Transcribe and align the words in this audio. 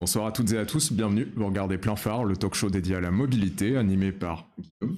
Bonsoir 0.00 0.26
à 0.26 0.32
toutes 0.32 0.52
et 0.52 0.58
à 0.58 0.64
tous, 0.66 0.92
bienvenue. 0.92 1.26
Vous 1.34 1.46
regardez 1.46 1.76
Plein 1.76 1.96
Phare, 1.96 2.24
le 2.24 2.36
talk 2.36 2.54
show 2.54 2.70
dédié 2.70 2.96
à 2.96 3.00
la 3.00 3.10
mobilité, 3.10 3.76
animé 3.76 4.12
par 4.12 4.48
Guillaume. 4.58 4.96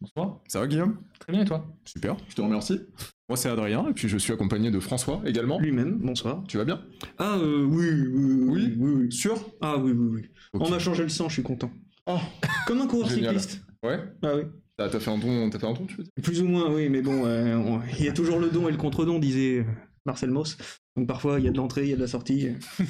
Bonsoir. 0.00 0.38
Ça 0.46 0.60
va 0.60 0.66
Guillaume? 0.68 0.98
Très 1.18 1.32
bien 1.32 1.42
et 1.42 1.44
toi? 1.44 1.66
Super, 1.84 2.16
je 2.28 2.34
te 2.36 2.40
remercie. 2.40 2.80
Moi 3.28 3.36
c'est 3.36 3.48
Adrien 3.48 3.88
et 3.88 3.92
puis 3.92 4.08
je 4.08 4.16
suis 4.16 4.32
accompagné 4.32 4.70
de 4.70 4.78
François 4.78 5.20
également. 5.26 5.58
Lui-même, 5.58 5.98
bonsoir. 5.98 6.44
Tu 6.46 6.56
vas 6.56 6.64
bien? 6.64 6.80
Ah 7.18 7.36
euh, 7.38 7.64
oui, 7.64 7.86
oui, 7.90 8.42
oui, 8.46 8.74
oui, 8.78 8.92
oui. 9.06 9.12
Sûr? 9.12 9.44
Ah 9.60 9.76
oui, 9.76 9.90
oui, 9.92 10.08
oui. 10.14 10.30
On 10.54 10.70
m'a 10.70 10.78
changé 10.78 11.02
le 11.02 11.08
sang, 11.08 11.28
je 11.28 11.34
suis 11.34 11.42
content. 11.42 11.70
Oh, 12.06 12.18
Comme 12.66 12.80
un 12.80 12.86
coureur 12.86 13.08
Génial. 13.08 13.40
cycliste. 13.40 13.62
ouais 13.82 13.98
Ah 14.22 14.36
oui. 14.36 14.42
T'as 14.76 14.88
fait 14.88 15.10
un 15.10 15.18
don, 15.18 15.50
t'as 15.50 15.58
fait 15.58 15.66
un 15.66 15.72
don 15.72 15.84
tu 15.86 15.96
veux 15.96 16.04
dire? 16.04 16.12
Plus 16.22 16.40
ou 16.40 16.46
moins, 16.46 16.72
oui, 16.72 16.88
mais 16.88 17.02
bon, 17.02 17.26
euh, 17.26 17.56
on- 17.56 17.80
il 17.98 18.04
y 18.04 18.08
a 18.08 18.12
toujours 18.12 18.38
le 18.38 18.48
don 18.50 18.68
et 18.68 18.70
le 18.70 18.78
contre-don, 18.78 19.18
disait 19.18 19.58
euh, 19.58 19.64
Marcel 20.06 20.30
Mauss. 20.30 20.56
Donc 20.98 21.06
parfois, 21.06 21.38
il 21.38 21.44
y 21.44 21.48
a 21.48 21.52
de 21.52 21.56
l'entrée, 21.56 21.84
il 21.84 21.90
y 21.90 21.92
a 21.92 21.96
de 21.96 22.00
la 22.00 22.08
sortie. 22.08 22.48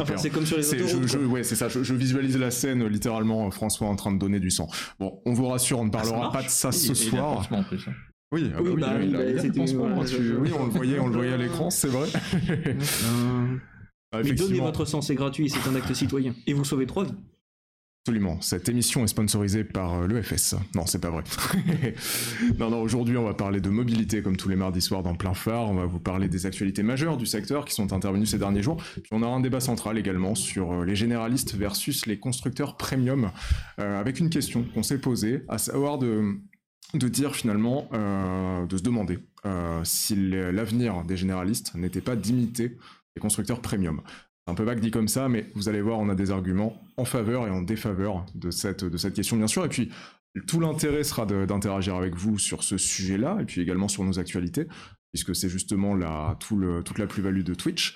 Enfin, 0.00 0.16
c'est 0.16 0.30
comme 0.30 0.44
sur 0.44 0.56
les 0.56 0.64
C'est- 0.64 0.78
je, 1.06 1.18
ouais, 1.18 1.44
c'est 1.44 1.54
ça, 1.54 1.68
je, 1.68 1.84
je 1.84 1.94
visualise 1.94 2.36
la 2.36 2.50
scène 2.50 2.84
littéralement, 2.88 3.48
François 3.52 3.86
en 3.86 3.94
train 3.94 4.10
de 4.10 4.18
donner 4.18 4.40
du 4.40 4.50
sang. 4.50 4.68
Bon, 4.98 5.20
on 5.24 5.32
vous 5.34 5.46
rassure, 5.46 5.78
on 5.78 5.84
ne 5.84 5.90
parlera 5.90 6.18
marche 6.18 6.32
pas 6.32 6.42
de 6.42 6.48
ça 6.48 6.72
ce 6.72 6.94
soir. 6.94 7.28
l'accrochement, 7.30 7.58
en 7.58 7.62
plus. 7.62 7.84
hein. 7.88 7.92
Oui, 8.32 8.50
ah 8.52 8.56
bah 8.56 8.62
Oui, 8.64 8.70
oui, 8.74 8.80
bah 8.80 8.88
il 9.00 9.08
oui, 9.10 9.14
a- 9.14 9.18
bah, 9.18 9.24
il 9.30 9.38
a 9.38 9.74
voilà, 9.76 9.94
hein, 10.00 10.04
tu- 10.04 10.16
oui, 10.36 10.50
on 10.58 10.64
le 10.64 10.70
voyait, 10.72 10.98
on 10.98 11.06
le 11.06 11.12
voyait 11.14 11.32
à 11.34 11.36
l'écran, 11.36 11.70
c'est 11.70 11.86
vrai. 11.88 12.08
Euh, 12.48 13.56
Ah, 14.12 14.20
mais 14.24 14.32
donnez 14.32 14.58
votre 14.60 14.84
sang, 14.84 15.00
c'est 15.02 15.14
gratuit, 15.14 15.48
c'est 15.50 15.68
un 15.68 15.74
acte 15.76 15.92
citoyen. 15.94 16.34
Et 16.46 16.52
vous 16.54 16.64
sauvez 16.64 16.86
trois 16.86 17.04
vies. 17.04 17.14
Absolument. 18.06 18.38
Cette 18.42 18.68
émission 18.68 19.02
est 19.02 19.08
sponsorisée 19.08 19.64
par 19.64 19.94
euh, 19.94 20.06
l'EFS. 20.06 20.56
Non, 20.74 20.84
c'est 20.84 21.00
pas 21.00 21.08
vrai. 21.08 21.22
non, 22.58 22.68
non, 22.68 22.82
aujourd'hui, 22.82 23.16
on 23.16 23.24
va 23.24 23.32
parler 23.32 23.62
de 23.62 23.70
mobilité 23.70 24.20
comme 24.20 24.36
tous 24.36 24.50
les 24.50 24.56
mardis 24.56 24.82
soirs 24.82 25.02
dans 25.02 25.14
plein 25.14 25.32
phare. 25.32 25.70
On 25.70 25.74
va 25.74 25.86
vous 25.86 26.00
parler 26.00 26.28
des 26.28 26.44
actualités 26.44 26.82
majeures 26.82 27.16
du 27.16 27.24
secteur 27.24 27.64
qui 27.64 27.72
sont 27.72 27.94
intervenues 27.94 28.26
ces 28.26 28.36
derniers 28.36 28.60
jours. 28.60 28.76
Puis 28.76 29.08
on 29.10 29.22
aura 29.22 29.34
un 29.34 29.40
débat 29.40 29.60
central 29.60 29.96
également 29.96 30.34
sur 30.34 30.70
euh, 30.70 30.84
les 30.84 30.94
généralistes 30.94 31.54
versus 31.54 32.04
les 32.04 32.18
constructeurs 32.18 32.76
premium 32.76 33.30
euh, 33.78 33.98
avec 33.98 34.20
une 34.20 34.28
question 34.28 34.66
qu'on 34.74 34.82
s'est 34.82 35.00
posée, 35.00 35.42
à 35.48 35.56
savoir 35.56 35.96
de 35.96 36.34
de 36.92 37.08
dire 37.08 37.34
finalement, 37.34 37.88
de 37.90 38.76
se 38.76 38.82
demander 38.82 39.18
si 39.82 40.14
l'avenir 40.14 41.02
des 41.02 41.16
généralistes 41.16 41.74
n'était 41.74 42.02
pas 42.02 42.14
d'imiter 42.14 42.76
les 43.16 43.20
constructeurs 43.20 43.60
premium. 43.60 44.00
Un 44.46 44.54
peu 44.54 44.62
vague 44.62 44.80
dit 44.80 44.90
comme 44.90 45.08
ça, 45.08 45.28
mais 45.28 45.50
vous 45.54 45.68
allez 45.68 45.80
voir, 45.80 45.98
on 45.98 46.08
a 46.08 46.14
des 46.14 46.30
arguments 46.30 46.82
en 46.96 47.04
faveur 47.04 47.46
et 47.46 47.50
en 47.50 47.62
défaveur 47.62 48.26
de 48.34 48.50
cette, 48.50 48.84
de 48.84 48.96
cette 48.96 49.14
question, 49.14 49.36
bien 49.36 49.46
sûr. 49.46 49.64
Et 49.64 49.68
puis, 49.68 49.90
tout 50.46 50.60
l'intérêt 50.60 51.04
sera 51.04 51.24
d'interagir 51.26 51.94
avec 51.94 52.14
vous 52.14 52.38
sur 52.38 52.62
ce 52.62 52.76
sujet-là, 52.76 53.38
et 53.40 53.44
puis 53.44 53.60
également 53.60 53.88
sur 53.88 54.04
nos 54.04 54.18
actualités, 54.18 54.66
puisque 55.12 55.34
c'est 55.34 55.48
justement 55.48 55.94
la, 55.94 56.36
tout 56.40 56.56
le, 56.56 56.82
toute 56.82 56.98
la 56.98 57.06
plus-value 57.06 57.42
de 57.42 57.54
Twitch. 57.54 57.94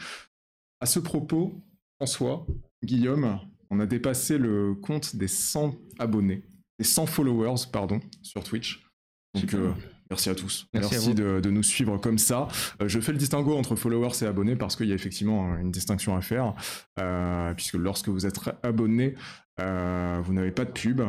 À 0.80 0.86
ce 0.86 1.00
propos, 1.00 1.60
François, 1.96 2.46
Guillaume, 2.84 3.41
on 3.70 3.80
a 3.80 3.86
dépassé 3.86 4.38
le 4.38 4.74
compte 4.74 5.16
des 5.16 5.28
100 5.28 5.76
abonnés, 5.98 6.44
des 6.78 6.84
100 6.84 7.06
followers, 7.06 7.66
pardon, 7.72 8.00
sur 8.22 8.42
Twitch. 8.44 8.88
Donc, 9.34 9.52
euh, 9.54 9.72
merci 10.11 10.31
à 10.31 10.34
tous. 10.34 10.67
Merci 10.75 10.91
Merci, 10.92 11.06
à 11.09 11.11
vous. 11.11 11.14
de, 11.14 11.41
de 11.41 11.51
nous 11.51 11.62
suivre 11.62 11.98
comme 11.98 12.19
ça. 12.19 12.48
Euh, 12.83 12.89
je 12.89 13.01
fais 13.01 13.12
le 13.12 13.19
distinguo 13.19 13.56
entre 13.56 13.77
followers 13.77 14.23
et 14.23 14.27
abonnés 14.27 14.56
parce 14.56 14.77
qu'il 14.77 14.87
y 14.87 14.92
a 14.92 14.95
effectivement 14.95 15.53
euh, 15.53 15.59
une 15.59 15.70
distinction 15.70 16.17
à 16.17 16.20
faire. 16.20 16.55
Euh, 17.00 17.55
puisque 17.55 17.75
lorsque 17.75 18.09
vous 18.09 18.27
êtes 18.27 18.39
abonné, 18.62 19.15
euh, 19.61 20.20
vous 20.25 20.33
n'avez 20.33 20.50
pas 20.50 20.65
de 20.65 20.70
pub. 20.73 21.03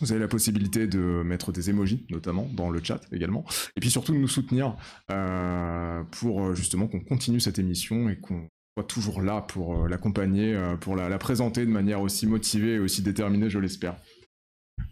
Vous 0.00 0.12
avez 0.12 0.20
la 0.20 0.28
possibilité 0.28 0.86
de 0.86 1.22
mettre 1.22 1.52
des 1.52 1.68
emojis, 1.68 2.06
notamment 2.10 2.48
dans 2.54 2.70
le 2.70 2.82
chat 2.82 3.00
également. 3.12 3.44
Et 3.76 3.80
puis 3.80 3.90
surtout 3.90 4.12
de 4.12 4.18
nous 4.18 4.28
soutenir 4.28 4.76
euh, 5.10 6.02
pour 6.10 6.54
justement 6.54 6.86
qu'on 6.86 7.00
continue 7.00 7.38
cette 7.38 7.58
émission 7.58 8.08
et 8.08 8.16
qu'on 8.16 8.48
soit 8.78 8.86
toujours 8.86 9.20
là 9.20 9.42
pour 9.42 9.86
l'accompagner, 9.88 10.58
pour 10.80 10.96
la, 10.96 11.10
la 11.10 11.18
présenter 11.18 11.66
de 11.66 11.70
manière 11.70 12.00
aussi 12.00 12.26
motivée 12.26 12.74
et 12.76 12.78
aussi 12.78 13.02
déterminée, 13.02 13.50
je 13.50 13.58
l'espère. 13.58 13.96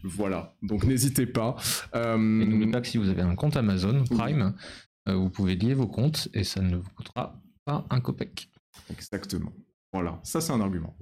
Voilà, 0.04 0.54
donc 0.62 0.84
n'hésitez 0.84 1.26
pas. 1.26 1.56
Euh, 1.94 2.16
Et 2.16 2.46
n'oubliez 2.46 2.70
pas 2.70 2.80
que 2.80 2.86
si 2.86 2.98
vous 2.98 3.08
avez 3.08 3.22
un 3.22 3.34
compte 3.34 3.56
Amazon 3.56 4.04
Prime, 4.04 4.54
euh, 5.08 5.14
vous 5.14 5.30
pouvez 5.30 5.56
lier 5.56 5.74
vos 5.74 5.88
comptes 5.88 6.28
et 6.34 6.44
ça 6.44 6.60
ne 6.60 6.76
vous 6.76 6.90
coûtera 6.90 7.40
pas 7.64 7.86
un 7.90 8.00
copec. 8.00 8.50
Exactement. 8.90 9.52
Voilà, 9.92 10.20
ça 10.22 10.40
c'est 10.40 10.52
un 10.52 10.60
argument. 10.60 10.96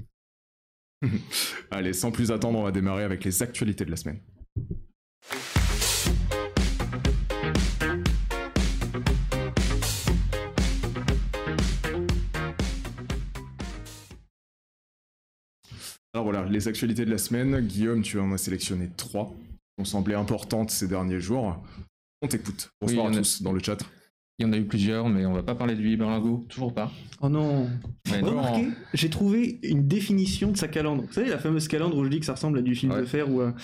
Allez, 1.71 1.93
sans 1.93 2.11
plus 2.11 2.31
attendre, 2.31 2.59
on 2.59 2.62
va 2.62 2.73
démarrer 2.73 3.05
avec 3.05 3.25
les 3.25 3.43
actualités 3.43 3.85
de 3.85 3.91
la 3.91 3.97
semaine. 3.97 4.21
Alors 16.16 16.25
voilà, 16.25 16.47
les 16.49 16.66
actualités 16.66 17.04
de 17.04 17.10
la 17.10 17.19
semaine. 17.19 17.60
Guillaume, 17.60 18.00
tu 18.00 18.19
en 18.19 18.32
as 18.32 18.38
sélectionné 18.38 18.88
trois 18.97 19.27
qui 19.77 19.82
ont 19.82 19.84
semblé 19.84 20.15
importantes 20.15 20.71
ces 20.71 20.88
derniers 20.88 21.21
jours. 21.21 21.62
On 22.22 22.27
t'écoute. 22.27 22.71
Bonsoir 22.81 23.09
Oui, 23.10 23.15
à 23.15 23.19
a- 23.19 23.21
tous 23.21 23.43
dans 23.43 23.53
le 23.53 23.60
chat. 23.62 23.77
Il 24.38 24.47
y 24.47 24.49
en 24.49 24.53
a 24.55 24.56
eu 24.56 24.65
plusieurs, 24.65 25.10
mais 25.10 25.26
on 25.26 25.34
va 25.34 25.43
pas 25.43 25.55
parler 25.55 25.75
du 25.75 25.91
Iberlingo, 25.91 26.47
toujours 26.49 26.72
pas. 26.72 26.91
Oh 27.21 27.28
non 27.28 27.69
Mais 28.10 28.22
non. 28.22 28.28
Remarquez, 28.31 28.69
j'ai 28.94 29.10
trouvé 29.10 29.59
une 29.62 29.87
définition 29.87 30.50
de 30.53 30.56
sa 30.56 30.69
calandre. 30.69 31.03
Vous 31.06 31.12
savez, 31.12 31.28
la 31.28 31.37
fameuse 31.37 31.69
calandre 31.69 31.99
où 31.99 32.05
je 32.05 32.09
dis 32.09 32.21
que 32.21 32.25
ça 32.26 32.32
ressemble 32.32 32.60
à 32.60 32.62
du 32.62 32.75
fil 32.75 32.91
Ouais. 32.91 33.00
de 33.03 33.05
fer 33.05 33.31
ou 33.31 33.43
à 33.43 33.55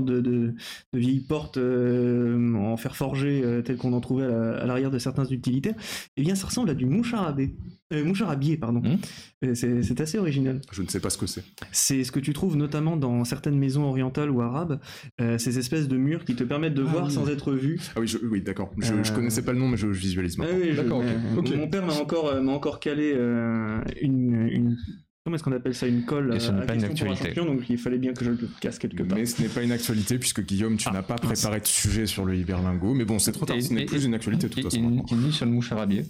de, 0.00 0.20
de, 0.20 0.54
de 0.92 0.98
vieille 0.98 1.20
porte 1.20 1.56
euh, 1.56 2.54
en 2.54 2.76
fer 2.76 2.96
forgé 2.96 3.42
euh, 3.44 3.62
tel 3.62 3.76
qu'on 3.76 3.92
en 3.92 4.00
trouvait 4.00 4.24
à 4.24 4.28
la- 4.28 4.56
à 4.58 4.66
l'arrière 4.66 4.90
de 4.90 4.98
certains 4.98 5.24
utilitaires. 5.26 5.74
Eh 6.16 6.22
bien, 6.22 6.34
ça 6.34 6.46
ressemble 6.46 6.70
à 6.70 6.74
du 6.74 6.86
moucharabé. 6.86 7.54
Euh, 7.92 8.04
moucharabier, 8.04 8.56
pardon. 8.56 8.80
Hmm. 8.80 8.96
Euh, 9.44 9.54
C'est 9.54 10.00
assez 10.00 10.18
original. 10.18 10.60
Je 10.72 10.82
ne 10.82 10.88
sais 10.88 11.00
pas 11.00 11.10
ce 11.10 11.18
que 11.18 11.26
c'est. 11.26 11.44
C'est 11.70 12.02
ce 12.02 12.10
que 12.12 12.18
tu 12.20 12.32
trouves 12.32 12.56
notamment 12.56 12.96
dans 12.96 13.24
certaines 13.24 13.58
maisons 13.58 13.84
orientales 13.84 14.30
ou 14.30 14.40
arabes, 14.40 14.80
euh, 15.20 15.38
ces 15.38 15.58
espèces 15.58 15.86
de 15.86 15.96
murs 15.96 16.24
qui 16.24 16.34
te 16.34 16.44
permettent 16.44 16.74
de 16.74 16.84
Ah 16.86 16.90
voir 16.90 17.06
oui. 17.06 17.12
sans 17.12 17.28
être 17.28 17.52
vu. 17.52 17.78
Ah 17.94 18.00
oui, 18.00 18.06
je- 18.06 18.18
oui 18.18 18.40
d'accord. 18.40 18.70
Je, 18.78 18.86
je 19.02 19.12
Euh, 19.12 19.14
connaissais 19.14 19.42
pas 19.44 19.52
le 19.52 19.58
nom, 19.58 19.68
mais 19.68 19.76
je, 19.76 19.92
je 19.92 20.00
visualise 20.00 20.36
Ah 20.38 20.42
maintenant. 20.42 20.58
oui, 20.60 20.74
d'accord, 20.74 21.02
euh. 21.02 21.56
Mon 21.56 21.68
père 21.68 21.84
m'a 21.86 21.92
encore, 21.94 22.28
euh, 22.28 22.40
m'a 22.40 22.52
encore 22.52 22.80
calé 22.80 23.12
euh, 23.14 23.80
une, 24.00 24.48
une- 24.50 24.76
Comment 25.24 25.36
est-ce 25.36 25.44
qu'on 25.44 25.52
appelle 25.52 25.74
ça 25.74 25.86
Une 25.86 26.04
colle 26.04 26.34
Et 26.36 26.40
ce 26.40 26.50
euh, 26.50 26.52
n'est 26.52 26.62
à 26.62 26.66
pas 26.66 26.74
une 26.74 26.84
un 26.84 26.88
actualité. 26.88 27.24
champion, 27.28 27.46
donc 27.46 27.68
il 27.70 27.78
fallait 27.78 27.96
bien 27.98 28.12
que 28.12 28.24
je 28.24 28.30
le 28.30 28.48
casse 28.60 28.78
quelque 28.78 29.02
part. 29.02 29.16
Mais 29.16 29.24
ce 29.24 29.40
n'est 29.40 29.48
pas 29.48 29.62
une 29.62 29.72
actualité 29.72 30.18
puisque 30.18 30.42
Guillaume, 30.44 30.76
tu 30.76 30.86
Ah, 30.90 30.92
n'as 30.92 31.02
pas 31.02 31.14
préparé 31.16 31.60
de 31.60 31.66
sujet 31.66 32.04
sur 32.06 32.26
le 32.26 32.36
Hiberlingo. 32.36 32.92
Mais 32.92 33.06
bon, 33.06 33.18
c'est 33.18 33.32
trop 33.32 33.46
tard, 33.46 33.56
Et- 33.56 33.62
ce 33.62 33.72
n'est 33.72 33.82
et- 33.82 33.86
plus 33.86 34.04
une 34.04 34.12
actualité 34.14 34.48
de 34.48 34.52
toute 34.52 34.64
façon. 34.64 35.02
Qui 35.04 35.14
est 35.14 35.16
ni 35.16 35.32
sur 35.32 35.46
le 35.46 35.52
moucharabier, 35.52 36.04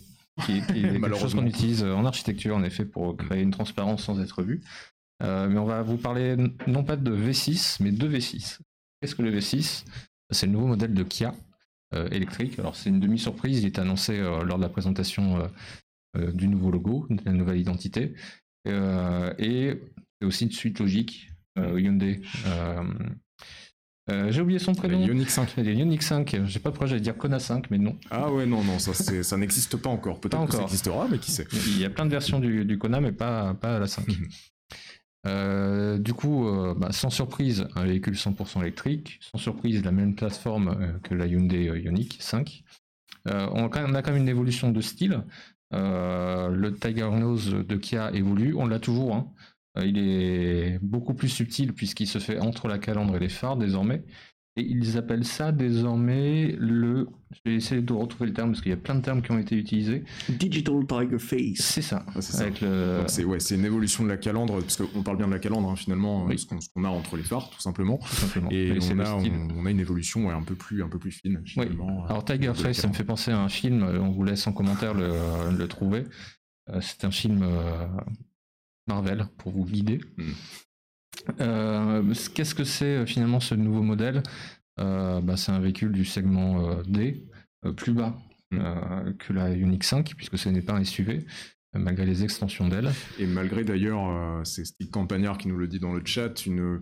qui, 0.44 0.58
est- 0.58 0.66
qui 0.66 0.78
est 0.78 0.82
quelque 0.82 0.90
chose 0.92 0.98
Malheureusement. 1.00 1.42
qu'on 1.42 1.48
utilise 1.48 1.84
en 1.84 2.04
architecture, 2.04 2.56
en 2.56 2.64
effet, 2.64 2.84
pour 2.84 3.16
créer 3.16 3.42
une 3.42 3.52
transparence 3.52 4.02
sans 4.02 4.20
être 4.20 4.42
vu. 4.42 4.62
Euh, 5.22 5.48
mais 5.48 5.58
on 5.58 5.64
va 5.64 5.80
vous 5.82 5.96
parler 5.96 6.34
non 6.66 6.82
pas 6.82 6.96
de 6.96 7.12
V6, 7.12 7.76
mais 7.80 7.92
de 7.92 8.08
V6. 8.08 8.58
Qu'est-ce 9.00 9.14
que 9.14 9.22
le 9.22 9.30
V6 9.30 9.84
C'est 10.30 10.46
le 10.46 10.52
nouveau 10.52 10.66
modèle 10.66 10.92
de 10.92 11.02
Kia 11.04 11.34
euh, 11.94 12.08
électrique. 12.10 12.58
Alors 12.58 12.74
c'est 12.74 12.90
une 12.90 12.98
demi-surprise, 12.98 13.60
il 13.62 13.66
est 13.66 13.78
annoncé 13.78 14.18
euh, 14.18 14.42
lors 14.42 14.56
de 14.56 14.62
la 14.62 14.68
présentation 14.68 15.38
euh, 15.38 15.46
euh, 16.16 16.32
du 16.32 16.48
nouveau 16.48 16.72
logo, 16.72 17.06
de 17.10 17.20
la 17.24 17.30
nouvelle 17.32 17.58
identité. 17.60 18.14
Euh, 18.66 19.32
et 19.38 19.74
c'est 20.20 20.26
aussi 20.26 20.44
une 20.44 20.52
suite 20.52 20.78
logique, 20.78 21.30
euh, 21.58 21.80
Hyundai. 21.80 22.20
euh, 22.46 24.30
J'ai 24.30 24.40
oublié 24.40 24.58
son 24.58 24.74
prénom. 24.74 25.04
Ioniq 25.04 25.30
5. 25.30 25.54
Il 25.58 25.66
y 25.66 25.68
a 25.68 25.72
Ioniq 25.72 26.02
5, 26.02 26.36
je 26.44 26.52
sais 26.52 26.58
pas 26.58 26.70
pourquoi 26.70 26.86
j'allais 26.86 27.00
dire 27.00 27.16
Kona 27.16 27.38
5, 27.38 27.70
mais 27.70 27.78
non. 27.78 27.98
Ah 28.10 28.32
ouais, 28.32 28.46
non, 28.46 28.62
non, 28.64 28.78
ça, 28.78 29.36
n'existe 29.36 29.76
pas 29.76 29.90
encore. 29.90 30.20
Peut-être 30.20 30.46
que 30.46 30.54
ça 30.54 30.62
existera, 30.62 31.06
mais 31.10 31.18
qui 31.18 31.30
sait. 31.30 31.46
Il 31.52 31.78
y 31.78 31.84
a 31.84 31.90
plein 31.90 32.06
de 32.06 32.10
versions 32.10 32.40
du, 32.40 32.64
du 32.64 32.78
Kona, 32.78 33.00
mais 33.00 33.12
pas, 33.12 33.56
la 33.62 33.86
5. 33.86 34.08
Mhm. 34.08 34.28
Euh, 35.26 35.96
du 35.96 36.12
coup, 36.12 36.46
euh, 36.46 36.74
bah, 36.76 36.92
sans 36.92 37.08
surprise, 37.08 37.66
un 37.76 37.84
véhicule 37.84 38.14
100% 38.14 38.60
électrique. 38.60 39.18
Sans 39.22 39.38
surprise, 39.38 39.82
la 39.82 39.90
même 39.90 40.14
plateforme 40.14 41.00
que 41.02 41.14
la 41.14 41.26
Hyundai 41.26 41.64
Ioniq 41.64 42.18
5. 42.20 42.62
Euh, 43.28 43.48
on, 43.52 43.64
a 43.64 43.68
quand 43.68 43.80
même, 43.80 43.90
on 43.90 43.94
a 43.94 44.02
quand 44.02 44.12
même 44.12 44.22
une 44.22 44.28
évolution 44.28 44.70
de 44.70 44.80
style. 44.80 45.22
Euh, 45.72 46.48
le 46.50 46.74
Tiger 46.74 47.10
Nose 47.10 47.50
de 47.50 47.76
Kia 47.76 48.12
évolue, 48.12 48.54
on 48.54 48.66
l'a 48.66 48.78
toujours. 48.78 49.14
hein. 49.16 49.32
Euh, 49.78 49.86
il 49.86 49.98
est 49.98 50.78
beaucoup 50.82 51.14
plus 51.14 51.28
subtil 51.28 51.72
puisqu'il 51.74 52.06
se 52.06 52.18
fait 52.18 52.38
entre 52.38 52.68
la 52.68 52.78
calandre 52.78 53.16
et 53.16 53.18
les 53.18 53.28
phares 53.28 53.56
désormais. 53.56 54.04
Et 54.56 54.62
ils 54.62 54.96
appellent 54.96 55.24
ça 55.24 55.50
désormais 55.50 56.54
le. 56.58 57.08
Je 57.32 57.40
vais 57.50 57.56
essayer 57.56 57.82
de 57.82 57.92
retrouver 57.92 58.26
le 58.28 58.32
terme 58.34 58.50
parce 58.52 58.60
qu'il 58.62 58.70
y 58.70 58.74
a 58.74 58.76
plein 58.76 58.94
de 58.94 59.00
termes 59.00 59.20
qui 59.20 59.32
ont 59.32 59.38
été 59.38 59.56
utilisés. 59.56 60.04
Digital 60.28 60.86
Tiger 60.86 61.18
Face. 61.18 61.58
C'est 61.60 61.82
ça. 61.82 62.06
Ah, 62.14 62.20
c'est 62.22 62.60
le... 62.62 63.26
Ouais, 63.26 63.38
une 63.38 63.64
évolution 63.64 64.04
de 64.04 64.08
la 64.10 64.16
calandre, 64.16 64.60
parce 64.60 64.76
qu'on 64.76 65.02
parle 65.02 65.16
bien 65.16 65.26
de 65.26 65.32
la 65.32 65.40
calandre 65.40 65.68
hein, 65.68 65.74
finalement, 65.74 66.26
Oui. 66.26 66.38
ce 66.38 66.46
qu'on 66.46 66.84
a 66.84 66.88
entre 66.88 67.16
les 67.16 67.24
phares, 67.24 67.50
tout 67.50 67.60
simplement. 67.60 67.98
tout 67.98 68.14
simplement. 68.14 68.48
Et 68.52 68.76
c'est 68.80 68.94
on 68.94 69.00
a, 69.00 69.14
on, 69.14 69.48
on 69.56 69.66
a 69.66 69.70
une 69.72 69.80
évolution 69.80 70.26
ouais, 70.28 70.32
un 70.32 70.42
peu 70.42 70.54
plus, 70.54 70.84
un 70.84 70.88
peu 70.88 71.00
plus 71.00 71.10
fine. 71.10 71.42
Finalement, 71.44 72.04
euh, 72.04 72.08
Alors 72.10 72.24
Tiger 72.24 72.54
Face, 72.54 72.76
ça 72.78 72.86
me 72.86 72.92
fait 72.92 73.02
penser 73.02 73.32
à 73.32 73.40
un 73.40 73.48
film, 73.48 73.82
euh, 73.82 73.98
on 73.98 74.10
vous 74.12 74.22
laisse 74.22 74.46
en 74.46 74.52
commentaire 74.52 74.94
le, 74.94 75.10
le 75.56 75.66
trouver. 75.66 76.04
Euh, 76.70 76.78
C'est 76.80 77.04
un 77.04 77.10
film 77.10 77.42
euh, 77.42 77.86
Marvel 78.86 79.26
pour 79.38 79.50
vous 79.50 79.64
guider. 79.64 80.00
Mm. 80.16 80.22
Euh, 81.40 82.02
Qu'est-ce 82.34 82.54
que 82.54 82.64
c'est 82.64 82.96
euh, 82.96 83.06
finalement 83.06 83.40
ce 83.40 83.54
nouveau 83.54 83.82
modèle? 83.82 84.22
Euh, 84.80 85.20
bah, 85.20 85.36
C'est 85.36 85.52
un 85.52 85.60
véhicule 85.60 85.92
du 85.92 86.04
segment 86.04 86.82
D, 86.86 87.24
plus 87.76 87.92
bas 87.92 88.16
que 88.50 89.32
la 89.32 89.52
Unique 89.52 89.84
5, 89.84 90.14
puisque 90.16 90.38
ce 90.38 90.48
n'est 90.48 90.62
pas 90.62 90.74
un 90.74 90.84
SUV. 90.84 91.26
malgré 91.74 92.06
les 92.06 92.22
extensions 92.22 92.68
d'ailes. 92.68 92.92
Et 93.18 93.26
malgré 93.26 93.64
d'ailleurs, 93.64 94.40
c'est 94.44 94.64
Stick 94.64 94.92
Campagnard 94.92 95.38
qui 95.38 95.48
nous 95.48 95.56
le 95.56 95.66
dit 95.66 95.80
dans 95.80 95.92
le 95.92 96.02
chat, 96.04 96.46
une, 96.46 96.80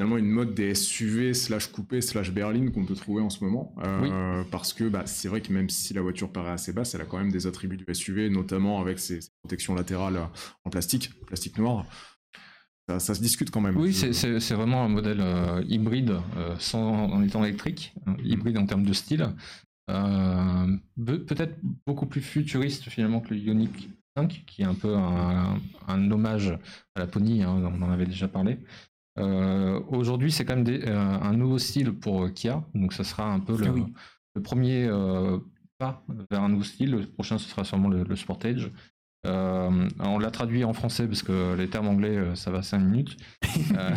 finalement 0.00 0.16
une 0.16 0.30
mode 0.30 0.54
des 0.54 0.74
SUV 0.74 1.34
slash 1.34 1.66
coupé 1.66 2.00
slash 2.00 2.32
berline 2.32 2.72
qu'on 2.72 2.86
peut 2.86 2.94
trouver 2.94 3.20
en 3.20 3.28
ce 3.28 3.44
moment. 3.44 3.74
Euh, 3.84 4.42
parce 4.50 4.72
que 4.72 4.84
bah, 4.84 5.02
c'est 5.04 5.28
vrai 5.28 5.42
que 5.42 5.52
même 5.52 5.68
si 5.68 5.92
la 5.92 6.00
voiture 6.00 6.32
paraît 6.32 6.52
assez 6.52 6.72
basse, 6.72 6.94
elle 6.94 7.02
a 7.02 7.04
quand 7.04 7.18
même 7.18 7.30
des 7.30 7.46
attributs 7.46 7.76
du 7.76 7.84
SUV, 7.94 8.30
notamment 8.30 8.80
avec 8.80 8.98
ses, 8.98 9.18
protections 9.42 9.74
latérales 9.74 10.18
en 10.64 10.70
plastique, 10.70 11.10
plastique 11.26 11.58
noir. 11.58 11.84
Ça, 12.98 13.14
se 13.14 13.20
discute 13.20 13.50
quand 13.50 13.60
même. 13.60 13.76
Oui, 13.76 13.92
c'est 13.92 14.54
vraiment 14.54 14.84
un 14.84 14.88
modèle 14.88 15.20
euh, 15.20 15.62
hybride 15.68 16.16
sans, 16.58 17.04
en 17.04 17.22
étant 17.22 17.44
électrique, 17.44 17.94
hein, 18.06 18.16
hybride 18.24 18.58
en 18.58 18.66
termes 18.66 18.84
de 18.84 18.92
style. 18.92 19.28
Peut-être 19.86 21.58
beaucoup 21.86 22.06
plus 22.06 22.20
futuriste 22.20 22.88
finalement 22.88 23.20
que 23.20 23.34
le 23.34 23.40
Ioniq 23.40 23.90
qui 24.46 24.62
est 24.62 24.66
un 24.66 24.74
peu 24.74 24.96
un, 24.96 26.10
hommage 26.10 26.50
à 26.94 27.00
la 27.00 27.06
Pony, 27.06 27.42
hein, 27.42 27.50
on 27.50 27.82
en 27.82 27.90
avait 27.90 28.06
déjà 28.06 28.28
parlé. 28.28 28.58
Euh, 29.18 29.80
aujourd'hui, 29.88 30.30
c'est 30.30 30.44
quand 30.44 30.56
même 30.56 30.66
euh, 30.68 31.18
un 31.20 31.32
nouveau 31.32 31.58
style 31.58 31.92
pour 31.92 32.32
Kia, 32.32 32.64
donc 32.74 32.92
ça 32.92 33.04
sera 33.04 33.30
un 33.30 33.40
peu 33.40 33.56
le, 33.56 34.42
premier 34.42 34.86
euh, 34.86 35.38
pas 35.78 36.04
vers 36.30 36.42
un 36.42 36.48
nouveau 36.48 36.64
style. 36.64 36.90
Le 36.92 37.06
prochain, 37.06 37.38
ce 37.38 37.48
sera 37.48 37.64
sûrement 37.64 37.88
le 37.88 38.16
Sportage. 38.16 38.70
Euh, 39.26 39.88
on 39.98 40.18
l'a 40.18 40.30
traduit 40.30 40.64
en 40.64 40.72
français 40.72 41.06
parce 41.06 41.22
que 41.22 41.54
les 41.54 41.68
termes 41.68 41.88
anglais 41.88 42.16
euh, 42.16 42.34
ça 42.34 42.50
va 42.50 42.62
5 42.62 42.78
minutes. 42.78 43.16
Euh, 43.76 43.94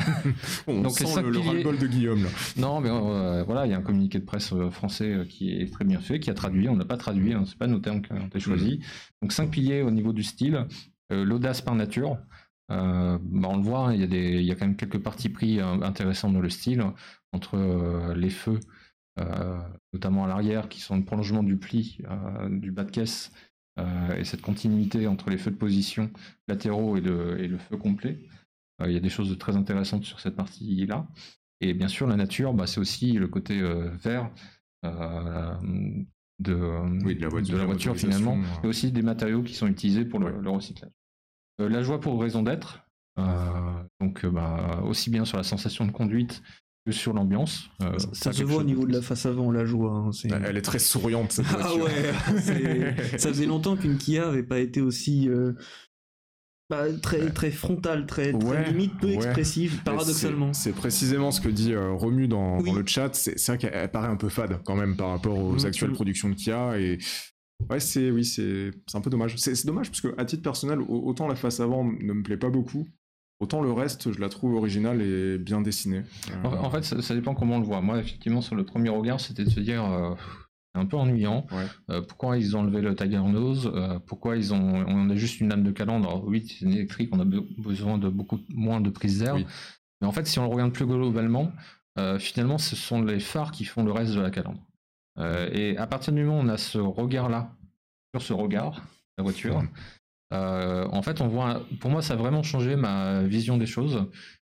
on 0.68 0.82
donc 0.82 0.92
sent 0.92 1.22
le, 1.22 1.30
le 1.32 1.78
de 1.78 1.88
Guillaume 1.88 2.24
là. 2.24 2.30
Non 2.58 2.82
mais 2.82 2.90
voilà, 3.44 3.66
il 3.66 3.72
y 3.72 3.74
a 3.74 3.78
un 3.78 3.82
communiqué 3.82 4.20
de 4.20 4.26
presse 4.26 4.54
français 4.72 5.26
qui 5.30 5.52
est 5.52 5.72
très 5.72 5.86
bien 5.86 6.00
fait, 6.00 6.20
qui 6.20 6.30
a 6.30 6.34
traduit. 6.34 6.68
On 6.70 6.76
n'a 6.76 6.86
pas 6.86 6.98
traduit, 6.98 7.34
hein, 7.34 7.44
c'est 7.46 7.58
pas 7.58 7.68
nos 7.68 7.80
termes 7.80 8.02
qui 8.02 8.12
ont 8.14 8.26
été 8.26 8.40
choisis. 8.40 8.78
Mm. 8.78 8.82
Donc 9.22 9.32
cinq 9.32 9.52
piliers 9.52 9.82
au 9.82 9.92
niveau 9.92 10.12
du 10.12 10.24
style, 10.24 10.68
l'audace 11.10 11.62
par 11.62 11.76
nature. 11.76 12.18
Bah, 12.70 13.20
on 13.32 13.58
le 13.58 13.64
voit, 13.64 13.88
hein, 13.88 13.94
il 13.94 14.02
y, 14.02 14.04
a 14.04 14.08
des, 14.08 14.42
il 14.42 14.46
y 14.46 14.52
a 14.52 14.56
quand 14.56 14.66
même 14.66 14.76
quelques 14.76 15.00
parties 15.00 15.30
pris 15.30 15.60
intéressants 15.60 16.32
dans 16.32 16.42
le 16.42 16.50
style 16.50 16.84
entre 17.32 18.14
les 18.16 18.30
feux, 18.30 18.60
notamment 19.94 20.26
à 20.26 20.28
l'arrière, 20.28 20.68
qui 20.68 20.82
sont 20.82 20.98
le 20.98 21.04
prolongement 21.06 21.44
du 21.44 21.58
pli 21.58 22.00
du 22.50 22.72
bas 22.72 22.84
de 22.84 22.92
caisse 22.92 23.32
euh, 23.80 24.16
et 24.16 24.24
cette 24.24 24.42
continuité 24.42 25.08
entre 25.08 25.30
les 25.30 25.38
feux 25.38 25.52
de 25.52 25.56
position 25.56 26.12
latéraux 26.48 26.98
et 26.98 27.02
le, 27.02 27.58
feu 27.58 27.78
complet. 27.78 28.20
Euh, 28.82 28.88
il 28.88 28.94
y 28.94 28.98
a 28.98 29.00
des 29.00 29.10
choses 29.10 29.36
très 29.40 29.56
intéressantes 29.56 30.04
sur 30.04 30.20
cette 30.20 30.36
partie-là. 30.36 31.08
Et 31.62 31.74
bien 31.74 31.88
sûr, 31.88 32.06
la 32.08 32.16
nature, 32.16 32.54
bah, 32.54 32.68
c'est 32.68 32.80
aussi 32.80 33.14
le 33.14 33.28
côté 33.28 33.62
euh, 33.62 33.90
vert 33.98 34.30
de, 34.84 36.52
la 37.20 37.30
voiture, 37.66 37.96
finalement, 37.96 38.38
et 38.64 38.68
aussi 38.68 38.92
des 38.92 39.02
matériaux 39.02 39.44
qui 39.44 39.56
sont 39.56 39.68
utilisés 39.68 40.06
pour 40.06 40.20
le, 40.20 40.50
recyclage. 40.50 40.92
la 41.58 41.82
joie 41.82 42.02
pour 42.02 42.22
raison 42.22 42.44
d'être, 42.44 42.86
donc 44.02 44.26
bah, 44.26 44.82
aussi 44.84 45.10
bien 45.10 45.24
sur 45.24 45.38
la 45.38 45.44
sensation 45.44 45.86
de 45.86 45.92
conduite 45.92 46.44
sur 46.92 47.14
l'ambiance. 47.14 47.70
Euh, 47.82 47.98
ça 48.12 48.34
se 48.34 48.44
voit 48.44 48.62
au 48.62 48.64
niveau 48.64 48.86
de 48.86 48.92
la 48.92 49.02
face 49.02 49.26
avant, 49.26 49.52
la 49.52 49.66
joie. 49.66 49.92
Hein, 49.92 50.12
Elle 50.46 50.58
est 50.58 50.62
très 50.62 50.80
souriante 50.80 51.32
cette 51.32 51.46
ah 51.50 51.58
voiture. 51.58 51.88
Ah 52.28 52.34
ouais, 52.34 53.18
ça 53.18 53.30
faisait 53.30 53.46
longtemps 53.46 53.78
qu'une 53.78 53.98
Kia 53.98 54.28
avait 54.28 54.44
pas 54.44 54.60
été 54.60 54.82
aussi 54.82 55.30
euh, 55.30 55.54
bah, 56.70 56.92
très 57.02 57.30
très 57.32 57.52
frontale, 57.52 58.06
très, 58.06 58.34
limite, 58.34 58.98
peu 59.00 59.12
expressive, 59.12 59.82
paradoxalement. 59.84 60.54
C'est 60.54 60.74
précisément 60.74 61.32
ce 61.32 61.40
que 61.40 61.50
dit 61.50 61.74
euh, 61.74 61.92
Romu 61.92 62.28
dans, 62.28 62.60
le 62.60 62.86
chat. 62.86 63.14
C'est 63.14 63.46
vrai 63.48 63.58
qu'elle 63.58 63.92
paraît 63.92 64.10
un 64.10 64.18
peu 64.18 64.30
fade 64.30 64.60
quand 64.66 64.76
même 64.76 64.98
par 64.98 65.10
rapport 65.10 65.38
aux 65.38 65.54
mm, 65.54 65.66
actuelles 65.66 65.92
mm. 65.92 65.96
productions 65.96 66.30
de 66.30 66.36
Kia 66.36 66.78
et 66.80 66.98
Ouais, 67.70 67.80
c'est 67.80 68.12
oui, 68.12 68.26
c'est 68.26 68.72
un 68.94 69.00
peu 69.00 69.10
dommage. 69.10 69.38
C'est 69.38 69.66
dommage 69.66 69.90
parce 69.90 70.02
que 70.02 70.14
à 70.18 70.26
titre 70.26 70.44
personnel, 70.44 70.80
autant 70.88 71.28
la 71.28 71.36
face 71.36 71.60
avant 71.60 71.86
ne 71.86 72.14
me 72.14 72.22
plaît 72.24 72.36
pas 72.36 72.50
beaucoup, 72.50 72.86
Autant 73.40 73.62
le 73.62 73.72
reste, 73.72 74.12
je 74.12 74.20
la 74.22 74.30
trouve 74.30 74.56
originale 74.56 75.02
et 75.02 75.38
bien 75.38 75.62
dessinée. 75.62 76.04
En, 76.44 76.70
fait, 76.70 76.84
ça, 76.84 77.16
dépend 77.16 77.34
comment 77.34 77.56
on 77.56 77.60
le 77.60 77.66
voit. 77.66 77.82
Moi, 77.82 78.00
effectivement, 78.00 78.42
sur 78.42 78.56
le 78.56 78.64
premier 78.64 78.90
regard, 78.90 79.20
c'était 79.20 79.44
de 79.44 79.50
se 79.50 79.60
dire, 79.60 79.84
euh, 79.84 80.14
un 80.76 80.86
peu 80.86 80.96
ennuyant. 80.96 81.46
Euh, 81.90 82.02
pourquoi 82.02 82.38
ils 82.38 82.56
ont 82.56 82.62
enlevé 82.62 82.82
le 82.82 82.96
Tiger 82.96 83.22
Nose 83.22 83.72
euh, 83.74 84.00
Pourquoi 84.00 84.38
ils 84.38 84.54
ont, 84.54 84.86
on 84.88 85.10
a 85.10 85.16
juste 85.16 85.42
une 85.42 85.50
lame 85.50 85.64
de 85.64 85.72
calandre? 85.72 86.24
Oui, 86.26 86.46
c'est 86.48 86.64
une 86.64 86.72
électrique, 86.72 87.10
on 87.12 87.20
a 87.20 87.26
besoin 87.26 87.98
de 87.98 88.08
beaucoup 88.08 88.40
moins 88.50 88.80
de 88.80 88.90
prise 88.90 89.20
d'air. 89.20 89.36
Mais 89.36 90.08
en 90.08 90.12
fait, 90.12 90.26
si 90.26 90.40
on 90.40 90.44
le 90.44 90.50
regarde 90.50 90.72
plus 90.72 90.86
globalement, 90.86 91.52
finalement, 92.20 92.58
ce 92.58 92.76
sont 92.76 93.02
les 93.02 93.20
phares 93.20 93.52
qui 93.52 93.66
font 93.66 93.84
le 93.84 93.92
reste 93.92 94.14
de 94.14 94.22
la 94.22 94.32
calandre. 94.32 94.62
et 95.52 95.76
à 95.78 95.88
partir 95.88 96.14
du 96.14 96.24
moment 96.24 96.40
où 96.40 96.44
on 96.44 96.50
a 96.50 96.58
ce 96.58 96.78
regard-là, 96.78 97.56
sur 98.14 98.22
ce 98.22 98.34
regard, 98.34 98.82
la 99.18 99.24
voiture, 99.24 99.64
euh, 100.34 100.88
en 100.92 101.02
fait, 101.02 101.22
on 101.22 101.28
voit, 101.28 101.66
pour 101.80 101.92
moi, 101.92 102.02
ça 102.02 102.14
a 102.14 102.18
vraiment 102.18 102.44
changé 102.44 102.76
ma 102.76 103.24
vision 103.24 103.58
des 103.58 103.66
choses. 103.66 104.06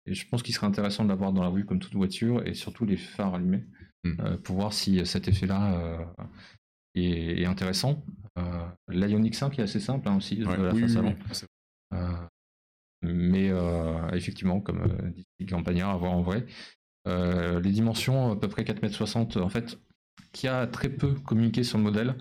Et 0.06 0.14
je 0.14 0.28
pense 0.28 0.42
qu'il 0.42 0.54
serait 0.54 0.68
intéressant 0.68 1.04
de 1.04 1.10
l'avoir 1.10 1.34
dans 1.34 1.44
la 1.44 1.50
rue 1.50 1.66
comme 1.66 1.80
toute 1.80 1.94
voiture 1.94 2.46
et 2.48 2.54
surtout 2.54 2.86
les 2.86 2.98
phares 2.98 3.36
allumés 3.36 3.66
hmm. 4.04 4.14
euh, 4.20 4.38
pour 4.38 4.56
voir 4.56 4.74
si 4.74 5.06
cet 5.06 5.28
effet-là 5.28 5.74
euh, 5.74 6.06
est, 6.96 7.46
intéressant. 7.46 8.04
Ioniq 8.90 9.36
5 9.36 9.60
est 9.60 9.64
assez 9.64 9.80
simple 9.80 10.08
hein, 10.08 10.18
aussi 10.18 10.38
de 10.38 10.46
la 10.46 10.74
face 10.76 10.96
avant. 10.96 11.16
mais 13.02 13.52
effectivement, 14.14 14.62
comme 14.62 15.14
dit 15.40 15.46
Campagnard, 15.48 15.90
à 15.90 15.98
voir 15.98 16.14
en 16.14 16.22
vrai. 16.22 16.46
les 17.06 17.72
dimensions, 17.72 18.32
à 18.32 18.36
peu 18.36 18.48
près 18.48 18.64
4m60, 18.64 19.40
en 19.40 19.50
fait, 19.50 19.80
qui 20.34 20.48
a 20.48 20.68
très 20.68 20.90
peu 20.90 21.14
communiqué 21.16 21.64
sur 21.64 21.80
le 21.80 21.84
modèle. 21.84 22.16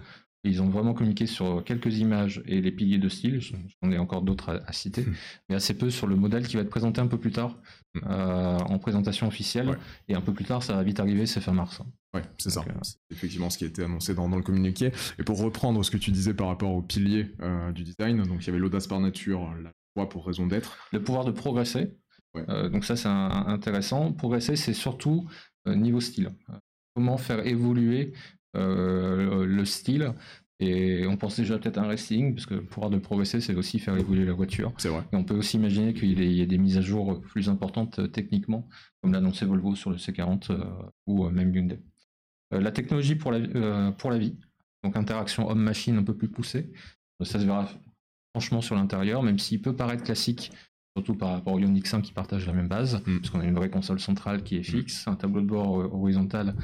Ils 0.46 0.62
ont 0.62 0.69
vraiment 0.69 0.94
communiqué 0.94 1.26
sur 1.26 1.62
quelques 1.64 1.98
images 1.98 2.43
et 2.46 2.60
les 2.60 2.70
piliers 2.70 2.98
de 2.98 3.08
style, 3.08 3.40
j'en 3.40 3.90
ai 3.90 3.98
encore 3.98 4.22
d'autres 4.22 4.62
à, 4.64 4.72
citer, 4.72 5.02
hmm. 5.02 5.14
mais 5.48 5.54
assez 5.56 5.75
peu 5.75 5.90
sur 5.90 6.06
le 6.06 6.16
modèle 6.16 6.46
qui 6.46 6.56
va 6.56 6.62
être 6.62 6.70
présenté 6.70 7.00
un 7.00 7.06
peu 7.06 7.19
plus 7.19 7.32
tard 7.32 7.56
hmm. 7.94 8.00
euh, 8.08 8.58
en 8.58 8.78
présentation 8.78 9.26
officielle. 9.26 9.76
Et 10.08 10.14
un 10.14 10.20
peu 10.20 10.32
plus 10.32 10.44
tard, 10.44 10.62
ça 10.62 10.75
va 10.75 10.82
vite 10.82 11.00
arriver, 11.00 11.26
c'est 11.26 11.40
fin 11.40 11.52
mars. 11.52 11.81
Ouais, 12.14 12.22
c'est 12.38 12.50
ça. 12.50 12.64
Euh, 12.69 12.72
c'est 12.82 12.96
effectivement 13.10 13.50
ce 13.50 13.58
qui 13.58 13.64
a 13.64 13.66
été 13.66 13.82
annoncé 13.82 14.14
dans, 14.14 14.28
le 14.28 14.43
communiqué. 14.43 14.93
Et 15.19 15.25
pour 15.25 15.38
reprendre 15.38 15.84
ce 15.84 15.90
que 15.90 15.96
tu 15.96 16.10
disais 16.10 16.34
par 16.34 16.49
rapport 16.49 16.70
aux 16.70 16.82
piliers 16.82 17.32
euh, 17.42 17.72
du 17.72 17.82
design, 17.82 18.22
donc 18.22 18.42
il 18.42 18.46
y 18.46 18.50
avait 18.50 18.58
l'audace 18.58 18.87
par 18.87 19.00
nature, 19.00 19.52
la 19.62 19.72
foi 19.94 20.08
pour 20.08 20.26
raison 20.26 20.46
d'être. 20.46 20.88
Le 20.92 21.02
pouvoir 21.02 21.25
de 21.25 21.32
progresser. 21.32 21.96
donc 22.37 22.84
ça, 22.84 22.96
c'est 22.96 23.08
intéressant. 23.08 24.12
Progresser, 24.12 24.56
c'est 24.56 24.75
surtout 24.75 25.26
niveau 25.66 26.00
style. 26.00 26.31
Comment 26.94 27.19
faire 27.19 27.46
évoluer 27.46 28.12
le 28.56 29.64
style. 29.64 30.12
Et 30.58 31.06
on 31.06 31.17
pense 31.17 31.37
déjà 31.38 31.58
peut-être 31.58 31.76
à 31.76 31.82
un 31.82 31.88
racing, 31.88 32.35
parce 32.35 32.47
que 32.47 32.55
le 32.55 32.64
pouvoir 32.64 32.91
de 32.91 32.97
progresser, 32.97 33.41
c'est 33.41 33.55
aussi 33.55 33.79
faire 33.79 33.97
évoluer 33.97 34.25
la 34.25 34.32
voiture. 34.32 34.73
C'est 34.79 34.88
vrai. 34.88 35.03
Et 35.12 35.17
on 35.17 35.25
peut 35.25 35.35
aussi 35.35 35.58
imaginer 35.58 35.93
qu'il 35.93 36.19
y 36.19 36.41
ait 36.41 36.47
des 36.47 36.58
mises 36.58 36.79
à 36.79 36.81
jour 36.81 37.20
plus 37.20 37.50
importantes 37.50 37.99
euh, 37.99 38.06
techniquement, 38.06 38.67
comme 39.02 39.12
l'a 39.12 39.19
annoncé 39.19 39.45
Volvo 39.45 39.75
sur 39.75 39.90
le 39.90 39.97
C40 39.97 40.52
euh, 40.52 40.64
ou 41.07 41.28
même 41.28 41.54
Hyundai. 41.54 41.80
la 42.50 42.73
technologie 42.73 43.16
pour 43.16 43.33
la, 43.33 43.92
pour 43.92 44.11
la 44.11 44.19
vie, 44.19 44.38
donc 44.83 44.97
interaction 44.97 45.49
homme-machine 45.50 45.99
un 45.99 46.02
peu 46.02 46.16
plus 46.16 46.28
poussée. 46.28 46.73
Ça 47.23 47.38
se 47.38 47.45
verra 47.45 47.69
franchement 48.35 48.62
sur 48.62 48.76
l'intérieur, 48.76 49.23
même 49.23 49.38
s'il 49.38 49.61
peut 49.61 49.76
paraître 49.76 50.04
classique, 50.04 50.52
surtout 50.97 51.16
par 51.16 51.33
rapport 51.33 51.52
au 51.52 51.59
Ioniq 51.59 51.87
5 51.87 52.00
qui 52.00 52.12
partage 52.12 52.47
la 52.47 52.54
même 52.54 52.69
base, 52.69 53.02
mm. 53.07 53.19
parce 53.19 53.28
qu'on 53.28 53.40
a 53.40 53.45
une 53.45 53.54
vraie 53.54 53.71
console 53.71 54.00
centrale 54.00 54.42
qui 54.42 54.57
est 54.57 54.62
fixe, 54.62 55.07
un 55.07 55.16
tableau 55.16 55.42
de 55.42 55.47
bord 55.47 55.92
horizontal 55.95 56.54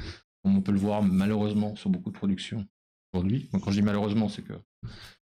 on 0.43 0.61
peut 0.61 0.71
le 0.71 0.79
voir 0.79 1.01
malheureusement 1.01 1.75
sur 1.75 1.89
beaucoup 1.89 2.11
de 2.11 2.15
productions 2.15 2.65
aujourd'hui. 3.13 3.49
quand 3.51 3.71
je 3.71 3.79
dis 3.79 3.81
malheureusement, 3.81 4.29
c'est 4.29 4.41
que 4.41 4.53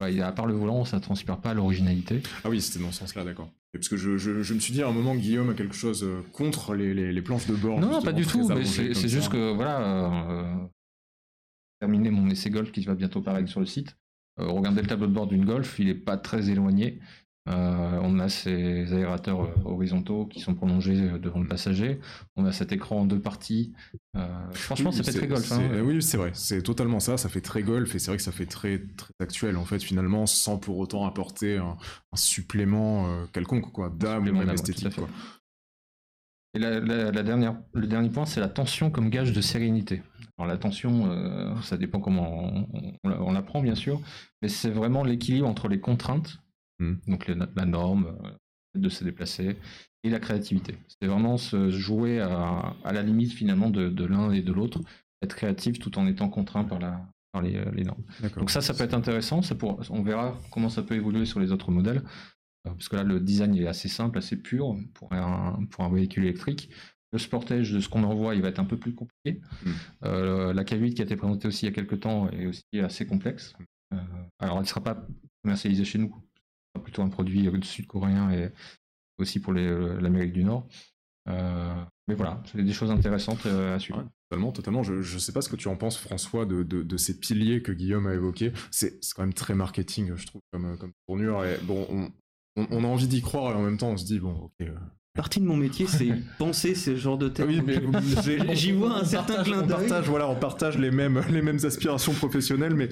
à 0.01 0.31
part 0.31 0.45
le 0.45 0.53
volant, 0.53 0.85
ça 0.85 0.97
ne 0.97 1.01
transpire 1.01 1.37
pas 1.37 1.53
l'originalité. 1.53 2.23
Ah 2.43 2.49
oui, 2.49 2.61
c'était 2.61 2.83
dans 2.83 2.91
ce 2.91 2.99
sens-là, 2.99 3.23
d'accord. 3.23 3.51
Parce 3.73 3.89
que 3.89 3.97
je, 3.97 4.53
me 4.53 4.59
suis 4.59 4.73
dit 4.73 4.81
à 4.81 4.87
un 4.87 4.91
moment 4.91 5.13
que 5.13 5.19
Guillaume 5.19 5.49
a 5.49 5.53
quelque 5.53 5.75
chose 5.75 6.03
euh, 6.03 6.23
contre 6.31 6.73
les, 6.73 7.21
planches 7.21 7.47
de 7.47 7.55
bord. 7.55 7.79
Non, 7.79 8.01
pas 8.01 8.13
du 8.13 8.25
tout, 8.25 8.47
mais 8.47 8.65
c'est 8.65 9.09
juste 9.09 9.29
que, 9.29 9.53
voilà, 9.53 10.29
euh, 10.31 10.55
terminer 11.79 12.09
mon 12.09 12.29
essai 12.29 12.49
golf 12.49 12.71
qui 12.71 12.81
va 12.81 12.95
bientôt 12.95 13.21
paraître 13.21 13.49
sur 13.49 13.59
le 13.59 13.65
site. 13.65 13.95
Euh, 14.39 14.47
regardez 14.47 14.81
le 14.81 14.87
tableau 14.87 15.07
de 15.07 15.13
bord 15.13 15.27
d'une 15.27 15.45
golf, 15.45 15.77
il 15.79 15.87
n'est 15.87 15.95
pas 15.95 16.17
très 16.17 16.49
éloigné. 16.49 16.99
Euh, 17.47 17.99
on 18.03 18.19
a 18.19 18.29
ces 18.29 18.93
aérateurs 18.93 19.41
euh, 19.41 19.53
horizontaux 19.65 20.25
qui 20.25 20.39
sont 20.39 20.53
prolongés 20.53 20.99
euh, 20.99 21.17
devant 21.17 21.39
le 21.39 21.47
passager. 21.47 21.99
On 22.35 22.45
a 22.45 22.51
cet 22.51 22.71
écran 22.71 23.01
en 23.01 23.05
deux 23.05 23.19
parties. 23.19 23.73
franchement, 24.51 24.91
ça 24.91 25.03
fait 25.03 25.13
très 25.13 25.27
golf. 25.27 25.51
Hein. 25.51 25.81
Oui, 25.83 26.01
c'est 26.01 26.17
vrai. 26.17 26.31
C'est 26.33 26.61
totalement 26.61 26.99
ça. 26.99 27.17
Ça 27.17 27.29
fait 27.29 27.41
très 27.41 27.63
golf 27.63 27.95
et 27.95 27.99
c'est 27.99 28.11
vrai 28.11 28.17
que 28.17 28.23
ça 28.23 28.31
fait 28.31 28.45
très, 28.45 28.79
très 28.97 29.13
actuel 29.19 29.57
en 29.57 29.65
fait 29.65 29.81
finalement, 29.81 30.25
sans 30.25 30.57
pour 30.57 30.77
autant 30.77 31.07
apporter 31.07 31.57
un, 31.57 31.77
supplément 32.13 33.25
quelconque 33.33 33.71
quoi, 33.71 33.89
d'âme 33.89 34.27
ou 34.27 34.33
même 34.33 34.49
esthétique. 34.49 34.99
Et 36.55 36.59
la, 36.59 36.81
dernière, 37.21 37.57
le 37.73 37.85
dernier 37.85 38.09
point, 38.09 38.25
c'est 38.25 38.39
la 38.39 38.49
tension 38.49 38.89
comme 38.89 39.09
gage 39.09 39.33
de 39.33 39.41
sérénité. 39.41 40.01
Alors 40.37 40.47
la 40.47 40.57
tension, 40.57 41.61
ça 41.61 41.77
dépend 41.77 41.99
comment 41.99 42.65
on, 42.73 42.97
on 43.03 43.31
l'apprend 43.31 43.61
bien 43.61 43.75
sûr, 43.75 44.01
mais 44.41 44.49
c'est 44.49 44.71
vraiment 44.71 45.03
l'équilibre 45.03 45.47
entre 45.47 45.67
les 45.67 45.79
contraintes 45.79 46.39
Mmh. 46.79 46.93
Donc 47.07 47.27
la, 47.27 47.65
norme, 47.65 48.17
euh, 48.23 48.79
de 48.79 48.89
se 48.89 49.03
déplacer 49.03 49.57
et 50.03 50.09
la 50.09 50.19
créativité. 50.19 50.75
C'est 50.87 51.07
vraiment 51.07 51.37
se 51.37 51.69
jouer 51.69 52.21
à, 52.21 52.75
la 52.85 53.03
limite 53.03 53.33
finalement 53.33 53.69
de, 53.69 54.05
l'un 54.05 54.31
et 54.31 54.41
de 54.41 54.53
l'autre, 54.53 54.81
être 55.21 55.35
créatif 55.35 55.79
tout 55.79 55.97
en 55.99 56.07
étant 56.07 56.29
contraint 56.29 56.63
par 56.63 56.79
la, 56.79 57.05
par 57.33 57.41
les, 57.41 57.65
les 57.73 57.83
normes. 57.83 58.03
Donc 58.37 58.49
ça, 58.49 58.61
ça 58.61 58.73
peut 58.73 58.83
être 58.83 58.93
intéressant. 58.93 59.41
Ça 59.41 59.55
pour- 59.55 59.81
on 59.89 60.01
verra 60.03 60.37
comment 60.51 60.69
ça 60.69 60.83
peut 60.83 60.95
évoluer 60.95 61.25
sur 61.25 61.39
les 61.39 61.51
autres 61.51 61.71
modèles. 61.71 62.03
Euh, 62.67 62.71
Parce 62.71 62.89
que 62.89 62.95
là, 62.95 63.03
le 63.03 63.19
design 63.19 63.55
est 63.55 63.67
assez 63.67 63.87
simple, 63.87 64.17
assez 64.17 64.37
pur 64.37 64.75
pour 64.93 65.11
un, 65.13 65.65
pour 65.69 65.83
un 65.83 65.93
véhicule 65.93 66.23
électrique. 66.23 66.69
Le 67.11 67.19
sportage 67.19 67.71
de 67.71 67.79
ce 67.79 67.89
qu'on 67.89 68.03
en 68.03 68.13
voit, 68.13 68.35
il 68.35 68.41
va 68.41 68.49
être 68.49 68.59
un 68.59 68.65
peu 68.65 68.77
plus 68.77 68.93
compliqué. 68.93 69.41
Mm. 69.65 69.71
Euh, 70.05 70.53
la 70.53 70.63
K8 70.63 70.93
qui 70.93 71.01
a 71.01 71.05
été 71.05 71.15
présentée 71.15 71.47
aussi 71.47 71.65
il 71.65 71.69
y 71.69 71.71
a 71.71 71.75
quelques 71.75 72.01
temps 72.01 72.29
est 72.29 72.45
aussi 72.45 72.63
assez 72.81 73.07
complexe. 73.07 73.55
Euh, 73.93 73.97
alors, 74.37 74.57
elle 74.57 74.63
ne 74.63 74.67
sera 74.67 74.83
pas 74.83 75.07
commercialisée 75.43 75.85
chez 75.85 75.97
nous. 75.97 76.15
Plutôt 76.83 77.01
un 77.01 77.09
produit 77.09 77.49
sud-coréen 77.63 78.31
et 78.31 78.51
aussi 79.19 79.39
pour 79.39 79.53
euh, 79.55 79.99
l'Amérique 80.01 80.33
du 80.33 80.43
Nord. 80.43 80.67
Euh, 81.27 81.73
mais 82.07 82.15
voilà, 82.15 82.41
c'est 82.45 82.63
des 82.63 82.73
choses 82.73 82.91
intéressantes 82.91 83.45
euh, 83.45 83.75
à 83.75 83.79
suivre. 83.79 84.03
Totalement, 84.29 84.51
totalement. 84.51 84.83
Je, 84.83 85.01
je 85.01 85.17
sais 85.19 85.31
pas 85.31 85.41
ce 85.41 85.49
que 85.49 85.55
tu 85.55 85.67
en 85.67 85.75
penses, 85.75 85.97
François, 85.97 86.45
de, 86.45 86.63
de, 86.63 86.97
ces 86.97 87.19
piliers 87.19 87.61
que 87.61 87.71
Guillaume 87.71 88.07
a 88.07 88.13
évoqués. 88.13 88.51
C'est 88.71 88.99
quand 89.15 89.23
même 89.23 89.33
très 89.33 89.55
marketing, 89.55 90.15
je 90.15 90.25
trouve, 90.25 90.41
comme, 90.51 90.77
comme 90.77 90.91
tournure. 91.07 91.43
Et 91.45 91.57
bon, 91.63 91.85
on, 91.89 92.11
on, 92.55 92.67
on 92.71 92.83
a 92.83 92.87
envie 92.87 93.07
d'y 93.07 93.21
croire 93.21 93.53
et 93.53 93.55
en 93.55 93.63
même 93.63 93.77
temps, 93.77 93.89
on 93.89 93.97
se 93.97 94.05
dit, 94.05 94.19
bon, 94.19 94.33
ok. 94.33 94.67
Partie 95.15 95.39
de 95.41 95.45
mon 95.45 95.57
métier, 95.57 95.85
c'est 95.87 96.13
penser 96.37 96.75
ce 96.75 96.95
genre 96.95 97.17
de 97.17 97.27
Ah 97.27 97.29
thème. 97.31 97.47
oui, 97.49 98.55
J'y 98.55 98.71
vois 98.71 98.99
un 98.99 99.03
certain 99.03 99.43
clin 99.43 99.63
d'œil. 99.63 99.67
partage, 99.87 100.05
voilà, 100.07 100.29
on 100.29 100.35
partage 100.35 100.77
les 100.77 100.91
mêmes, 100.91 101.21
les 101.31 101.41
mêmes 101.41 101.59
aspirations 101.63 102.13
professionnelles, 102.13 102.75
mais 102.75 102.89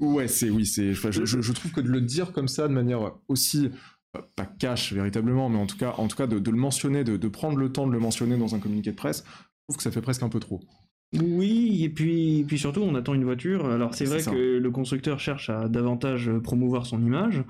ouais, 0.00 0.28
c'est 0.28 0.50
oui, 0.50 0.66
c'est. 0.66 0.92
je, 0.92 1.24
je- 1.24 1.40
je 1.40 1.52
trouve 1.52 1.70
que 1.72 1.80
de 1.80 1.88
le 1.88 2.00
dire 2.00 2.32
comme 2.32 2.48
ça, 2.48 2.68
de 2.68 2.72
manière 2.74 3.12
aussi 3.28 3.70
euh, 4.16 4.20
pas 4.36 4.44
cash 4.44 4.92
véritablement, 4.92 5.48
mais 5.48 5.58
en 5.58 5.66
tout 5.66 5.78
cas, 5.78 5.94
en 5.96 6.08
tout 6.08 6.16
cas, 6.16 6.26
de, 6.26 6.38
de 6.38 6.50
le 6.50 6.56
mentionner, 6.58 7.04
de, 7.04 7.16
de 7.16 7.28
prendre 7.28 7.56
le 7.56 7.72
temps 7.72 7.86
de 7.86 7.92
le 7.92 8.00
mentionner 8.00 8.36
dans 8.36 8.54
un 8.54 8.58
communiqué 8.58 8.90
de 8.90 8.96
presse, 8.96 9.24
je 9.26 9.64
trouve 9.68 9.76
que 9.78 9.82
ça 9.82 9.90
fait 9.92 10.02
presque 10.02 10.22
un 10.24 10.28
peu 10.28 10.40
trop. 10.40 10.60
Oui, 11.20 11.84
et 11.84 11.90
puis, 11.90 12.40
et 12.40 12.44
puis 12.44 12.58
surtout, 12.58 12.80
on 12.80 12.94
attend 12.94 13.14
une 13.14 13.24
voiture. 13.24 13.66
Alors, 13.66 13.94
c'est 13.94 14.04
C'est 14.06 14.12
vrai 14.12 14.20
ça. 14.22 14.30
que 14.30 14.58
le 14.58 14.70
constructeur 14.70 15.20
cherche 15.20 15.48
à 15.48 15.68
davantage 15.68 16.30
promouvoir 16.42 16.86
son 16.86 17.00
image 17.04 17.44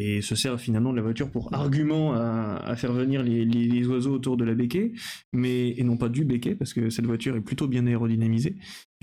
et 0.00 0.22
se 0.22 0.34
sert 0.36 0.60
finalement 0.60 0.92
de 0.92 0.96
la 0.96 1.02
voiture 1.02 1.28
pour 1.30 1.52
argument 1.52 2.12
à, 2.14 2.60
à 2.64 2.76
faire 2.76 2.92
venir 2.92 3.22
les, 3.22 3.44
les- 3.44 3.66
les 3.66 3.86
oiseaux 3.88 4.12
autour 4.14 4.36
de 4.36 4.44
la 4.44 4.54
béquet, 4.54 4.92
mais, 5.32 5.70
et 5.76 5.82
non 5.82 5.96
pas 5.96 6.08
du 6.08 6.24
béquet, 6.24 6.54
parce 6.54 6.72
que 6.72 6.88
cette 6.90 7.06
voiture 7.06 7.34
est 7.36 7.40
plutôt 7.40 7.66
bien 7.66 7.84
aérodynamisée. 7.86 8.56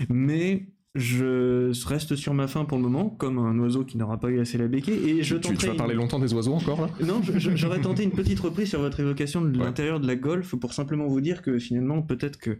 Mais 0.08 0.68
je 0.94 1.70
reste 1.86 2.16
sur 2.16 2.32
ma 2.32 2.46
faim 2.48 2.64
pour 2.64 2.78
le 2.78 2.82
moment, 2.84 3.10
comme 3.10 3.38
un 3.38 3.58
oiseau 3.58 3.84
qui 3.84 3.98
n'aura 3.98 4.18
pas 4.18 4.30
eu 4.30 4.40
assez 4.40 4.56
la 4.56 4.68
béquet, 4.68 4.94
et 4.94 5.22
je 5.22 5.36
tu, 5.36 5.42
tu 5.42 5.48
tenterai 5.52 5.68
vas 5.68 5.74
parler 5.74 5.92
une- 5.94 6.00
longtemps 6.00 6.18
des 6.18 6.32
oiseaux 6.32 6.54
encore 6.54 6.80
là? 6.80 6.88
Non, 7.06 7.20
j'aurais 7.54 7.82
tenté 7.82 8.02
une 8.02 8.12
petite 8.12 8.40
reprise 8.40 8.70
sur 8.70 8.80
votre 8.80 8.98
évocation 9.00 9.42
de 9.42 9.58
Ouais. 9.58 9.64
l'intérieur 9.66 10.00
de 10.00 10.06
la 10.06 10.16
Golf 10.16 10.54
pour 10.56 10.72
simplement 10.72 11.06
vous 11.06 11.20
dire 11.20 11.42
que 11.42 11.58
finalement, 11.58 12.00
peut-être 12.00 12.38
que 12.38 12.56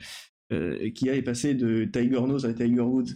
euh, 0.53 0.91
Kia 0.91 1.15
est 1.17 1.23
passé 1.23 1.55
de 1.55 1.87
Tiger 1.87 2.21
Nose 2.21 2.45
à 2.45 2.53
Tiger 2.53 2.81
Woods. 2.83 3.15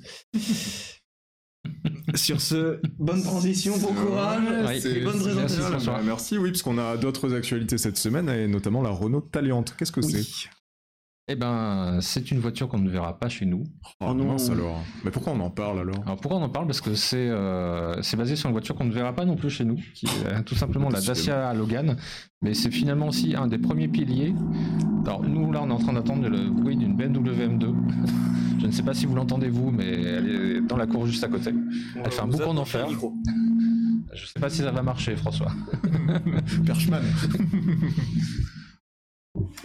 Sur 2.14 2.40
ce, 2.40 2.81
bonne 2.99 3.23
transition, 3.23 3.76
bon 3.79 3.95
courage 3.95 4.43
Ouais, 4.67 4.87
et 4.87 5.00
bonne 5.05 5.21
présentation. 5.21 5.93
merci, 6.05 6.38
oui, 6.38 6.50
parce 6.50 6.62
qu'on 6.62 6.79
a 6.79 6.97
d'autres 6.97 7.35
actualités 7.35 7.79
cette 7.79 7.97
semaine, 7.97 8.29
et 8.29 8.47
notamment 8.49 8.83
la 8.83 8.90
Renault 8.90 9.21
Taliante. 9.21 9.75
Qu'est-ce 9.79 9.93
que 9.93 10.00
Oui. 10.00 10.12
c'est? 10.12 10.50
Eh 11.33 11.37
ben, 11.37 11.99
c'est 12.01 12.33
une 12.33 12.41
voiture 12.41 12.69
qu'on 12.69 12.81
ne 12.81 12.91
verra 12.91 13.17
pas 13.17 13.29
chez 13.29 13.47
nous. 13.47 13.63
Oh, 14.01 14.13
non. 14.13 14.33
mince 14.33 14.51
alors. 14.51 14.83
Mais 15.05 15.13
pourquoi 15.13 15.33
on 15.33 15.39
en 15.39 15.51
parle 15.51 15.79
alors? 15.79 16.03
Alors 16.05 16.17
pourquoi 16.17 16.41
on 16.41 16.43
en 16.43 16.49
parle? 16.49 16.67
Parce 16.67 16.81
que 16.81 16.97
c'est 16.97 17.29
euh, 17.31 18.03
c'est 18.03 18.17
basé 18.17 18.35
sur 18.35 18.49
une 18.49 18.53
voiture 18.53 18.75
qu'on 18.75 18.87
ne 18.87 18.93
verra 18.93 19.13
pas 19.13 19.25
non 19.25 19.37
plus 19.37 19.49
chez 19.49 19.65
nous, 19.65 19.77
qui 19.95 20.07
est 20.07 20.27
euh, 20.27 20.43
tout 20.43 20.57
simplement 20.57 20.89
la 20.89 21.01
Dacia 21.01 21.55
Logan. 21.55 21.97
Mais 22.43 22.53
c'est 22.53 22.73
finalement 22.73 23.07
aussi 23.07 23.37
un 23.37 23.47
des 23.47 23.59
premiers 23.59 23.87
piliers. 23.87 24.35
Alors 25.07 25.23
nous 25.23 25.53
là 25.53 25.61
on 25.63 25.71
est 25.71 25.73
en 25.73 25.79
train 25.79 25.93
d'attendre 25.93 26.29
le 26.29 26.51
bruit 26.51 26.77
d'une 26.77 26.97
BMW 26.97 27.47
M2. 27.47 27.75
Je 28.59 28.67
ne 28.67 28.73
sais 28.73 28.83
pas 28.83 28.93
si 28.93 29.07
vous 29.07 29.15
l'entendez 29.15 29.51
vous, 29.51 29.71
mais 29.71 29.87
elle 29.87 30.29
est 30.29 30.61
dans 30.63 30.77
la 30.77 30.89
cour 30.89 31.07
juste 31.07 31.23
à 31.23 31.29
côté. 31.29 31.55
Elle 32.05 32.11
fait 32.11 32.23
un 32.23 32.27
boucan 32.27 32.55
d'enfer. 32.55 32.89
Je 32.91 34.23
ne 34.23 34.27
sais 34.27 34.41
pas 34.41 34.51
si 34.51 34.63
ça 34.63 34.73
va 34.73 34.83
marcher 34.83 35.15
François. 35.15 35.53
Perchman. 36.67 37.03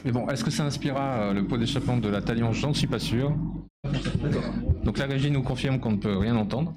Mais 0.03 0.11
bon, 0.11 0.27
est-ce 0.29 0.43
que 0.43 0.51
ça 0.51 0.63
inspirera 0.63 1.29
euh, 1.29 1.33
le 1.33 1.45
pot 1.45 1.57
d'échappement 1.57 1.97
de 1.97 2.09
la 2.09 2.21
Talion 2.21 2.53
J'en 2.53 2.73
suis 2.73 2.87
pas 2.87 2.99
sûr. 2.99 3.35
Donc 4.83 4.97
la 4.97 5.05
régie 5.05 5.31
nous 5.31 5.43
confirme 5.43 5.79
qu'on 5.79 5.91
ne 5.91 5.97
peut 5.97 6.17
rien 6.17 6.35
entendre. 6.35 6.73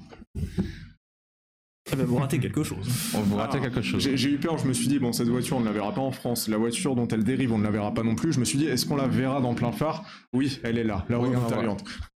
Eh 1.91 1.95
ben, 1.95 2.05
vous 2.05 2.17
ratez 2.17 2.39
quelque 2.39 2.63
chose. 2.63 2.87
On 3.15 3.21
vous 3.21 3.35
ratez 3.37 3.57
Ah, 3.59 3.63
quelque 3.65 3.81
chose. 3.81 4.07
J'ai 4.13 4.29
eu 4.31 4.37
peur, 4.37 4.57
je 4.57 4.67
me 4.67 4.73
suis 4.73 4.87
dit, 4.87 4.99
bon, 4.99 5.11
cette 5.11 5.27
voiture, 5.27 5.57
on 5.57 5.61
ne 5.61 5.65
la 5.65 5.71
verra 5.71 5.93
pas 5.93 6.01
en 6.01 6.11
France. 6.11 6.47
La 6.47 6.57
voiture 6.57 6.95
dont 6.95 7.07
elle 7.07 7.23
dérive, 7.23 7.51
on 7.53 7.57
ne 7.57 7.63
la 7.63 7.71
verra 7.71 7.93
pas 7.93 8.03
non 8.03 8.15
plus. 8.15 8.33
Je 8.33 8.39
me 8.39 8.45
suis 8.45 8.57
dit, 8.59 8.65
est-ce 8.65 8.85
qu'on 8.85 8.95
la 8.95 9.07
verra 9.07 9.41
dans 9.41 9.53
plein 9.53 9.71
phare? 9.71 10.05
Oui, 10.33 10.59
elle 10.63 10.77
est 10.77 10.83
là, 10.83 11.05
la 11.09 11.19
Oui. 11.19 11.29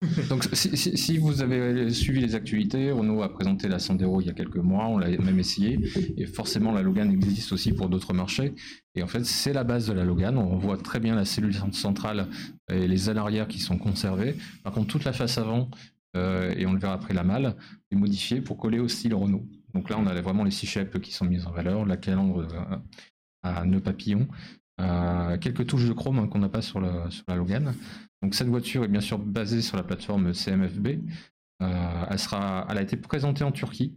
Donc, 0.28 0.44
si, 0.52 0.76
si- 0.76 0.96
si 0.96 1.18
vous 1.18 1.42
avez 1.42 1.90
suivi 1.90 2.20
les 2.20 2.34
actualités, 2.34 2.90
Renault 2.92 3.22
a 3.22 3.32
présenté 3.32 3.68
la 3.68 3.78
Sandero 3.78 4.20
il 4.20 4.26
y 4.28 4.30
a 4.30 4.34
quelques 4.34 4.56
mois, 4.56 4.86
on 4.86 4.98
l'a 4.98 5.08
même 5.08 5.38
essayé, 5.38 5.78
et 6.16 6.26
forcément 6.26 6.72
la 6.72 6.82
Logan 6.82 7.10
existe 7.10 7.52
aussi 7.52 7.72
pour 7.72 7.88
d'autres 7.88 8.12
marchés. 8.14 8.54
Et 8.94 9.02
en 9.02 9.08
fait, 9.08 9.24
c'est 9.24 9.52
la 9.52 9.64
base 9.64 9.88
de 9.88 9.92
la 9.92 10.04
Logan. 10.04 10.38
On 10.38 10.56
voit 10.56 10.76
très 10.76 11.00
bien 11.00 11.16
la 11.16 11.24
cellule 11.24 11.54
centrale 11.72 12.28
et 12.70 12.86
les 12.86 13.10
ailes 13.10 13.18
arrière 13.18 13.48
qui 13.48 13.58
sont 13.58 13.76
conservées. 13.76 14.36
Par 14.62 14.72
contre, 14.72 14.86
toute 14.86 15.04
la 15.04 15.12
face 15.12 15.36
avant, 15.38 15.68
euh, 16.16 16.54
et 16.56 16.64
on 16.64 16.72
le 16.72 16.78
verra 16.78 16.94
après 16.94 17.12
la 17.12 17.24
malle, 17.24 17.56
est 17.90 17.96
modifiée 17.96 18.40
pour 18.40 18.56
coller 18.56 18.78
au 18.78 18.86
style 18.86 19.14
Renault. 19.14 19.44
Donc 19.74 19.90
là, 19.90 19.98
on 19.98 20.06
a 20.06 20.20
vraiment 20.20 20.44
les 20.44 20.50
six 20.50 20.66
chèpes 20.66 21.00
qui 21.00 21.12
sont 21.12 21.24
mises 21.24 21.46
en 21.46 21.50
valeur, 21.50 21.84
la 21.84 21.96
calandre 21.96 22.46
euh, 22.52 22.76
à 23.42 23.64
nœud 23.64 23.80
papillon, 23.80 24.28
euh, 24.80 25.38
quelques 25.38 25.66
touches 25.66 25.86
de 25.86 25.92
chrome 25.92 26.18
hein, 26.18 26.26
qu'on 26.26 26.40
n'a 26.40 26.48
pas 26.48 26.62
sur, 26.62 26.80
la 26.80 27.36
Logan. 27.36 27.74
Donc 28.22 28.34
cette 28.34 28.48
voiture 28.48 28.84
est 28.84 28.88
bien 28.88 29.00
sûr 29.00 29.18
basée 29.18 29.62
sur 29.62 29.76
la 29.76 29.84
plateforme 29.84 30.32
CMFB. 30.32 30.88
Euh, 31.62 32.06
elle, 32.10 32.78
a 32.78 32.82
été 32.82 32.96
présentée 32.96 33.44
en 33.44 33.52
Turquie. 33.52 33.96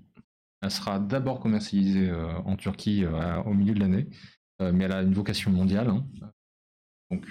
Elle 0.61 0.71
sera 0.71 0.99
d'abord 0.99 1.39
commercialisée 1.39 2.09
euh, 2.09 2.37
en 2.45 2.55
Turquie 2.55 3.05
au 3.45 3.53
milieu 3.53 3.73
de 3.73 3.79
l'année, 3.79 4.07
mais 4.59 4.85
elle 4.85 4.91
a 4.91 5.01
une 5.01 5.13
vocation 5.13 5.51
mondiale. 5.51 5.89
hein. 5.89 6.05
Donc 7.09 7.25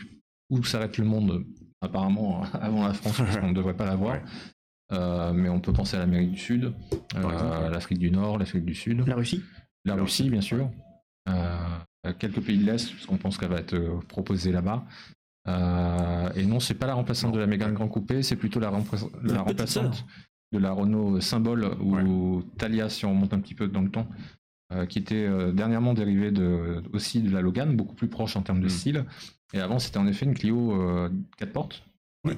où 0.49 0.63
s'arrête 0.63 0.97
le 0.99 1.05
monde 1.05 1.45
Apparemment 1.81 2.43
avant 2.55 2.87
la 2.87 2.95
France, 2.95 3.19
parce 3.19 3.37
qu'on 3.37 3.49
ne 3.49 3.55
devrait 3.55 3.77
pas 3.77 3.85
l'avoir. 3.85 4.21
Euh, 4.93 5.33
mais 5.33 5.49
on 5.49 5.61
peut 5.61 5.73
penser 5.73 5.97
à 5.97 6.01
l'Amérique 6.01 6.31
du 6.33 6.39
Sud, 6.39 6.73
euh, 7.17 7.71
l'Afrique 7.71 7.99
du 7.99 8.11
Nord, 8.11 8.39
l'Afrique 8.39 8.65
du 8.65 8.75
Sud, 8.75 9.03
La 9.07 9.17
Russie 9.17 9.43
la 9.85 9.95
Russie 9.95 10.31
bien 10.31 10.41
sûr, 10.41 10.71
Euh, 11.29 12.13
quelques 12.21 12.41
pays 12.41 12.57
de 12.59 12.65
l'Est, 12.65 12.93
parce 12.93 13.07
qu'on 13.07 13.17
pense 13.17 13.37
qu'elle 13.37 13.49
va 13.51 13.59
être 13.59 14.01
proposée 14.09 14.53
là-bas. 14.53 14.85
Et 16.37 16.45
non, 16.47 16.61
c'est 16.61 16.75
pas 16.75 16.87
la 16.87 16.95
remplaçante 16.95 17.33
de 17.35 17.39
la 17.39 17.47
Mégane 17.47 17.73
Grand 17.75 17.89
Coupé, 17.89 18.23
c'est 18.23 18.37
plutôt 18.37 18.61
la, 18.61 18.71
rempla- 18.71 19.09
la 19.23 19.43
remplaçante 19.43 20.05
de 20.53 20.59
la 20.59 20.71
Renault 20.73 21.21
Symbole 21.21 21.65
ou 21.81 22.43
Thalia, 22.59 22.89
si 22.89 23.05
on 23.07 23.11
remonte 23.11 23.33
un 23.33 23.41
petit 23.41 23.55
peu 23.55 23.67
dans 23.69 23.81
le 23.83 23.91
temps, 23.91 24.09
qui 24.89 24.99
était 24.99 25.29
dernièrement 25.53 25.95
dérivée 25.95 26.31
de, 26.33 26.83
aussi 26.93 27.21
de 27.23 27.31
la 27.31 27.41
Logan, 27.41 27.75
beaucoup 27.77 27.95
plus 27.95 28.09
proche 28.09 28.37
en 28.37 28.43
termes 28.43 28.61
de 28.61 28.67
Mm. 28.67 28.71
style. 28.71 29.05
Et 29.53 29.61
avant, 29.61 29.79
c'était 29.79 29.99
en 29.99 30.07
effet 30.09 30.27
une 30.27 30.35
Clio 30.35 30.73
euh, 30.81 31.09
4 31.39 31.53
portes. 31.53 31.85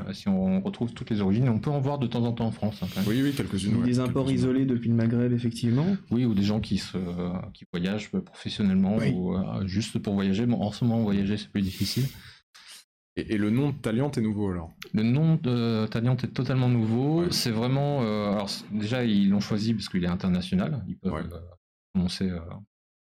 Euh, 0.08 0.12
si 0.12 0.28
on 0.28 0.60
retrouve 0.60 0.92
toutes 0.92 1.10
les 1.10 1.20
origines, 1.20 1.48
on 1.48 1.58
peut 1.58 1.70
en 1.70 1.80
voir 1.80 1.98
de 1.98 2.06
temps 2.06 2.24
en 2.24 2.32
temps 2.32 2.46
en 2.46 2.50
France. 2.50 2.82
hein, 2.82 2.86
quand 2.94 3.00
même. 3.00 3.08
Oui, 3.08 3.22
oui, 3.22 3.32
quelques-unes. 3.34 3.76
ouais, 3.76 3.84
Des 3.84 3.98
imports 4.00 4.30
isolés 4.30 4.66
depuis 4.66 4.88
le 4.88 4.94
Maghreb, 4.94 5.32
effectivement. 5.32 5.96
Oui, 6.10 6.24
ou 6.24 6.34
des 6.34 6.42
gens 6.42 6.60
qui, 6.60 6.78
se, 6.78 6.98
qui 7.54 7.64
voyagent 7.72 8.10
professionnellement 8.10 8.96
Oui. 8.96 9.10
ou 9.14 9.34
euh, 9.36 9.66
juste 9.66 9.98
pour 9.98 10.14
voyager. 10.14 10.46
Bon, 10.46 10.60
en 10.62 10.72
ce 10.72 10.84
moment, 10.84 11.02
voyager, 11.02 11.36
c'est 11.36 11.48
plus 11.50 11.62
difficile. 11.62 12.04
Et, 13.16 13.34
et 13.34 13.38
le 13.38 13.50
nom 13.50 13.70
de 13.70 13.74
Taliante 13.76 14.16
est 14.18 14.22
nouveau 14.22 14.50
alors? 14.50 14.72
Le 14.94 15.02
nom 15.02 15.36
de 15.42 15.86
Taliant 15.90 16.16
est 16.16 16.32
totalement 16.32 16.68
nouveau. 16.68 17.22
Ouais. 17.22 17.28
C'est 17.30 17.50
vraiment. 17.50 18.02
euh, 18.02 18.32
alors, 18.32 18.48
déjà, 18.70 19.04
ils 19.04 19.28
l'ont 19.28 19.40
choisi 19.40 19.74
parce 19.74 19.88
qu'il 19.88 20.04
est 20.04 20.08
international. 20.08 20.84
Ils 20.88 20.96
peuvent 20.98 21.12
Ouais. 21.12 21.20
euh, 21.32 21.40
prononcer 21.92 22.30
euh, 22.30 22.38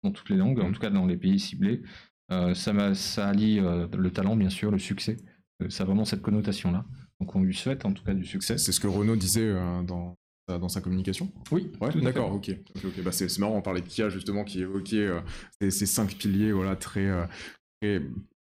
dans 0.04 0.10
toutes 0.12 0.30
les 0.30 0.36
langues, 0.36 0.60
en 0.60 0.68
Mhm. 0.68 0.72
tout 0.74 0.80
cas 0.80 0.90
dans 0.90 1.06
les 1.06 1.16
pays 1.16 1.40
ciblés. 1.40 1.82
Euh, 2.32 2.54
ça, 2.54 2.94
ça 2.94 3.28
allie 3.28 3.58
euh, 3.60 3.86
le 3.96 4.10
talent, 4.10 4.36
bien 4.36 4.50
sûr, 4.50 4.70
le 4.70 4.78
succès. 4.78 5.16
Euh, 5.62 5.70
ça 5.70 5.82
a 5.84 5.86
vraiment 5.86 6.04
cette 6.04 6.22
connotation-là. 6.22 6.84
Donc, 7.20 7.34
on 7.34 7.42
lui 7.42 7.54
souhaite 7.54 7.84
en 7.84 7.92
tout 7.92 8.04
cas 8.04 8.14
du 8.14 8.24
succès. 8.24 8.58
C'est 8.58 8.72
ce 8.72 8.80
que 8.80 8.86
Renault 8.86 9.16
disait 9.16 9.40
euh, 9.48 9.82
dans, 9.82 10.14
sa- 10.48 10.58
dans 10.58 10.68
sa 10.68 10.80
communication? 10.80 11.32
Oui, 11.50 11.70
Ouais, 11.80 11.90
tout 11.90 11.98
à 11.98 12.02
d'accord, 12.02 12.32
ok. 12.32 12.50
ok, 12.76 12.84
ok. 12.84 13.02
Bah, 13.02 13.12
c'est 13.12 13.38
marrant, 13.38 13.56
on 13.56 13.62
parlait 13.62 13.80
de 13.80 13.86
Kia 13.86 14.08
justement 14.10 14.44
qui 14.44 14.60
évoquait 14.60 15.06
euh, 15.06 15.20
ces, 15.60 15.70
ces 15.70 15.86
cinq 15.86 16.14
piliers 16.16 16.52
voilà, 16.52 16.76
très, 16.76 17.06
euh, 17.06 17.24
très, 17.80 18.02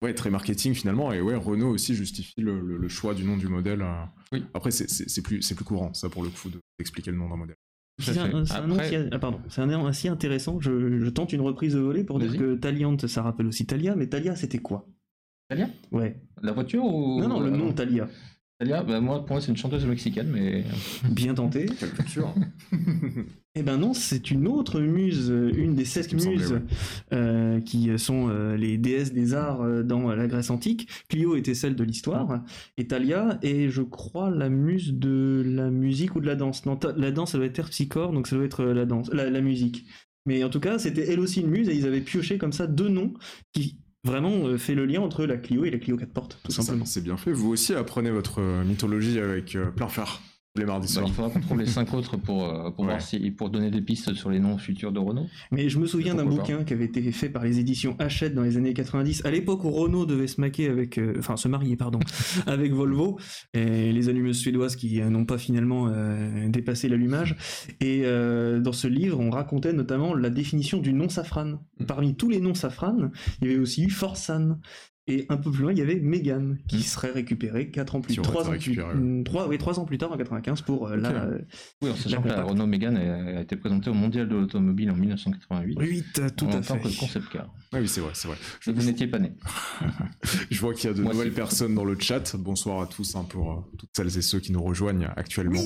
ouais, 0.02 0.12
très 0.14 0.30
marketing 0.30 0.75
finalement. 0.75 1.12
Et 1.12 1.21
ouais, 1.23 1.37
Renault 1.37 1.71
aussi 1.71 1.95
justifie 1.95 2.40
le, 2.42 2.61
le- 2.61 2.76
le 2.76 2.88
choix 2.88 3.14
du 3.14 3.25
nom 3.25 3.37
du 3.38 3.49
modèle. 3.49 3.80
euh. 3.83 4.04
Oui. 4.33 4.45
Après, 4.54 4.71
c'est- 4.71 5.23
plus, 5.23 5.40
c'est 5.42 5.54
plus 5.54 5.64
courant, 5.64 5.95
ça 5.95 6.09
pour 6.11 6.23
le 6.23 6.28
coup, 6.28 6.50
de- 6.50 6.61
d'expliquer 6.78 7.11
le 7.12 7.16
nom 7.16 7.28
d'un 7.30 7.37
modèle. 7.37 7.57
C'est 7.99 8.16
un, 8.19 8.28
nom 8.28 8.45
Après- 8.76 8.88
si, 8.88 8.95
ah, 9.11 9.19
pardon, 9.19 9.40
c'est 9.50 9.61
un 9.61 9.66
nom 9.66 9.87
assez 9.87 10.09
intéressant. 10.09 10.59
Je, 10.61 10.99
je 11.00 11.09
tente 11.11 11.33
une 11.35 11.42
reprise 11.42 11.75
de 11.75 11.80
volée 11.80 12.02
pour 12.04 12.19
dire 12.19 12.35
que 12.38 12.54
Taliante, 12.54 13.07
ça 13.07 13.23
rappelle 13.23 13.47
aussi 13.47 13.66
Talia, 13.66 13.95
mais 13.95 14.07
Talia, 14.07 14.37
c'était 14.37 14.59
quoi? 14.59 14.87
Thalia? 15.50 15.69
Ouais. 15.90 16.16
La 16.42 16.52
voiture 16.52 16.85
ou. 16.85 17.21
Non, 17.21 17.28
non, 17.28 17.40
le 17.40 17.52
euh, 17.52 17.57
nom 17.57 17.73
Talia. 17.73 18.09
Talia, 18.61 18.85
bah, 18.85 19.00
moi, 19.00 19.25
pour 19.25 19.33
moi, 19.35 19.40
c'est 19.40 19.50
une 19.50 19.57
chanteuse 19.57 19.85
mexicaine, 19.85 20.28
mais. 20.28 20.64
Bien 21.11 21.35
tenté. 21.35 21.66
Quelle 21.66 21.90
culture. 21.90 22.33
Eh 23.57 23.64
ben 23.64 23.78
non, 23.78 23.92
c'est 23.92 24.30
une 24.30 24.47
autre 24.47 24.80
muse, 24.80 25.28
euh, 25.28 25.50
une 25.57 25.75
des 25.75 25.85
sept 25.85 26.09
semblait, 26.09 26.28
muses 26.28 26.52
ouais. 26.52 26.62
euh, 27.12 27.61
qui 27.61 27.90
sont 27.99 28.28
euh, 28.28 28.57
les 28.57 28.78
déesses 28.78 29.12
des 29.12 29.35
arts 29.35 29.62
euh, 29.62 29.83
dans 29.83 30.14
la 30.14 30.28
Grèce 30.28 30.50
antique. 30.50 30.88
Clio 31.09 31.35
était 31.35 31.54
celle 31.54 31.75
de 31.75 31.83
l'histoire, 31.83 32.45
et 32.76 32.87
Thalia 32.87 33.40
est, 33.42 33.69
je 33.69 33.83
crois, 33.83 34.30
la 34.30 34.49
muse 34.50 34.95
de 34.95 35.42
la 35.45 35.69
musique 35.69 36.14
ou 36.14 36.21
de 36.21 36.26
la 36.26 36.37
danse. 36.37 36.64
Non, 36.64 36.78
la 36.97 37.11
danse, 37.11 37.33
ça 37.33 37.38
doit 37.38 37.49
être 37.49 37.54
Terpsichore, 37.54 38.12
donc 38.12 38.28
ça 38.28 38.37
doit 38.37 38.45
être 38.45 38.62
euh, 38.62 38.73
la 38.73 38.87
danse, 38.87 39.12
la, 39.12 39.28
la 39.28 39.40
musique. 39.40 39.85
Mais 40.26 40.45
en 40.45 40.49
tout 40.49 40.61
cas, 40.61 40.78
c'était 40.78 41.11
elle 41.12 41.19
aussi 41.19 41.40
une 41.40 41.49
muse, 41.49 41.69
et 41.69 41.75
ils 41.75 41.87
avaient 41.87 42.02
pioché 42.02 42.38
comme 42.38 42.52
ça 42.52 42.69
deux 42.69 42.88
noms 42.88 43.14
qui 43.52 43.79
vraiment 44.04 44.47
euh, 44.47 44.59
fait 44.59 44.75
le 44.75 44.87
lien 44.87 45.00
entre 45.00 45.25
la 45.25 45.37
Clio 45.37 45.64
et 45.64 45.71
la 45.71 45.78
Clio 45.78 45.97
4 45.97 46.12
portes, 46.12 46.38
tout 46.42 46.52
simplement. 46.52 46.85
C'est 46.85 47.02
bien 47.02 47.16
fait. 47.16 47.33
Vous 47.33 47.50
aussi 47.50 47.75
apprenez 47.75 48.11
votre 48.11 48.40
euh, 48.40 48.64
mythologie 48.64 49.19
avec 49.19 49.54
euh, 49.57 49.66
plein 49.66 49.88
phare 49.88 50.23
les 50.57 50.64
mardis 50.64 50.88
Bah, 50.88 50.92
soirs. 50.95 51.04
il 51.09 51.12
faudra 51.14 51.30
qu'on 51.30 51.40
trouve 51.40 51.59
les 51.61 51.66
cinq 51.66 51.95
autres 51.95 52.16
pour, 52.16 52.45
euh, 52.45 52.71
pour 52.71 52.80
Ouais. 52.80 52.87
voir 52.90 53.00
si, 53.00 53.30
pour 53.30 53.50
donner 53.50 53.71
des 53.71 53.80
pistes 53.80 54.14
sur 54.14 54.30
les 54.30 54.40
noms 54.40 54.59
futurs 54.59 54.90
de 54.90 54.99
Renault. 54.99 55.26
Mais 55.52 55.69
je 55.69 55.78
me 55.78 55.87
souviens 55.87 56.16
d'un 56.16 56.25
bouquin 56.25 56.64
qui 56.64 56.73
avait 56.73 56.87
été 56.87 57.12
fait 57.12 57.28
par 57.28 57.45
les 57.45 57.61
éditions 57.61 57.95
Hachette 58.00 58.35
dans 58.35 58.42
les 58.42 58.57
années 58.57 58.75
90, 58.75 59.25
à 59.25 59.30
l'époque 59.30 59.62
où 59.64 59.71
Renault 59.71 60.07
devait 60.07 60.26
se 60.26 60.40
maquer 60.40 60.69
avec, 60.69 60.99
euh, 60.99 61.14
enfin 61.19 61.37
se 61.37 61.47
marier 61.47 61.76
pardon, 61.76 62.00
avec 62.47 62.73
Volvo, 62.73 63.19
et 63.54 63.92
les 63.92 64.09
allumeuses 64.09 64.38
suédoises 64.38 64.75
qui 64.75 65.00
euh, 65.00 65.09
n'ont 65.09 65.25
pas 65.25 65.38
finalement 65.38 65.87
euh, 65.88 66.49
dépassé 66.49 66.88
l'allumage. 66.88 67.37
Et 67.80 68.02
euh, 68.04 68.59
dans 68.59 68.73
ce 68.73 68.88
livre, 68.88 69.21
on 69.21 69.30
racontait 69.30 69.73
notamment 69.73 70.14
la 70.14 70.30
définition 70.30 70.78
du 70.78 70.92
nom 70.92 71.09
safran. 71.09 71.61
Mm. 71.78 71.85
Parmi 71.87 72.16
tous 72.16 72.28
les 72.28 72.40
noms 72.40 72.54
safran, 72.54 72.97
il 73.40 73.49
y 73.49 73.50
avait 73.52 73.61
aussi 73.61 73.85
eu 73.85 73.90
Forsan. 73.90 74.59
Et 75.10 75.26
un 75.28 75.36
peu 75.36 75.50
plus 75.50 75.62
loin, 75.62 75.72
il 75.72 75.78
y 75.78 75.82
avait 75.82 75.98
Mégane, 76.00 76.58
qui 76.68 76.76
Mm. 76.78 76.80
serait 76.82 77.10
récupéré 77.10 77.70
4 77.70 77.96
ans 77.96 78.00
plus 78.00 78.16
trois 78.16 78.42
été 78.42 78.48
ans 78.48 78.52
plus, 78.52 78.58
récupéré, 78.70 78.94
mm, 78.94 79.24
trois- 79.24 79.48
oui, 79.48 79.58
trois 79.58 79.78
ans 79.80 79.84
plus 79.84 79.98
tard, 79.98 80.12
en 80.12 80.16
95, 80.16 80.62
pour 80.62 80.86
euh, 80.88 80.96
la 80.96 81.10
euh, 81.10 81.38
Oui, 81.82 81.90
en 81.90 81.96
sachant 81.96 82.22
que 82.22 82.28
la. 82.28 82.42
Renault 82.44 82.66
Mégane 82.66 82.96
a, 82.96 83.38
a 83.38 83.40
été 83.42 83.56
présentée 83.56 83.90
au 83.90 83.94
Mondial 83.94 84.28
de 84.28 84.36
l'Automobile 84.36 84.90
en 84.90 84.94
1988. 84.96 85.78
8, 85.80 86.22
tout 86.36 86.46
en 86.46 86.50
à 86.50 86.60
tant 86.60 86.78
fait. 86.78 86.88
que 86.90 86.98
concept 86.98 87.28
car. 87.30 87.52
Ah 87.72 87.78
oui, 87.80 87.88
c'est 87.88 88.00
vrai, 88.00 88.10
c'est 88.14 88.28
vrai. 88.28 88.36
Je, 88.60 88.70
vous 88.70 88.82
n'étiez 88.82 89.06
pas 89.06 89.18
né. 89.18 89.32
Je 90.50 90.60
vois 90.60 90.74
qu'il 90.74 90.88
y 90.88 90.92
a 90.92 90.96
de 90.96 91.02
Moi, 91.02 91.12
nouvelles 91.12 91.32
personnes 91.32 91.74
dans 91.74 91.84
le 91.84 91.96
chat. 91.98 92.36
Bonsoir 92.36 92.80
à 92.82 92.86
tous 92.86 93.14
hein, 93.16 93.24
pour 93.28 93.52
euh, 93.52 93.56
toutes 93.78 93.90
celles 93.96 94.16
et 94.18 94.22
ceux 94.22 94.40
qui 94.40 94.52
nous 94.52 94.62
rejoignent 94.62 95.08
actuellement. 95.16 95.60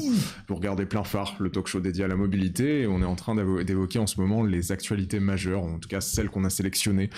Vous 0.48 0.54
regardez 0.54 0.86
plein 0.86 1.04
phare, 1.04 1.36
le 1.40 1.50
talk 1.50 1.66
show 1.66 1.80
dédié 1.80 2.04
à 2.04 2.08
la 2.08 2.16
mobilité, 2.16 2.82
et 2.82 2.86
on 2.86 3.00
est 3.00 3.06
en 3.06 3.16
train 3.16 3.34
d'évoquer 3.34 3.98
en 3.98 4.06
ce 4.06 4.20
moment 4.20 4.42
les 4.44 4.72
actualités 4.72 5.20
majeures, 5.20 5.62
en 5.62 5.78
tout 5.78 5.88
cas 5.88 6.00
celles 6.00 6.28
qu'on 6.30 6.44
a 6.44 6.50
sélectionnées 6.50 7.10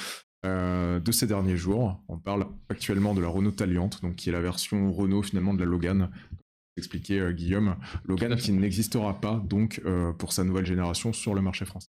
euh, 0.45 1.00
de 1.00 1.12
ces 1.12 1.26
derniers 1.26 1.57
jours. 1.57 2.02
On 2.09 2.19
parle 2.19 2.47
actuellement 2.69 3.14
de 3.14 3.21
la 3.21 3.28
Renault 3.28 3.50
Taliante, 3.52 4.02
donc 4.02 4.16
qui 4.16 4.28
est 4.28 4.33
la 4.33 4.40
version 4.40 4.93
Renault 4.93 5.23
finalement 5.23 5.55
de 5.55 5.61
la 5.61 5.66
Logan. 5.66 6.11
Expliqué 6.76 7.19
euh, 7.21 7.33
Guillaume, 7.33 7.76
Logan 8.05 8.37
qui 8.37 8.52
n'existera 8.52 9.19
pas 9.21 9.43
donc 9.49 9.81
euh, 9.87 10.12
pour 10.12 10.33
sa 10.33 10.45
nouvelle 10.45 10.66
génération 10.66 11.12
sur 11.14 11.35
le 11.35 11.40
marché 11.40 11.64
français. 11.64 11.88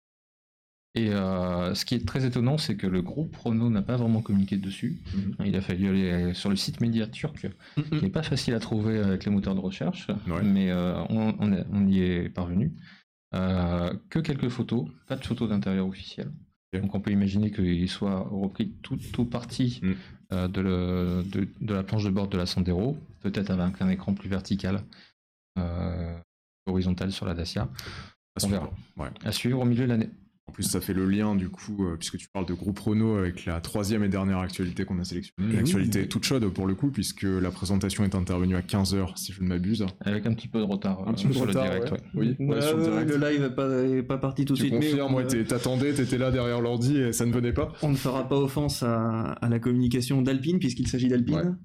Et 0.96 1.10
euh, 1.10 1.76
ce 1.76 1.86
qui 1.86 1.94
est 1.94 2.08
très 2.08 2.26
étonnant, 2.26 2.58
c'est 2.58 2.76
que 2.78 2.88
le 2.88 3.02
groupe 3.04 3.36
Renault 3.36 3.70
n'a 3.70 3.82
pas 3.84 3.98
vraiment 3.98 4.22
communiqué 4.22 4.58
dessus. 4.58 4.98
Il 5.46 5.56
a 5.56 5.62
fallu 5.62 5.90
aller 5.90 6.34
sur 6.34 6.50
le 6.50 6.56
site 6.56 6.80
média 6.82 7.06
turc, 7.06 7.48
qui 7.76 8.02
n'est 8.02 8.10
pas 8.10 8.24
facile 8.24 8.56
à 8.56 8.60
trouver 8.60 8.98
avec 8.98 9.26
les 9.26 9.30
moteurs 9.32 9.54
de 9.54 9.60
recherche, 9.60 10.08
Ouais. 10.28 10.42
mais 10.42 10.74
on, 10.74 11.36
on 11.40 11.52
est- 11.54 11.66
on 11.72 11.86
y 11.86 12.00
est 12.00 12.30
parvenu. 12.30 12.72
Que 13.34 14.20
quelques 14.20 14.50
photos, 14.50 14.88
pas 15.08 15.18
de 15.18 15.26
photos 15.26 15.50
d'intérieur 15.50 15.86
officielles. 15.86 16.32
Donc 16.74 16.94
on 16.94 17.00
peut 17.00 17.12
imaginer 17.12 17.50
qu'il 17.52 17.90
soit 17.90 18.20
repris 18.20 18.70
tout, 18.82 18.98
tout 19.14 19.26
parti 19.26 19.80
Mm. 19.82 19.92
euh, 20.34 20.48
de, 20.48 20.62
le- 20.62 21.24
de- 21.24 21.48
de 21.62 21.74
la 21.74 21.84
planche 21.84 22.04
de 22.04 22.10
bord 22.10 22.28
de 22.28 22.38
la 22.38 22.46
Sandero, 22.46 22.98
peut-être 23.22 23.50
avec 23.52 23.82
un 23.82 23.90
écran 23.90 24.14
plus 24.14 24.30
vertical, 24.30 24.84
euh, 25.58 26.18
horizontal 26.66 27.12
sur 27.12 27.26
la 27.26 27.34
Dacia. 27.34 27.64
À 27.64 28.46
On 28.46 28.48
verra. 28.50 28.66
suivre. 28.66 28.78
Ouais. 28.98 29.10
À 29.24 29.32
suivre 29.32 29.60
au 29.62 29.66
milieu 29.66 29.84
de 29.86 29.90
l'année. 29.90 30.10
En 30.50 30.54
plus, 30.54 30.64
ça 30.64 30.80
fait 30.80 30.94
le 30.94 31.06
lien, 31.06 31.36
du 31.36 31.50
coup, 31.50 31.86
euh, 31.86 31.98
puisque 31.98 32.18
tu 32.18 32.30
parles 32.30 32.46
de 32.46 32.54
groupe 32.54 32.80
Renault 32.80 33.18
avec 33.18 33.46
la 33.46 33.60
troisième 33.60 34.04
et 34.04 34.08
dernière 34.08 34.40
actualité 34.40 34.86
qu'on 34.86 34.98
a 34.98 35.04
sélectionnée. 35.04 35.34
Eh 35.40 35.44
Une 35.44 35.52
oui. 35.56 35.60
actualité 35.60 36.08
toute 36.08 36.24
chaude 36.24 36.48
pour 36.54 36.66
le 36.68 36.74
coup, 36.74 36.90
puisque 36.90 37.24
la 37.24 37.52
présentation 37.52 38.06
est 38.06 38.16
intervenue 38.16 38.56
à 38.56 38.62
15h, 38.62 39.18
si 39.18 39.34
je 39.34 39.44
ne 39.44 39.48
m'abuse. 39.50 39.86
Avec 40.02 40.26
un 40.26 40.34
petit 40.34 40.48
peu 40.48 40.60
de 40.60 40.64
retard 40.64 41.04
Un 41.06 41.12
euh, 41.12 41.14
petit 41.14 41.26
peu 41.28 41.34
de 41.34 41.38
sur 41.38 41.48
retard, 41.48 41.66
le 41.66 41.70
direct. 41.80 41.92
ouais. 41.92 41.98
ouais. 42.22 42.36
Oui, 42.40 42.48
ouais, 42.48 42.56
Ouais, 42.56 42.62
sur 42.62 42.78
le 42.78 42.84
ouais, 42.84 42.90
direct. 43.06 43.10
le 43.12 43.30
live 43.30 43.42
n'est 43.42 43.50
pas, 43.50 43.84
est 43.84 44.04
pas 44.04 44.18
parti 44.18 44.46
tout 44.46 44.54
de 44.54 44.60
suite. 44.60 44.74
mais 44.74 45.02
on, 45.02 45.22
t'es- 45.28 45.44
t'attendais, 45.44 45.94
t'étais 45.94 46.18
là 46.18 46.32
derrière 46.32 46.62
l'ordi 46.62 46.98
et 46.98 47.12
ça 47.12 47.26
ne 47.26 47.34
venait 47.34 47.54
pas. 47.54 47.74
on 47.84 47.90
ne 47.90 47.96
fera 47.98 48.28
pas 48.30 48.38
offense 48.38 48.84
à, 48.84 49.24
à 49.34 49.50
la 49.50 49.60
communication 49.60 50.22
d'Alpine 50.22 50.60
puisqu'il 50.60 50.88
s'agit 50.88 51.10
d'Alpine. 51.10 51.58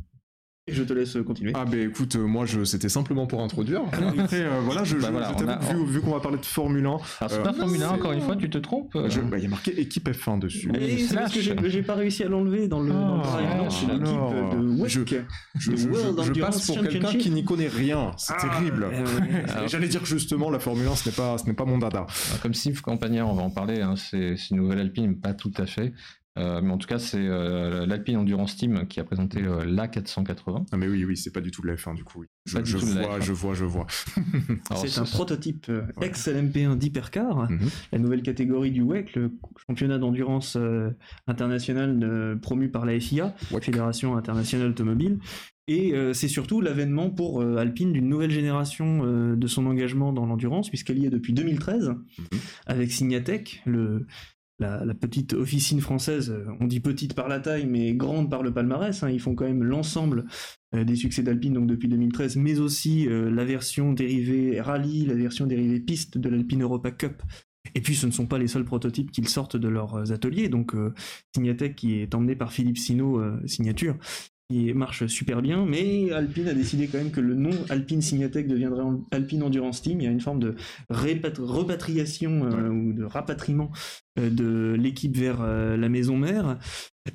Je 0.69 0.85
te 0.85 0.93
laisse 0.93 1.17
continuer. 1.27 1.51
Ah, 1.57 1.65
bah 1.65 1.77
écoute, 1.77 2.15
euh, 2.15 2.25
moi, 2.25 2.47
je, 2.47 2.63
c'était 2.63 2.89
simplement 2.89 3.27
pour 3.27 3.43
introduire. 3.43 3.83
Après, 3.93 4.43
euh, 4.43 4.61
voilà, 4.63 4.85
je, 4.85 4.95
Bah 4.95 5.07
je- 5.09 5.11
voilà, 5.11 5.29
je 5.31 5.33
on 5.33 5.37
t'avoue 5.39 5.51
a- 5.51 5.57
que 5.57 5.77
vu, 5.77 5.85
vu 5.95 6.01
qu'on 6.01 6.13
va 6.13 6.21
parler 6.21 6.39
de 6.39 6.45
Formule 6.47 6.87
1, 6.87 6.89
Alors 6.89 7.03
c'est 7.27 7.33
Euh, 7.33 7.43
pas 7.43 7.53
Formule 7.53 7.83
1, 7.83 7.89
c'est- 7.89 7.95
encore 7.95 8.13
une 8.13 8.21
fois, 8.21 8.37
tu 8.37 8.49
te 8.49 8.59
trompes. 8.59 8.97
je- 9.09 9.21
bah, 9.23 9.39
il 9.39 9.43
y 9.43 9.47
a 9.47 9.49
marqué 9.49 9.73
équipe 9.81 10.09
F1 10.09 10.39
dessus. 10.39 10.71
C'est 11.09 11.17
parce 11.17 11.33
que 11.35 11.69
j'ai 11.69 11.83
pas 11.83 11.95
réussi 11.97 12.23
à 12.23 12.29
l'enlever 12.29 12.69
dans 12.69 12.79
le, 12.79 12.91
dans 12.93 13.17
le 13.17 13.23
Ah. 13.25 13.67
C'est 13.71 13.87
l'équipe 13.87 14.05
de 14.05 14.83
WEC. 14.83 15.25
je- 15.59 15.73
Je, 15.73 15.87
The 15.89 16.23
je- 16.35 16.41
passe 16.41 16.65
pour 16.67 16.81
quelqu'un 16.83 17.09
qui 17.09 17.31
n'y 17.31 17.45
connaît 17.45 17.67
rien. 17.67 18.13
C'est 18.17 18.35
Ah, 18.39 18.49
terrible. 18.61 18.85
euh, 18.85 19.05
ouais. 19.05 19.45
J'allais 19.69 19.89
dire 19.89 20.01
que 20.03 20.07
justement, 20.07 20.49
la 20.49 20.61
Formule 20.61 20.87
1, 20.87 20.95
ce 20.95 21.09
n'est 21.09 21.15
pas, 21.15 21.39
ce 21.39 21.47
n'est 21.47 21.55
pas 21.55 21.65
mon 21.65 21.79
dada. 21.79 22.07
Comme 22.41 22.55
Steve 22.55 22.81
Campagnard, 22.83 23.29
on 23.29 23.35
va 23.35 23.43
en 23.43 23.51
parler, 23.51 23.81
hein, 23.81 23.95
c'est 23.97 24.37
c'est 24.37 24.51
une 24.51 24.59
nouvelle 24.59 24.79
Alpine, 24.79 25.19
pas 25.19 25.35
tout 25.35 25.53
à 25.57 25.67
fait. 25.67 25.93
Euh, 26.39 26.63
mais 26.63 26.71
en 26.73 26.79
tout 26.79 26.89
cas, 26.89 26.99
c'est 26.99 27.19
euh, 27.19 27.85
l'Alpine 27.85 28.17
Endurance 28.17 28.57
Team 28.57 28.87
qui 28.87 29.01
a 29.01 29.05
présenté 29.05 29.43
euh, 29.43 29.65
l'A480. 29.67 30.67
Ah 30.73 30.77
mais 30.79 30.89
oui, 30.89 31.05
oui, 31.05 31.17
c'est 31.17 31.31
pas 31.33 31.43
du 31.43 31.51
tout 31.51 31.61
de 31.61 31.67
la 31.67 31.75
F1 31.75 31.95
du 31.95 32.05
coup. 32.05 32.21
oui. 32.21 32.27
Je, 32.47 32.59
vois, 32.79 33.19
F1. 33.19 33.23
je 33.23 33.33
vois, 33.33 33.55
je 33.55 33.65
vois. 33.65 33.87
C'est 34.87 34.99
un 34.99 35.05
prototype 35.05 35.67
euh, 35.69 35.83
Ouais. 35.99 36.07
ex-LMP1 36.07 36.77
d'Hypercar, 36.77 37.51
Mhm. 37.51 37.69
la 37.93 37.99
nouvelle 37.99 38.23
catégorie 38.23 38.71
du 38.71 38.83
WEC, 38.83 39.15
le 39.15 39.33
championnat 39.67 39.99
d'endurance 39.99 40.57
euh, 40.57 40.91
international 41.27 42.01
euh, 42.03 42.37
promu 42.37 42.71
par 42.71 42.85
la 42.87 42.99
FIA, 42.99 43.35
WEC. 43.51 43.65
Fédération 43.65 44.17
internationale 44.17 44.69
automobile. 44.71 45.19
Et 45.69 45.95
euh, 45.95 46.13
c'est 46.13 46.27
surtout 46.29 46.61
l'avènement 46.61 47.09
pour 47.09 47.41
euh, 47.41 47.57
Alpine 47.57 47.93
d'une 47.93 48.09
nouvelle 48.09 48.33
génération 48.33 49.03
euh, 49.05 49.37
de 49.37 49.47
son 49.47 49.65
engagement 49.67 50.13
dans 50.13 50.27
l'endurance, 50.27 50.69
puisqu'elle 50.69 50.99
y 50.99 51.07
est 51.07 51.11
depuis 51.11 51.33
2013, 51.33 51.89
Mhm. 51.91 52.39
avec 52.67 52.91
Signatech, 52.91 53.63
le, 53.65 54.07
la, 54.59 54.95
petite 54.95 55.35
officine 55.35 55.81
française, 55.81 56.31
euh, 56.31 56.47
on 56.61 56.67
dit 56.67 56.81
petite 56.81 57.15
par 57.15 57.29
la 57.29 57.41
taille, 57.41 57.67
mais 57.67 57.95
grande 57.95 58.31
par 58.31 58.43
le 58.43 58.53
palmarès. 58.53 59.03
hein. 59.03 59.11
ils 59.11 59.21
font 59.21 59.35
quand 59.35 59.45
même 59.45 59.65
l'ensemble 59.65 60.27
euh, 60.75 60.85
des 60.85 60.97
succès 60.97 61.23
d'Alpine 61.23 61.55
donc 61.55 61.67
depuis 61.67 61.89
2013, 61.89 62.37
mais 62.37 62.59
aussi 62.59 63.09
euh, 63.09 63.31
la 63.31 63.45
version 63.45 63.93
dérivée 63.93 64.61
rallye, 64.61 65.07
la 65.07 65.15
version 65.15 65.47
dérivée 65.47 65.81
piste 65.81 66.19
de 66.19 66.29
l'Alpine 66.29 66.63
Europa 66.63 66.91
Cup. 66.91 67.23
Et 67.75 67.81
puis 67.81 67.95
ce 67.95 68.07
ne 68.07 68.11
sont 68.11 68.27
pas 68.27 68.39
les 68.39 68.49
seuls 68.49 68.65
prototypes 68.65 69.13
qu'ils 69.13 69.29
sortent 69.29 69.57
de 69.57 69.69
leurs 69.69 70.13
ateliers, 70.13 70.49
donc 70.49 70.75
Signatech 71.33 71.77
qui 71.77 71.95
est 72.01 72.13
emmené 72.13 72.35
par 72.35 72.53
Philippe 72.53 72.77
Sino, 72.77 73.23
signature, 73.47 73.97
qui 74.51 74.73
marche 74.75 75.07
super 75.07 75.41
bien, 75.41 75.65
mais 75.65 76.11
Alpine 76.13 76.49
a 76.49 76.55
décidé 76.55 76.87
quand 76.87 76.99
même 76.99 77.11
que 77.11 77.21
le 77.21 77.35
nom 77.35 77.53
Alpine 77.71 78.03
Signatech 78.03 78.47
deviendrait 78.49 78.83
en- 78.83 79.05
Alpine 79.11 79.43
Endurance 79.43 79.81
Team. 79.83 80.01
Il 80.01 80.05
y 80.05 80.07
a 80.07 80.11
une 80.11 80.21
forme 80.21 80.41
de 80.41 80.55
repatriation 80.91 82.45
euh, 82.45 82.69
ou 82.69 82.93
de 82.93 83.05
rapatriement 83.05 83.71
euh, 84.19 84.31
de 84.31 84.75
l'équipe 84.79 85.17
vers 85.17 85.41
euh, 85.41 85.77
la 85.77 85.89
maison 85.89 86.17
mère, 86.17 86.59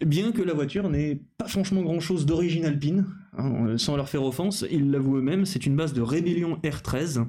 bien 0.06 0.32
que 0.32 0.42
la 0.42 0.54
voiture 0.54 0.90
n'ait 0.90 1.22
pas 1.38 1.48
franchement 1.48 1.82
grand-chose 1.82 2.26
d'origine 2.26 2.66
alpine, 2.66 3.06
hein, 3.38 3.78
sans 3.78 3.96
leur 3.96 4.10
faire 4.10 4.24
offense, 4.24 4.66
ils 4.72 4.90
l'avouent 4.92 5.18
eux-mêmes, 5.18 5.46
c'est 5.46 5.66
une 5.66 5.76
base 5.76 5.94
de 5.94 6.02
Rébellion 6.02 6.60
R13. 6.64 7.26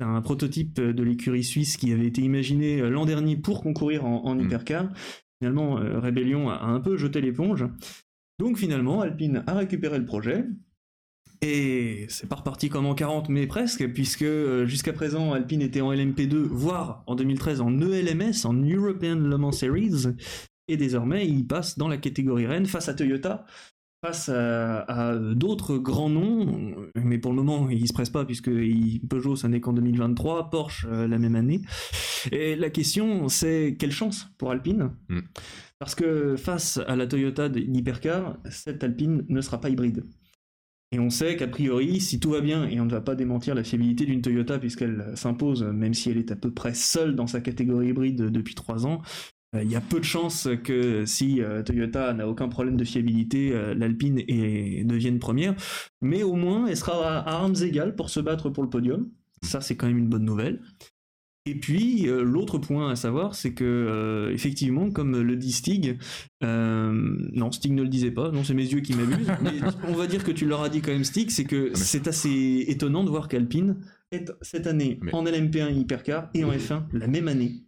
C'est 0.00 0.06
un 0.06 0.20
prototype 0.20 0.80
de 0.80 1.02
l'écurie 1.02 1.44
suisse 1.44 1.76
qui 1.76 1.92
avait 1.92 2.06
été 2.06 2.22
imaginé 2.22 2.80
l'an 2.90 3.04
dernier 3.06 3.36
pour 3.36 3.62
concourir 3.62 4.04
en, 4.04 4.24
en 4.24 4.34
Mm. 4.34 4.40
hypercar. 4.42 4.88
Finalement, 5.40 5.74
Rébellion 5.74 6.50
a 6.50 6.62
un 6.62 6.78
peu 6.80 6.96
jeté 6.96 7.20
l'éponge. 7.20 7.64
Donc 8.42 8.58
finalement, 8.58 9.02
Alpine 9.02 9.44
a 9.46 9.54
récupéré 9.54 10.00
le 10.00 10.04
projet. 10.04 10.44
Et 11.42 12.06
c'est 12.08 12.28
pas 12.28 12.34
reparti 12.34 12.68
comme 12.68 12.86
en 12.86 12.94
40, 12.96 13.28
mais 13.28 13.46
presque, 13.46 13.86
puisque 13.92 14.22
euh, 14.22 14.66
jusqu'à 14.66 14.92
présent, 14.92 15.32
Alpine 15.32 15.62
était 15.62 15.80
en 15.80 15.92
LMP2, 15.92 16.34
voire 16.34 17.04
en 17.06 17.14
2013 17.14 17.60
en 17.60 17.80
ELMS, 17.80 18.44
en 18.44 18.54
European 18.54 19.14
Le 19.14 19.38
Mans 19.38 19.52
Series. 19.52 20.08
Et 20.66 20.76
désormais, 20.76 21.24
il 21.28 21.46
passe 21.46 21.78
dans 21.78 21.86
la 21.86 21.98
catégorie 21.98 22.46
Rennes 22.46 22.66
face 22.66 22.88
à 22.88 22.94
Toyota, 22.94 23.44
face 24.04 24.28
à, 24.28 24.80
à 24.80 25.16
d'autres 25.16 25.78
grands 25.78 26.10
noms. 26.10 26.76
Mais 26.96 27.18
pour 27.18 27.32
le 27.32 27.42
moment, 27.42 27.70
il 27.70 27.86
se 27.86 27.92
presse 27.92 28.10
pas, 28.10 28.24
puisque 28.24 28.50
Peugeot, 29.08 29.36
ça 29.36 29.48
n'est 29.48 29.60
qu'en 29.60 29.72
2023, 29.72 30.50
Porsche 30.50 30.86
euh, 30.90 31.06
la 31.06 31.18
même 31.18 31.36
année. 31.36 31.62
Et 32.32 32.56
la 32.56 32.70
question, 32.70 33.28
c'est 33.28 33.76
quelle 33.78 33.92
chance 33.92 34.28
pour 34.38 34.50
Alpine 34.50 34.90
Mm. 35.08 35.20
Parce 35.78 35.94
que 35.94 36.36
face 36.36 36.78
à 36.86 36.96
la 36.96 37.06
Toyota 37.06 37.48
d'Hypercar, 37.48 38.38
cette 38.50 38.84
Alpine 38.84 39.24
ne 39.28 39.40
sera 39.40 39.60
pas 39.60 39.68
hybride. 39.68 40.04
Et 40.92 40.98
on 40.98 41.10
sait 41.10 41.36
qu'a 41.36 41.48
priori, 41.48 42.00
si 42.00 42.20
tout 42.20 42.30
va 42.30 42.40
bien, 42.40 42.68
et 42.68 42.78
on 42.78 42.84
ne 42.84 42.90
va 42.90 43.00
pas 43.00 43.14
démentir 43.14 43.54
la 43.54 43.64
fiabilité 43.64 44.04
d'une 44.04 44.22
Toyota 44.22 44.58
puisqu'elle 44.58 45.12
s'impose, 45.16 45.62
même 45.62 45.94
si 45.94 46.10
elle 46.10 46.18
est 46.18 46.30
à 46.30 46.36
peu 46.36 46.52
près 46.52 46.74
seule 46.74 47.16
dans 47.16 47.26
sa 47.26 47.40
catégorie 47.40 47.88
hybride 47.88 48.30
depuis 48.30 48.54
trois 48.54 48.86
ans, 48.86 49.00
il 49.54 49.70
y 49.70 49.76
a 49.76 49.80
peu 49.80 49.98
de 49.98 50.04
chances 50.04 50.48
que 50.64 51.04
si 51.04 51.40
Toyota 51.66 52.14
n'a 52.14 52.26
aucun 52.28 52.48
problème 52.48 52.76
de 52.76 52.84
fiabilité, 52.84 53.50
l'Alpine 53.74 54.16
devienne 54.84 55.18
première. 55.18 55.54
Mais 56.00 56.22
au 56.22 56.34
moins, 56.34 56.66
elle 56.66 56.76
sera 56.76 57.18
à 57.18 57.28
armes 57.28 57.54
égales 57.62 57.94
pour 57.94 58.08
se 58.08 58.20
battre 58.20 58.48
pour 58.48 58.62
le 58.62 58.70
podium. 58.70 59.10
Ça, 59.42 59.60
c'est 59.60 59.76
quand 59.76 59.86
même 59.86 59.98
une 59.98 60.08
bonne 60.08 60.24
nouvelle. 60.24 60.60
Et 61.44 61.56
puis 61.56 62.08
euh, 62.08 62.22
l'autre 62.22 62.58
point 62.58 62.90
à 62.90 62.96
savoir, 62.96 63.34
c'est 63.34 63.52
que 63.52 63.64
euh, 63.64 64.32
effectivement, 64.32 64.90
comme 64.90 65.20
le 65.20 65.36
dit 65.36 65.50
Stig, 65.50 65.98
euh, 66.44 67.16
non, 67.32 67.50
Stig 67.50 67.72
ne 67.72 67.82
le 67.82 67.88
disait 67.88 68.12
pas, 68.12 68.30
non, 68.30 68.44
c'est 68.44 68.54
mes 68.54 68.66
yeux 68.66 68.80
qui 68.80 68.94
m'abusent. 68.94 69.26
mais 69.42 69.58
on 69.88 69.94
va 69.94 70.06
dire 70.06 70.22
que 70.22 70.30
tu 70.30 70.46
leur 70.46 70.62
as 70.62 70.68
dit 70.68 70.80
quand 70.80 70.92
même 70.92 71.02
Stig, 71.02 71.30
c'est 71.30 71.44
que 71.44 71.72
c'est 71.74 72.06
assez 72.06 72.64
étonnant 72.68 73.02
de 73.02 73.10
voir 73.10 73.26
qu'Alpine 73.26 73.76
est 74.12 74.30
cette 74.40 74.68
année 74.68 75.00
en 75.12 75.24
LMP1 75.24 75.74
Hypercar 75.74 76.30
et 76.32 76.44
en 76.44 76.52
F1 76.52 76.84
la 76.92 77.08
même 77.08 77.26
année. 77.26 77.64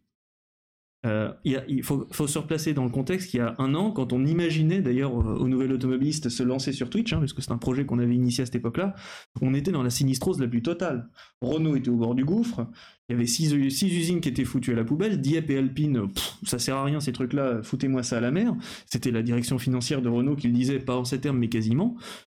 Euh, 1.05 1.33
il, 1.45 1.83
faut, 1.83 2.07
se 2.11 2.39
replacer 2.39 2.73
dans 2.73 2.85
le 2.85 2.91
contexte 2.91 3.31
qu'il 3.31 3.39
y 3.39 3.43
a 3.43 3.55
un 3.59 3.75
an, 3.75 3.91
quand 3.91 4.13
on 4.13 4.25
imaginait 4.25 4.81
d'ailleurs 4.81 5.15
aux 5.15 5.49
nouvelles 5.49 5.73
automobilistes 5.73 6.31
se 6.31 6.43
lancer 6.43 6.73
sur 6.73 6.89
Twitch, 6.89 7.13
hein, 7.13 7.19
parce 7.19 7.33
que 7.33 7.43
c'est 7.43 7.53
un 7.53 7.59
projet 7.59 7.85
qu'on 7.85 7.99
avait 7.99 8.15
initié 8.15 8.43
à 8.43 8.47
cette 8.47 8.55
époque-là, 8.55 8.95
on 9.43 9.53
était 9.55 9.71
dans 9.71 9.83
la 9.83 9.91
sinistrose 9.91 10.41
la 10.41 10.49
plus 10.49 10.63
totale. 10.63 11.11
Renault 11.43 11.77
était 11.77 11.91
au 11.91 11.97
bord 11.97 12.15
du 12.15 12.25
gouffre, 12.25 12.67
il 13.09 13.13
y 13.13 13.17
avait 13.17 13.27
six, 13.27 13.53
usines 13.53 14.23
qui 14.23 14.31
étaient 14.31 14.45
foutues 14.45 14.73
à 14.73 14.77
la 14.77 14.85
poubelle, 14.85 15.21
Dieppe 15.21 15.51
et 15.51 15.59
Alpine, 15.59 16.09
ça 16.45 16.59
sert 16.59 16.77
à 16.77 16.85
rien 16.85 17.01
ces 17.01 17.13
trucs-là, 17.13 17.63
foutez-moi 17.63 18.03
ça 18.03 18.17
à 18.17 18.21
la 18.21 18.31
mer. 18.31 18.55
C'était 18.87 19.11
la 19.11 19.23
direction 19.23 19.59
financière 19.59 20.01
de 20.01 20.09
Renault 20.09 20.37
qui 20.37 20.47
le 20.47 20.55
disait, 20.55 20.79
pas 20.79 20.97
en 20.97 21.05
ces 21.05 21.21
termes, 21.21 21.39
mais 21.39 21.49
quasiment. 21.51 21.97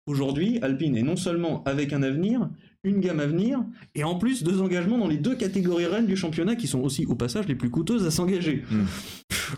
Aujourd'hui, 0.07 0.59
Alpine 0.61 0.97
est 0.99 1.03
non 1.03 1.17
seulement 1.17 1.63
avec 1.65 1.95
un 1.95 2.03
avenir, 2.03 2.51
une 2.83 3.01
gamme 3.01 3.21
à 3.21 3.27
venir, 3.27 3.65
et 3.95 4.05
en 4.05 4.17
plus 4.17 4.43
deux 4.43 4.61
engagements 4.61 4.99
dans 4.99 5.09
les 5.09 5.17
deux 5.17 5.35
catégories 5.35 5.87
reines 5.87 6.07
du 6.07 6.17
championnat 6.17 6.57
qui 6.57 6.67
sont 6.67 6.81
aussi 6.81 7.07
au 7.07 7.15
passage 7.15 7.49
les 7.49 7.55
plus 7.55 7.71
coûteuses 7.71 8.07
à 8.07 8.11
s'engager. 8.11 8.63
Hmm. 8.71 8.85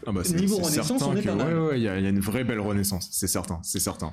Ah 0.06 0.12
bah, 0.12 0.22
Niveau 0.36 0.58
renaissance, 0.58 1.02
on 1.02 1.16
est 1.16 1.22
pas 1.22 1.34
mal. 1.34 1.72
il 1.74 1.82
y, 1.82 1.88
a 1.88 1.98
une 1.98 2.20
vraie 2.20 2.44
belle 2.44 2.60
renaissance, 2.60 3.08
c'est 3.10 3.26
certain, 3.26 3.58
c'est 3.64 3.80
certain. 3.80 4.12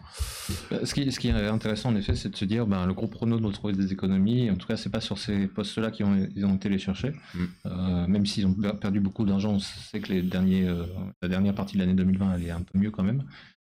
Euh, 0.71 0.83
ce 0.85 0.95
qui, 0.95 1.11
ce 1.11 1.19
qui, 1.19 1.27
est 1.27 1.33
intéressant 1.33 1.89
en 1.89 1.95
effet, 1.95 2.15
c'est 2.15 2.29
de 2.29 2.35
se 2.35 2.45
dire, 2.45 2.65
ben, 2.65 2.87
le 2.87 2.93
groupe 2.93 3.13
Renault 3.13 3.39
doit 3.39 3.51
trouver 3.51 3.73
des 3.73 3.93
économies. 3.93 4.49
En 4.49 4.55
tout 4.55 4.67
cas, 4.67 4.75
c'est 4.75 4.89
pas 4.89 5.01
sur 5.01 5.19
ces 5.19 5.47
postes-là 5.47 5.91
qu'ils 5.91 6.07
ont, 6.07 6.27
ils 6.35 6.45
ont 6.45 6.55
été 6.55 6.69
les 6.69 6.79
chercher. 6.79 7.13
Hmm. 7.35 7.45
Euh, 7.67 8.07
même 8.07 8.25
s'ils 8.25 8.47
ont 8.47 8.55
perdu 8.81 8.99
beaucoup 8.99 9.25
d'argent, 9.25 9.51
on 9.53 9.59
sait 9.59 9.99
que 9.99 10.11
les 10.11 10.23
derniers, 10.23 10.67
euh, 10.67 10.85
la 11.21 11.27
dernière 11.27 11.53
partie 11.53 11.75
de 11.75 11.81
l'année 11.81 11.93
2020, 11.93 12.35
elle 12.35 12.43
est 12.43 12.51
un 12.51 12.61
peu 12.61 12.79
mieux 12.79 12.89
quand 12.89 13.03
même. 13.03 13.23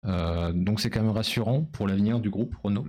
Donc 0.06 0.80
c'est 0.80 0.90
quand 0.90 1.02
même 1.02 1.10
rassurant 1.10 1.62
pour 1.72 1.88
l'avenir 1.88 2.20
du 2.20 2.30
groupe 2.30 2.54
Renault 2.62 2.86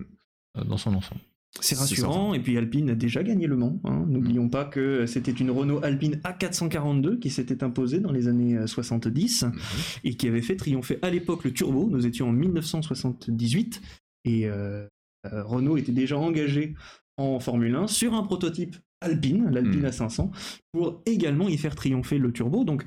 hmm. 0.55 0.63
dans 0.63 0.77
son 0.77 0.93
ensemble. 0.93 1.21
C'est 1.59 1.75
rassurant, 1.75 2.33
et 2.33 2.39
puis 2.39 2.57
Alpine 2.57 2.89
a 2.91 2.95
déjà 2.95 3.23
gagné 3.23 3.47
le 3.47 3.55
Mans. 3.55 3.79
Hein. 3.83 4.05
N'oublions 4.07 4.45
mm. 4.45 4.49
pas 4.51 4.65
que 4.65 5.05
c'était 5.05 5.31
une 5.31 5.49
Renault 5.49 5.83
Alpine 5.83 6.19
A442 6.23 7.19
qui 7.19 7.29
s'était 7.29 7.63
imposée 7.63 7.99
dans 7.99 8.11
les 8.11 8.27
années 8.27 8.57
70 8.67 9.43
euh, 9.43 9.47
mm-hmm. 9.47 9.99
et 10.03 10.15
qui 10.15 10.27
avait 10.27 10.41
fait 10.41 10.55
triompher 10.55 10.99
à 11.01 11.09
l'époque 11.09 11.43
le 11.45 11.53
turbo. 11.53 11.89
Nous 11.89 12.05
étions 12.05 12.29
en 12.29 12.33
1978 12.33 13.81
et 14.25 14.47
euh, 14.47 14.85
euh, 15.25 15.43
Renault 15.43 15.77
était 15.77 15.91
déjà 15.91 16.17
engagé 16.17 16.75
en 17.17 17.39
Formule 17.39 17.75
1 17.75 17.87
sur 17.87 18.13
un 18.13 18.23
prototype 18.23 18.75
Alpine, 19.01 19.49
l'Alpine 19.49 19.81
mm. 19.81 19.87
A500, 19.87 20.31
pour 20.71 21.01
également 21.05 21.49
y 21.49 21.57
faire 21.57 21.75
triompher 21.75 22.17
le 22.17 22.31
turbo. 22.31 22.63
Donc 22.63 22.83
euh, 22.83 22.85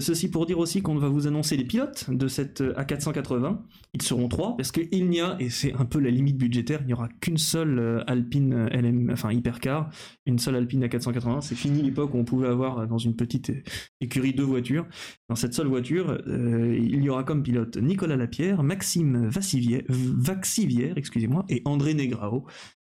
ceci 0.00 0.30
pour 0.30 0.46
dire 0.46 0.58
aussi 0.58 0.82
qu'on 0.82 0.96
va 0.96 1.08
vous 1.08 1.26
annoncer 1.26 1.56
les 1.56 1.64
pilotes 1.64 2.10
de 2.10 2.28
cette 2.28 2.60
euh, 2.60 2.74
A480. 2.74 3.58
Ils 3.92 4.02
seront 4.02 4.28
trois 4.28 4.56
parce 4.56 4.72
qu'il 4.72 5.08
n'y 5.08 5.20
a, 5.20 5.36
et 5.40 5.50
c'est 5.50 5.72
un 5.74 5.84
peu 5.84 5.98
la 5.98 6.10
limite 6.10 6.36
budgétaire, 6.36 6.80
il 6.82 6.86
n'y 6.86 6.92
aura 6.92 7.08
qu'une 7.20 7.38
seule 7.38 7.78
euh, 7.78 8.04
Alpine 8.06 8.66
LM, 8.68 9.10
enfin 9.12 9.32
hypercar, 9.32 9.90
une 10.26 10.38
seule 10.38 10.56
Alpine 10.56 10.84
A480. 10.84 11.42
C'est 11.42 11.54
fini 11.54 11.82
l'époque 11.82 12.14
où 12.14 12.18
on 12.18 12.24
pouvait 12.24 12.48
avoir 12.48 12.86
dans 12.86 12.98
une 12.98 13.16
petite 13.16 13.52
écurie 14.00 14.32
deux 14.32 14.44
voitures. 14.44 14.86
Dans 15.28 15.36
cette 15.36 15.54
seule 15.54 15.68
voiture, 15.68 16.18
il 16.26 17.02
y 17.02 17.08
aura 17.08 17.24
comme 17.24 17.42
pilote 17.42 17.76
Nicolas 17.76 18.16
Lapierre, 18.16 18.62
Maxime 18.62 19.28
Vaxivière, 19.28 20.92
excusez-moi, 20.96 21.44
et 21.48 21.62
André 21.64 21.94
Negrao, 21.94 22.46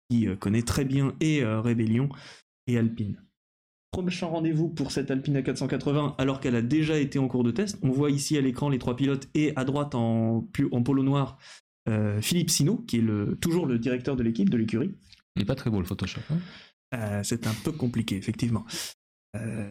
qui 0.10 0.28
connaît 0.40 0.62
très 0.62 0.86
bien 0.86 1.14
et 1.22 1.44
Rébellion 1.44 2.10
et 2.68 2.78
Alpine 2.78 3.25
prochain 4.04 4.28
rendez-vous 4.28 4.70
pour 4.70 4.92
cette 4.92 5.10
Alpine 5.10 5.40
A480 5.40 6.16
alors 6.18 6.40
qu'elle 6.40 6.56
a 6.56 6.62
déjà 6.62 6.98
été 6.98 7.18
en 7.20 7.28
cours 7.28 7.44
de 7.44 7.52
test. 7.52 7.78
On 7.82 7.90
voit 7.90 8.12
ici 8.12 8.38
à 8.38 8.42
l'écran 8.42 8.70
les 8.70 8.78
trois 8.78 8.96
pilotes 8.96 9.28
et 9.34 9.54
à 9.56 9.64
droite 9.64 9.96
en, 9.96 10.48
en 10.72 10.84
polo 10.84 11.04
noir 11.04 11.38
euh, 11.88 12.20
Philippe 12.22 12.50
Sino 12.50 12.78
qui 12.78 12.98
est 12.98 13.02
le, 13.02 13.38
toujours 13.40 13.66
le 13.66 13.80
directeur 13.80 14.16
de 14.16 14.24
l'équipe, 14.24 14.50
de 14.50 14.58
l'écurie. 14.58 14.92
Il 15.36 15.40
n'est 15.40 15.46
pas 15.46 15.56
très 15.56 15.70
beau 15.70 15.80
le 15.80 15.86
Photoshop. 15.86 16.22
Hein. 16.30 16.38
Euh, 16.94 17.22
c'est 17.24 17.48
un 17.48 17.54
peu 17.64 17.72
compliqué, 17.72 18.16
effectivement. 18.16 18.66
Euh, 19.36 19.70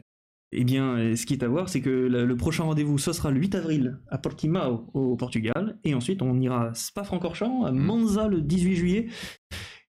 eh 0.52 0.64
bien, 0.64 1.16
ce 1.16 1.26
qui 1.26 1.34
est 1.34 1.42
à 1.42 1.48
voir, 1.48 1.68
c'est 1.68 1.80
que 1.80 1.90
le, 1.90 2.36
prochain 2.36 2.64
rendez-vous, 2.64 2.98
ce 2.98 3.12
sera 3.12 3.30
le 3.30 3.40
8 3.40 3.54
avril 3.56 3.98
à 4.08 4.18
Portimao, 4.18 4.88
au 4.94 5.16
Portugal. 5.16 5.78
Et 5.84 5.94
ensuite, 5.94 6.22
on 6.22 6.38
ira 6.38 6.68
à 6.68 6.74
Spa-Francorchamps, 6.74 7.64
à 7.64 7.72
mm. 7.72 7.78
Monza 7.78 8.28
le 8.28 8.40
18 8.40 8.76
juillet. 8.76 9.08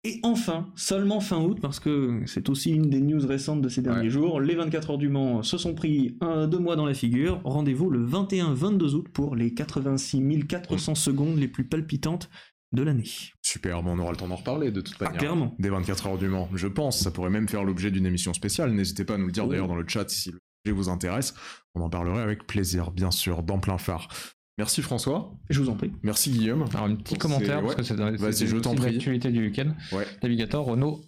Et 0.07 0.21
enfin, 0.23 0.71
seulement 0.77 1.19
fin 1.19 1.40
août, 1.40 1.59
parce 1.61 1.81
que 1.81 2.23
c'est 2.27 2.49
aussi 2.49 2.71
une 2.71 2.88
des 2.88 3.01
news 3.01 3.27
récentes 3.27 3.61
de 3.61 3.69
ces 3.69 3.83
derniers 3.83 4.09
jours, 4.09 4.40
les 4.40 4.55
24 4.55 4.90
heures 4.90 4.99
du 4.99 5.09
Mans 5.09 5.42
se 5.42 5.59
sont 5.59 5.75
pris 5.75 6.16
un, 6.21 6.47
deux 6.47 6.61
mois 6.61 6.77
dans 6.77 6.87
la 6.87 6.95
figure. 6.95 7.40
Rendez-vous 7.42 7.90
le 7.90 8.07
21-22 8.07 8.95
août 8.95 9.09
pour 9.12 9.35
les 9.35 9.53
86 9.53 10.47
400 10.47 10.95
secondes 10.95 11.38
les 11.38 11.49
plus 11.49 11.64
palpitantes 11.64 12.31
de 12.71 12.85
l'année. 12.85 13.03
Super, 13.42 13.83
bon, 13.83 13.97
on 13.97 13.99
aura 13.99 14.12
le 14.12 14.16
temps 14.16 14.29
d'en 14.29 14.37
reparler 14.37 14.71
de 14.71 14.81
toute 14.81 14.95
ah, 15.01 15.07
manière. 15.07 15.19
clairement. 15.19 15.57
Des 15.59 15.71
24 15.71 16.07
heures 16.07 16.19
du 16.19 16.29
Mans, 16.29 16.49
je 16.55 16.69
pense. 16.69 17.01
Ça 17.01 17.11
pourrait 17.11 17.31
même 17.31 17.49
faire 17.49 17.64
l'objet 17.64 17.90
d'une 17.90 18.07
émission 18.07 18.33
spéciale. 18.33 18.71
N'hésitez 18.75 19.05
pas 19.05 19.14
à 19.14 19.19
nous 19.19 19.27
le 19.27 19.33
dire 19.33 19.49
d'ailleurs 19.49 19.66
dans 19.66 19.75
le 19.75 19.88
chat 19.88 20.09
si 20.09 20.31
le 20.31 20.38
sujet 20.64 20.73
vous 20.73 20.88
intéresse. 20.88 21.35
On 21.75 21.81
en 21.81 21.90
parlerait 21.90 22.23
avec 22.23 22.47
plaisir, 22.47 22.92
bien 22.92 23.11
sûr, 23.11 23.42
dans 23.42 23.59
plein 23.59 23.79
phare. 23.79 24.07
Merci 24.59 24.81
François. 24.81 25.33
Je 25.51 25.61
vous 25.61 25.69
en 25.69 25.75
prie. 25.75 25.92
Merci 26.03 26.31
Guillaume. 26.31 26.64
Alors 26.73 26.87
un 26.87 26.95
petit 26.95 27.16
commentaire, 27.19 27.62
parce 27.62 27.75
que 27.75 27.83
c'est 27.83 27.97
l'actualité 27.97 29.31
du 29.31 29.47
week-end. 29.47 29.75
Navigator, 30.23 30.64
Renault 30.64 31.03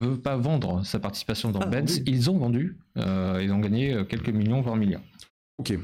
ne 0.00 0.08
veut 0.08 0.20
pas 0.20 0.36
vendre 0.36 0.84
sa 0.84 0.98
participation 0.98 1.50
dans 1.50 1.60
ah, 1.60 1.66
Benz. 1.66 2.02
Ils 2.06 2.30
ont 2.30 2.38
vendu. 2.38 2.78
Euh, 2.98 3.40
ils 3.42 3.52
ont 3.52 3.58
gagné 3.58 3.92
euh, 3.92 4.04
quelques 4.04 4.30
millions, 4.30 4.60
voire 4.60 4.76
milliards. 4.76 5.02
Ok. 5.58 5.74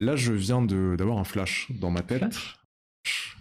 Là, 0.00 0.14
je 0.14 0.32
viens 0.32 0.62
d'avoir 0.62 1.18
un 1.18 1.24
flash 1.24 1.68
dans 1.80 1.90
ma 1.90 2.02
tête. 2.02 2.36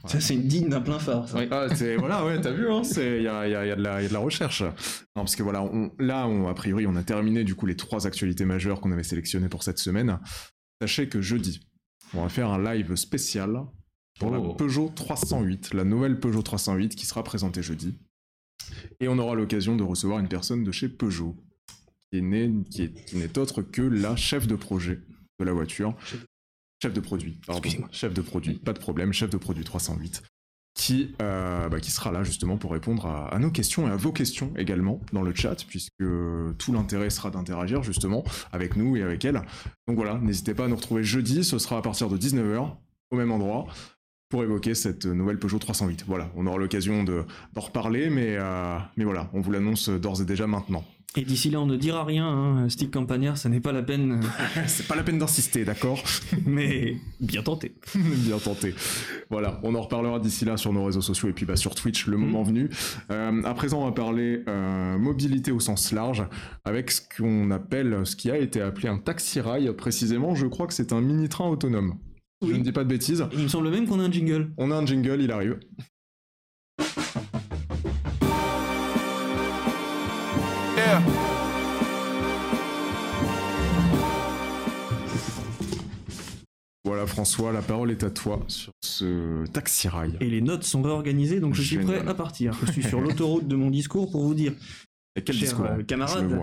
Ça, 0.06 0.20
c'est 0.20 0.36
digne 0.36 0.70
d'un 0.70 0.82
plein 0.82 1.00
phare. 1.00 1.26
Ah, 1.52 1.68
voilà, 1.98 2.26
ouais, 2.26 2.40
t'as 2.40 2.52
vu, 2.52 2.70
hein, 2.70 2.82
il 2.96 3.22
y 3.24 3.28
a, 3.28 3.48
y, 3.48 3.56
a, 3.56 3.66
y 3.66 3.72
a, 3.72 3.76
de 3.76 4.14
la 4.14 4.20
recherche. 4.20 4.62
Non, 4.62 5.24
parce 5.24 5.36
que 5.36 5.44
voilà, 5.44 5.64
on, 5.64 5.92
là, 6.00 6.28
on, 6.28 6.48
a 6.48 6.54
priori, 6.54 6.88
on 6.88 6.96
a 6.96 7.04
terminé 7.04 7.44
du 7.44 7.56
coup 7.56 7.66
les 7.66 7.76
trois 7.76 8.08
actualités 8.08 8.46
majeures 8.46 8.80
qu'on 8.80 8.92
avait 8.92 9.04
sélectionnées 9.04 9.50
pour 9.50 9.64
cette 9.64 9.80
semaine. 9.80 10.20
Sachez 10.82 11.10
que 11.10 11.22
jeudi, 11.22 11.68
on 12.14 12.24
va 12.24 12.30
faire 12.30 12.50
un 12.50 12.64
live 12.64 12.96
spécial 12.96 13.64
pour 14.20 14.32
la 14.32 14.40
oh. 14.40 14.54
Peugeot 14.54 14.92
308, 14.96 15.74
la 15.74 15.84
nouvelle 15.84 16.20
Peugeot 16.20 16.42
308 16.42 16.96
qui 16.96 17.06
sera 17.06 17.24
présentée 17.24 17.62
jeudi. 17.62 17.98
Et 19.00 19.08
on 19.08 19.18
aura 19.20 19.36
l'occasion 19.36 19.76
de 19.76 19.84
recevoir 19.84 20.20
une 20.20 20.28
personne 20.28 20.64
de 20.64 20.72
chez 20.72 20.90
Peugeot, 20.90 21.36
qui 22.12 22.22
n'est 22.22 23.38
autre 23.38 23.62
que 23.62 23.82
la 23.82 24.16
chef 24.16 24.48
de 24.48 24.56
projet 24.56 25.00
de 25.40 25.46
la 25.46 25.54
voiture. 25.54 25.96
Chef 26.82 26.94
de 26.94 27.00
produit, 27.00 27.40
pardon. 27.46 27.70
Chef 27.92 28.14
de 28.14 28.22
produit, 28.22 28.54
pas 28.54 28.74
de 28.74 28.80
problème, 28.80 29.12
chef 29.12 29.30
de 29.30 29.38
produit 29.38 29.64
308 29.64 30.24
qui, 30.78 31.16
euh, 31.24 31.68
bah, 31.70 31.80
qui 31.80 31.92
sera 31.92 32.12
là 32.12 32.24
justement 32.24 32.56
pour 32.56 32.72
répondre 32.72 33.08
à, 33.08 33.38
nos 33.40 33.50
questions 33.50 33.88
et 33.88 33.92
à 33.92 33.96
vos 33.96 34.12
questions 34.12 34.54
également 34.58 35.02
dans 35.12 35.24
le 35.24 35.34
chat, 35.34 35.66
puisque 35.68 36.04
tout 36.58 36.72
l'intérêt 36.72 37.10
sera 37.10 37.32
d'interagir 37.32 37.84
justement 37.84 38.24
avec 38.54 38.78
nous 38.78 38.96
et 38.96 39.02
avec 39.02 39.26
elle. 39.26 39.42
Donc 39.88 39.98
voilà, 39.98 40.20
n'hésitez 40.20 40.54
pas 40.54 40.66
à 40.66 40.68
nous 40.68 40.76
retrouver 40.76 41.04
jeudi, 41.04 41.44
ce 41.44 41.58
sera 41.58 41.80
à 41.80 41.82
partir 41.82 42.10
de 42.10 42.18
19h 42.18 42.70
au 43.10 43.16
même 43.16 43.32
endroit 43.32 43.66
pour 44.30 44.44
évoquer 44.44 44.76
cette 44.76 45.06
nouvelle 45.06 45.40
Peugeot 45.40 45.58
308. 45.58 46.04
Voilà, 46.06 46.30
on 46.36 46.46
aura 46.46 46.58
l'occasion 46.58 47.04
d'en 47.04 47.62
reparler, 47.62 48.10
mais, 48.12 48.36
euh, 48.38 48.78
mais 48.98 49.04
voilà, 49.04 49.30
on 49.34 49.42
vous 49.42 49.52
l'annonce 49.52 49.90
d'ores 49.90 50.22
et 50.22 50.26
déjà 50.26 50.46
maintenant. 50.46 50.86
Et 51.18 51.24
d'ici 51.24 51.50
là, 51.50 51.60
on 51.60 51.66
ne 51.66 51.76
dira 51.76 52.06
rien, 52.06 52.28
hein. 52.28 52.70
Stick 52.70 52.92
Campagnard, 52.92 53.40
ça 53.40 53.50
n'est 53.50 53.60
pas 53.60 53.72
la 53.72 53.82
peine. 53.82 54.22
c'est 54.68 54.88
pas 54.88 54.96
la 54.96 55.02
peine 55.02 55.18
d'insister, 55.18 55.66
d'accord 55.66 56.04
Mais 56.46 56.98
bien 57.20 57.42
tenté. 57.42 57.74
bien 57.96 58.38
tenté. 58.38 58.76
Voilà, 59.32 59.60
on 59.64 59.74
en 59.74 59.82
reparlera 59.82 60.20
d'ici 60.20 60.46
là 60.46 60.58
sur 60.58 60.72
nos 60.74 60.86
réseaux 60.86 61.02
sociaux 61.02 61.30
et 61.30 61.34
puis 61.34 61.48
bah, 61.48 61.56
sur 61.56 61.74
Twitch 61.74 62.06
le 62.06 62.18
moment 62.18 62.44
mm. 62.44 62.48
venu. 62.48 62.70
Euh, 63.10 63.42
à 63.44 63.54
présent, 63.56 63.82
on 63.82 63.86
va 63.86 63.94
parler 63.94 64.44
euh, 64.48 65.00
mobilité 65.00 65.52
au 65.52 65.60
sens 65.60 65.92
large 65.92 66.24
avec 66.66 66.92
ce 66.92 67.02
qu'on 67.02 67.50
appelle, 67.50 68.06
ce 68.06 68.16
qui 68.16 68.30
a 68.30 68.38
été 68.38 68.62
appelé 68.62 68.88
un 68.88 69.00
taxi-rail. 69.00 69.74
Précisément, 69.76 70.36
je 70.36 70.46
crois 70.46 70.68
que 70.68 70.74
c'est 70.76 70.94
un 70.94 71.02
mini-train 71.02 71.48
autonome. 71.48 71.96
Je 72.46 72.54
ne 72.54 72.62
dis 72.62 72.72
pas 72.72 72.84
de 72.84 72.90
bêtises. 72.90 73.26
Il 73.34 73.40
me 73.40 73.48
semble 73.48 73.72
même 73.72 73.88
qu'on 73.88 74.00
a 74.00 74.04
un 74.04 74.12
jingle. 74.12 74.52
On 74.58 74.70
a 74.70 74.76
un 74.76 74.86
jingle, 74.86 75.20
il 75.20 75.32
arrive. 75.32 75.58
Voilà 86.88 87.06
François, 87.06 87.52
la 87.52 87.62
parole 87.62 87.92
est 87.92 88.06
à 88.06 88.10
toi 88.10 88.46
sur 88.48 88.72
ce 88.82 89.46
taxi 89.48 89.90
rail. 89.90 90.14
Et 90.22 90.30
les 90.30 90.40
notes 90.40 90.64
sont 90.64 90.82
réorganisées, 90.82 91.42
donc 91.42 91.54
je 91.54 91.62
suis 91.62 91.80
prêt 91.80 92.00
à 92.08 92.14
partir. 92.14 92.58
Je 92.66 92.72
suis 92.72 92.82
sur 92.82 93.02
l'autoroute 93.02 93.46
de 93.46 93.58
mon 93.58 93.70
discours 93.70 94.10
pour 94.10 94.24
vous 94.24 94.34
dire, 94.34 94.54
Et 95.18 95.22
quel 95.22 95.38
discours 95.38 95.66
euh, 95.66 95.84
camarades, 95.84 96.40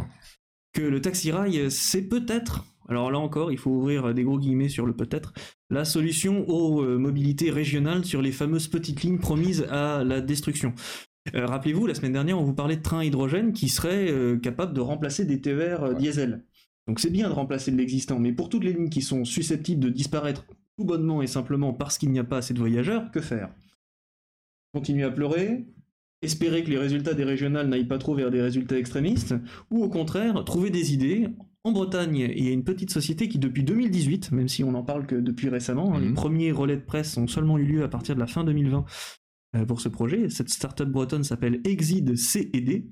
que 0.74 0.82
le 0.82 1.00
taxi 1.00 1.32
rail, 1.32 1.70
c'est 1.70 2.02
peut-être 2.02 2.66
alors 2.90 3.10
là 3.10 3.18
encore, 3.18 3.52
il 3.52 3.56
faut 3.56 3.70
ouvrir 3.70 4.12
des 4.12 4.22
gros 4.24 4.38
guillemets 4.38 4.68
sur 4.68 4.84
le 4.84 4.92
peut-être, 4.92 5.32
la 5.70 5.86
solution 5.86 6.46
aux 6.46 6.82
euh, 6.82 6.98
mobilités 6.98 7.50
régionales 7.50 8.04
sur 8.04 8.20
les 8.20 8.30
fameuses 8.30 8.68
petites 8.68 9.02
lignes 9.02 9.20
promises 9.20 9.62
à 9.70 10.04
la 10.04 10.20
destruction. 10.20 10.74
Euh, 11.34 11.46
Rappelez-vous, 11.46 11.86
la 11.86 11.94
semaine 11.94 12.12
dernière, 12.12 12.38
on 12.38 12.44
vous 12.44 12.52
parlait 12.52 12.76
de 12.76 12.82
trains 12.82 12.98
à 12.98 13.04
hydrogène 13.04 13.54
qui 13.54 13.70
seraient 13.70 14.10
euh, 14.10 14.36
capables 14.36 14.74
de 14.74 14.82
remplacer 14.82 15.24
des 15.24 15.40
TER 15.40 15.82
euh, 15.82 15.88
Ouais. 15.92 15.98
diesel. 15.98 16.44
Donc 16.86 17.00
c'est 17.00 17.10
bien 17.10 17.28
de 17.28 17.34
remplacer 17.34 17.70
de 17.70 17.76
l'existant, 17.76 18.18
mais 18.18 18.32
pour 18.32 18.48
toutes 18.48 18.64
les 18.64 18.72
lignes 18.72 18.90
qui 18.90 19.02
sont 19.02 19.24
susceptibles 19.24 19.80
de 19.82 19.88
disparaître 19.88 20.44
tout 20.76 20.84
bonnement 20.84 21.22
et 21.22 21.26
simplement 21.26 21.72
parce 21.72 21.98
qu'il 21.98 22.10
n'y 22.10 22.18
a 22.18 22.24
pas 22.24 22.38
assez 22.38 22.52
de 22.54 22.58
voyageurs, 22.58 23.10
que 23.10 23.20
faire? 23.20 23.50
Continuer 24.72 25.04
à 25.04 25.10
pleurer 25.10 25.64
Espérer 26.22 26.64
que 26.64 26.70
les 26.70 26.78
résultats 26.78 27.12
des 27.12 27.24
régionales 27.24 27.68
n'aillent 27.68 27.86
pas 27.86 27.98
trop 27.98 28.14
vers 28.14 28.30
des 28.30 28.40
résultats 28.40 28.78
extrémistes 28.78 29.34
Ou 29.70 29.84
au 29.84 29.88
contraire, 29.90 30.42
trouver 30.44 30.70
des 30.70 30.94
idées 30.94 31.28
en 31.66 31.72
Bretagne, 31.72 32.30
il 32.36 32.44
y 32.44 32.48
a 32.48 32.52
une 32.52 32.62
petite 32.64 32.90
société 32.90 33.26
qui, 33.26 33.38
depuis 33.38 33.62
2018, 33.64 34.32
même 34.32 34.48
si 34.48 34.62
on 34.64 34.72
n'en 34.72 34.82
parle 34.82 35.06
que 35.06 35.14
depuis 35.14 35.48
récemment, 35.48 35.94
hein, 35.94 36.00
les 36.00 36.08
Mhm. 36.08 36.14
premiers 36.14 36.52
relais 36.52 36.76
de 36.76 36.82
presse 36.82 37.16
ont 37.16 37.26
seulement 37.26 37.56
eu 37.56 37.64
lieu 37.64 37.82
à 37.82 37.88
partir 37.88 38.14
de 38.14 38.20
la 38.20 38.26
fin 38.26 38.44
2020 38.44 38.84
euh, 39.56 39.64
pour 39.64 39.80
ce 39.80 39.88
projet. 39.88 40.28
Cette 40.28 40.50
startup 40.50 40.88
bretonne 40.88 41.24
s'appelle 41.24 41.62
Exid 41.64 42.16
CED. 42.16 42.84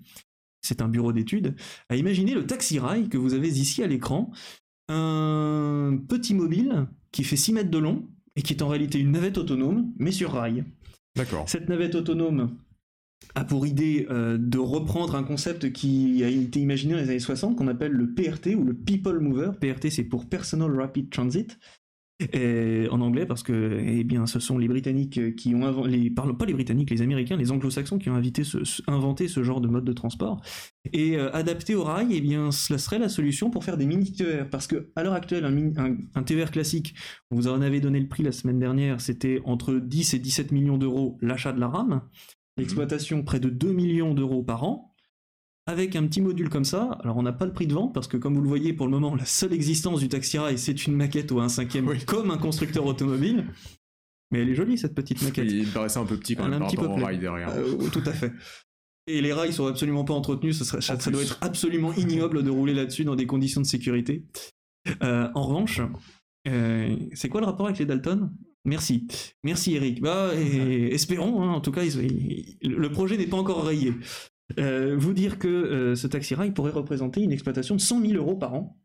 C'est 0.63 0.81
un 0.81 0.89
bureau 0.89 1.13
d'études. 1.13 1.57
A 1.89 1.97
imaginé 1.97 2.35
le 2.35 2.47
taxi 2.47 2.79
rail 2.79 3.09
que 3.09 3.19
vous 3.19 3.35
avez 3.35 3.49
ici 3.49 3.83
à 3.83 3.87
l'écran. 3.87 4.31
Un 4.89 5.99
petit 6.09 6.35
mobile 6.35 6.87
qui 7.11 7.25
fait 7.25 7.37
6 7.37 7.53
mètres 7.53 7.71
de 7.71 7.79
long 7.79 8.09
et 8.37 8.43
qui 8.43 8.53
est 8.53 8.63
en 8.63 8.69
réalité 8.69 8.99
une 8.99 9.13
navette 9.13 9.39
autonome, 9.39 9.93
mais 9.99 10.13
sur 10.13 10.33
rail. 10.33 10.65
D'accord. 11.17 11.49
Cette 11.49 11.69
navette 11.69 11.95
autonome 11.95 12.57
a 13.35 13.45
pour 13.45 13.67
idée 13.67 14.07
euh, 14.11 14.39
de 14.39 14.59
reprendre 14.59 15.15
un 15.15 15.23
concept 15.23 15.73
qui 15.73 16.23
a 16.25 16.29
été 16.29 16.61
imaginé 16.61 16.95
dans 16.95 17.01
les 17.01 17.11
années 17.11 17.19
60 17.19 17.57
qu'on 17.57 17.69
appelle 17.69 17.93
le 17.93 18.13
PRT 18.13 18.55
ou 18.57 18.65
le 18.65 18.75
People 18.75 19.21
Mover. 19.21 19.51
PRT 19.61 19.91
c'est 19.91 20.05
pour 20.05 20.29
Personal 20.29 20.75
Rapid 20.75 21.11
Transit. 21.11 21.59
Et 22.33 22.87
en 22.91 23.01
anglais 23.01 23.27
parce 23.27 23.43
que 23.43 23.81
eh 23.85 24.05
bien 24.05 24.27
ce 24.27 24.41
sont 24.41 24.59
les 24.59 24.69
Britanniques 24.69 25.37
qui 25.37 25.55
ont 25.55 25.65
inventé 25.65 25.91
les 25.91 26.11
pas 26.11 26.27
les 26.47 26.53
Britanniques 26.55 26.91
les 26.91 27.03
Américains 27.03 27.37
les 27.37 27.51
Anglo-Saxons 27.51 27.99
qui 27.99 28.11
ont 28.11 28.23
ce- 28.23 28.83
inventé 28.87 29.29
ce 29.29 29.43
genre 29.43 29.61
de 29.61 29.69
mode 29.69 29.85
de 29.85 29.93
transport. 29.93 30.41
Et 30.93 31.17
euh, 31.17 31.31
adapté 31.33 31.75
au 31.75 31.85
rail 31.85 32.09
eh 32.11 32.21
bien 32.21 32.51
cela 32.53 32.79
serait 32.79 32.99
la 32.99 33.09
solution 33.09 33.51
pour 33.51 33.65
faire 33.65 33.77
des 33.77 33.87
mini 33.87 34.13
TER 34.13 34.49
parce 34.51 34.67
que 34.67 34.91
à 34.97 35.03
l'heure 35.03 35.15
actuelle 35.15 35.45
un, 35.45 35.97
un, 36.15 36.23
TER 36.23 36.51
classique 36.51 36.95
vous 37.31 37.49
en 37.49 37.61
avait 37.63 37.81
donné 37.81 38.01
le 38.01 38.09
prix 38.09 38.23
la 38.23 38.33
semaine 38.33 38.59
dernière 38.59 39.01
c'était 39.01 39.41
entre 39.45 39.75
10 39.75 40.15
et 40.15 40.19
17 40.19 40.53
millions 40.53 40.79
d'euros 40.79 41.19
l'achat 41.21 41.53
de 41.53 41.61
la 41.61 41.69
rame. 41.69 42.03
L'exploitation 42.59 43.23
près 43.23 43.41
de 43.41 43.49
2 43.49 43.73
millions 43.73 44.13
d'euros 44.15 44.43
par 44.43 44.65
an 44.65 44.92
avec 45.67 45.95
un 45.97 46.07
petit 46.07 46.21
module 46.21 46.49
comme 46.49 46.65
ça, 46.65 46.99
alors 47.05 47.17
on 47.17 47.23
n'a 47.23 47.33
pas 47.33 47.47
le 47.47 47.53
prix 47.53 47.67
de 47.67 47.75
vente 47.75 47.95
parce 47.95 48.09
que 48.09 48.17
comme 48.17 48.35
vous 48.35 48.41
le 48.43 48.49
voyez 48.49 48.73
pour 48.73 48.87
le 48.87 48.93
moment, 48.93 49.15
la 49.15 49.25
seule 49.25 49.53
existence 49.53 50.01
du 50.01 50.09
Taxi 50.09 50.39
Rail 50.39 50.59
c'est 50.59 50.87
une 50.87 50.95
maquette 50.97 51.31
ou 51.31 51.41
un 51.41 51.49
cinquième 51.49 51.87
Oui. 51.89 52.05
comme 52.05 52.31
un 52.31 52.39
constructeur 52.39 52.85
automobile. 52.87 53.47
Mais 54.33 54.41
elle 54.41 54.49
est 54.49 54.55
jolie 54.55 54.79
cette 54.79 54.95
petite 54.95 55.23
maquette. 55.23 55.51
Il 55.51 55.69
paraissait 55.69 55.99
un 55.99 56.07
peu 56.07 56.17
petit 56.17 56.35
quand 56.37 56.45
Elle 56.47 56.51
même 56.53 56.63
un 56.63 56.67
petit 56.67 56.77
peu 56.77 56.87
au 56.87 56.95
rail 56.95 57.19
derrière. 57.19 57.51
Euh, 57.51 57.77
tout 57.93 58.03
à 58.07 58.13
fait. 58.13 58.33
Et 59.07 59.21
les 59.21 59.33
rails 59.33 59.53
sont 59.53 59.67
absolument 59.67 60.05
pas 60.05 60.15
entretenus, 60.15 60.59
ça, 60.59 60.65
serait- 60.65 60.81
ça- 60.81 60.95
En 60.97 61.01
ça 61.01 61.11
doit 61.11 61.23
être 61.23 61.39
absolument 61.43 61.93
ignoble 61.95 62.43
de 62.43 62.51
rouler 62.51 62.73
là-dessus 62.73 63.05
dans 63.05 63.15
des 63.17 63.27
conditions 63.27 63.61
de 63.61 63.67
sécurité. 63.67 64.25
Euh, 65.03 65.29
en 65.35 65.43
revanche, 65.43 65.81
euh, 66.49 66.97
c'est 67.13 67.29
quoi 67.29 67.41
le 67.41 67.47
rapport 67.47 67.67
avec 67.67 67.79
les 67.79 67.85
Dalton? 67.87 68.33
Merci. 68.65 69.07
Merci 69.45 69.75
Eric. 69.75 70.01
Bah, 70.01 70.31
et- 70.35 70.95
espérons, 70.95 71.43
hein, 71.43 71.51
en 71.53 71.61
tout 71.61 71.73
cas, 71.73 71.83
ils- 71.85 72.57
ils- 72.63 72.71
le 72.71 72.91
projet 72.91 73.17
n'est 73.19 73.27
pas 73.27 73.37
encore 73.37 73.65
rayé. 73.67 73.93
Euh, 74.59 74.97
vous 74.99 75.13
dire 75.15 75.39
que 75.39 75.49
euh, 75.49 75.95
ce 75.95 76.07
taxi 76.07 76.35
rail 76.35 76.53
pourrait 76.53 76.73
représenter 76.73 77.23
une 77.23 77.33
exploitation 77.33 77.75
de 77.75 77.81
100 77.81 78.01
000 78.03 78.13
euros 78.15 78.37
par 78.37 78.55
an. 78.55 78.79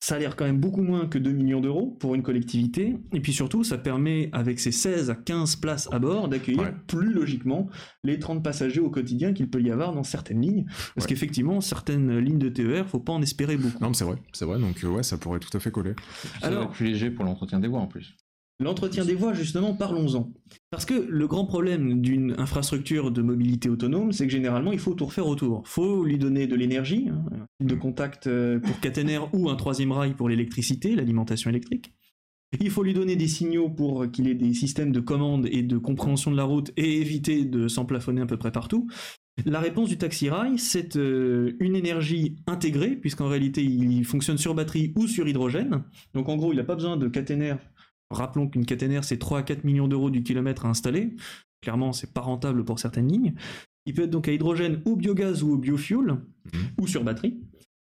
Ça 0.00 0.16
a 0.16 0.18
l'air 0.18 0.36
quand 0.36 0.44
même 0.44 0.60
beaucoup 0.60 0.82
moins 0.82 1.06
que 1.06 1.18
2 1.18 1.32
millions 1.32 1.62
d'euros 1.62 1.96
pour 1.98 2.14
une 2.14 2.22
collectivité. 2.22 2.96
Et 3.14 3.20
puis 3.20 3.32
surtout, 3.32 3.64
ça 3.64 3.78
permet, 3.78 4.28
avec 4.32 4.60
ses 4.60 4.70
16 4.72 5.08
à 5.08 5.14
15 5.14 5.56
places 5.56 5.88
à 5.92 5.98
bord, 5.98 6.28
d'accueillir 6.28 6.60
Ouais. 6.60 6.74
plus 6.86 7.10
logiquement 7.12 7.68
les 8.02 8.18
30 8.18 8.42
passagers 8.44 8.80
au 8.80 8.90
quotidien 8.90 9.32
qu'il 9.32 9.48
peut 9.48 9.62
y 9.62 9.70
avoir 9.70 9.94
dans 9.94 10.02
certaines 10.02 10.42
lignes. 10.42 10.64
Parce 10.66 11.06
Ouais. 11.06 11.08
qu'effectivement, 11.08 11.62
certaines 11.62 12.18
lignes 12.18 12.38
de 12.38 12.50
TER, 12.50 12.86
faut 12.86 13.00
pas 13.00 13.12
en 13.14 13.22
espérer 13.22 13.56
beaucoup. 13.56 13.82
Non, 13.82 13.88
mais 13.88 13.94
c'est 13.94 14.04
vrai, 14.04 14.16
c'est 14.34 14.44
vrai, 14.44 14.58
donc 14.58 14.82
euh, 14.84 14.88
ouais, 14.88 15.02
ça 15.02 15.16
pourrait 15.16 15.40
tout 15.40 15.54
à 15.56 15.60
fait 15.60 15.70
coller. 15.70 15.94
Ça 16.40 16.48
Alors- 16.48 16.58
va 16.60 16.64
être 16.66 16.72
plus 16.74 16.86
léger 16.86 17.10
pour 17.10 17.24
l'entretien 17.24 17.58
des 17.58 17.68
voies 17.68 17.80
en 17.80 17.86
plus. 17.86 18.14
L'entretien 18.60 19.04
des 19.06 19.14
voies, 19.16 19.32
justement, 19.32 19.74
parlons-en. 19.74 20.32
Parce 20.74 20.86
que 20.86 21.06
le 21.08 21.28
grand 21.28 21.44
problème 21.44 22.00
d'une 22.00 22.34
infrastructure 22.36 23.12
de 23.12 23.22
mobilité 23.22 23.68
autonome, 23.68 24.10
c'est 24.10 24.26
que 24.26 24.32
généralement, 24.32 24.72
il 24.72 24.80
faut 24.80 24.94
tout 24.94 25.06
refaire 25.06 25.28
autour. 25.28 25.62
faut 25.68 26.02
lui 26.02 26.18
donner 26.18 26.48
de 26.48 26.56
l'énergie, 26.56 27.10
hein, 27.12 27.24
un 27.30 27.46
fil 27.60 27.68
de 27.68 27.76
contact 27.76 28.26
euh, 28.26 28.58
pour 28.58 28.80
caténaire 28.80 29.32
ou 29.32 29.48
un 29.48 29.54
troisième 29.54 29.92
rail 29.92 30.14
pour 30.14 30.28
l'électricité, 30.28 30.96
l'alimentation 30.96 31.48
électrique. 31.48 31.94
Il 32.58 32.70
faut 32.70 32.82
lui 32.82 32.92
donner 32.92 33.14
des 33.14 33.28
signaux 33.28 33.70
pour 33.70 34.10
qu'il 34.10 34.26
ait 34.26 34.34
des 34.34 34.52
systèmes 34.52 34.90
de 34.90 34.98
commande 34.98 35.46
et 35.48 35.62
de 35.62 35.78
compréhension 35.78 36.32
de 36.32 36.36
la 36.36 36.42
route 36.42 36.72
et 36.76 37.00
éviter 37.00 37.44
de 37.44 37.68
s'emplafonner 37.68 38.22
à 38.22 38.26
peu 38.26 38.36
près 38.36 38.50
partout. 38.50 38.88
La 39.46 39.60
réponse 39.60 39.88
du 39.88 39.98
taxi 39.98 40.28
rail, 40.28 40.58
c'est 40.58 40.96
euh, 40.96 41.56
une 41.60 41.76
énergie 41.76 42.36
intégrée, 42.48 42.96
puisqu'en 42.96 43.28
réalité, 43.28 43.62
il 43.62 44.04
fonctionne 44.04 44.38
sur 44.38 44.54
batterie 44.54 44.92
ou 44.96 45.06
sur 45.06 45.28
hydrogène. 45.28 45.84
Donc 46.14 46.28
en 46.28 46.36
gros, 46.36 46.52
il 46.52 46.56
n'a 46.56 46.64
pas 46.64 46.74
besoin 46.74 46.96
de 46.96 47.06
caténaire 47.06 47.58
Rappelons 48.10 48.48
qu'une 48.48 48.66
caténaire, 48.66 49.04
c'est 49.04 49.18
3 49.18 49.40
à 49.40 49.42
4 49.42 49.64
millions 49.64 49.88
d'euros 49.88 50.10
du 50.10 50.22
kilomètre 50.22 50.66
à 50.66 50.68
installer. 50.68 51.16
Clairement, 51.62 51.92
c'est 51.92 52.12
pas 52.12 52.20
rentable 52.20 52.64
pour 52.64 52.78
certaines 52.78 53.08
lignes. 53.08 53.34
Il 53.86 53.94
peut 53.94 54.02
être 54.02 54.10
donc 54.10 54.28
à 54.28 54.32
hydrogène 54.32 54.80
ou 54.84 54.96
biogaz 54.96 55.42
ou 55.42 55.52
au 55.52 55.56
biofuel, 55.58 56.16
ou 56.78 56.86
sur 56.86 57.04
batterie. 57.04 57.40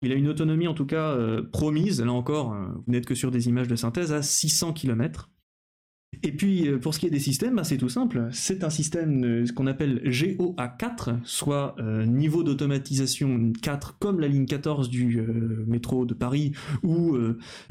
Il 0.02 0.12
a 0.12 0.16
une 0.16 0.28
autonomie 0.28 0.68
en 0.68 0.74
tout 0.74 0.86
cas 0.86 1.10
euh, 1.12 1.42
promise, 1.42 2.02
là 2.02 2.12
encore, 2.12 2.52
euh, 2.52 2.66
vous 2.86 2.92
n'êtes 2.92 3.06
que 3.06 3.14
sur 3.14 3.30
des 3.30 3.48
images 3.48 3.68
de 3.68 3.76
synthèse, 3.76 4.12
à 4.12 4.22
600 4.22 4.74
km. 4.74 5.30
Et 6.22 6.32
puis 6.32 6.68
euh, 6.68 6.78
pour 6.78 6.94
ce 6.94 6.98
qui 6.98 7.06
est 7.06 7.10
des 7.10 7.18
systèmes, 7.18 7.56
bah, 7.56 7.64
c'est 7.64 7.76
tout 7.76 7.88
simple. 7.88 8.28
C'est 8.32 8.64
un 8.64 8.70
système 8.70 9.44
qu'on 9.54 9.66
appelle 9.66 10.02
GOA4, 10.04 11.18
soit 11.24 11.74
euh, 11.78 12.04
niveau 12.04 12.42
d'automatisation 12.42 13.52
4 13.62 13.98
comme 13.98 14.20
la 14.20 14.28
ligne 14.28 14.46
14 14.46 14.88
du 14.88 15.18
euh, 15.18 15.64
métro 15.66 16.04
de 16.04 16.14
Paris 16.14 16.52
ou 16.82 17.16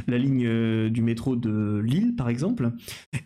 la 0.08 0.18
ligne 0.18 0.90
du 0.90 1.02
métro 1.02 1.36
de 1.36 1.80
Lille 1.80 2.16
par 2.16 2.30
exemple. 2.30 2.72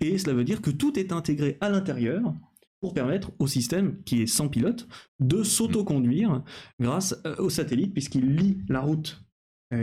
Et 0.01 0.17
cela 0.17 0.33
veut 0.33 0.43
dire 0.43 0.61
que 0.61 0.71
tout 0.71 0.97
est 0.99 1.11
intégré 1.11 1.57
à 1.61 1.69
l'intérieur 1.69 2.33
pour 2.79 2.93
permettre 2.93 3.31
au 3.39 3.47
système 3.47 4.01
qui 4.03 4.21
est 4.21 4.27
sans 4.27 4.49
pilote 4.49 4.87
de 5.19 5.43
s'autoconduire 5.43 6.43
grâce 6.79 7.15
au 7.39 7.49
satellite 7.49 7.93
puisqu'il 7.93 8.35
lit 8.35 8.59
la 8.69 8.81
route 8.81 9.26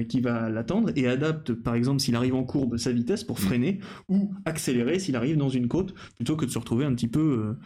qui 0.09 0.21
va 0.21 0.49
l'attendre 0.49 0.91
et 0.97 1.07
adapte 1.07 1.53
par 1.53 1.75
exemple 1.75 2.01
s'il 2.01 2.17
arrive 2.17 2.35
en 2.35 2.45
courbe 2.45 2.79
sa 2.79 2.91
vitesse 2.91 3.23
pour 3.23 3.39
freiner 3.39 3.81
ou 4.09 4.33
accélérer 4.47 4.99
s'il 4.99 5.15
arrive 5.15 5.37
dans 5.37 5.51
une 5.51 5.69
côte 5.69 5.95
plutôt 6.17 6.37
que 6.37 6.47
de 6.47 6.51
se 6.51 6.59
retrouver 6.59 6.87
un 6.87 6.95
petit 6.95 7.09
peu 7.09 7.57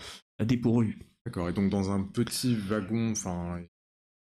euh, 0.40 0.44
dépourvu. 0.44 0.98
D'accord, 1.24 1.48
et 1.48 1.52
donc 1.52 1.70
dans 1.70 1.90
un 1.90 2.02
petit 2.02 2.57
wagon, 2.57 3.12
enfin, 3.12 3.61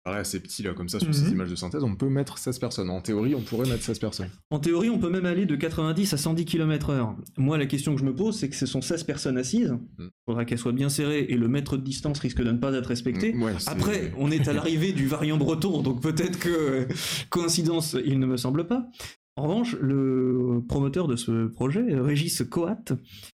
paraît 0.03 0.19
assez 0.19 0.39
petit 0.39 0.63
là, 0.63 0.73
comme 0.73 0.89
ça, 0.89 0.99
sur 0.99 1.07
Mhm. 1.07 1.13
ces 1.13 1.31
images 1.31 1.49
de 1.49 1.55
synthèse, 1.55 1.83
on 1.83 1.95
peut 1.95 2.09
mettre 2.09 2.37
16 2.37 2.59
personnes. 2.59 2.89
En 2.89 3.01
théorie, 3.01 3.35
on 3.35 3.41
pourrait 3.41 3.67
mettre 3.69 3.83
16 3.83 3.99
personnes. 3.99 4.27
En 4.51 4.59
théorie, 4.59 4.89
on 4.89 4.99
peut 4.99 5.09
même 5.09 5.25
aller 5.25 5.45
de 5.45 5.55
90 5.55 6.13
à 6.13 6.17
110 6.17 6.45
km/h. 6.45 7.15
Moi, 7.37 7.57
la 7.57 7.65
question 7.65 7.93
que 7.95 7.99
je 8.01 8.05
me 8.05 8.15
pose, 8.15 8.37
c'est 8.37 8.49
que 8.49 8.55
ce 8.55 8.65
sont 8.65 8.81
16 8.81 9.03
personnes 9.03 9.37
assises. 9.37 9.73
Il 9.99 10.05
Mm. 10.05 10.09
faudra 10.27 10.45
qu'elles 10.45 10.57
soient 10.59 10.71
bien 10.73 10.89
serrées 10.89 11.25
et 11.29 11.37
le 11.37 11.47
mètre 11.47 11.77
de 11.77 11.83
distance 11.83 12.19
risque 12.19 12.43
de 12.43 12.51
ne 12.51 12.57
pas 12.57 12.73
être 12.73 12.87
respecté. 12.87 13.33
Ouais, 13.35 13.53
c'est- 13.57 13.69
Après, 13.69 14.11
on 14.17 14.29
est 14.31 14.47
à 14.47 14.53
l'arrivée 14.53 14.91
du 14.91 15.07
variant 15.07 15.37
breton, 15.37 15.81
donc 15.81 16.01
peut-être 16.01 16.37
que 16.39 16.87
coïncidence, 17.29 17.95
il 18.05 18.19
ne 18.19 18.25
me 18.25 18.37
semble 18.37 18.67
pas. 18.67 18.89
En 19.35 19.43
revanche, 19.47 19.75
le 19.81 20.61
promoteur 20.67 21.07
de 21.07 21.15
ce 21.15 21.47
projet, 21.47 21.81
Régis 21.99 22.43
Coat, 22.47 22.75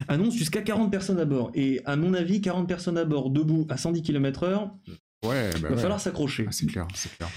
annonce 0.08 0.34
jusqu'à 0.36 0.62
40 0.64 0.90
personnes 0.90 1.20
à 1.20 1.26
bord. 1.26 1.52
Et 1.54 1.82
à 1.86 1.96
mon 1.96 2.16
avis, 2.16 2.42
40 2.42 2.68
personnes 2.68 2.98
à 2.98 3.06
bord, 3.06 3.30
debout, 3.30 3.68
à 3.70 3.78
110 3.78 4.02
km/h, 4.02 4.72
Ouais, 5.24 5.50
bah 5.52 5.58
il 5.58 5.62
va 5.64 5.70
ouais. 5.72 5.78
falloir 5.78 6.00
s'accrocher. 6.00 6.46
Ah, 6.48 6.52
c'est 6.52 6.66
clair, 6.66 6.88
c'est 6.94 7.16
clair. 7.18 7.30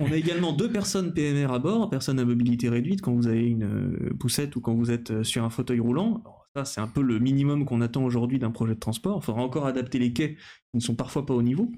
On 0.00 0.10
a 0.10 0.16
également 0.16 0.52
deux 0.52 0.70
personnes 0.70 1.12
PMR 1.14 1.52
à 1.52 1.58
bord, 1.60 1.88
personnes 1.88 2.18
à 2.18 2.24
mobilité 2.24 2.68
réduite 2.68 3.00
quand 3.00 3.12
vous 3.14 3.28
avez 3.28 3.46
une 3.46 3.62
euh, 3.62 4.14
poussette 4.18 4.56
ou 4.56 4.60
quand 4.60 4.74
vous 4.74 4.90
êtes 4.90 5.10
euh, 5.12 5.22
sur 5.24 5.44
un 5.44 5.50
fauteuil 5.50 5.78
roulant. 5.78 6.20
Alors, 6.24 6.46
ça, 6.56 6.64
c'est 6.64 6.80
un 6.80 6.88
peu 6.88 7.00
le 7.00 7.18
minimum 7.20 7.64
qu'on 7.64 7.80
attend 7.80 8.02
aujourd'hui 8.04 8.38
d'un 8.40 8.50
projet 8.50 8.74
de 8.74 8.80
transport. 8.80 9.20
Il 9.22 9.24
faudra 9.24 9.42
encore 9.42 9.66
adapter 9.66 9.98
les 10.00 10.12
quais 10.12 10.34
qui 10.34 10.76
ne 10.76 10.80
sont 10.80 10.96
parfois 10.96 11.26
pas 11.26 11.34
au 11.34 11.42
niveau. 11.42 11.70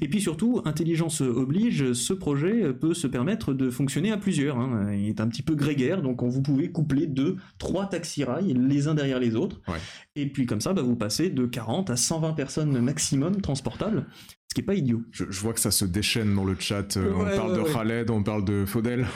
Et 0.00 0.08
puis 0.08 0.22
surtout, 0.22 0.62
intelligence 0.64 1.20
oblige, 1.20 1.92
ce 1.92 2.12
projet 2.14 2.72
peut 2.72 2.94
se 2.94 3.06
permettre 3.06 3.52
de 3.52 3.68
fonctionner 3.68 4.10
à 4.12 4.16
plusieurs. 4.16 4.56
hein. 4.58 4.94
Il 4.94 5.08
est 5.08 5.20
un 5.20 5.28
petit 5.28 5.42
peu 5.42 5.54
grégaire, 5.54 6.00
donc 6.00 6.22
on- 6.22 6.28
vous 6.28 6.40
pouvez 6.40 6.70
coupler 6.70 7.06
deux, 7.06 7.36
trois 7.58 7.86
taxi-rails 7.86 8.54
les 8.54 8.88
uns 8.88 8.94
derrière 8.94 9.18
les 9.18 9.34
autres. 9.36 9.60
Ouais. 9.68 9.78
Et 10.16 10.26
puis 10.30 10.46
comme 10.46 10.60
ça, 10.62 10.72
bah, 10.72 10.80
vous 10.82 10.96
passez 10.96 11.28
de 11.28 11.44
40 11.44 11.90
à 11.90 11.96
120 11.96 12.32
personnes 12.32 12.80
maximum 12.80 13.40
transportables, 13.42 14.06
ce 14.50 14.54
qui 14.54 14.60
n'est 14.60 14.66
pas 14.66 14.74
idiot. 14.74 15.02
Je, 15.12 15.24
je 15.30 15.40
vois 15.40 15.52
que 15.54 15.60
ça 15.60 15.70
se 15.70 15.84
déchaîne 15.84 16.34
dans 16.34 16.44
le 16.44 16.56
chat. 16.58 16.96
euh, 16.96 17.12
on 17.14 17.24
Ouais, 17.24 17.36
parle 17.36 17.52
ouais, 17.52 17.56
de 17.58 17.62
ouais. 17.62 17.72
Khaled, 17.72 18.10
on 18.10 18.22
parle 18.22 18.44
de 18.44 18.64
Faudel. 18.66 19.06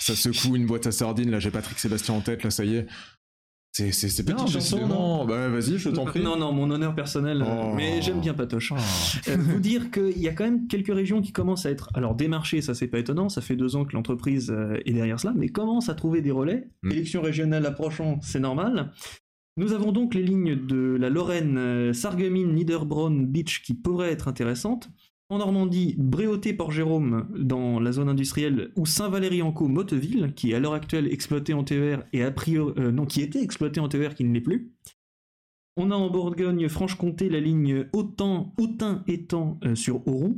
Ça 0.00 0.14
secoue 0.14 0.56
une 0.56 0.66
boîte 0.66 0.86
à 0.86 0.92
sardines. 0.92 1.30
Là, 1.30 1.40
j'ai 1.40 1.50
Patrick 1.50 1.78
Sébastien 1.78 2.14
en 2.14 2.20
tête. 2.20 2.42
Là, 2.44 2.50
ça 2.50 2.64
y 2.64 2.76
est. 2.76 2.86
C'est 3.72 3.92
c'est 3.92 4.08
c'est 4.08 4.26
Non, 4.28 4.34
petit, 4.34 4.52
j'entends, 4.52 4.58
décidément. 4.58 5.24
Bah 5.26 5.48
vas-y, 5.48 5.78
je 5.78 5.90
t'en 5.90 6.04
prie. 6.06 6.22
Non, 6.22 6.36
non, 6.36 6.52
mon 6.52 6.70
honneur 6.70 6.94
personnel, 6.94 7.42
euh, 7.42 7.46
Oh. 7.46 7.74
mais 7.76 8.00
j'aime 8.02 8.20
bien 8.20 8.34
Patoche. 8.34 8.72
Ah. 8.76 8.80
Euh, 9.30 9.36
vous 9.38 9.60
dire 9.60 9.90
qu'il 9.90 10.18
y 10.18 10.26
a 10.26 10.32
quand 10.32 10.44
même 10.44 10.66
quelques 10.66 10.92
régions 10.92 11.20
qui 11.20 11.32
commencent 11.32 11.66
à 11.66 11.70
être 11.70 11.88
alors 11.94 12.14
démarchées, 12.14 12.60
ça 12.62 12.74
c'est 12.74 12.88
pas 12.88 12.98
étonnant, 12.98 13.28
ça 13.28 13.40
fait 13.42 13.56
deux 13.56 13.76
ans 13.76 13.84
que 13.84 13.92
l'entreprise 13.94 14.50
euh, 14.50 14.78
est 14.86 14.92
derrière 14.94 15.20
cela, 15.20 15.32
mais 15.36 15.48
commence 15.50 15.90
à 15.90 15.94
trouver 15.94 16.22
des 16.22 16.30
relais. 16.30 16.68
Mm. 16.82 16.90
Élections 16.92 17.22
régionales 17.22 17.66
approchant, 17.66 18.18
c'est 18.22 18.40
normal. 18.40 18.90
Nous 19.58 19.72
avons 19.72 19.90
donc 19.90 20.14
les 20.14 20.22
lignes 20.22 20.54
de 20.54 20.96
la 21.00 21.10
Lorraine, 21.10 21.58
euh, 21.58 21.92
Sarreguemines, 21.92 22.54
Niederbronn, 22.54 23.26
Beach 23.26 23.60
qui 23.64 23.74
pourraient 23.74 24.12
être 24.12 24.28
intéressantes. 24.28 24.88
En 25.30 25.38
Normandie, 25.38 25.96
Bréauté, 25.98 26.52
Port-Jérôme 26.54 27.26
dans 27.36 27.80
la 27.80 27.90
zone 27.90 28.08
industrielle 28.08 28.70
ou 28.76 28.86
Saint-Valery-en-Caux, 28.86 29.66
Motteville, 29.66 30.32
qui 30.36 30.52
est 30.52 30.54
à 30.54 30.60
l'heure 30.60 30.74
actuelle 30.74 31.12
exploité 31.12 31.54
en 31.54 31.64
TER 31.64 32.04
et 32.12 32.22
a 32.22 32.30
priori, 32.30 32.72
euh, 32.78 32.92
non, 32.92 33.04
qui 33.04 33.20
était 33.20 33.42
exploité 33.42 33.80
en 33.80 33.88
TER 33.88 34.14
qui 34.14 34.22
ne 34.22 34.32
l'est 34.32 34.40
plus. 34.40 34.70
On 35.76 35.90
a 35.90 35.96
en 35.96 36.08
Bourgogne-Franche-Comté 36.08 37.28
la 37.28 37.40
ligne 37.40 37.86
Autun, 37.92 38.52
Autun 38.58 39.02
étant 39.08 39.58
euh, 39.64 39.74
sur 39.74 40.06
Auroux. 40.06 40.36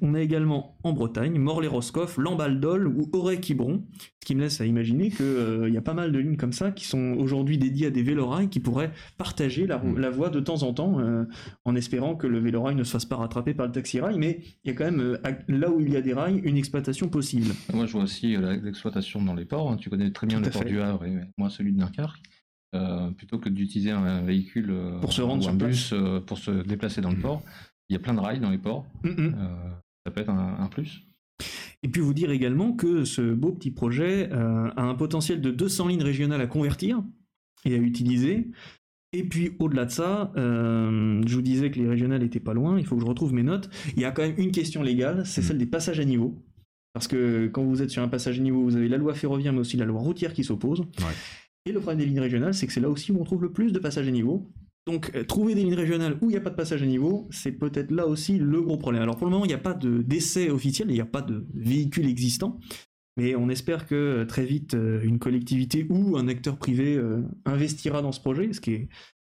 On 0.00 0.14
a 0.14 0.20
également 0.20 0.76
en 0.84 0.92
Bretagne 0.92 1.38
Morlaix-Roscoff, 1.38 2.18
Lambaldol 2.18 2.86
ou 2.88 3.08
Aurey-Quiberon, 3.12 3.84
ce 4.20 4.26
qui 4.26 4.34
me 4.34 4.40
laisse 4.42 4.60
à 4.60 4.66
imaginer 4.66 5.10
qu'il 5.10 5.70
y 5.72 5.76
a 5.76 5.80
pas 5.82 5.94
mal 5.94 6.12
de 6.12 6.18
lignes 6.18 6.36
comme 6.36 6.52
ça 6.52 6.70
qui 6.70 6.84
sont 6.84 7.14
aujourd'hui 7.18 7.58
dédiées 7.58 7.86
à 7.86 7.90
des 7.90 8.02
vélorails 8.02 8.48
qui 8.48 8.60
pourraient 8.60 8.92
partager 9.16 9.66
la, 9.66 9.78
Mm. 9.78 9.98
la 9.98 10.10
voie 10.10 10.28
de 10.30 10.40
temps 10.40 10.62
en 10.62 10.72
temps 10.74 10.98
euh, 11.00 11.24
en 11.64 11.74
espérant 11.76 12.14
que 12.16 12.26
le 12.26 12.38
vélorail 12.38 12.74
ne 12.74 12.84
se 12.84 12.90
fasse 12.92 13.04
pas 13.06 13.16
rattraper 13.16 13.54
par 13.54 13.66
le 13.66 13.72
taxi-rail, 13.72 14.18
mais 14.18 14.40
il 14.64 14.68
y 14.68 14.70
a 14.70 14.74
quand 14.76 14.84
même, 14.84 15.00
euh, 15.00 15.18
là 15.48 15.70
où 15.70 15.80
il 15.80 15.92
y 15.92 15.96
a 15.96 16.00
des 16.02 16.12
rails, 16.12 16.38
une 16.44 16.56
exploitation 16.56 17.08
possible. 17.08 17.46
Moi, 17.72 17.86
je 17.86 17.92
vois 17.92 18.02
aussi 18.02 18.36
euh, 18.36 18.56
l'exploitation 18.62 19.22
dans 19.22 19.34
les 19.34 19.44
ports. 19.44 19.70
hein. 19.72 19.76
Tu 19.76 19.90
connais 19.90 20.10
très 20.10 20.26
bien 20.26 20.38
Tout 20.38 20.44
le 20.46 20.50
port 20.50 20.62
fait. 20.62 20.68
du 20.68 20.80
Havre 20.80 21.04
et 21.04 21.16
moi 21.36 21.48
celui 21.50 21.72
de 21.72 21.78
Dunkerque. 21.78 22.20
Euh, 22.74 23.10
plutôt 23.12 23.38
que 23.38 23.48
d'utiliser 23.48 23.92
un 23.92 24.20
véhicule 24.20 24.68
euh, 24.70 25.00
Pour 25.00 25.14
se 25.14 25.22
rendre 25.22 25.38
ou 25.40 25.42
sur 25.44 25.52
un 25.52 25.54
bus 25.56 25.92
euh, 25.94 26.20
pour 26.20 26.36
se 26.36 26.50
déplacer 26.50 27.00
dans 27.00 27.08
le 27.08 27.16
Mhm. 27.16 27.22
port, 27.22 27.42
il 27.88 27.94
y 27.94 27.96
a 27.96 27.98
plein 27.98 28.12
de 28.12 28.20
rails 28.20 28.40
dans 28.40 28.50
les 28.50 28.58
ports. 28.58 28.84
Mm, 29.04 29.08
mm. 29.08 29.34
Euh, 29.38 29.70
ça 30.08 30.14
peut 30.14 30.22
être 30.22 30.30
un, 30.30 30.56
un 30.58 30.68
plus. 30.68 31.02
Et 31.82 31.88
puis 31.88 32.00
vous 32.00 32.14
dire 32.14 32.30
également 32.30 32.72
que 32.72 33.04
ce 33.04 33.34
beau 33.34 33.52
petit 33.52 33.70
projet 33.70 34.30
euh, 34.32 34.70
a 34.76 34.82
un 34.82 34.94
potentiel 34.94 35.40
de 35.40 35.50
200 35.50 35.88
lignes 35.88 36.02
régionales 36.02 36.40
à 36.40 36.46
convertir 36.46 37.02
et 37.64 37.74
à 37.74 37.76
utiliser. 37.76 38.48
Et 39.12 39.22
puis 39.22 39.52
au-delà 39.58 39.84
de 39.84 39.90
ça, 39.90 40.32
euh, 40.36 41.22
je 41.26 41.34
vous 41.34 41.42
disais 41.42 41.70
que 41.70 41.78
les 41.78 41.88
régionales 41.88 42.22
étaient 42.22 42.40
pas 42.40 42.54
loin, 42.54 42.78
il 42.78 42.86
faut 42.86 42.96
que 42.96 43.02
je 43.02 43.06
retrouve 43.06 43.32
mes 43.32 43.42
notes. 43.42 43.70
Il 43.96 44.02
y 44.02 44.04
a 44.06 44.10
quand 44.10 44.22
même 44.22 44.34
une 44.38 44.50
question 44.50 44.82
légale, 44.82 45.24
c'est 45.26 45.42
celle 45.42 45.58
des 45.58 45.66
passages 45.66 46.00
à 46.00 46.04
niveau. 46.04 46.42
Parce 46.94 47.06
que 47.06 47.46
quand 47.48 47.62
vous 47.64 47.82
êtes 47.82 47.90
sur 47.90 48.02
un 48.02 48.08
passage 48.08 48.40
à 48.40 48.42
niveau, 48.42 48.62
vous 48.62 48.76
avez 48.76 48.88
la 48.88 48.96
loi 48.96 49.14
ferroviaire 49.14 49.52
mais 49.52 49.60
aussi 49.60 49.76
la 49.76 49.84
loi 49.84 50.00
routière 50.00 50.32
qui 50.32 50.42
s'opposent. 50.42 50.84
Et 51.66 51.72
le 51.72 51.80
problème 51.80 51.98
des 51.98 52.06
lignes 52.06 52.20
régionales, 52.20 52.54
c'est 52.54 52.66
que 52.66 52.72
c'est 52.72 52.80
là 52.80 52.88
aussi 52.88 53.12
où 53.12 53.20
on 53.20 53.24
trouve 53.24 53.42
le 53.42 53.52
plus 53.52 53.72
de 53.72 53.78
passages 53.78 54.08
à 54.08 54.10
niveau. 54.10 54.50
Donc, 54.88 55.10
euh, 55.14 55.22
trouver 55.22 55.54
des 55.54 55.62
lignes 55.64 55.74
régionales 55.74 56.16
où 56.22 56.30
il 56.30 56.32
n'y 56.32 56.36
a 56.36 56.40
pas 56.40 56.48
de 56.48 56.54
passage 56.56 56.82
à 56.82 56.86
niveau, 56.86 57.28
c'est 57.30 57.52
peut-être 57.52 57.90
là 57.90 58.06
aussi 58.06 58.38
le 58.38 58.62
gros 58.62 58.78
problème. 58.78 59.02
Alors, 59.02 59.16
pour 59.16 59.26
le 59.26 59.30
moment, 59.32 59.44
il 59.44 59.48
n'y 59.48 59.54
a 59.54 59.58
pas 59.58 59.74
de- 59.74 60.00
d'essai 60.00 60.48
officiel, 60.48 60.88
il 60.90 60.94
n'y 60.94 61.00
a 61.02 61.04
pas 61.06 61.20
de 61.20 61.46
véhicule 61.54 62.06
existant. 62.08 62.58
Mais 63.18 63.34
on 63.34 63.50
espère 63.50 63.86
que 63.86 63.94
euh, 63.94 64.24
très 64.24 64.46
vite, 64.46 64.72
euh, 64.74 65.02
une 65.02 65.18
collectivité 65.18 65.86
ou 65.90 66.16
un 66.16 66.26
acteur 66.26 66.56
privé 66.56 66.96
euh, 66.96 67.20
investira 67.44 68.00
dans 68.00 68.12
ce 68.12 68.20
projet, 68.20 68.50
ce 68.54 68.60
qui, 68.62 68.72
est- 68.72 68.88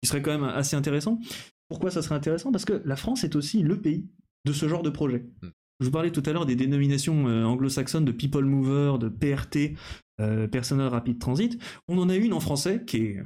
qui 0.01 0.07
serait 0.07 0.21
quand 0.21 0.31
même 0.31 0.45
assez 0.45 0.77
intéressant. 0.77 1.19
Pourquoi 1.67 1.91
ça 1.91 2.01
serait 2.01 2.15
intéressant? 2.15 2.51
Parce 2.53 2.63
que 2.65 2.81
la 2.85 2.95
France 2.95 3.25
est 3.25 3.35
aussi 3.35 3.61
le 3.61 3.81
pays 3.81 4.05
de 4.45 4.53
ce 4.53 4.69
genre 4.69 4.83
de 4.83 4.89
projet. 4.89 5.25
Mm. 5.41 5.47
Je 5.81 5.85
vous 5.85 5.91
parlais 5.91 6.11
tout 6.11 6.23
à 6.27 6.31
l'heure 6.31 6.45
des 6.45 6.55
dénominations 6.55 7.25
anglo-saxonnes 7.25 8.05
de 8.05 8.11
People 8.13 8.45
Mover, 8.45 8.99
de 8.99 9.09
PRT, 9.09 9.75
euh, 10.21 10.47
Personal 10.47 10.87
Rapid 10.87 11.17
Transit. 11.19 11.59
On 11.89 11.97
en 11.97 12.07
a 12.07 12.15
une 12.15 12.33
en 12.33 12.39
français 12.39 12.83
qui 12.85 12.97
est 12.97 13.23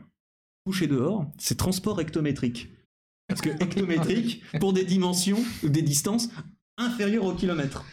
couchée 0.66 0.88
dehors, 0.88 1.32
c'est 1.38 1.58
transport 1.58 2.00
hectométrique. 2.02 2.70
Parce 3.28 3.42
que 3.42 3.50
hectométrique, 3.50 4.44
pour 4.60 4.74
des 4.74 4.84
dimensions, 4.84 5.40
des 5.64 5.82
distances 5.82 6.30
inférieures 6.78 7.26
au 7.26 7.34
kilomètre. 7.34 7.86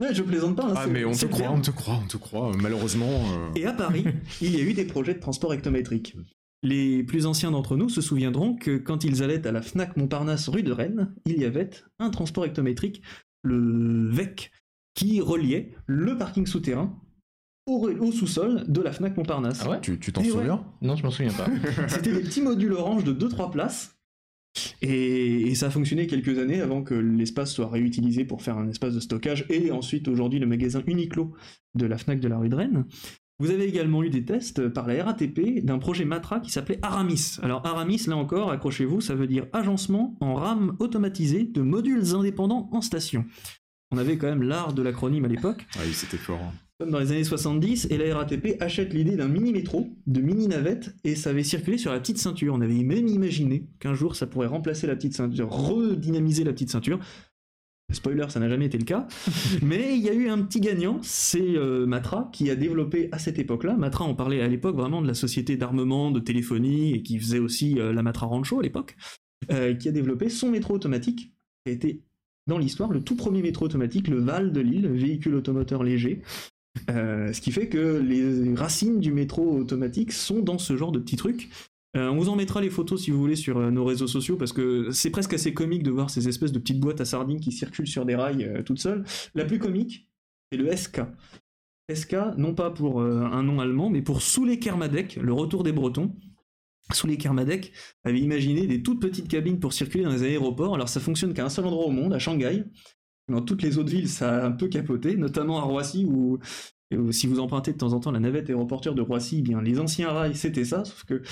Ouais, 0.00 0.14
je 0.14 0.22
plaisante 0.22 0.56
pas. 0.56 0.64
hein, 0.66 0.74
Ah 0.76 0.86
mais 0.86 1.04
on 1.04 1.12
te 1.12 1.26
croit, 1.26 1.50
on 1.50 1.60
te 1.60 1.70
croit, 1.70 2.00
on 2.02 2.06
te 2.06 2.16
croit. 2.16 2.52
Malheureusement. 2.56 3.06
euh, 3.10 3.50
Et 3.54 3.66
à 3.66 3.72
Paris, 3.72 4.04
il 4.40 4.56
y 4.56 4.60
a 4.60 4.64
eu 4.64 4.72
des 4.72 4.84
projets 4.86 5.14
de 5.14 5.20
transport 5.20 5.52
hectométrique. 5.52 6.16
Les 6.62 7.02
plus 7.02 7.26
anciens 7.26 7.50
d'entre 7.50 7.76
nous 7.76 7.88
se 7.88 8.00
souviendront 8.00 8.54
que 8.54 8.76
quand 8.78 9.04
ils 9.04 9.22
allaient 9.22 9.46
à 9.46 9.52
la 9.52 9.62
Fnac 9.62 9.96
Montparnasse 9.96 10.48
rue 10.48 10.62
de 10.62 10.72
Rennes, 10.72 11.14
il 11.26 11.38
y 11.38 11.44
avait 11.44 11.70
un 11.98 12.10
transport 12.10 12.44
hectométrique, 12.44 13.02
le 13.42 14.10
VEC, 14.10 14.50
qui 14.94 15.20
reliait 15.20 15.74
le 15.86 16.16
parking 16.18 16.46
souterrain 16.46 16.98
au, 17.66 17.88
au 17.88 18.12
sous-sol 18.12 18.64
de 18.68 18.80
la 18.80 18.92
Fnac 18.92 19.16
Montparnasse. 19.16 19.62
Ah 19.64 19.70
ouais 19.70 19.80
Tu 19.80 19.98
tu 19.98 20.12
t'en 20.12 20.22
ouais. 20.22 20.28
souviens? 20.28 20.64
Non, 20.82 20.96
je 20.96 21.02
m'en 21.02 21.10
souviens 21.10 21.32
pas. 21.32 21.46
C'était 21.88 22.12
des 22.12 22.20
petits 22.20 22.42
modules 22.42 22.72
orange 22.72 23.04
de 23.04 23.12
2-3 23.12 23.50
places. 23.50 23.96
Et, 24.82 25.42
et 25.42 25.54
ça 25.54 25.66
a 25.66 25.70
fonctionné 25.70 26.06
quelques 26.08 26.38
années 26.38 26.60
avant 26.60 26.82
que 26.82 26.94
l'espace 26.94 27.52
soit 27.52 27.68
réutilisé 27.68 28.24
pour 28.24 28.42
faire 28.42 28.58
un 28.58 28.68
espace 28.68 28.94
de 28.94 29.00
stockage 29.00 29.46
et 29.48 29.70
ensuite 29.70 30.08
aujourd'hui 30.08 30.40
le 30.40 30.46
magasin 30.46 30.82
Uniqlo 30.86 31.32
de 31.76 31.86
la 31.86 31.96
FNAC 31.96 32.18
de 32.18 32.26
la 32.28 32.38
rue 32.38 32.48
de 32.48 32.56
Rennes. 32.56 32.84
Vous 33.38 33.50
avez 33.50 33.64
également 33.64 34.02
eu 34.02 34.10
des 34.10 34.24
tests 34.24 34.68
par 34.68 34.86
la 34.88 35.02
RATP 35.04 35.64
d'un 35.64 35.78
projet 35.78 36.04
Matra 36.04 36.40
qui 36.40 36.50
s'appelait 36.50 36.78
Aramis. 36.82 37.36
Alors 37.42 37.64
Aramis, 37.64 38.02
là 38.08 38.16
encore, 38.16 38.50
accrochez-vous, 38.50 39.00
ça 39.00 39.14
veut 39.14 39.26
dire 39.28 39.46
agencement 39.52 40.16
en 40.20 40.34
rame 40.34 40.76
automatisé 40.78 41.44
de 41.44 41.62
modules 41.62 42.14
indépendants 42.14 42.68
en 42.72 42.80
station. 42.82 43.24
On 43.92 43.98
avait 43.98 44.18
quand 44.18 44.28
même 44.28 44.42
l'art 44.42 44.74
de 44.74 44.82
l'acronyme 44.82 45.24
à 45.24 45.28
l'époque 45.28 45.64
Ah 45.76 45.80
oui, 45.86 45.94
c'était 45.94 46.18
fort. 46.18 46.40
Comme 46.80 46.90
dans 46.90 46.98
les 46.98 47.12
années 47.12 47.24
70, 47.24 47.88
et 47.90 47.98
la 47.98 48.16
RATP 48.16 48.56
achète 48.58 48.94
l'idée 48.94 49.14
d'un 49.14 49.28
mini-métro, 49.28 49.90
de 50.06 50.20
mini-navette, 50.22 50.94
et 51.04 51.14
ça 51.14 51.28
avait 51.28 51.42
circulé 51.42 51.76
sur 51.76 51.92
la 51.92 52.00
petite 52.00 52.16
ceinture. 52.16 52.54
On 52.54 52.62
avait 52.62 52.82
même 52.82 53.06
imaginé 53.06 53.66
qu'un 53.80 53.92
jour 53.92 54.16
ça 54.16 54.26
pourrait 54.26 54.46
remplacer 54.46 54.86
la 54.86 54.96
petite 54.96 55.14
ceinture, 55.14 55.50
redynamiser 55.50 56.42
la 56.42 56.54
petite 56.54 56.70
ceinture. 56.70 56.98
Spoiler, 57.92 58.24
ça 58.30 58.40
n'a 58.40 58.48
jamais 58.48 58.64
été 58.64 58.78
le 58.78 58.84
cas. 58.84 59.06
Mais 59.62 59.94
il 59.94 60.02
y 60.02 60.08
a 60.08 60.14
eu 60.14 60.30
un 60.30 60.38
petit 60.38 60.60
gagnant, 60.60 61.00
c'est 61.02 61.54
euh, 61.54 61.84
Matra, 61.84 62.30
qui 62.32 62.48
a 62.48 62.56
développé 62.56 63.10
à 63.12 63.18
cette 63.18 63.38
époque-là. 63.38 63.76
Matra, 63.76 64.06
on 64.06 64.14
parlait 64.14 64.40
à 64.40 64.48
l'époque 64.48 64.76
vraiment 64.76 65.02
de 65.02 65.06
la 65.06 65.14
société 65.14 65.58
d'armement, 65.58 66.10
de 66.10 66.20
téléphonie, 66.20 66.94
et 66.94 67.02
qui 67.02 67.18
faisait 67.18 67.40
aussi 67.40 67.78
euh, 67.78 67.92
la 67.92 68.02
Matra 68.02 68.24
Rancho 68.24 68.58
à 68.58 68.62
l'époque, 68.62 68.96
euh, 69.52 69.74
qui 69.74 69.90
a 69.90 69.92
développé 69.92 70.30
son 70.30 70.50
métro 70.50 70.72
automatique, 70.72 71.34
qui 71.66 71.70
a 71.70 71.72
été 71.72 72.04
dans 72.46 72.56
l'histoire 72.56 72.90
le 72.90 73.02
tout 73.02 73.16
premier 73.16 73.42
métro 73.42 73.66
automatique, 73.66 74.08
le 74.08 74.18
Val 74.18 74.50
de 74.50 74.60
Lille, 74.62 74.88
véhicule 74.88 75.34
automoteur 75.34 75.82
léger. 75.82 76.22
Euh, 76.88 77.32
ce 77.32 77.40
qui 77.40 77.52
fait 77.52 77.68
que 77.68 77.98
les 77.98 78.54
racines 78.54 79.00
du 79.00 79.12
métro 79.12 79.58
automatique 79.58 80.12
sont 80.12 80.40
dans 80.40 80.58
ce 80.58 80.76
genre 80.76 80.92
de 80.92 80.98
petits 80.98 81.16
trucs. 81.16 81.50
Euh, 81.96 82.08
on 82.08 82.16
vous 82.16 82.28
en 82.28 82.36
mettra 82.36 82.60
les 82.60 82.70
photos 82.70 83.02
si 83.02 83.10
vous 83.10 83.18
voulez 83.18 83.36
sur 83.36 83.58
euh, 83.58 83.70
nos 83.70 83.84
réseaux 83.84 84.06
sociaux 84.06 84.36
parce 84.36 84.52
que 84.52 84.90
c'est 84.92 85.10
presque 85.10 85.34
assez 85.34 85.52
comique 85.52 85.82
de 85.82 85.90
voir 85.90 86.08
ces 86.08 86.28
espèces 86.28 86.52
de 86.52 86.60
petites 86.60 86.78
boîtes 86.78 87.00
à 87.00 87.04
sardines 87.04 87.40
qui 87.40 87.50
circulent 87.50 87.88
sur 87.88 88.04
des 88.06 88.14
rails 88.14 88.62
toutes 88.64 88.78
seules. 88.78 89.04
La 89.34 89.44
plus 89.44 89.58
comique, 89.58 90.08
c'est 90.50 90.58
le 90.58 90.74
SK. 90.74 91.00
SK, 91.92 92.16
non 92.36 92.54
pas 92.54 92.70
pour 92.70 93.02
un 93.02 93.42
nom 93.42 93.58
allemand, 93.58 93.90
mais 93.90 94.00
pour 94.00 94.22
Sous 94.22 94.44
les 94.44 94.60
Kermadec, 94.60 95.16
le 95.16 95.32
retour 95.32 95.64
des 95.64 95.72
Bretons. 95.72 96.14
Sous 96.92 97.08
les 97.08 97.16
Kermadec 97.16 97.72
avait 98.04 98.20
imaginé 98.20 98.68
des 98.68 98.82
toutes 98.82 99.00
petites 99.00 99.26
cabines 99.26 99.58
pour 99.58 99.72
circuler 99.72 100.04
dans 100.04 100.12
les 100.12 100.22
aéroports. 100.22 100.74
Alors 100.74 100.88
ça 100.88 101.00
fonctionne 101.00 101.34
qu'à 101.34 101.44
un 101.44 101.48
seul 101.48 101.66
endroit 101.66 101.86
au 101.86 101.90
monde, 101.90 102.12
à 102.12 102.20
Shanghai. 102.20 102.64
Dans 103.30 103.42
toutes 103.42 103.62
les 103.62 103.78
autres 103.78 103.90
villes, 103.90 104.08
ça 104.08 104.42
a 104.42 104.46
un 104.46 104.50
peu 104.50 104.68
capoté, 104.68 105.16
notamment 105.16 105.58
à 105.58 105.62
Roissy 105.62 106.04
où 106.04 106.38
si 107.12 107.26
vous 107.28 107.38
empruntez 107.38 107.72
de 107.72 107.78
temps 107.78 107.92
en 107.92 108.00
temps 108.00 108.10
la 108.10 108.18
navette 108.20 108.50
aéroportuaire 108.50 108.94
de 108.94 109.02
Roissy, 109.02 109.38
eh 109.38 109.42
bien 109.42 109.62
les 109.62 109.78
anciens 109.78 110.10
rails 110.10 110.34
c'était 110.34 110.64
ça, 110.64 110.84
sauf 110.84 111.04
que 111.04 111.22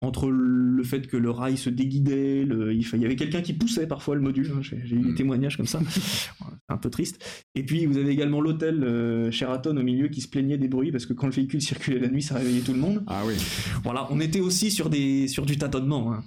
entre 0.00 0.30
le 0.30 0.82
fait 0.84 1.08
que 1.08 1.16
le 1.16 1.28
rail 1.30 1.56
se 1.56 1.70
déguidait, 1.70 2.44
le- 2.44 2.72
il, 2.72 2.82
y 3.00 3.04
avait 3.04 3.16
quelqu'un 3.16 3.42
qui 3.42 3.52
poussait 3.52 3.88
parfois 3.88 4.14
le 4.14 4.20
module, 4.20 4.48
hein, 4.54 4.60
j'ai 4.62 4.76
eu 4.76 5.00
des 5.00 5.10
Mm. 5.10 5.14
témoignages 5.16 5.56
comme 5.56 5.66
ça, 5.66 5.80
c'est 5.90 6.30
un 6.68 6.76
peu 6.76 6.88
triste. 6.88 7.18
Et 7.56 7.64
puis 7.64 7.84
vous 7.86 7.98
avez 7.98 8.10
également 8.10 8.40
l'hôtel 8.40 8.84
euh, 8.84 9.30
Sheraton 9.32 9.76
au 9.76 9.82
milieu 9.82 10.06
qui 10.08 10.20
se 10.20 10.28
plaignait 10.28 10.56
des 10.58 10.68
bruits 10.68 10.92
parce 10.92 11.04
que 11.04 11.14
quand 11.14 11.26
le 11.26 11.32
véhicule 11.32 11.60
circulait 11.60 11.98
la 11.98 12.08
nuit, 12.08 12.22
ça 12.22 12.36
réveillait 12.36 12.60
tout 12.60 12.74
le 12.74 12.78
monde. 12.78 13.02
Ah 13.08 13.22
oui. 13.26 13.34
Voilà, 13.82 14.06
on 14.12 14.20
était 14.20 14.40
aussi 14.40 14.70
sur, 14.70 14.88
des, 14.88 15.26
sur 15.26 15.44
du 15.46 15.58
tâtonnement. 15.58 16.12
hein. 16.12 16.22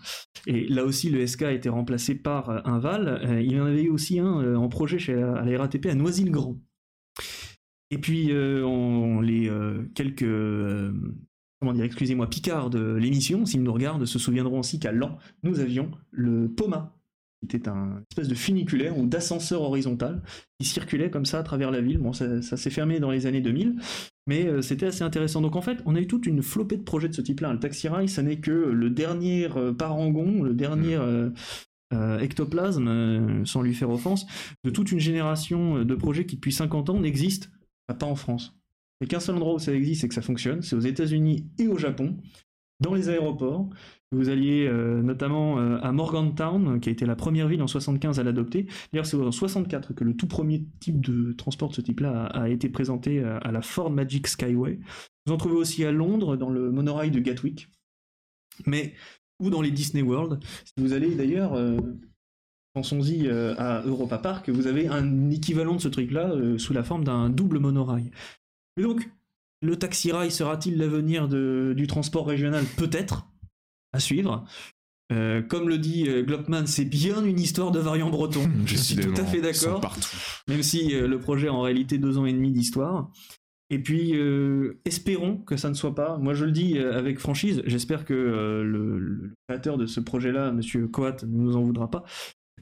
Et 0.48 0.68
là 0.68 0.84
aussi, 0.84 1.10
le 1.10 1.26
SK 1.26 1.44
a 1.44 1.52
été 1.54 1.70
remplacé 1.70 2.16
par 2.16 2.50
euh, 2.50 2.60
un 2.66 2.80
VAL. 2.80 3.08
Euh, 3.24 3.42
il 3.42 3.52
y 3.54 3.60
en 3.60 3.66
avait 3.66 3.84
eu 3.84 3.90
aussi 3.90 4.20
un 4.20 4.42
euh, 4.42 4.56
en 4.58 4.68
projet 4.68 5.00
chez 5.00 5.16
la, 5.16 5.34
à 5.38 5.46
la 5.46 5.58
RATP 5.60 5.86
à 5.86 5.96
Noisy-le-Grand. 5.96 6.60
Et 7.92 7.98
puis, 7.98 8.32
euh, 8.32 8.64
on, 8.66 9.22
les 9.22 9.50
euh, 9.50 9.84
quelques. 9.96 10.24
euh, 10.24 10.92
comment 11.62 11.74
dire, 11.74 11.86
excusez-moi, 11.86 12.28
picards 12.28 12.72
de 12.72 12.96
l'émission, 12.96 13.46
s'ils 13.46 13.62
nous 13.62 13.72
regardent, 13.72 14.06
se 14.06 14.18
souviendront 14.18 14.60
aussi 14.60 14.80
qu'à 14.80 14.92
Lan, 14.92 15.18
nous 15.44 15.60
avions 15.60 15.92
le 16.10 16.50
POMA, 16.50 16.98
qui 17.48 17.56
était 17.56 17.70
un 17.70 18.04
espèce 18.10 18.28
de 18.28 18.36
funiculaire 18.36 18.98
ou 18.98 19.06
d'ascenseur 19.06 19.62
horizontal 19.62 20.24
qui 20.60 20.68
circulait 20.68 21.12
comme 21.12 21.26
ça 21.26 21.40
à 21.40 21.44
travers 21.44 21.70
la 21.70 21.82
ville. 21.82 22.00
Bon, 22.00 22.14
ça, 22.14 22.42
ça 22.42 22.58
s'est 22.58 22.72
fermé 22.72 23.00
dans 23.00 23.12
les 23.12 23.28
années 23.28 23.42
2000, 23.42 23.76
mais 24.26 24.48
euh, 24.48 24.64
c'était 24.64 24.88
assez 24.88 25.04
intéressant. 25.04 25.42
Donc 25.42 25.56
en 25.56 25.62
fait, 25.62 25.80
on 25.86 25.96
a 25.96 26.00
eu 26.00 26.08
toute 26.08 26.26
une 26.26 26.42
flopée 26.42 26.78
de 26.78 26.84
projets 26.84 27.10
de 27.10 27.14
ce 27.14 27.22
type-là. 27.22 27.54
Le 27.54 27.60
Taxi 27.60 27.88
Rail, 27.88 28.10
ça 28.10 28.24
n'est 28.24 28.40
que 28.40 28.52
le 28.52 28.90
dernier 28.90 29.48
euh, 29.56 29.72
parangon, 29.72 30.42
le 30.42 30.56
dernier 30.56 30.96
euh, 30.96 31.30
euh, 31.94 32.20
ectoplasme, 32.20 33.46
sans 33.46 33.62
lui 33.62 33.76
faire 33.76 33.92
offense, 33.92 34.26
de 34.64 34.72
toute 34.72 34.92
une 34.92 35.00
génération 35.00 35.84
de 35.84 35.96
projets 35.96 36.26
qui 36.26 36.38
depuis 36.38 36.54
50 36.54 36.90
ans 36.90 37.00
n'existent 37.00 37.50
pas 38.00 38.06
en 38.06 38.16
France. 38.16 38.56
Il 39.02 39.06
n'y 39.06 39.08
a 39.08 39.10
qu'un 39.10 39.20
seul 39.20 39.36
endroit 39.36 39.56
où 39.56 39.60
ça 39.60 39.74
existe 39.74 40.04
et 40.04 40.08
que 40.08 40.14
ça 40.14 40.22
fonctionne, 40.22 40.62
c'est 40.62 40.76
aux 40.76 40.82
États-Unis 40.82 41.48
et 41.60 41.68
au 41.68 41.78
Japon. 41.78 42.18
dans 42.80 42.94
les 42.96 43.10
aéroports. 43.10 43.70
Vous 44.12 44.30
alliez 44.30 44.68
euh, 44.68 45.04
notamment 45.04 45.60
euh, 45.60 45.78
à 45.82 45.92
Morgantown, 45.92 46.80
qui 46.80 46.90
a 46.90 46.92
été 46.92 47.06
la 47.06 47.16
première 47.16 47.48
ville 47.48 47.62
en 47.62 47.68
75 47.68 48.20
à 48.20 48.24
l'adopter. 48.24 48.66
D'ailleurs, 48.92 49.06
c'est 49.06 49.18
en 49.18 49.32
64 49.32 49.94
que 49.94 50.04
le 50.04 50.16
tout 50.16 50.28
premier 50.28 50.66
type 50.80 51.00
de 51.00 51.32
transport 51.34 51.70
de 51.70 51.76
ce 51.76 51.82
type-là 51.82 52.26
a, 52.26 52.50
été 52.50 52.70
présenté 52.70 53.24
à, 53.24 53.38
à 53.38 53.52
la 53.52 53.62
Ford 53.62 53.92
Magic 53.92 54.28
Skyway. 54.28 54.80
Vous 55.26 55.34
en 55.34 55.38
trouvez 55.38 55.56
aussi 55.56 55.86
à 55.86 55.92
Londres, 55.92 56.36
dans 56.36 56.50
le 56.50 56.72
monorail 56.72 57.12
de 57.12 57.20
Gatwick. 57.20 57.70
Mais, 58.66 58.94
ou 59.42 59.50
dans 59.50 59.62
les 59.62 59.72
Disney 59.72 60.04
World. 60.04 60.40
Si 60.66 60.74
vous 60.78 60.94
allez 60.94 61.16
d'ailleurs, 61.16 61.54
euh, 61.54 61.78
pensons-y 62.74 63.28
euh, 63.28 63.56
à 63.58 63.82
Europa 63.82 64.18
Park, 64.18 64.50
vous 64.50 64.68
avez 64.68 64.88
un 64.88 65.30
équivalent 65.30 65.76
de 65.76 65.82
ce 65.82 65.88
truc-là 65.88 66.32
euh, 66.32 66.58
sous 66.58 66.74
la 66.74 66.84
forme 66.84 67.04
d'un 67.04 67.30
double 67.30 67.60
monorail. 67.60 68.12
Donc, 68.80 69.10
le 69.62 69.78
taxi 69.78 70.12
rail 70.12 70.32
sera-t-il 70.32 70.78
l'avenir 70.78 71.28
du 71.28 71.88
transport 71.88 72.28
régional? 72.28 72.66
Peut-être, 72.78 73.28
à 73.94 74.00
suivre. 74.00 74.46
Euh, 75.12 75.42
comme 75.42 75.68
le 75.68 75.78
dit 75.78 76.06
euh, 76.08 76.24
Glockman, 76.24 76.66
c'est 76.68 76.86
bien 76.86 77.24
une 77.26 77.40
histoire 77.40 77.72
de 77.72 77.80
variant 77.80 78.10
breton. 78.10 78.50
Je 78.66 78.76
suis 78.78 78.96
tout 78.96 79.14
à 79.18 79.26
fait 79.26 79.42
d'accord 79.42 79.82
partout. 79.82 80.08
même 80.48 80.64
si 80.64 80.96
euh, 80.96 81.08
le 81.08 81.20
projet 81.20 81.50
a 81.50 81.54
en 81.54 81.62
réalité 81.62 81.98
deux 81.98 82.18
ans 82.18 82.26
et 82.26 82.32
demi 82.32 82.52
d'histoire. 82.52 83.12
Et 83.70 83.80
puis, 83.80 84.16
euh, 84.16 84.82
espérons 84.86 85.38
que 85.38 85.58
ça 85.58 85.70
ne 85.70 85.74
soit 85.74 85.96
pas, 85.96 86.18
moi 86.18 86.34
je 86.34 86.46
le 86.46 86.52
dis 86.52 86.78
avec 86.78 87.20
franchise, 87.20 87.62
j'espère 87.66 88.04
que 88.04 88.14
le, 88.14 89.00
le 89.00 89.34
créateur 89.48 89.78
de 89.78 89.86
ce 89.86 90.02
projet-là, 90.02 90.52
Monsieur 90.52 90.88
Coat, 90.90 91.18
ne 91.24 91.38
nous 91.38 91.56
en 91.56 91.62
voudra 91.62 91.90
pas. 91.90 92.04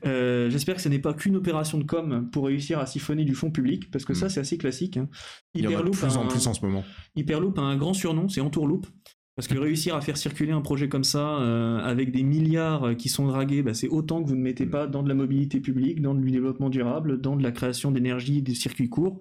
Euh, 0.05 0.49
j'espère 0.49 0.75
que 0.75 0.81
ce 0.81 0.89
n'est 0.89 0.99
pas 0.99 1.13
qu'une 1.13 1.35
opération 1.35 1.77
de 1.77 1.83
com 1.83 2.29
pour 2.31 2.45
réussir 2.45 2.79
à 2.79 2.85
siphonner 2.85 3.25
du 3.25 3.35
fonds 3.35 3.51
public, 3.51 3.89
parce 3.91 4.05
que 4.05 4.13
ça 4.13 4.25
Mm. 4.25 4.29
c'est 4.29 4.39
assez 4.41 4.57
classique. 4.57 4.97
hein. 4.97 5.07
Il 5.53 5.61
y 5.61 5.67
en 5.67 5.69
a 5.69 5.71
de 5.71 5.73
Hyperloop 5.75 5.95
plus 5.97 6.15
a 6.15 6.19
en 6.19 6.25
un- 6.25 6.27
plus 6.27 6.47
en 6.47 6.53
ce 6.53 6.65
moment. 6.65 6.83
Hyperloop 7.15 7.57
a 7.59 7.61
un 7.61 7.77
grand 7.77 7.93
surnom, 7.93 8.29
c'est 8.29 8.41
Entourloop. 8.41 8.87
Parce 9.35 9.47
que 9.47 9.57
réussir 9.57 9.95
à 9.95 10.01
faire 10.01 10.17
circuler 10.17 10.51
un 10.51 10.59
projet 10.59 10.89
comme 10.89 11.05
ça, 11.05 11.39
euh, 11.39 11.77
avec 11.79 12.11
des 12.11 12.23
milliards 12.23 12.83
euh, 12.89 12.93
qui 12.93 13.07
sont 13.07 13.25
dragués, 13.25 13.63
bah, 13.63 13.73
c'est 13.73 13.87
autant 13.87 14.21
que 14.21 14.27
vous 14.27 14.35
ne 14.35 14.41
mettez 14.41 14.65
pas 14.65 14.85
dans 14.85 15.01
de 15.01 15.07
la 15.07 15.15
mobilité 15.15 15.61
publique, 15.61 16.01
dans 16.01 16.13
du 16.13 16.29
développement 16.29 16.69
durable, 16.69 17.21
dans 17.21 17.37
de 17.37 17.43
la 17.43 17.51
création 17.51 17.91
d'énergie, 17.91 18.41
des 18.41 18.53
circuits 18.53 18.89
courts. 18.89 19.19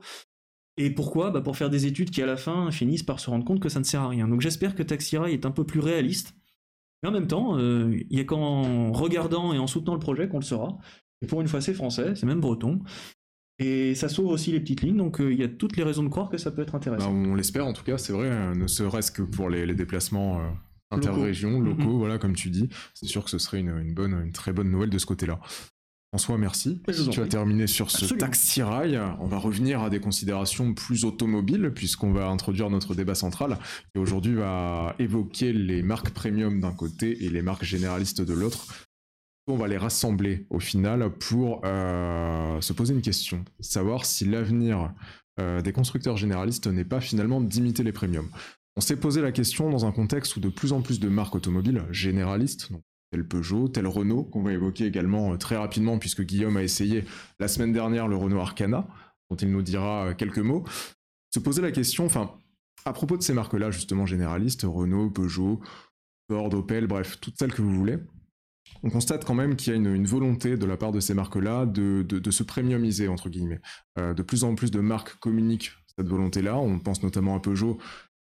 Et 0.77 0.91
pourquoi? 0.91 1.31
Bah 1.31 1.41
Pour 1.41 1.57
faire 1.57 1.71
des 1.71 1.87
études 1.87 2.11
qui, 2.11 2.21
à 2.23 2.27
la 2.27 2.37
fin, 2.37 2.71
finissent 2.73 3.03
par 3.05 3.21
se 3.21 3.31
rendre 3.31 3.45
compte 3.45 3.61
que 3.61 3.69
ça 3.69 3.79
ne 3.79 3.85
sert 3.85 4.01
à 4.01 4.09
rien. 4.09 4.27
Donc 4.29 4.41
j'espère 4.41 4.75
que 4.75 4.83
Taxi 4.83 5.17
Rail 5.17 5.35
est 5.35 5.47
un 5.47 5.51
peu 5.53 5.65
plus 5.65 5.81
réaliste. 5.81 6.35
Mais 7.03 7.09
en 7.09 7.13
même 7.13 7.27
temps, 7.29 7.57
euh, 7.59 7.97
il 8.11 8.15
n'y 8.17 8.21
a 8.21 8.25
qu'en 8.25 8.93
regardant 8.93 9.53
et 9.53 9.59
en 9.59 9.67
soutenant 9.67 9.95
le 9.95 10.01
projet 10.01 10.29
qu'on 10.29 10.39
le 10.39 10.45
saura. 10.45 10.79
Et 11.23 11.27
pour 11.27 11.41
une 11.41 11.49
fois, 11.49 11.61
c'est 11.61 11.75
français, 11.75 12.15
c'est 12.15 12.27
même 12.27 12.41
breton. 12.41 12.81
Et 13.61 13.95
ça 13.97 14.09
sauve 14.09 14.27
aussi 14.29 14.53
les 14.53 14.61
petites 14.61 14.83
lignes, 14.83 14.97
donc 14.97 15.21
euh, 15.21 15.33
il 15.33 15.39
y 15.39 15.43
a 15.43 15.49
toutes 15.49 15.77
les 15.77 15.83
raisons 15.83 16.05
de 16.05 16.09
croire 16.09 16.29
que 16.29 16.39
ça 16.39 16.51
peut 16.53 16.63
être 16.63 16.73
Bah, 16.73 16.79
intéressant. 16.79 17.11
on 17.13 17.35
l'espère 17.35 17.67
en 17.67 17.73
tout 17.73 17.83
cas, 17.83 17.99
c'est 17.99 18.13
vrai, 18.13 18.29
euh, 18.31 18.55
ne 18.55 18.67
serait-ce 18.69 19.11
que 19.11 19.23
pour 19.23 19.51
les, 19.51 19.67
les 19.67 19.75
déplacements 19.75 20.39
euh, 20.41 20.49
interrégions, 20.93 21.61
locaux, 21.61 21.83
Mhm. 21.83 21.99
voilà, 21.99 22.19
comme 22.19 22.35
tu 22.35 22.51
dis. 22.51 22.69
C'est 22.95 23.07
sûr 23.07 23.25
que 23.25 23.31
ce 23.31 23.39
serait 23.39 23.59
une, 23.59 23.77
une 23.77 23.95
bonne, 23.95 24.13
une 24.27 24.33
très 24.33 24.53
bonne 24.53 24.71
nouvelle 24.71 24.91
de 24.91 24.99
ce 24.99 25.07
côté-là. 25.07 25.41
François, 26.11 26.39
merci. 26.39 26.81
Si 26.91 27.09
tu 27.11 27.21
as 27.21 27.27
terminé 27.27 27.67
sur 27.67 27.91
ce 27.91 28.05
Absolument. 28.05 28.27
taxi 28.27 28.63
rail, 28.63 28.99
on 29.21 29.27
va 29.27 29.37
revenir 29.37 29.83
à 29.83 29.91
des 29.91 30.01
considérations 30.01 30.73
plus 30.73 31.05
automobiles, 31.05 31.71
puisqu'on 31.75 32.13
va 32.13 32.29
introduire 32.29 32.71
notre 32.71 32.95
débat 32.95 33.15
central, 33.15 33.59
qui 33.93 34.01
aujourd'hui 34.01 34.35
va 34.35 34.95
évoquer 34.99 35.53
les 35.53 35.83
marques 35.83 36.11
premium 36.11 36.61
d'un 36.61 36.73
côté 36.73 37.25
et 37.25 37.29
les 37.29 37.43
marques 37.43 37.65
généralistes 37.65 38.23
de 38.23 38.33
l'autre. 38.33 38.87
On 39.49 39.57
va 39.57 39.69
les 39.69 39.77
rassembler 39.77 40.47
au 40.49 40.61
final 40.61 41.11
pour 41.11 41.61
euh, 41.65 42.59
se 42.63 42.73
poser 42.73 42.95
une 42.95 43.03
question, 43.03 43.45
savoir 43.61 44.07
si 44.07 44.25
l'avenir 44.25 44.93
euh, 45.41 45.61
des 45.61 45.73
constructeurs 45.73 46.17
généralistes 46.17 46.67
n'est 46.69 46.85
pas 46.85 47.01
finalement 47.03 47.43
d'imiter 47.43 47.83
les 47.83 47.93
premiums. 47.93 48.29
On 48.77 48.81
s'est 48.81 48.97
posé 48.97 49.21
la 49.21 49.33
question 49.33 49.71
dans 49.71 49.85
un 49.85 49.93
contexte 49.93 50.37
où 50.37 50.41
de 50.41 50.49
plus 50.49 50.73
en 50.73 50.81
plus 50.81 51.01
de 51.01 51.09
marques 51.09 51.35
automobiles 51.35 51.83
généralistes, 51.91 52.73
donc 52.73 52.83
tel 53.11 53.27
Peugeot, 53.27 53.69
tel 53.69 53.87
Renault, 53.87 54.25
qu'on 54.25 54.43
va 54.43 54.53
évoquer 54.53 54.87
également 54.87 55.33
euh, 55.33 55.37
très 55.37 55.57
rapidement 55.57 55.99
puisque 55.99 56.23
Guillaume 56.23 56.57
a 56.57 56.63
essayé 56.63 57.05
la 57.39 57.49
semaine 57.49 57.73
dernière 57.73 58.09
le 58.09 58.17
Renault 58.17 58.41
Arcana, 58.41 58.87
dont 59.31 59.37
il 59.37 59.51
nous 59.51 59.63
dira 59.63 60.07
euh, 60.09 60.15
quelques 60.15 60.39
mots, 60.39 60.65
se 61.35 61.39
poser 61.39 61.63
la 61.63 61.73
question, 61.73 62.07
enfin, 62.07 62.33
à 62.85 62.93
propos 62.93 63.17
de 63.17 63.23
ces 63.23 63.35
marques-là 63.35 63.71
justement 63.71 64.07
généralistes, 64.07 64.63
Renault, 64.65 65.11
Peugeot, 65.11 65.61
Ford, 66.31 66.53
Opel, 66.55 66.87
bref, 66.87 67.19
toutes 67.21 67.39
celles 67.39 67.53
que 67.53 67.63
vous 67.63 67.75
voulez, 67.75 67.99
on 68.83 68.91
constate 68.91 69.25
quand 69.25 69.35
même 69.35 69.57
qu'il 69.57 69.73
y 69.73 69.77
a 69.77 69.79
une, 69.79 70.07
volonté 70.07 70.57
de 70.57 70.67
la 70.67 70.77
part 70.77 70.93
de 70.93 71.01
ces 71.01 71.15
marques-là 71.15 71.67
de, 71.67 72.05
de- 72.07 72.19
de 72.19 72.31
se 72.31 72.43
premiumiser, 72.43 73.09
entre 73.09 73.29
guillemets. 73.31 73.61
Euh, 73.99 74.13
de 74.15 74.23
plus 74.23 74.45
en 74.45 74.55
plus 74.55 74.71
de 74.71 74.81
marques 74.81 75.19
communiquent 75.21 75.73
cette 75.97 76.07
volonté-là. 76.09 76.57
On 76.59 76.79
pense 76.79 77.03
notamment 77.03 77.35
à 77.35 77.41
Peugeot, 77.41 77.79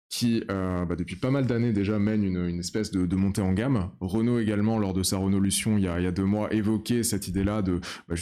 qui, 0.10 0.44
euh, 0.50 0.86
bah, 0.86 0.96
depuis 0.96 1.18
pas 1.18 1.32
mal 1.32 1.46
d'années 1.48 1.74
déjà, 1.74 2.00
mène 2.00 2.24
une, 2.24 2.48
une 2.48 2.60
espèce 2.60 2.92
de, 2.92 3.16
montée 3.16 3.42
en 3.42 3.52
gamme. 3.54 3.92
Renault 4.00 4.40
également, 4.40 4.80
lors 4.80 4.94
de 4.94 5.04
sa 5.04 5.18
Renaulution 5.18 5.78
il 5.78 5.84
y 5.84 5.88
a, 5.88 6.12
deux 6.12 6.24
mois, 6.24 6.54
évoquait 6.54 7.04
cette 7.04 7.28
idée-là 7.28 7.62
de 7.62 7.82
bah, 8.08 8.16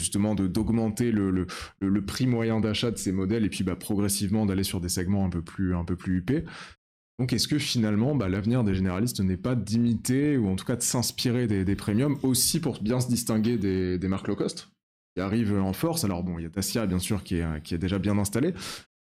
d'augmenter 0.48 1.12
le, 1.12 1.30
le, 1.30 1.46
le- 1.80 1.88
le 1.88 2.04
prix 2.04 2.26
moyen 2.26 2.60
d'achat 2.60 2.90
de 2.90 2.98
ces 2.98 3.12
modèles 3.12 3.44
et 3.44 3.48
puis 3.48 3.62
bah, 3.62 3.76
progressivement 3.76 4.46
d'aller 4.46 4.64
sur 4.64 4.80
des 4.80 4.88
segments 4.88 5.24
un 5.24 5.30
peu 5.30 5.42
plus, 5.42 5.74
un 5.76 5.84
peu 5.84 5.94
plus 5.94 6.18
huppés. 6.18 6.44
Donc 7.18 7.32
est-ce 7.32 7.48
que 7.48 7.58
finalement 7.58 8.14
bah, 8.14 8.28
l'avenir 8.28 8.64
des 8.64 8.74
généralistes 8.74 9.20
n'est 9.20 9.36
pas 9.38 9.54
d'imiter 9.54 10.36
ou 10.36 10.48
en 10.48 10.56
tout 10.56 10.66
cas 10.66 10.76
de 10.76 10.82
s'inspirer 10.82 11.46
des, 11.46 11.64
des 11.64 11.76
premiums 11.76 12.18
aussi 12.22 12.60
pour 12.60 12.82
bien 12.82 13.00
se 13.00 13.08
distinguer 13.08 13.58
des, 13.58 13.96
des 13.96 14.08
marques 14.08 14.28
low 14.28 14.36
cost 14.36 14.68
qui 15.14 15.22
arrivent 15.22 15.58
en 15.58 15.72
force? 15.72 16.04
Alors 16.04 16.24
bon, 16.24 16.38
il 16.38 16.42
y 16.42 16.46
a 16.46 16.50
Dacia 16.50 16.84
bien 16.84 16.98
sûr 16.98 17.22
qui 17.22 17.36
est, 17.36 17.62
qui 17.62 17.74
est 17.74 17.78
déjà 17.78 17.98
bien 17.98 18.18
installé, 18.18 18.52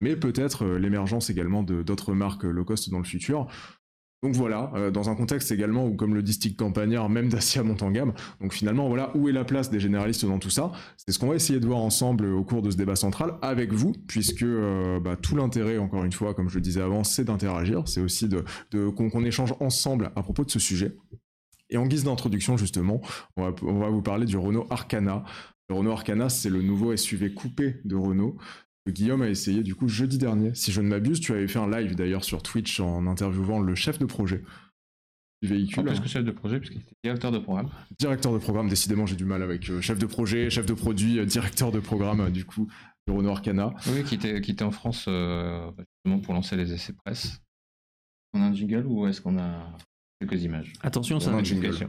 mais 0.04 0.16
peut-être 0.16 0.64
euh, 0.66 0.78
l'émergence 0.78 1.30
également 1.30 1.62
de- 1.62 1.82
d'autres 1.82 2.12
marques 2.12 2.44
low 2.44 2.64
cost 2.64 2.90
dans 2.90 2.98
le 2.98 3.04
futur. 3.04 3.46
Donc 4.22 4.34
voilà, 4.34 4.70
euh, 4.74 4.90
dans 4.90 5.08
un 5.08 5.14
contexte 5.14 5.50
également 5.50 5.86
où, 5.86 5.96
comme 5.96 6.14
le 6.14 6.22
dit 6.22 6.34
Stick 6.34 6.56
Campagnard, 6.58 7.08
même 7.08 7.28
Dacia 7.30 7.62
monte 7.62 7.82
en 7.82 7.90
gamme. 7.90 8.12
Donc 8.40 8.52
finalement, 8.52 8.86
voilà, 8.88 9.10
où 9.16 9.28
est 9.30 9.32
la 9.32 9.44
place 9.44 9.70
des 9.70 9.80
généralistes 9.80 10.26
dans 10.26 10.38
tout 10.38 10.50
ça 10.50 10.72
C'est 10.98 11.12
ce 11.12 11.18
qu'on 11.18 11.28
va 11.28 11.34
essayer 11.36 11.58
de 11.58 11.66
voir 11.66 11.78
ensemble 11.78 12.26
au 12.26 12.44
cours 12.44 12.60
de 12.60 12.70
ce 12.70 12.76
débat 12.76 12.96
central 12.96 13.34
avec 13.40 13.72
vous, 13.72 13.92
puisque 14.06 14.42
euh, 14.42 15.00
bah, 15.00 15.16
tout 15.16 15.36
l'intérêt, 15.36 15.78
encore 15.78 16.04
une 16.04 16.12
fois, 16.12 16.34
comme 16.34 16.48
je 16.50 16.56
le 16.56 16.60
disais 16.60 16.82
avant, 16.82 17.02
c'est 17.02 17.24
d'interagir, 17.24 17.86
c'est 17.86 18.00
aussi 18.02 18.28
de, 18.28 18.44
qu'on 18.90 19.24
échange 19.24 19.54
ensemble 19.60 20.10
à 20.16 20.22
propos 20.22 20.44
de 20.44 20.50
ce 20.50 20.58
sujet. 20.58 20.96
Et 21.70 21.78
en 21.78 21.86
guise 21.86 22.04
d'introduction, 22.04 22.56
justement, 22.58 23.00
on 23.36 23.42
va, 23.42 23.54
on 23.62 23.78
va 23.78 23.88
vous 23.88 24.02
parler 24.02 24.26
du 24.26 24.36
Renault 24.36 24.66
Arcana. 24.70 25.24
Le 25.70 25.76
Renault 25.76 25.92
Arcana, 25.92 26.28
c'est 26.28 26.50
le 26.50 26.60
nouveau 26.62 26.94
SUV 26.96 27.32
coupé 27.34 27.76
de 27.84 27.96
Renault 27.96 28.36
Guillaume 28.90 29.22
a 29.22 29.28
essayé 29.28 29.62
du 29.62 29.74
coup 29.74 29.88
jeudi 29.88 30.18
dernier. 30.18 30.54
Si 30.54 30.70
je 30.72 30.80
ne 30.80 30.88
m'abuse, 30.88 31.20
tu 31.20 31.32
avais 31.32 31.48
fait 31.48 31.58
un 31.58 31.70
live 31.70 31.94
d'ailleurs 31.94 32.24
sur 32.24 32.42
Twitch 32.42 32.80
en 32.80 33.06
interviewant 33.06 33.60
le 33.60 33.74
chef 33.74 33.98
de 33.98 34.04
projet 34.04 34.42
du 35.42 35.48
véhicule. 35.48 35.84
plus 35.84 36.00
que 36.00 36.08
chef 36.08 36.24
de 36.24 36.30
projet, 36.30 36.58
puisqu'il 36.58 36.80
était 36.80 36.94
directeur 37.02 37.32
de 37.32 37.38
programme. 37.38 37.70
Directeur 37.98 38.32
de 38.32 38.38
programme, 38.38 38.68
décidément 38.68 39.06
j'ai 39.06 39.16
du 39.16 39.24
mal 39.24 39.42
avec 39.42 39.68
euh, 39.70 39.80
chef 39.80 39.98
de 39.98 40.06
projet, 40.06 40.50
chef 40.50 40.66
de 40.66 40.74
produit, 40.74 41.18
euh, 41.18 41.24
directeur 41.24 41.72
de 41.72 41.80
programme 41.80 42.20
euh, 42.20 42.30
du 42.30 42.44
coup 42.44 42.68
du 43.06 43.14
Renault 43.14 43.30
Arcana. 43.30 43.74
Oui, 43.88 44.04
qui 44.04 44.14
était, 44.14 44.40
qui 44.40 44.50
était 44.52 44.64
en 44.64 44.70
France 44.70 45.06
euh, 45.08 45.70
justement 45.78 46.20
pour 46.20 46.34
lancer 46.34 46.56
les 46.56 46.72
essais 46.72 46.92
presse. 46.94 47.40
On 48.32 48.40
a 48.42 48.46
un 48.46 48.54
jingle 48.54 48.86
ou 48.86 49.06
est-ce 49.06 49.20
qu'on 49.20 49.38
a 49.38 49.76
quelques 50.20 50.42
images? 50.42 50.72
Attention, 50.82 51.16
On 51.16 51.20
ça 51.20 51.30
a 51.30 51.34
un 51.34 51.44
jingle. 51.44 51.88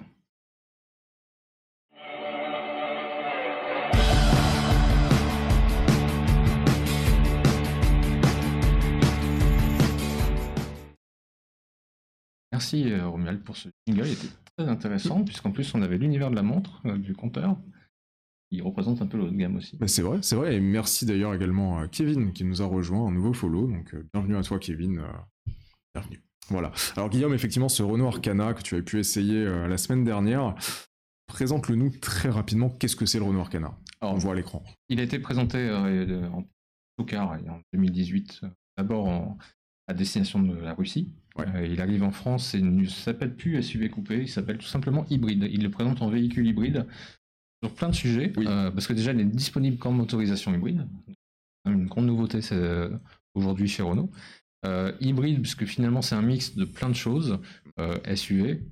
Merci 12.56 12.89
euh, 12.89 13.10
Romuald 13.10 13.43
pour 13.43 13.58
ce 13.58 13.68
jingle, 13.86 14.08
il 14.08 14.14
était 14.14 14.30
très 14.56 14.70
intéressant 14.70 15.26
puisqu'en 15.26 15.51
plus 15.51 15.76
on 15.76 15.82
avait 15.82 15.97
l'univers 15.97 16.32
de 16.32 16.38
la 16.38 16.41
montre 16.41 16.82
euh, 16.86 16.97
du 16.97 17.14
compteur. 17.14 17.58
Il 18.49 18.62
représente 18.62 19.01
un 19.01 19.08
peu 19.08 19.18
de 19.18 19.30
gamme 19.30 19.58
aussi. 19.58 19.76
Bah, 19.76 19.89
c'est 19.89 20.01
vrai, 20.01 20.20
c'est 20.22 20.38
vrai, 20.38 20.56
et 20.56 20.62
merci 20.62 21.06
d'ailleurs 21.06 21.34
également 21.34 21.80
à 21.80 21.89
Kevin 21.89 22.32
qui 22.32 22.45
nous 22.45 22.62
a 22.62 22.66
rejoint, 22.66 23.10
un 23.10 23.12
nouveau 23.12 23.34
follow, 23.34 23.68
donc 23.68 23.93
euh, 23.93 24.08
bienvenue 24.14 24.38
à 24.38 24.41
toi 24.43 24.58
Kevin, 24.58 25.03
bienvenue. 25.93 26.24
Voilà. 26.47 26.72
Alors 26.95 27.10
Guillaume, 27.10 27.34
effectivement, 27.34 27.68
ce 27.68 27.84
Renault 27.84 28.08
Arcana 28.08 28.53
que 28.53 28.62
tu 28.62 28.78
as 28.78 28.82
pu 28.82 28.99
essayer 28.99 29.43
la 29.43 29.78
semaine 29.78 30.06
dernière, 30.06 30.56
présente-le 31.28 31.76
nous 31.76 31.89
très 31.89 32.30
rapidement, 32.30 32.70
qu'est-ce 32.70 32.95
que 32.95 33.06
c'est 33.06 33.20
le 33.20 33.26
Renault 33.26 33.41
Arcana? 33.41 33.76
On 33.99 34.08
Alors, 34.08 34.18
voit 34.20 34.32
à 34.32 34.36
l'écran. 34.36 34.64
Il 34.88 35.01
a 35.01 35.03
été 35.03 35.20
présenté 35.20 35.70
en 35.70 36.43
tout 36.97 37.06
cas 37.06 37.24
en 37.26 37.60
2018, 37.74 38.39
euh, 38.43 38.47
d'abord 38.78 39.36
à 39.88 39.93
destination 39.93 40.41
de 40.41 40.56
la 40.56 40.74
Russie. 40.74 41.12
Ouais. 41.38 41.45
Euh, 41.55 41.67
il 41.67 41.81
arrive 41.81 42.03
en 42.03 42.11
France 42.11 42.53
et 42.55 42.61
ne 42.61 42.86
s'appelle 42.86 43.36
plus 43.36 43.61
SUV 43.61 43.89
coupé, 43.89 44.21
il 44.21 44.29
s'appelle 44.29 44.57
tout 44.57 44.67
simplement 44.67 45.05
hybride. 45.09 45.47
Il 45.51 45.63
le 45.63 45.69
présente 45.69 46.01
en 46.01 46.09
véhicule 46.09 46.47
hybride 46.47 46.86
sur 47.63 47.73
plein 47.73 47.89
de 47.89 47.95
sujets, 47.95 48.31
Oui. 48.38 48.45
euh, 48.47 48.71
parce 48.71 48.88
que 48.88 48.93
déjà 48.93 49.11
il 49.11 49.19
est 49.19 49.25
disponible 49.25 49.77
qu'en 49.77 49.91
motorisation 49.91 50.53
hybride. 50.53 50.88
Une 51.65 51.88
grande 51.88 52.05
nouveauté 52.05 52.41
c'est, 52.41 52.55
euh, 52.55 52.89
aujourd'hui 53.33 53.67
chez 53.67 53.83
Renault. 53.83 54.11
Euh, 54.65 54.91
hybride, 55.01 55.41
puisque 55.41 55.65
finalement 55.65 56.01
c'est 56.01 56.15
un 56.15 56.21
mix 56.21 56.55
de 56.55 56.65
plein 56.65 56.89
de 56.89 56.95
choses, 56.95 57.39
euh, 57.79 57.97
SUV, 58.15 58.63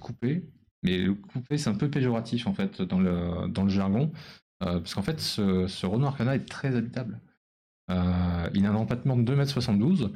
coupé, 0.00 0.42
mais 0.82 0.98
le 0.98 1.14
coupé 1.14 1.56
c'est 1.56 1.70
un 1.70 1.74
peu 1.74 1.88
péjoratif 1.88 2.46
en 2.46 2.52
fait 2.52 2.82
dans 2.82 3.00
le, 3.00 3.48
dans 3.48 3.62
le 3.64 3.70
jargon. 3.70 4.12
Parce 4.60 4.94
qu'en 4.94 5.02
fait, 5.02 5.18
ce, 5.20 5.66
ce 5.66 5.86
Renault 5.86 6.06
Arcana 6.06 6.36
est 6.36 6.48
très 6.48 6.76
habitable. 6.76 7.18
Il 7.88 8.64
a 8.66 8.70
un 8.70 8.74
empattement 8.74 9.16
de 9.16 9.24
2m72. 9.34 10.12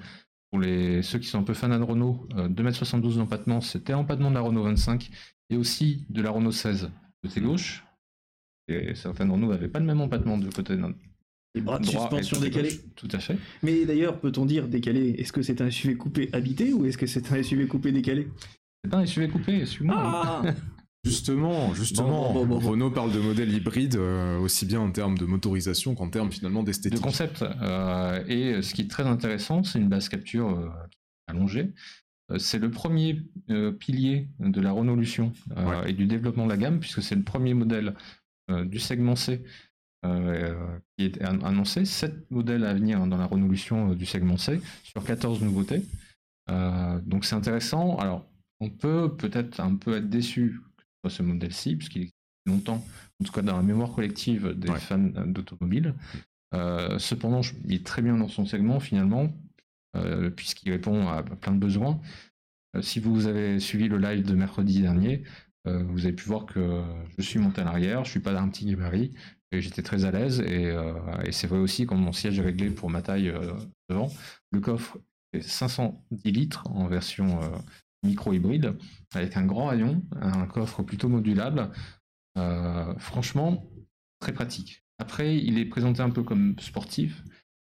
Pour 0.50 0.60
les, 0.60 1.02
ceux 1.02 1.18
qui 1.18 1.26
sont 1.26 1.38
un 1.38 1.42
peu 1.42 1.54
fans 1.54 1.68
de 1.68 1.82
Renault, 1.82 2.28
2m72 2.34 3.16
d'empattement, 3.16 3.60
c'était 3.60 3.92
l'empattement 3.92 4.30
de 4.30 4.34
la 4.34 4.40
Renault 4.40 4.62
25 4.62 5.10
et 5.50 5.56
aussi 5.56 6.06
de 6.08 6.22
la 6.22 6.30
Renault 6.30 6.52
16 6.52 6.90
côté 7.22 7.40
gauche. 7.40 7.84
Et 8.68 8.94
certaines 8.94 9.30
Renault 9.30 9.50
n'avaient 9.50 9.68
pas 9.68 9.80
le 9.80 9.86
même 9.86 10.00
empattement 10.00 10.38
de 10.38 10.48
côté 10.50 10.76
les 11.56 11.62
bras 11.62 11.78
de 11.78 11.86
suspension 11.86 12.38
décalés. 12.38 12.78
Tout 12.94 13.08
à 13.12 13.18
fait. 13.18 13.36
Mais 13.62 13.86
d'ailleurs, 13.86 14.20
peut-on 14.20 14.44
dire 14.44 14.68
décalé 14.68 15.16
Est-ce 15.18 15.32
que 15.32 15.42
c'est 15.42 15.62
un 15.62 15.70
SUV 15.70 15.96
coupé 15.96 16.28
habité 16.32 16.72
ou 16.72 16.84
est-ce 16.84 16.98
que 16.98 17.06
c'est 17.06 17.32
un 17.32 17.42
SUV 17.42 17.66
coupé 17.66 17.92
décalé? 17.92 18.28
C'est 18.84 18.90
pas 18.90 18.98
un 18.98 19.06
SUV 19.06 19.28
coupé, 19.28 19.62
excuse-moi. 19.62 19.96
Ah 19.98 20.42
Justement, 21.06 21.72
justement, 21.72 22.32
Renault 22.32 22.90
parle 22.90 23.12
de 23.12 23.20
modèle 23.20 23.52
hybride 23.52 23.94
euh, 23.94 24.40
aussi 24.40 24.66
bien 24.66 24.80
en 24.80 24.90
termes 24.90 25.16
de 25.16 25.24
motorisation 25.24 25.94
qu'en 25.94 26.10
termes 26.10 26.32
finalement 26.32 26.64
d'esthétique. 26.64 26.98
De 26.98 27.04
concept. 27.04 27.42
Euh, 27.42 28.24
et 28.26 28.60
ce 28.60 28.74
qui 28.74 28.82
est 28.82 28.90
très 28.90 29.04
intéressant, 29.04 29.62
c'est 29.62 29.78
une 29.78 29.88
base 29.88 30.08
capture 30.08 30.48
euh, 30.48 30.68
allongée. 31.28 31.72
C'est 32.38 32.58
le 32.58 32.72
premier 32.72 33.22
pilier 33.78 34.28
de 34.40 34.60
la 34.60 34.72
Renault 34.72 35.00
et 35.86 35.92
du 35.92 36.06
développement 36.06 36.44
de 36.46 36.50
la 36.50 36.56
gamme, 36.56 36.80
puisque 36.80 37.00
c'est 37.00 37.14
le 37.14 37.22
premier 37.22 37.54
modèle 37.54 37.94
du 38.64 38.80
segment 38.80 39.14
C 39.14 39.44
qui 40.02 41.04
est 41.04 41.22
annoncé. 41.22 41.84
7 41.84 42.28
modèles 42.32 42.64
à 42.64 42.74
venir 42.74 43.06
dans 43.06 43.16
la 43.16 43.26
Renault 43.26 43.94
du 43.94 44.06
segment 44.06 44.38
C, 44.38 44.60
sur 44.82 45.04
14 45.04 45.40
nouveautés. 45.40 45.84
donc 46.48 47.24
c'est 47.24 47.36
intéressant. 47.36 47.96
Alors, 47.98 48.26
on 48.58 48.70
peut 48.70 49.14
peut-être 49.16 49.60
un 49.60 49.76
peu 49.76 49.96
être 49.96 50.10
déçu 50.10 50.58
ce 51.10 51.22
modèle-ci, 51.22 51.76
puisqu'il 51.76 52.02
existe 52.02 52.16
longtemps, 52.46 52.84
en 53.20 53.24
tout 53.24 53.32
cas 53.32 53.42
dans 53.42 53.56
la 53.56 53.62
mémoire 53.62 53.92
collective 53.92 54.54
des 54.56 54.72
fans 54.76 54.98
d'automobile. 54.98 55.94
Euh, 56.54 56.98
cependant, 56.98 57.40
il 57.64 57.74
est 57.74 57.84
très 57.84 58.02
bien 58.02 58.16
dans 58.16 58.28
son 58.28 58.46
segment 58.46 58.80
finalement, 58.80 59.32
euh, 59.96 60.30
puisqu'il 60.30 60.70
répond 60.70 61.08
à 61.08 61.22
plein 61.22 61.52
de 61.52 61.58
besoins. 61.58 62.00
Euh, 62.76 62.82
si 62.82 63.00
vous 63.00 63.26
avez 63.26 63.58
suivi 63.60 63.88
le 63.88 63.98
live 63.98 64.24
de 64.24 64.34
mercredi 64.34 64.80
dernier, 64.80 65.22
vous 65.68 66.04
avez 66.04 66.14
pu 66.14 66.28
voir 66.28 66.46
que 66.46 66.80
je 67.18 67.22
suis 67.22 67.40
monté 67.40 67.60
à 67.60 67.64
l'arrière, 67.64 68.04
je 68.04 68.10
suis 68.12 68.20
pas 68.20 68.32
d'un 68.32 68.48
petit 68.48 68.66
gabarit, 68.66 69.10
et 69.50 69.60
j'étais 69.60 69.82
très 69.82 70.04
à 70.04 70.12
l'aise, 70.12 70.38
et, 70.38 70.72
et 71.24 71.32
c'est 71.32 71.48
vrai 71.48 71.58
aussi 71.58 71.86
quand 71.86 71.96
mon 71.96 72.12
siège 72.12 72.38
est 72.38 72.42
réglé 72.42 72.70
pour 72.70 72.88
ma 72.88 73.02
taille 73.02 73.34
devant. 73.90 74.08
Le 74.52 74.60
coffre 74.60 75.00
est 75.32 75.42
510 75.42 76.30
litres 76.30 76.68
en 76.70 76.86
version 76.86 77.40
micro-hybride, 78.02 78.76
avec 79.14 79.36
un 79.36 79.44
grand 79.44 79.66
rayon, 79.66 80.02
un 80.20 80.46
coffre 80.46 80.82
plutôt 80.82 81.08
modulable. 81.08 81.70
Euh, 82.38 82.94
franchement, 82.98 83.70
très 84.20 84.32
pratique. 84.32 84.84
Après, 84.98 85.36
il 85.36 85.58
est 85.58 85.66
présenté 85.66 86.02
un 86.02 86.10
peu 86.10 86.22
comme 86.22 86.58
sportif. 86.58 87.22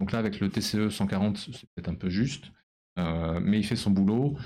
Donc 0.00 0.12
là, 0.12 0.18
avec 0.18 0.40
le 0.40 0.48
TCE 0.48 0.88
140, 0.90 1.36
c'est 1.36 1.68
peut-être 1.74 1.88
un 1.88 1.94
peu 1.94 2.08
juste. 2.08 2.46
Euh, 2.98 3.40
mais 3.42 3.58
il 3.58 3.64
fait 3.64 3.76
son 3.76 3.90
boulot. 3.90 4.36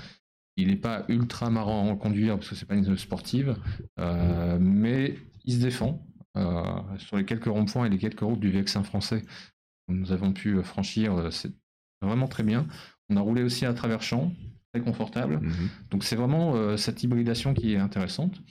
Il 0.55 0.67
n'est 0.67 0.75
pas 0.75 1.05
ultra 1.07 1.49
marrant 1.49 1.93
à 1.93 1.95
conduire 1.95 2.35
parce 2.35 2.49
que 2.49 2.55
c'est 2.55 2.65
pas 2.65 2.75
une 2.75 2.97
sportive. 2.97 3.55
Euh, 3.99 4.57
mais 4.59 5.17
il 5.45 5.55
se 5.55 5.59
défend. 5.59 6.03
sur 6.97 7.17
les 7.17 7.25
quelques 7.25 7.45
ronds-points 7.45 7.85
et 7.85 7.89
les 7.89 7.97
quelques 7.97 8.21
routes 8.21 8.39
du 8.39 8.51
VX1 8.51 8.83
français 8.83 9.23
nous 9.87 10.11
avons 10.11 10.33
pu 10.33 10.61
franchir, 10.63 11.31
c'est 11.31 11.51
vraiment 12.01 12.27
très 12.27 12.43
bien. 12.43 12.67
On 13.09 13.17
a 13.17 13.21
roulé 13.21 13.43
aussi 13.43 13.65
à 13.65 13.73
travers 13.73 14.01
champs 14.01 14.31
confortable. 14.81 15.39
Mhm. 15.41 15.69
Donc 15.91 16.03
c'est 16.03 16.15
vraiment 16.15 16.55
euh, 16.55 16.77
cette 16.77 17.03
hybridation 17.03 17.53
qui 17.53 17.73
est 17.73 17.77
intéressante. 17.77 18.41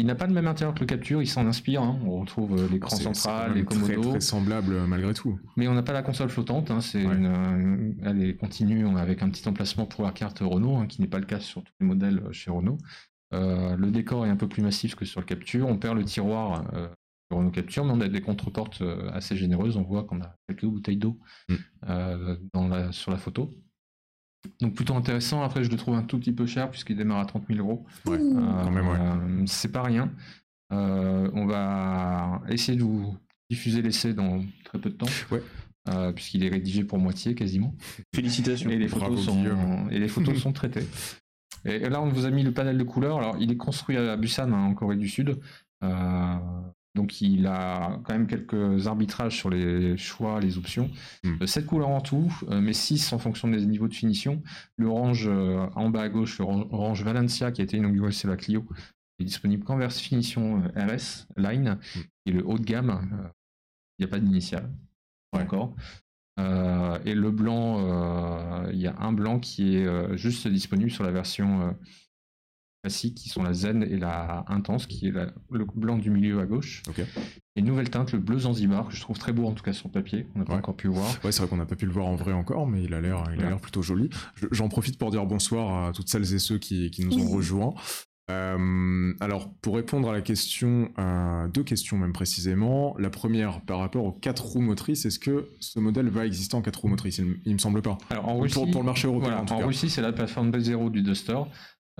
Il 0.00 0.06
n'a 0.06 0.14
pas 0.14 0.28
le 0.28 0.32
même 0.32 0.46
intérieur 0.46 0.74
que 0.74 0.80
le 0.80 0.86
Capture, 0.86 1.20
il 1.22 1.26
s'en 1.26 1.44
inspire. 1.46 1.82
Hein. 1.82 1.98
On 2.04 2.20
retrouve 2.20 2.56
euh, 2.56 2.68
l'écran 2.70 2.94
central, 2.94 3.54
les 3.54 3.64
commodos. 3.64 4.00
Très, 4.00 4.10
très 4.10 4.20
semblable 4.20 4.74
euh, 4.74 4.86
malgré 4.86 5.12
tout. 5.12 5.40
Mais 5.56 5.66
on 5.66 5.74
n'a 5.74 5.82
pas 5.82 5.92
la 5.92 6.02
console 6.02 6.28
flottante. 6.28 6.70
Hein. 6.70 6.80
C'est 6.80 7.02
une, 7.02 7.96
elle 8.04 8.22
est 8.22 8.36
continue 8.36 8.86
avec 8.96 9.22
un 9.22 9.28
petit 9.28 9.46
emplacement 9.48 9.86
pour 9.86 10.04
la 10.04 10.12
carte 10.12 10.38
Renault, 10.40 10.76
hein, 10.76 10.86
qui 10.86 11.00
n'est 11.00 11.08
pas 11.08 11.18
le 11.18 11.26
cas 11.26 11.40
sur 11.40 11.64
tous 11.64 11.72
les 11.80 11.86
modèles 11.86 12.22
chez 12.30 12.50
Renault. 12.52 12.78
le 13.32 13.90
décor 13.90 14.24
est 14.24 14.30
un 14.30 14.36
peu 14.36 14.48
plus 14.48 14.62
massif 14.62 14.94
que 14.94 15.04
sur 15.04 15.20
le 15.20 15.26
Capture. 15.26 15.66
On 15.66 15.78
perd 15.78 15.98
le 15.98 16.04
tiroir 16.04 16.64
Renault 17.30 17.50
Capture, 17.50 17.84
mais 17.84 17.92
on 17.92 18.00
a 18.00 18.08
des 18.08 18.20
contreportes 18.20 18.84
assez 19.12 19.36
généreuses. 19.36 19.76
On 19.76 19.82
voit 19.82 20.04
qu'on 20.04 20.20
a 20.20 20.36
quelques 20.46 20.66
bouteilles 20.66 20.96
d'eau 20.96 21.18
mm. 21.48 22.92
sur 22.92 23.10
la 23.10 23.18
photo. 23.18 23.52
Donc 24.60 24.74
plutôt 24.74 24.94
intéressant. 24.94 25.42
Après, 25.42 25.64
je 25.64 25.70
le 25.70 25.76
trouve 25.76 25.94
un 25.94 26.02
tout 26.02 26.18
petit 26.18 26.32
peu 26.32 26.46
cher 26.46 26.70
puisqu'il 26.70 26.96
démarre 26.96 27.20
à 27.20 27.26
30 27.26 27.44
000 27.48 27.60
euros. 27.60 27.84
Ouais, 28.06 28.18
quand 28.18 28.70
même, 28.70 28.88
euh, 28.88 29.46
c'est 29.46 29.72
pas 29.72 29.82
rien. 29.82 30.10
Euh, 30.72 31.30
on 31.34 31.46
va 31.46 32.42
essayer 32.48 32.76
de 32.76 32.82
vous 32.82 33.16
diffuser 33.50 33.82
l'essai 33.82 34.14
dans 34.14 34.42
très 34.64 34.78
peu 34.78 34.90
de 34.90 34.94
temps. 34.94 35.06
Ouais. 35.30 35.42
Euh, 35.88 36.12
puisqu'il 36.12 36.44
est 36.44 36.50
rédigé 36.50 36.84
pour 36.84 36.98
moitié 36.98 37.34
quasiment. 37.34 37.74
Félicitations. 38.14 38.68
Et 38.68 38.76
les 38.76 38.88
photos, 38.88 39.24
sont, 39.24 39.88
et 39.90 39.98
les 39.98 40.08
photos 40.08 40.36
sont 40.42 40.52
traitées. 40.52 40.86
Et 41.64 41.88
là, 41.88 42.02
on 42.02 42.08
vous 42.08 42.26
a 42.26 42.30
mis 42.30 42.42
le 42.42 42.52
panel 42.52 42.76
de 42.76 42.84
couleurs. 42.84 43.18
Alors, 43.18 43.36
il 43.40 43.50
est 43.50 43.56
construit 43.56 43.96
à 43.96 44.16
Busan, 44.16 44.52
hein, 44.52 44.64
en 44.64 44.74
Corée 44.74 44.96
du 44.96 45.08
Sud. 45.08 45.38
Donc 46.94 47.20
il 47.20 47.46
a 47.46 48.00
quand 48.04 48.12
même 48.12 48.26
quelques 48.26 48.86
arbitrages 48.86 49.36
sur 49.36 49.50
les 49.50 49.96
choix, 49.96 50.40
les 50.40 50.58
options. 50.58 50.90
7 51.22 51.30
hmm. 51.30 51.38
euh, 51.42 51.62
couleurs 51.62 51.88
en 51.88 52.00
tout, 52.00 52.32
euh, 52.48 52.60
mais 52.60 52.72
6 52.72 53.12
en 53.12 53.18
fonction 53.18 53.48
des 53.48 53.64
niveaux 53.64 53.88
de 53.88 53.94
finition. 53.94 54.42
L'orange 54.76 55.28
euh, 55.28 55.66
en 55.76 55.90
bas 55.90 56.02
à 56.02 56.08
gauche, 56.08 56.38
l'orange 56.38 57.02
Valencia 57.04 57.52
qui 57.52 57.60
a 57.60 57.64
été 57.64 57.76
inauguré 57.76 58.10
chez 58.10 58.26
la 58.26 58.36
Clio, 58.36 58.66
est 59.20 59.24
disponible 59.24 59.64
qu'en 59.64 59.76
version 59.76 60.08
finition 60.08 60.62
RS 60.76 61.26
Line, 61.36 61.78
hmm. 61.94 62.00
est 62.26 62.32
le 62.32 62.46
haut 62.46 62.58
de 62.58 62.64
gamme. 62.64 63.30
Il 63.98 64.04
n'y 64.04 64.10
a 64.10 64.10
pas 64.10 64.20
d'initial, 64.20 64.70
encore. 65.32 65.74
et 66.38 67.14
le 67.14 67.30
blanc, 67.30 68.68
il 68.70 68.78
y 68.78 68.86
a 68.86 68.96
un 68.98 69.12
blanc 69.12 69.40
qui 69.40 69.76
est 69.76 70.16
juste 70.16 70.46
disponible 70.46 70.90
sur 70.90 71.02
la 71.02 71.10
version 71.10 71.76
classiques 72.82 73.16
qui 73.16 73.28
sont 73.28 73.42
la 73.42 73.52
zen 73.52 73.82
et 73.82 73.96
la 73.96 74.44
intense, 74.48 74.86
qui 74.86 75.08
est 75.08 75.12
le 75.12 75.66
blanc 75.74 75.98
du 75.98 76.10
milieu 76.10 76.40
à 76.40 76.46
gauche. 76.46 76.82
Et 77.56 77.60
une 77.60 77.66
nouvelle 77.66 77.90
teinte, 77.90 78.12
le 78.12 78.18
bleu 78.18 78.38
Zanzibar, 78.38 78.88
que 78.88 78.94
je 78.94 79.00
trouve 79.00 79.18
très 79.18 79.32
beau 79.32 79.46
en 79.46 79.52
tout 79.52 79.64
cas 79.64 79.72
sur 79.72 79.90
papier, 79.90 80.26
on 80.34 80.40
n'a 80.40 80.44
pas 80.44 80.54
encore 80.54 80.76
pu 80.76 80.86
le 80.86 80.92
voir. 80.92 81.08
Ouais, 81.24 81.32
c'est 81.32 81.40
vrai 81.40 81.48
qu'on 81.48 81.56
n'a 81.56 81.66
pas 81.66 81.76
pu 81.76 81.86
le 81.86 81.92
voir 81.92 82.06
en 82.06 82.14
vrai 82.14 82.32
encore, 82.32 82.66
mais 82.66 82.82
il 82.84 82.94
a 82.94 83.00
l'air, 83.00 83.24
il 83.34 83.42
a 83.42 83.48
l'air 83.48 83.60
plutôt 83.60 83.82
joli. 83.82 84.10
J'en 84.52 84.68
profite 84.68 84.98
pour 84.98 85.10
dire 85.10 85.26
bonsoir 85.26 85.88
à 85.88 85.92
toutes 85.92 86.08
celles 86.08 86.34
et 86.34 86.38
ceux 86.38 86.58
qui, 86.58 86.90
qui 86.90 87.04
nous 87.04 87.18
ont 87.18 87.28
rejoints. 87.28 87.74
Euh, 88.30 89.14
alors, 89.20 89.50
pour 89.62 89.76
répondre 89.76 90.10
à 90.10 90.12
la 90.12 90.20
question, 90.20 90.90
euh, 90.98 91.48
deux 91.48 91.62
questions 91.62 91.96
même 91.96 92.12
précisément. 92.12 92.94
La 92.98 93.10
première, 93.10 93.62
par 93.62 93.78
rapport 93.78 94.04
aux 94.04 94.12
quatre 94.12 94.44
roues 94.44 94.60
motrices, 94.60 95.06
est-ce 95.06 95.18
que 95.18 95.48
ce 95.60 95.80
modèle 95.80 96.08
va 96.08 96.26
exister 96.26 96.54
en 96.54 96.62
quatre 96.62 96.80
roues 96.80 96.88
motrices? 96.88 97.20
Il, 97.44 97.52
me 97.52 97.58
semble 97.58 97.80
pas. 97.80 97.96
Alors, 98.10 98.28
en 98.28 98.38
Russie, 98.38 98.54
pour, 98.70 98.82
le 98.82 98.86
marché 98.86 99.08
européen. 99.08 99.44
en, 99.50 99.66
Russie, 99.66 99.88
c'est 99.88 100.02
la 100.02 100.12
plateforme 100.12 100.50
B0 100.50 100.90
du 100.90 101.02
Duster. 101.02 101.38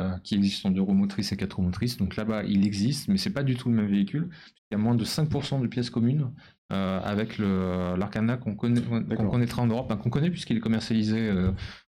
Euh, 0.00 0.16
qui 0.22 0.36
existe 0.36 0.64
en 0.64 0.70
deux 0.70 0.80
roues 0.80 0.94
motrices 0.94 1.32
et 1.32 1.36
quatre 1.36 1.54
roues 1.54 1.62
motrices. 1.62 1.96
Donc 1.96 2.14
là-bas, 2.14 2.44
il 2.44 2.64
existe, 2.64 3.08
mais 3.08 3.18
c'est 3.18 3.32
pas 3.32 3.42
du 3.42 3.56
tout 3.56 3.68
le 3.68 3.74
même 3.74 3.88
véhicule. 3.88 4.28
Il 4.70 4.74
y 4.74 4.76
a 4.76 4.78
moins 4.78 4.94
de 4.94 5.04
5% 5.04 5.60
de 5.60 5.66
pièces 5.66 5.90
communes 5.90 6.30
euh, 6.72 7.00
avec 7.00 7.38
l'Arcana 7.38 8.36
qu'on 8.36 8.54
connaît, 8.54 8.80
qu'on 8.80 9.28
connaîtra 9.28 9.60
en 9.60 9.66
Europe, 9.66 9.92
qu'on 10.00 10.10
connaît 10.10 10.30
puisqu'il 10.30 10.56
est 10.56 10.60
commercialisé 10.60 11.18
euh, 11.18 11.50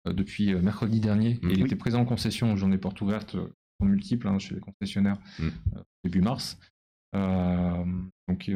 depuis 0.06 0.54
mercredi 0.54 1.00
dernier. 1.00 1.40
et 1.44 1.54
il 1.54 1.62
était 1.62 1.78
présent 1.78 2.02
en 2.02 2.06
concession 2.06 2.52
aux 2.52 2.58
journées 2.58 2.78
portes 2.78 3.00
ouvertes 3.00 3.38
en 3.80 3.86
multiples 3.86 4.28
hein, 4.28 4.38
chez 4.38 4.56
les 4.56 4.60
concessionnaires 4.60 5.18
mm. 5.40 5.48
début 6.04 6.22
mars. 6.22 6.58
donc 7.14 8.52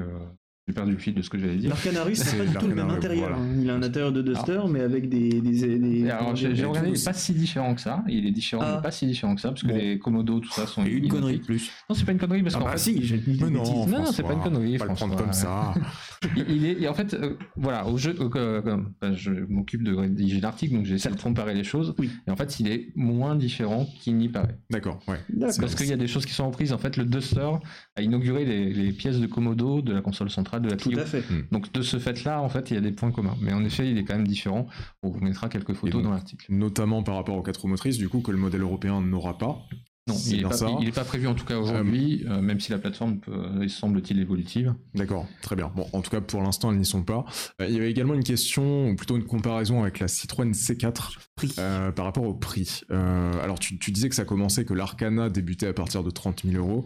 j'ai 0.67 0.73
perdu 0.73 0.91
le 0.91 0.97
fil 0.97 1.13
de 1.13 1.21
ce 1.21 1.29
que 1.29 1.37
j'allais 1.37 1.55
dire. 1.55 1.69
L'Arcanarus, 1.69 2.17
c'est 2.17 2.37
pas 2.37 2.45
du 2.45 2.53
tout 2.53 2.67
le 2.67 2.75
même 2.75 2.89
intérieur. 2.89 3.31
Hein. 3.33 3.47
Il 3.57 3.69
a 3.69 3.75
un 3.75 3.83
intérieur 3.83 4.11
de 4.11 4.21
Duster, 4.21 4.59
mais 4.69 4.81
avec 4.81 5.07
des. 5.07 5.39
des, 5.39 5.79
des 5.79 6.09
alors, 6.09 6.35
j'ai 6.35 6.49
regardé, 6.49 6.89
il 6.89 6.97
n'est 6.97 7.03
pas 7.05 7.13
si 7.13 7.33
différent 7.33 7.73
que 7.73 7.79
ça. 7.79 8.03
Il 8.09 8.25
est 8.25 8.31
différent, 8.31 8.63
mais 8.63 8.75
ah. 8.79 8.81
pas 8.81 8.91
si 8.91 9.07
différent 9.07 9.33
que 9.35 9.39
ça, 9.39 9.49
parce 9.49 9.63
que 9.63 9.67
les 9.67 9.97
Komodo, 9.97 10.41
tout 10.41 10.51
ça 10.51 10.67
sont. 10.67 10.83
Et 10.85 10.89
une 10.89 11.07
connerie 11.07 11.37
plus. 11.37 11.71
Non, 11.89 11.95
c'est 11.95 12.03
pas 12.03 12.11
une 12.11 12.17
connerie, 12.17 12.43
parce 12.43 12.55
ah 12.55 12.59
qu'en 12.59 12.65
bah 12.65 12.71
fait. 12.71 12.79
si, 12.79 13.01
j'ai 13.01 13.23
une 13.25 13.37
non, 13.37 13.49
non, 13.49 13.87
non, 13.87 14.05
c'est 14.11 14.23
pas 14.23 14.33
une 14.33 14.41
connerie. 14.41 14.77
Pas 14.77 14.87
le 14.87 14.93
prendre 14.93 15.15
comme 15.15 15.31
ça. 15.31 15.73
il, 16.35 16.65
est, 16.65 16.87
en 16.89 16.93
fait, 16.93 17.13
euh, 17.13 17.37
voilà, 17.55 17.87
au 17.87 17.97
jeu, 17.97 18.13
euh, 18.19 18.77
ben, 19.01 19.13
je 19.13 19.31
m'occupe 19.31 19.83
de 19.83 19.95
rédiger 19.95 20.41
l'article, 20.41 20.75
donc 20.75 20.85
j'essaie 20.85 21.11
de 21.11 21.21
comparer 21.21 21.53
les 21.53 21.63
choses. 21.63 21.95
Oui. 21.97 22.11
Et 22.27 22.31
en 22.31 22.35
fait, 22.35 22.59
il 22.59 22.67
est 22.67 22.89
moins 22.95 23.35
différent 23.35 23.87
qu'il 24.01 24.17
n'y 24.17 24.27
paraît. 24.27 24.57
D'accord, 24.69 24.99
ouais. 25.07 25.19
Parce 25.39 25.75
qu'il 25.75 25.87
y 25.87 25.93
a 25.93 25.97
des 25.97 26.07
choses 26.07 26.25
qui 26.25 26.33
sont 26.33 26.47
reprises. 26.47 26.73
En 26.73 26.77
fait, 26.77 26.97
le 26.97 27.05
Duster 27.05 27.51
a 27.95 28.01
inauguré 28.01 28.43
les 28.43 28.91
pièces 28.91 29.19
de 29.19 29.27
Komodo 29.27 29.81
de 29.81 29.93
la 29.93 30.01
console 30.01 30.29
centrale 30.29 30.56
de 30.59 30.69
la 30.69 30.75
Clio. 30.75 30.97
Tout 30.97 31.03
à 31.03 31.05
fait. 31.05 31.21
Hmm. 31.21 31.43
Donc 31.51 31.71
de 31.71 31.81
ce 31.81 31.99
fait-là, 31.99 32.41
en 32.41 32.49
fait, 32.49 32.71
il 32.71 32.75
y 32.75 32.77
a 32.77 32.81
des 32.81 32.91
points 32.91 33.11
communs. 33.11 33.35
Mais 33.41 33.53
en 33.53 33.63
effet, 33.63 33.89
il 33.89 33.97
est 33.97 34.03
quand 34.03 34.15
même 34.15 34.27
différent. 34.27 34.67
On 35.03 35.09
vous 35.09 35.19
mettra 35.19 35.49
quelques 35.49 35.73
photos 35.73 36.03
dans 36.03 36.11
l'article. 36.11 36.45
Notamment 36.49 37.03
par 37.03 37.15
rapport 37.15 37.37
aux 37.37 37.43
quatre 37.43 37.61
roues 37.61 37.67
motrices, 37.67 37.97
du 37.97 38.09
coup, 38.09 38.21
que 38.21 38.31
le 38.31 38.37
modèle 38.37 38.61
européen 38.61 39.01
n'aura 39.01 39.37
pas. 39.37 39.67
Non, 40.07 40.15
il 40.25 40.37
n'est 40.85 40.91
pas, 40.91 41.03
prévu 41.03 41.27
en 41.27 41.35
tout 41.35 41.43
cas 41.43 41.57
aujourd'hui, 41.57 42.23
euh, 42.27 42.41
même 42.41 42.61
si 42.61 42.71
la 42.71 42.77
plateforme 42.77 43.19
peut, 43.19 43.67
semble-t-il 43.67 44.19
évolutive. 44.19 44.73
D'accord, 44.95 45.27
très 45.41 45.57
bien. 45.57 45.69
Bon, 45.75 45.85
en 45.91 46.01
tout 46.01 46.09
cas, 46.09 46.21
pour 46.21 46.41
l'instant, 46.41 46.71
elles 46.71 46.77
n'y 46.77 46.85
sont 46.85 47.03
pas. 47.03 47.25
Euh, 47.61 47.67
il 47.67 47.73
y 47.73 47.77
avait 47.77 47.91
également 47.91 48.13
une 48.13 48.23
question, 48.23 48.89
ou 48.89 48.95
plutôt 48.95 49.17
une 49.17 49.25
comparaison 49.25 49.81
avec 49.81 49.99
la 49.99 50.07
Citroën 50.07 50.51
C4 50.53 51.17
euh, 51.59 51.91
par 51.91 52.05
rapport 52.05 52.23
au 52.23 52.33
prix. 52.33 52.81
alors, 52.89 53.59
tu, 53.59 53.77
tu, 53.79 53.91
disais 53.91 54.07
que 54.07 54.15
ça 54.15 54.23
commençait, 54.23 54.63
que 54.63 54.73
l'Arcana 54.73 55.29
débutait 55.29 55.67
à 55.67 55.73
partir 55.73 56.03
de 56.03 56.09
30 56.09 56.43
000 56.45 56.55
euros. 56.55 56.85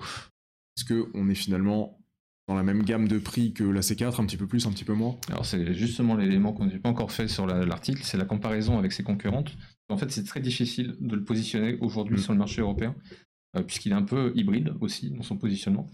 Est-ce 0.76 0.86
qu'on 0.86 1.30
est 1.30 1.36
finalement 1.36 2.01
dans 2.52 2.58
la 2.58 2.64
même 2.64 2.84
gamme 2.84 3.08
de 3.08 3.18
prix 3.18 3.54
que 3.54 3.64
la 3.64 3.80
C4, 3.82 4.20
un 4.22 4.26
petit 4.26 4.36
peu 4.38 4.46
plus, 4.46 4.68
un 4.68 4.72
petit 4.72 4.84
peu 4.84 4.94
moins 4.94 5.16
Alors 5.30 5.46
c'est 5.46 5.74
justement 5.74 6.16
l'élément 6.16 6.52
qu'on 6.52 6.66
n'a 6.66 6.78
pas 6.80 6.90
encore 6.90 7.12
fait 7.14 7.30
sur 7.30 7.48
la- 7.48 7.66
l'article, 7.66 8.02
c'est 8.04 8.18
la 8.18 8.26
comparaison 8.26 8.78
avec 8.78 8.92
ses 8.92 9.04
concurrentes. 9.04 9.54
En 9.90 9.98
fait, 9.98 10.12
c'est 10.12 10.24
très 10.26 10.42
difficile 10.42 10.96
de 11.00 11.16
le 11.16 11.24
positionner 11.24 11.78
aujourd'hui 11.80 12.16
Mm. 12.18 12.22
sur 12.22 12.34
le 12.34 12.40
marché 12.40 12.60
européen, 12.62 12.94
euh, 13.56 13.64
puisqu'il 13.64 13.94
est 13.94 13.96
un 13.96 14.04
peu 14.04 14.34
hybride 14.36 14.74
aussi 14.82 15.12
dans 15.12 15.24
son 15.24 15.38
positionnement. 15.38 15.90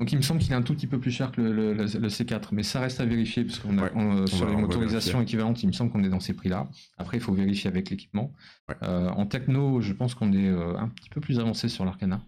Donc 0.00 0.12
il 0.12 0.16
me 0.16 0.22
semble 0.22 0.40
qu'il 0.40 0.52
est 0.52 0.54
un 0.56 0.62
tout 0.62 0.74
petit 0.74 0.86
peu 0.86 0.98
plus 0.98 1.10
cher 1.10 1.30
que 1.32 1.40
le, 1.42 1.52
le- 1.52 1.72
le- 1.74 1.98
le 2.00 2.08
C4, 2.08 2.48
mais 2.52 2.62
ça 2.62 2.80
reste 2.80 3.00
à 3.00 3.04
vérifier, 3.06 3.44
parce 3.44 3.58
qu'on 3.58 3.76
a 3.78 3.84
Ouais, 3.84 3.92
euh, 3.96 4.26
sur 4.26 4.46
va- 4.46 4.50
les 4.54 4.60
motorisations 4.60 5.20
équivalentes, 5.20 5.62
il 5.62 5.66
me 5.66 5.72
semble 5.72 5.90
qu'on 5.90 6.04
est 6.04 6.08
dans 6.10 6.20
ces 6.20 6.34
prix-là. 6.34 6.68
Après, 6.98 7.16
il 7.18 7.20
faut 7.22 7.32
vérifier 7.34 7.68
avec 7.68 7.90
l'équipement. 7.90 8.32
Ouais. 8.68 8.74
Euh, 8.82 9.08
en 9.10 9.26
techno, 9.26 9.80
je 9.82 9.92
pense 9.94 10.14
qu'on 10.14 10.32
est 10.32 10.48
un 10.48 10.88
petit 10.88 11.08
peu 11.10 11.20
plus 11.20 11.38
avancé 11.38 11.68
sur 11.68 11.84
l'Arcana. 11.84 12.22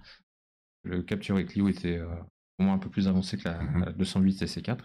Le 0.84 1.02
Capture 1.02 1.38
et 1.38 1.44
Clio 1.44 1.68
était 1.68 1.98
au 2.58 2.62
moins 2.64 2.74
un 2.74 2.78
peu 2.78 2.90
plus 2.90 3.08
avancé 3.08 3.36
que 3.36 3.48
la, 3.48 3.62
Mhm. 3.62 3.84
la 3.84 3.92
208 3.92 4.42
et 4.42 4.46
C4. 4.46 4.78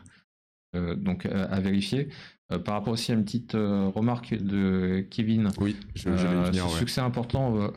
Euh, 0.75 0.95
donc 0.95 1.25
euh, 1.25 1.47
à 1.51 1.59
vérifier. 1.59 2.09
Euh, 2.51 2.57
par 2.59 2.73
rapport 2.75 2.93
aussi 2.93 3.11
à 3.11 3.15
une 3.15 3.23
petite 3.25 3.53
remarque 3.53 4.33
de 4.33 5.05
Kevin, 5.11 5.49
Oui, 5.59 5.75
je- 5.95 6.09
venir, 6.09 6.67
ce 6.67 6.73
ouais. 6.73 6.79
succès 6.79 7.01
important, 7.01 7.51
vous 7.51 7.71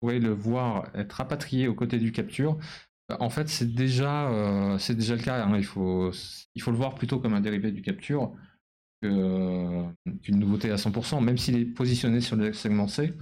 pourrez 0.00 0.18
le 0.20 0.30
voir 0.32 0.88
être 0.94 1.12
rapatrié 1.12 1.66
aux 1.68 1.74
côtés 1.74 1.98
du 1.98 2.12
capture. 2.12 2.58
En 3.20 3.30
fait, 3.30 3.48
c'est 3.48 3.74
déjà, 3.74 4.30
c'est 4.78 4.94
déjà 4.94 5.16
le 5.16 5.22
cas. 5.22 5.44
hein. 5.44 5.56
Il, 5.56 5.64
faut, 5.64 6.10
il 6.54 6.62
faut 6.62 6.70
le 6.70 6.76
voir 6.76 6.94
plutôt 6.94 7.18
comme 7.18 7.34
un 7.34 7.40
dérivé 7.40 7.70
du 7.72 7.82
capture 7.82 8.32
qu'une 9.02 10.38
nouveauté 10.38 10.70
à 10.70 10.76
100%, 10.76 11.20
même 11.20 11.36
s'il 11.38 11.56
est 11.56 11.64
positionné 11.64 12.20
sur 12.20 12.36
le 12.36 12.52
segment 12.52 12.86
C. 12.88 13.12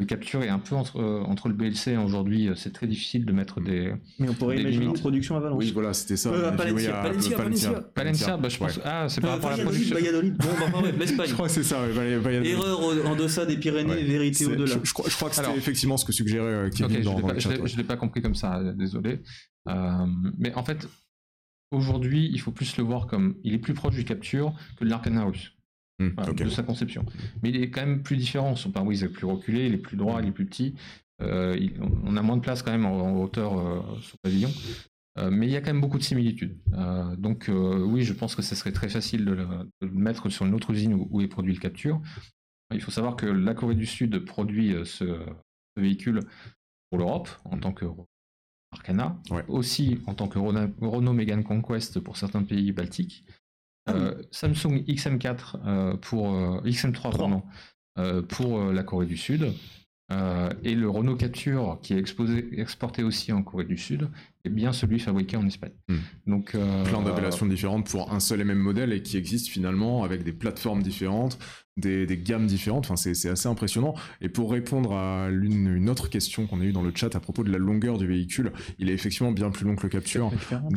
Le 0.00 0.06
capture 0.06 0.42
est 0.42 0.48
un 0.48 0.58
peu 0.58 0.74
entre, 0.74 0.98
euh, 0.98 1.20
entre 1.24 1.48
le 1.48 1.54
BLC 1.54 1.88
et 1.92 1.96
aujourd'hui. 1.98 2.48
euh, 2.48 2.54
C'est 2.54 2.72
très 2.72 2.86
difficile 2.86 3.26
de 3.26 3.32
mettre 3.32 3.60
des. 3.60 3.92
Mais 4.18 4.30
on 4.30 4.34
pourrait 4.34 4.56
Des 4.56 4.62
imaginer 4.62 4.86
une 4.86 4.94
production 4.94 5.36
à 5.36 5.40
Valence. 5.40 5.58
Oui, 5.58 5.70
voilà, 5.72 5.92
c'était 5.92 6.16
ça. 6.16 6.30
Euh, 6.30 6.50
oui, 6.50 6.56
Palencia, 6.56 6.92
Palencia, 7.02 7.36
Palencia. 7.36 7.70
Palencia, 7.94 8.36
bah, 8.38 8.48
je 8.48 8.56
pense. 8.58 8.76
ouais. 8.78 8.82
Ah, 8.86 9.06
c'est 9.10 9.20
par 9.20 9.30
Euh, 9.30 9.34
rapport 9.34 9.50
à 9.50 9.56
la 9.58 9.62
production. 9.64 9.94
Valladolid. 9.96 10.36
Bon, 10.38 10.46
bah, 10.58 10.64
enfin, 10.68 10.80
bref, 10.80 10.94
l'Espagne. 10.98 11.28
Je 11.28 11.34
crois 11.34 11.46
que 11.48 11.52
c'est 11.52 11.62
ça, 11.62 11.82
ouais. 11.82 12.46
Erreur 12.48 12.80
en 13.06 13.14
deçà 13.14 13.44
des 13.44 13.58
Pyrénées, 13.58 13.90
Ouais. 13.90 14.02
vérité 14.02 14.46
au-delà. 14.46 14.66
Je, 14.66 14.78
je 14.82 14.92
crois, 14.94 15.04
je 15.08 15.14
crois 15.14 15.28
que 15.28 15.36
c'était 15.36 15.54
effectivement 15.56 15.98
ce 15.98 16.06
que 16.06 16.12
suggérait 16.12 16.46
euh, 16.46 16.70
Kevin 16.70 16.96
Ok, 16.96 17.02
je 17.02 17.04
dans, 17.04 17.20
dans 17.20 17.26
pas- 17.28 17.32
le 17.34 17.38
je 17.38 17.44
chat. 17.44 17.54
l'ai- 17.54 17.60
ouais. 17.60 17.68
je 17.68 17.76
l'ai 17.76 17.84
pas 17.84 17.96
compris 17.96 18.22
comme 18.22 18.34
ça, 18.34 18.58
désolé. 18.74 19.20
Euh, 19.68 20.06
mais 20.38 20.54
en 20.54 20.64
fait, 20.64 20.88
aujourd'hui, 21.70 22.30
il 22.32 22.40
faut 22.40 22.52
plus 22.52 22.76
le 22.78 22.84
voir 22.84 23.06
comme 23.06 23.36
il 23.44 23.54
est 23.54 23.58
plus 23.58 23.74
proche 23.74 23.94
du 23.94 24.04
capture 24.04 24.54
que 24.78 24.84
de 24.84 24.90
l'Arcana 24.90 25.24
russe, 25.24 25.52
Ok. 26.28 26.36
de 26.42 26.48
sa 26.48 26.62
conception. 26.62 27.04
Mais 27.42 27.50
il 27.50 27.56
est 27.62 27.70
quand 27.70 27.80
même 27.84 28.02
plus 28.02 28.16
différent. 28.16 28.56
Son 28.56 28.70
pare-brise 28.70 29.02
est 29.04 29.08
plus 29.08 29.26
reculé, 29.26 29.66
il 29.66 29.74
est 29.74 29.78
plus 29.78 29.96
droit, 29.96 30.20
il 30.22 30.28
est 30.28 30.32
plus 30.32 30.46
petit. 30.46 30.74
Euh, 31.22 31.56
il- 31.60 31.74
on 32.04 32.16
a 32.16 32.22
moins 32.22 32.36
de 32.36 32.42
place 32.42 32.62
quand 32.62 32.70
même 32.72 32.86
en, 32.86 32.98
en 33.00 33.16
hauteur 33.20 33.58
euh, 33.58 33.80
sur 34.00 34.16
le 34.22 34.30
pavillon. 34.30 34.50
Euh, 35.18 35.30
mais 35.30 35.46
il 35.46 35.52
y 35.52 35.56
a 35.56 35.60
quand 35.60 35.72
même 35.72 35.80
beaucoup 35.80 35.98
de 35.98 36.02
similitudes. 36.02 36.56
Donc 37.18 37.50
oui, 37.50 38.02
je 38.02 38.12
pense 38.12 38.34
que 38.34 38.42
ce 38.42 38.54
serait 38.54 38.72
très 38.72 38.88
facile 38.88 39.24
de 39.24 39.32
le, 39.32 39.44
de 39.80 39.86
le 39.86 39.90
mettre 39.92 40.28
sur 40.30 40.46
une 40.46 40.54
autre 40.54 40.70
usine 40.70 40.94
où, 40.94 41.08
où 41.10 41.20
est 41.20 41.28
produit 41.28 41.52
le 41.52 41.60
capture. 41.60 42.00
Il 42.72 42.80
faut 42.80 42.92
savoir 42.92 43.16
que 43.16 43.26
la 43.26 43.52
Corée 43.54 43.74
du 43.74 43.86
Sud 43.86 44.24
produit 44.24 44.72
ce, 44.84 45.04
ce 45.76 45.80
véhicule 45.80 46.20
pour 46.88 46.98
l'Europe 47.00 47.28
en 47.44 47.58
tant 47.58 47.72
que 47.72 47.84
Arcana, 48.72 49.20
Ouais. 49.30 49.44
aussi 49.48 49.98
en 50.06 50.14
tant 50.14 50.28
que 50.28 50.38
Renault, 50.38 51.12
Megane 51.12 51.42
Conquest 51.42 51.98
pour 51.98 52.16
certains 52.16 52.44
pays 52.44 52.70
baltiques. 52.70 53.24
Euh, 53.94 54.14
Samsung 54.30 54.84
XM4 54.88 55.36
euh, 55.66 55.96
pour 55.96 56.34
euh, 56.34 56.60
XM3 56.64 57.16
pardon, 57.16 57.42
pour 58.28 58.72
la 58.72 58.82
Corée 58.82 59.04
du 59.04 59.18
Sud, 59.18 59.52
et 60.62 60.74
le 60.74 60.88
Renault 60.88 61.16
Capture 61.16 61.78
qui 61.82 61.92
est 61.92 61.98
exposé, 61.98 62.48
exporté 62.58 63.02
aussi 63.02 63.30
en 63.30 63.42
Corée 63.42 63.66
du 63.66 63.76
Sud 63.76 64.08
est 64.44 64.48
bien 64.48 64.72
celui 64.72 64.98
fabriqué 64.98 65.36
en 65.36 65.46
Espagne. 65.46 65.74
Hmm. 65.88 65.98
Donc 66.26 66.52
Plein 66.52 67.02
d'appellations 67.02 67.44
différentes 67.44 67.90
pour 67.90 68.10
un 68.10 68.20
seul 68.20 68.40
et 68.40 68.44
même 68.44 68.58
modèle 68.58 68.94
et 68.94 69.02
qui 69.02 69.18
existent 69.18 69.50
finalement 69.50 70.02
avec 70.02 70.24
des 70.24 70.32
plateformes 70.32 70.82
différentes, 70.82 71.38
des, 71.76 72.04
des 72.06 72.18
gammes 72.18 72.46
différentes. 72.46 72.84
Enfin, 72.86 72.96
c'est 72.96 73.14
c'est 73.14 73.28
assez 73.30 73.48
impressionnant. 73.48 73.94
Et 74.20 74.28
pour 74.28 74.50
répondre 74.50 74.92
à 74.94 75.30
l'une 75.30 75.68
une 75.74 75.88
autre 75.88 76.08
question 76.08 76.46
qu'on 76.46 76.60
a 76.60 76.64
eue 76.64 76.72
dans 76.72 76.82
le 76.82 76.92
chat 76.94 77.14
à 77.14 77.20
propos 77.20 77.44
de 77.44 77.50
la 77.52 77.58
longueur 77.58 77.96
du 77.98 78.06
véhicule, 78.06 78.52
il 78.78 78.90
est 78.90 78.92
effectivement 78.94 79.32
bien 79.32 79.50
plus 79.50 79.64
long 79.66 79.76
que 79.76 79.82
le 79.84 79.88
Capture. 79.88 80.30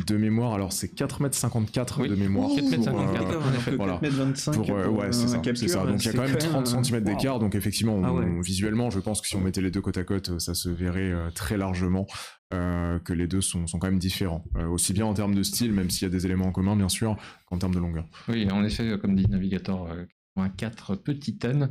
De 0.06 0.16
mémoire, 0.16 0.54
alors 0.54 0.72
c'est 0.72 0.94
4m54 0.94 2.00
Oui. 2.02 2.08
de 2.08 2.14
mémoire. 2.14 2.50
4m54, 2.50 2.84
pour, 2.84 3.00
euh, 3.00 3.12
D'accord, 3.12 3.28
en 3.28 3.30
alors 3.46 3.54
effet, 3.54 3.70
que 3.72 3.76
voilà. 3.76 4.00
4m25 4.02 4.52
pour, 4.54 4.70
euh, 4.70 4.84
pour 4.84 4.98
ouais, 4.98 5.12
c'est 5.12 5.28
ça, 5.28 5.42
ça. 5.68 5.84
Donc 5.86 6.02
il 6.04 6.06
y 6.06 6.08
a 6.08 6.12
quand 6.12 6.22
même 6.22 6.36
30 6.38 6.74
un- 6.74 6.82
cm 6.84 7.00
d'écart. 7.04 7.38
Donc 7.38 7.54
effectivement, 7.54 8.00
Ah 8.04 8.12
on- 8.12 8.40
visuellement, 8.40 8.90
je 8.90 9.00
pense 9.00 9.20
que 9.20 9.26
si 9.28 9.36
on 9.36 9.40
mettait 9.40 9.60
les 9.60 9.70
deux 9.70 9.80
côte 9.80 9.98
à 9.98 10.04
côte, 10.04 10.30
euh, 10.30 10.38
ça 10.38 10.54
se 10.54 10.68
verrait 10.68 11.10
euh, 11.12 11.30
très 11.34 11.56
largement 11.56 12.06
euh, 12.52 12.98
que 13.00 13.12
les 13.12 13.26
deux 13.26 13.40
sont, 13.40 13.66
sont 13.66 13.78
quand 13.78 13.88
même 13.88 13.98
différents. 13.98 14.44
Euh, 14.56 14.66
aussi 14.68 14.92
bien 14.92 15.06
en 15.06 15.14
termes 15.14 15.34
de 15.34 15.42
style, 15.42 15.72
même 15.72 15.90
s'il 15.90 16.06
y 16.06 16.10
a 16.10 16.12
des 16.14 16.24
éléments 16.26 16.46
en 16.46 16.52
commun, 16.52 16.76
bien 16.76 16.88
sûr, 16.88 17.16
qu'en 17.46 17.58
termes 17.58 17.74
de 17.74 17.80
longueur. 17.80 18.06
Oui, 18.28 18.48
en 18.50 18.62
effet, 18.64 18.96
comme 19.00 19.16
dit 19.16 19.26
Navigator 19.28 19.88
euh, 19.90 20.04
84 20.36 20.96
petite 20.96 21.44
N, 21.44 21.70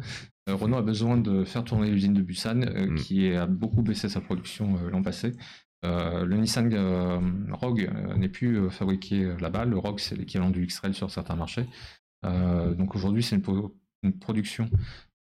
euh, 0.49 0.55
Renault 0.55 0.77
a 0.77 0.81
besoin 0.81 1.17
de 1.17 1.43
faire 1.43 1.63
tourner 1.63 1.89
l'usine 1.89 2.13
de 2.13 2.21
Busan, 2.21 2.63
euh, 2.63 2.87
Mm. 2.87 2.95
qui 2.95 3.31
a 3.33 3.45
beaucoup 3.45 3.81
baissé 3.81 4.09
sa 4.09 4.21
production 4.21 4.77
euh, 4.77 4.89
l'an 4.89 5.01
passé. 5.01 5.33
Le 5.85 6.37
Nissan 6.37 6.73
Rogue 7.51 7.91
n'est 8.15 8.29
plus 8.29 8.69
fabriqué 8.69 9.35
là-bas. 9.41 9.65
Le 9.65 9.77
Rogue, 9.77 9.99
c'est 9.99 10.15
l'équivalent 10.15 10.49
du 10.49 10.63
X-Trail 10.63 10.93
sur 10.93 11.11
certains 11.11 11.35
marchés. 11.35 11.65
Donc 12.23 12.95
aujourd'hui, 12.95 13.21
c'est 13.21 13.35
une, 13.35 14.13
production 14.21 14.69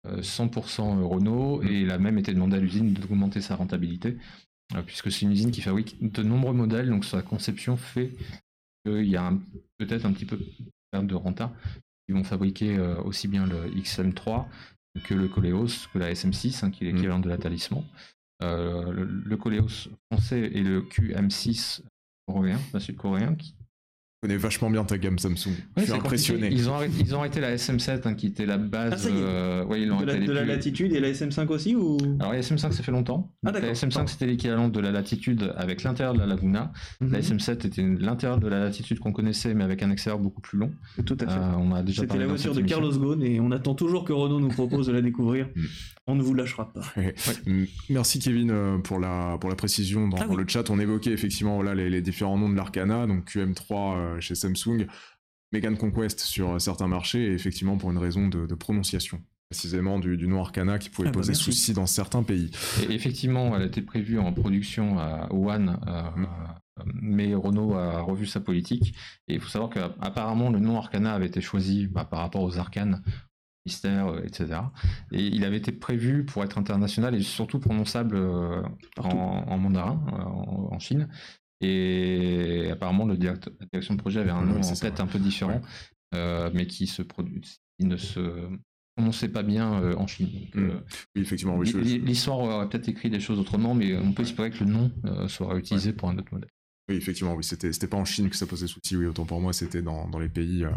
euh, 0.08 0.22
100% 0.24 1.04
Renault 1.04 1.62
et 1.62 1.82
il 1.82 1.92
a 1.92 2.00
même 2.00 2.18
été 2.18 2.34
demandé 2.34 2.58
à 2.58 2.60
l'usine 2.60 2.92
d'augmenter 2.92 3.40
sa 3.40 3.56
rentabilité, 3.56 4.18
puisque 4.88 5.12
c'est 5.12 5.28
une 5.28 5.32
usine 5.32 5.52
qui 5.52 5.62
fabrique 5.62 5.98
de 6.02 6.24
nombreux 6.24 6.56
modèles, 6.56 6.90
donc 6.90 7.06
sa 7.06 7.22
conception 7.22 7.78
fait 7.78 8.16
qu'il 8.84 9.06
y 9.08 9.16
a 9.16 9.32
peut-être 9.78 10.06
un 10.08 10.12
petit 10.12 10.26
peu 10.26 10.40
de 10.94 11.14
renta. 11.14 11.54
Ils 12.08 12.16
vont 12.16 12.24
fabriquer 12.24 12.78
euh, 12.78 13.02
aussi 13.02 13.28
bien 13.28 13.46
le 13.46 13.70
XM3 13.70 14.46
que 15.04 15.14
le 15.14 15.28
Coleos, 15.28 15.88
que 15.94 16.00
la 16.00 16.12
SM6, 16.12 16.66
hein, 16.66 16.72
qui 16.72 16.88
est 16.88 16.92
l'équivalent 16.92 17.20
de 17.20 17.30
la 17.30 17.38
Talisman. 17.38 17.84
Euh, 18.44 18.92
le, 18.92 19.06
le 19.06 19.38
Coleos 19.38 19.90
français 20.12 20.52
et 20.54 20.62
le 20.62 20.82
QM6 20.82 21.82
coréen, 22.28 22.60
sud-coréen, 22.80 23.36
qui 23.36 23.56
connais 24.22 24.38
vachement 24.38 24.70
bien 24.72 24.84
ta 24.84 24.98
gamme 24.98 25.20
Samsung. 25.20 25.50
Ouais, 25.50 25.54
je 25.78 25.82
suis 25.82 25.92
c'est 25.92 25.98
impressionné. 25.98 26.50
Ils 26.52 26.70
ont, 26.70 26.74
arrêté, 26.74 26.94
ils 27.00 27.14
ont 27.16 27.20
arrêté 27.20 27.40
la 27.40 27.56
SM7 27.56 28.02
hein, 28.08 28.14
qui 28.16 28.28
était 28.28 28.46
la 28.48 28.58
base. 28.58 29.08
Ah, 29.08 29.14
euh, 29.16 29.66
ouais, 29.66 29.82
ils 29.84 29.88
l'ont 29.88 30.00
De 30.02 30.06
la, 30.06 30.18
de 30.18 30.32
la 30.32 30.44
latitude 30.44 30.92
et 30.94 31.00
la 31.00 31.12
SM5 31.12 31.48
aussi 31.50 31.76
ou? 31.76 31.98
Alors 32.20 32.34
la 32.34 32.40
SM5 32.40 32.72
ça 32.72 32.84
fait 32.84 32.92
longtemps. 32.92 33.32
Ah, 33.46 33.52
la 33.52 33.60
d'accord. 33.60 33.70
SM5 33.76 33.94
Pardon. 33.94 34.08
c'était 34.08 34.26
l'équivalent 34.26 34.70
de 34.70 34.80
la 34.80 34.92
latitude 34.92 35.54
avec 35.56 35.84
l'intérieur 35.84 36.16
de 36.16 36.20
la 36.20 36.26
Laguna. 36.26 36.72
La 37.00 37.08
Mhm. 37.08 37.16
SM7 37.16 37.68
était 37.68 37.84
l'intérieur 37.84 38.40
de 38.40 38.48
la 38.48 38.60
latitude 38.60 39.00
qu'on 39.00 39.12
connaissait 39.14 39.54
mais 39.54 39.64
avec 39.64 39.84
un 39.84 39.92
extérieur 39.92 40.20
beaucoup 40.20 40.42
plus 40.42 40.58
long. 40.58 40.72
Tout 41.06 41.18
à 41.22 41.28
fait. 41.28 41.38
Euh, 41.40 41.54
on 41.60 41.74
a 41.76 41.84
déjà 41.84 42.02
C'était 42.02 42.18
la 42.18 42.26
voiture 42.28 42.54
de 42.56 42.60
émission. 42.62 42.80
Carlos 42.80 42.98
Ghosn 42.98 43.22
et 43.22 43.40
on 43.40 43.52
attend 43.52 43.76
toujours 43.76 44.04
que 44.04 44.14
Renault 44.14 44.40
nous 44.40 44.48
propose 44.50 44.88
de 44.88 44.94
la 44.94 45.02
découvrir. 45.02 45.48
Mm. 45.58 45.66
On 46.10 46.16
ne 46.16 46.22
vous 46.24 46.34
lâchera 46.34 46.72
pas. 46.72 46.80
Merci 47.90 48.20
Kevin 48.20 48.50
euh, 48.50 48.78
pour 48.78 48.98
la, 48.98 49.38
pour 49.42 49.50
la 49.50 49.58
précision. 49.58 50.08
Dans, 50.08 50.16
Ah 50.18 50.26
oui. 50.30 50.38
le 50.38 50.46
chat, 50.48 50.70
on 50.70 50.80
évoquait 50.80 51.12
effectivement 51.12 51.56
voilà, 51.56 51.76
les, 51.76 51.90
les 51.90 52.02
différents 52.02 52.38
noms 52.38 52.50
de 52.50 52.56
l'Arcana, 52.56 53.06
donc 53.08 53.30
QM3 53.30 53.98
euh, 54.16 54.20
chez 54.20 54.36
Samsung, 54.36 54.88
Megane 55.52 55.78
Conquest 55.78 56.20
sur 56.20 56.52
euh, 56.56 56.60
certains 56.60 56.88
marchés, 56.88 57.24
et 57.28 57.34
effectivement 57.34 57.78
pour 57.78 57.92
une 57.92 57.98
raison 57.98 58.28
de, 58.28 58.46
de 58.46 58.56
prononciation, 58.56 59.22
précisément 59.50 60.00
du, 60.00 60.18
du 60.18 60.28
nom 60.28 60.42
Arcana 60.42 60.78
qui 60.80 60.90
pouvait 60.90 61.08
Ah 61.08 61.12
bah 61.12 61.20
poser 61.20 61.32
merci. 61.32 61.44
souci 61.44 61.74
dans 61.74 61.86
certains 61.86 62.24
pays. 62.24 62.52
Et 62.90 62.94
effectivement, 62.94 63.56
elle 63.56 63.64
était 63.68 63.82
prévue 63.82 64.20
en 64.20 64.34
production 64.34 65.00
à 65.00 65.28
Wuhan, 65.34 65.68
euh, 65.88 66.02
Mm. 66.16 66.24
euh, 66.26 66.84
mais 67.02 67.34
Renault 67.34 67.74
a 67.76 68.02
revu 68.02 68.26
sa 68.28 68.40
politique. 68.40 68.94
Et 69.28 69.34
il 69.36 69.40
faut 69.40 69.48
savoir 69.50 69.72
qu'apparemment, 69.72 70.52
le 70.52 70.60
nom 70.60 70.78
Arcana 70.78 71.14
avait 71.14 71.26
été 71.26 71.42
choisi 71.42 71.88
bah, 71.88 72.06
par 72.06 72.20
rapport 72.20 72.44
aux 72.44 72.60
arcanes, 72.60 73.02
mystères, 73.66 74.14
etc. 74.24 74.60
Et 75.12 75.26
il 75.26 75.44
avait 75.44 75.58
été 75.58 75.72
prévu 75.72 76.24
pour 76.24 76.44
être 76.44 76.58
international 76.60 77.16
et 77.16 77.22
surtout 77.24 77.60
prononçable 77.60 78.16
euh, 78.16 78.62
en, 78.98 79.10
en 79.48 79.58
mandarin, 79.58 80.00
en, 80.12 80.70
en 80.72 80.80
Chine. 80.80 81.10
Et 81.62 82.70
apparemment, 82.72 83.06
le 83.06 83.18
direct- 83.18 83.50
la 83.60 83.66
direction 83.72 83.96
de 83.96 84.00
projet 84.00 84.20
avait 84.20 84.30
un 84.32 84.44
nom 84.44 84.62
en 84.62 84.74
tête 84.76 85.00
un 85.00 85.08
peu 85.08 85.20
différent, 85.20 85.62
euh, 86.14 86.50
mais 86.54 86.68
qui 86.68 86.88
se 86.88 87.02
produit, 87.02 87.58
ne 87.80 87.98
se 87.98 88.50
prononçait 88.96 89.30
pas 89.30 89.44
bien 89.44 89.82
euh, 89.82 89.96
en 89.96 90.08
Chine. 90.08 90.30
Donc, 90.32 90.56
Mm. 90.56 90.70
euh, 90.70 90.80
Oui, 91.16 91.22
effectivement, 91.22 91.56
oui, 91.58 91.72
L'histoire 91.74 92.40
aurait 92.40 92.70
peut-être 92.70 92.88
écrit 92.90 93.10
des 93.10 93.20
choses 93.20 93.40
autrement, 93.40 93.74
mais 93.74 93.96
on 93.98 94.12
peut 94.14 94.24
espérer 94.24 94.52
que 94.52 94.64
le 94.64 94.70
nom 94.72 94.92
sera 95.28 95.58
utilisé 95.58 95.94
pour 95.94 96.10
un 96.10 96.18
autre 96.18 96.32
modèle. 96.34 96.50
oui, 96.90 96.96
effectivement, 96.96 97.34
oui, 97.36 97.44
c'était 97.44 97.74
c'était 97.74 97.88
pas 97.88 97.98
en 97.98 98.06
Chine 98.06 98.30
que 98.30 98.36
ça 98.38 98.46
posait 98.48 98.68
souci, 98.68 98.96
oui, 98.96 99.06
autant 99.08 99.26
pour 99.26 99.42
moi, 99.42 99.52
c'était 99.54 99.82
dans, 99.82 100.08
dans 100.08 100.20
les 100.20 100.30
pays, 100.30 100.64
euh, 100.64 100.70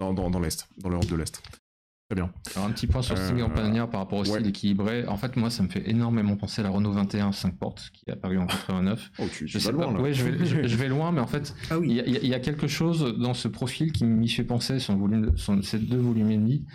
dans, 0.00 0.14
dans, 0.14 0.30
dans 0.30 0.40
l'Est, 0.40 0.66
dans 0.78 0.88
l'Europe 0.88 1.06
de 1.08 1.16
l'Est. 1.16 1.42
Très 2.12 2.20
bien. 2.20 2.30
Alors 2.56 2.68
un 2.68 2.72
petit 2.72 2.86
point 2.86 3.00
sur 3.00 3.16
Euh, 3.16 3.26
Stinger 3.26 3.48
Pioneer 3.54 3.88
par 3.88 4.00
rapport 4.00 4.18
au 4.18 4.22
ouais. 4.22 4.28
style 4.28 4.46
équilibré. 4.46 5.06
En 5.06 5.16
fait, 5.16 5.34
moi, 5.36 5.48
ça 5.48 5.62
me 5.62 5.68
fait 5.68 5.88
énormément 5.88 6.36
penser 6.36 6.60
à 6.60 6.64
la 6.64 6.68
Renault 6.70 6.92
21 6.92 7.32
5 7.32 7.56
portes 7.56 7.90
qui 7.94 8.04
est 8.06 8.12
apparue 8.12 8.36
en 8.36 8.46
89. 8.46 9.10
Oh, 9.18 9.24
tu, 9.32 9.38
tu 9.38 9.48
Je 9.48 9.58
vas 9.58 9.64
sais 9.64 9.72
loin, 9.72 9.86
pas, 9.86 9.92
là. 9.94 10.00
ouais, 10.02 10.12
je 10.12 10.22
vais, 10.24 10.44
je, 10.44 10.66
je 10.68 10.76
vais 10.76 10.88
loin, 10.88 11.10
mais 11.10 11.20
en 11.22 11.26
fait, 11.26 11.54
Ah 11.70 11.76
il 11.82 11.90
y, 11.92 12.00
a- 12.00 12.06
y 12.06 12.26
y 12.38 12.40
quelque 12.42 12.66
chose 12.66 13.16
dans 13.18 13.32
ce 13.32 13.48
profil 13.48 13.92
qui 13.92 14.04
m'y 14.04 14.28
fait 14.28 14.44
penser, 14.44 14.78
son 14.78 14.96
volume, 14.96 15.32
son, 15.38 15.62
ces 15.62 15.78
deux 15.78 15.96
volumes 15.96 16.30
et 16.30 16.36
demi. 16.36 16.66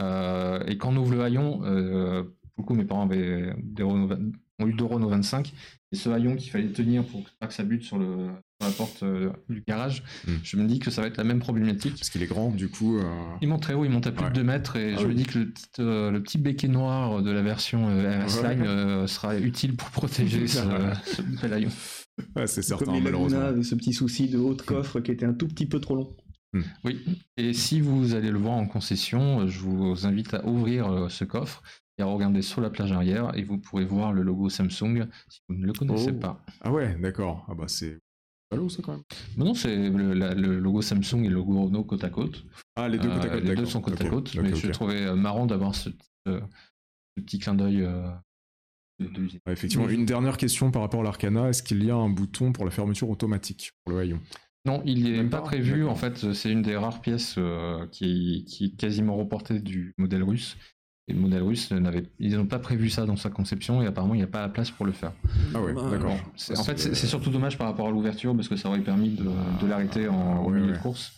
Euh, 0.00 0.64
et 0.66 0.78
quand 0.78 0.94
on 0.94 0.96
ouvre 0.96 1.12
le 1.12 1.22
haillon, 1.22 1.60
euh, 1.64 2.22
pour 2.54 2.62
le 2.62 2.64
coup, 2.64 2.74
mes 2.74 2.86
parents 2.86 3.02
avaient 3.04 3.54
des 3.62 3.82
Renault 3.82 4.06
20 4.06 4.18
ont 4.60 4.66
eu 4.66 4.72
deux 4.72 4.84
Renault 4.86 5.10
25, 5.10 5.52
et 5.92 5.96
ce 5.96 6.08
haillon 6.08 6.36
qu'il 6.36 6.50
fallait 6.50 6.72
tenir 6.72 7.04
pour 7.04 7.22
pas 7.38 7.46
que 7.48 7.52
ça 7.52 7.62
bute 7.64 7.82
sur 7.82 7.98
le, 7.98 8.28
la 8.60 8.70
porte 8.70 9.02
euh, 9.02 9.30
du 9.48 9.62
garage, 9.66 10.02
Mm. 10.26 10.32
je 10.42 10.56
me 10.56 10.66
dis 10.66 10.78
que 10.78 10.90
ça 10.90 11.02
va 11.02 11.08
être 11.08 11.18
la 11.18 11.24
même 11.24 11.40
problématique. 11.40 11.94
Parce 11.98 12.08
qu'il 12.10 12.22
est 12.22 12.26
grand, 12.26 12.50
du 12.50 12.68
coup. 12.68 12.96
euh, 12.98 13.02
Il 13.42 13.48
monte 13.48 13.62
très 13.62 13.74
haut, 13.74 13.84
il 13.84 13.90
monte 13.90 14.06
à 14.06 14.12
plus 14.12 14.24
Ouais. 14.24 14.30
de 14.30 14.34
2 14.36 14.44
mètres 14.44 14.76
et 14.76 14.94
Ah 14.94 14.98
je 15.00 15.04
me 15.04 15.08
oui. 15.10 15.14
dis 15.16 15.24
que 15.24 15.38
le 15.38 15.50
petit, 15.50 15.64
euh, 15.80 16.10
le 16.10 16.22
petit 16.22 16.38
béquet 16.38 16.68
noir 16.68 17.22
de 17.22 17.30
la 17.30 17.42
version 17.42 17.88
euh, 17.88 18.24
RS 18.24 18.40
Ouais. 18.42 18.54
Line 18.54 18.62
euh, 18.66 19.06
sera 19.06 19.36
utile 19.38 19.76
pour 19.76 19.90
protéger 19.90 20.46
ce, 20.46 20.58
ce 21.04 21.22
médaillon. 21.42 21.68
ouais, 22.34 22.46
c'est 22.46 22.62
certain, 22.62 22.86
Comme 22.86 22.94
les 22.94 23.00
Laguna 23.00 23.10
malheureusement. 23.18 23.40
avec 23.46 23.64
ce 23.64 23.74
petit 23.74 23.92
souci 23.92 24.28
de 24.28 24.38
haut 24.38 24.54
de 24.54 24.62
coffre 24.62 25.00
qui 25.00 25.10
était 25.10 25.26
un 25.26 25.34
tout 25.34 25.46
petit 25.48 25.66
peu 25.66 25.80
trop 25.80 25.96
long. 25.96 26.16
Oui, 26.84 27.04
et 27.36 27.52
si 27.52 27.82
vous 27.82 28.14
allez 28.14 28.30
le 28.30 28.38
voir 28.38 28.54
en 28.54 28.66
concession, 28.66 29.46
je 29.46 29.58
vous 29.60 30.06
invite 30.06 30.32
à 30.32 30.46
ouvrir 30.46 30.90
euh, 30.90 31.08
ce 31.10 31.24
coffre 31.24 31.62
et 31.98 32.02
à 32.02 32.06
regarder 32.06 32.40
sur 32.40 32.62
la 32.62 32.70
plage 32.70 32.92
arrière 32.92 33.32
et 33.36 33.42
vous 33.42 33.58
pourrez 33.58 33.84
voir 33.84 34.14
le 34.14 34.22
logo 34.22 34.48
Samsung 34.48 35.06
si 35.28 35.40
vous 35.50 35.54
ne 35.54 35.66
le 35.66 35.74
connaissez 35.74 36.12
Oh. 36.14 36.18
pas. 36.18 36.42
Ah 36.62 36.72
ouais, 36.72 36.96
d'accord. 36.98 37.44
Ah 37.50 37.54
bah 37.54 37.64
c'est. 37.68 37.98
Ballot, 38.50 38.68
ça 38.68 38.82
quand 38.82 38.92
même. 38.92 39.02
Mais 39.36 39.44
non, 39.44 39.54
c'est 39.54 39.88
le, 39.90 40.14
la- 40.14 40.34
le 40.34 40.58
logo 40.60 40.80
Samsung 40.82 41.24
et 41.24 41.28
le 41.28 41.34
logo 41.34 41.64
Renault 41.66 41.84
côte 41.84 42.04
à 42.04 42.10
côte. 42.10 42.44
Ah, 42.76 42.88
les 42.88 42.98
deux 42.98 43.08
côte 43.08 43.24
à 43.24 43.26
Euh, 43.26 43.30
côte, 43.30 43.40
les 43.42 43.48
deux 43.48 43.54
d'accord. 43.56 43.70
sont 43.70 43.80
côte 43.80 44.00
à 44.00 44.04
Ok, 44.04 44.10
côte, 44.10 44.28
ok, 44.36 44.42
mais 44.42 44.52
ok. 44.52 44.58
je 44.60 44.70
trouvais 44.70 45.02
euh, 45.06 45.14
marrant 45.16 45.46
d'avoir 45.46 45.74
ce, 45.74 45.90
petit, 45.90 46.08
euh, 46.28 46.40
ce 47.16 47.22
petit 47.22 47.38
clin 47.40 47.54
d'œil 47.54 47.82
euh, 47.82 48.08
de, 49.00 49.08
de 49.08 49.20
l'usine. 49.20 49.40
Ouais, 49.46 49.52
effectivement, 49.52 49.86
Oui. 49.86 49.94
une 49.94 50.06
dernière 50.06 50.36
question 50.36 50.70
par 50.70 50.82
rapport 50.82 51.00
à 51.00 51.04
l'Arcana. 51.04 51.48
Est-ce 51.48 51.62
qu'il 51.62 51.82
y 51.84 51.90
a 51.90 51.96
un 51.96 52.08
bouton 52.08 52.52
pour 52.52 52.64
la 52.64 52.70
fermeture 52.70 53.10
automatique 53.10 53.72
pour 53.84 53.94
le 53.94 54.00
haillon? 54.00 54.20
Non, 54.64 54.82
il 54.84 55.04
n'est 55.04 55.10
Même 55.18 55.30
pas 55.30 55.38
pas 55.40 55.46
prévu. 55.46 55.78
D'accord. 55.80 55.92
En 55.92 55.94
fait, 55.96 56.32
c'est 56.32 56.50
une 56.50 56.62
des 56.62 56.76
rares 56.76 57.00
pièces 57.00 57.34
euh, 57.38 57.86
qui, 57.88 58.44
qui 58.48 58.64
est 58.66 58.76
quasiment 58.76 59.16
reportée 59.16 59.60
du 59.60 59.92
modèle 59.98 60.22
russe. 60.24 60.56
Et 61.08 61.14
n'avait, 61.14 62.04
ils 62.18 62.36
n'ont 62.36 62.46
pas 62.46 62.58
prévu 62.58 62.90
ça 62.90 63.06
dans 63.06 63.14
sa 63.16 63.30
conception 63.30 63.80
et 63.80 63.86
apparemment, 63.86 64.14
il 64.14 64.18
n'y 64.18 64.24
a 64.24 64.28
pas 64.28 64.40
la 64.40 64.48
place 64.48 64.72
pour 64.72 64.86
le 64.86 64.92
faire. 64.92 65.12
Ah 65.54 65.62
ouais, 65.62 65.72
Bah, 65.72 65.88
d'accord. 65.90 66.16
En 66.56 66.64
fait, 66.64 66.78
c'est, 66.78 66.94
surtout 67.06 67.30
dommage 67.30 67.56
par 67.56 67.68
rapport 67.68 67.86
à 67.86 67.90
l'ouverture 67.92 68.34
parce 68.34 68.48
que 68.48 68.56
ça 68.56 68.68
aurait 68.68 68.80
permis 68.80 69.10
de, 69.10 69.24
de 69.24 69.66
l'arrêter 69.66 70.08
en 70.08 70.38
Ah, 70.38 70.40
au 70.40 70.50
ouais, 70.50 70.56
milieu 70.58 70.72
ouais. 70.72 70.76
de 70.78 70.82
course. 70.82 71.12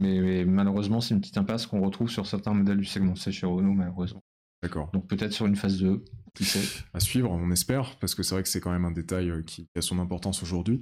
Mais, 0.00 0.20
mais 0.20 0.44
malheureusement, 0.44 1.00
c'est 1.00 1.14
une 1.14 1.20
petite 1.20 1.38
impasse 1.38 1.66
qu'on 1.66 1.80
retrouve 1.80 2.08
sur 2.08 2.26
certains 2.26 2.54
modèles 2.54 2.76
du 2.76 2.84
segment 2.84 3.16
C 3.16 3.32
chez 3.32 3.46
Renault, 3.46 3.72
malheureusement. 3.72 4.22
D'accord. 4.62 4.90
Donc 4.92 5.08
peut-être 5.08 5.32
sur 5.32 5.46
une 5.46 5.56
phase 5.56 5.78
2, 5.78 6.04
qui 6.34 6.44
sait. 6.44 6.82
À 6.94 7.00
suivre, 7.00 7.30
on 7.30 7.50
espère, 7.50 7.96
parce 8.00 8.14
que 8.14 8.22
c'est 8.22 8.34
vrai 8.36 8.42
que 8.44 8.48
c'est 8.48 8.60
quand 8.60 8.70
même 8.72 8.84
un 8.84 8.92
détail 8.92 9.30
euh, 9.30 9.42
qui 9.42 9.66
a 9.76 9.80
son 9.80 9.98
importance 9.98 10.42
aujourd'hui. 10.42 10.80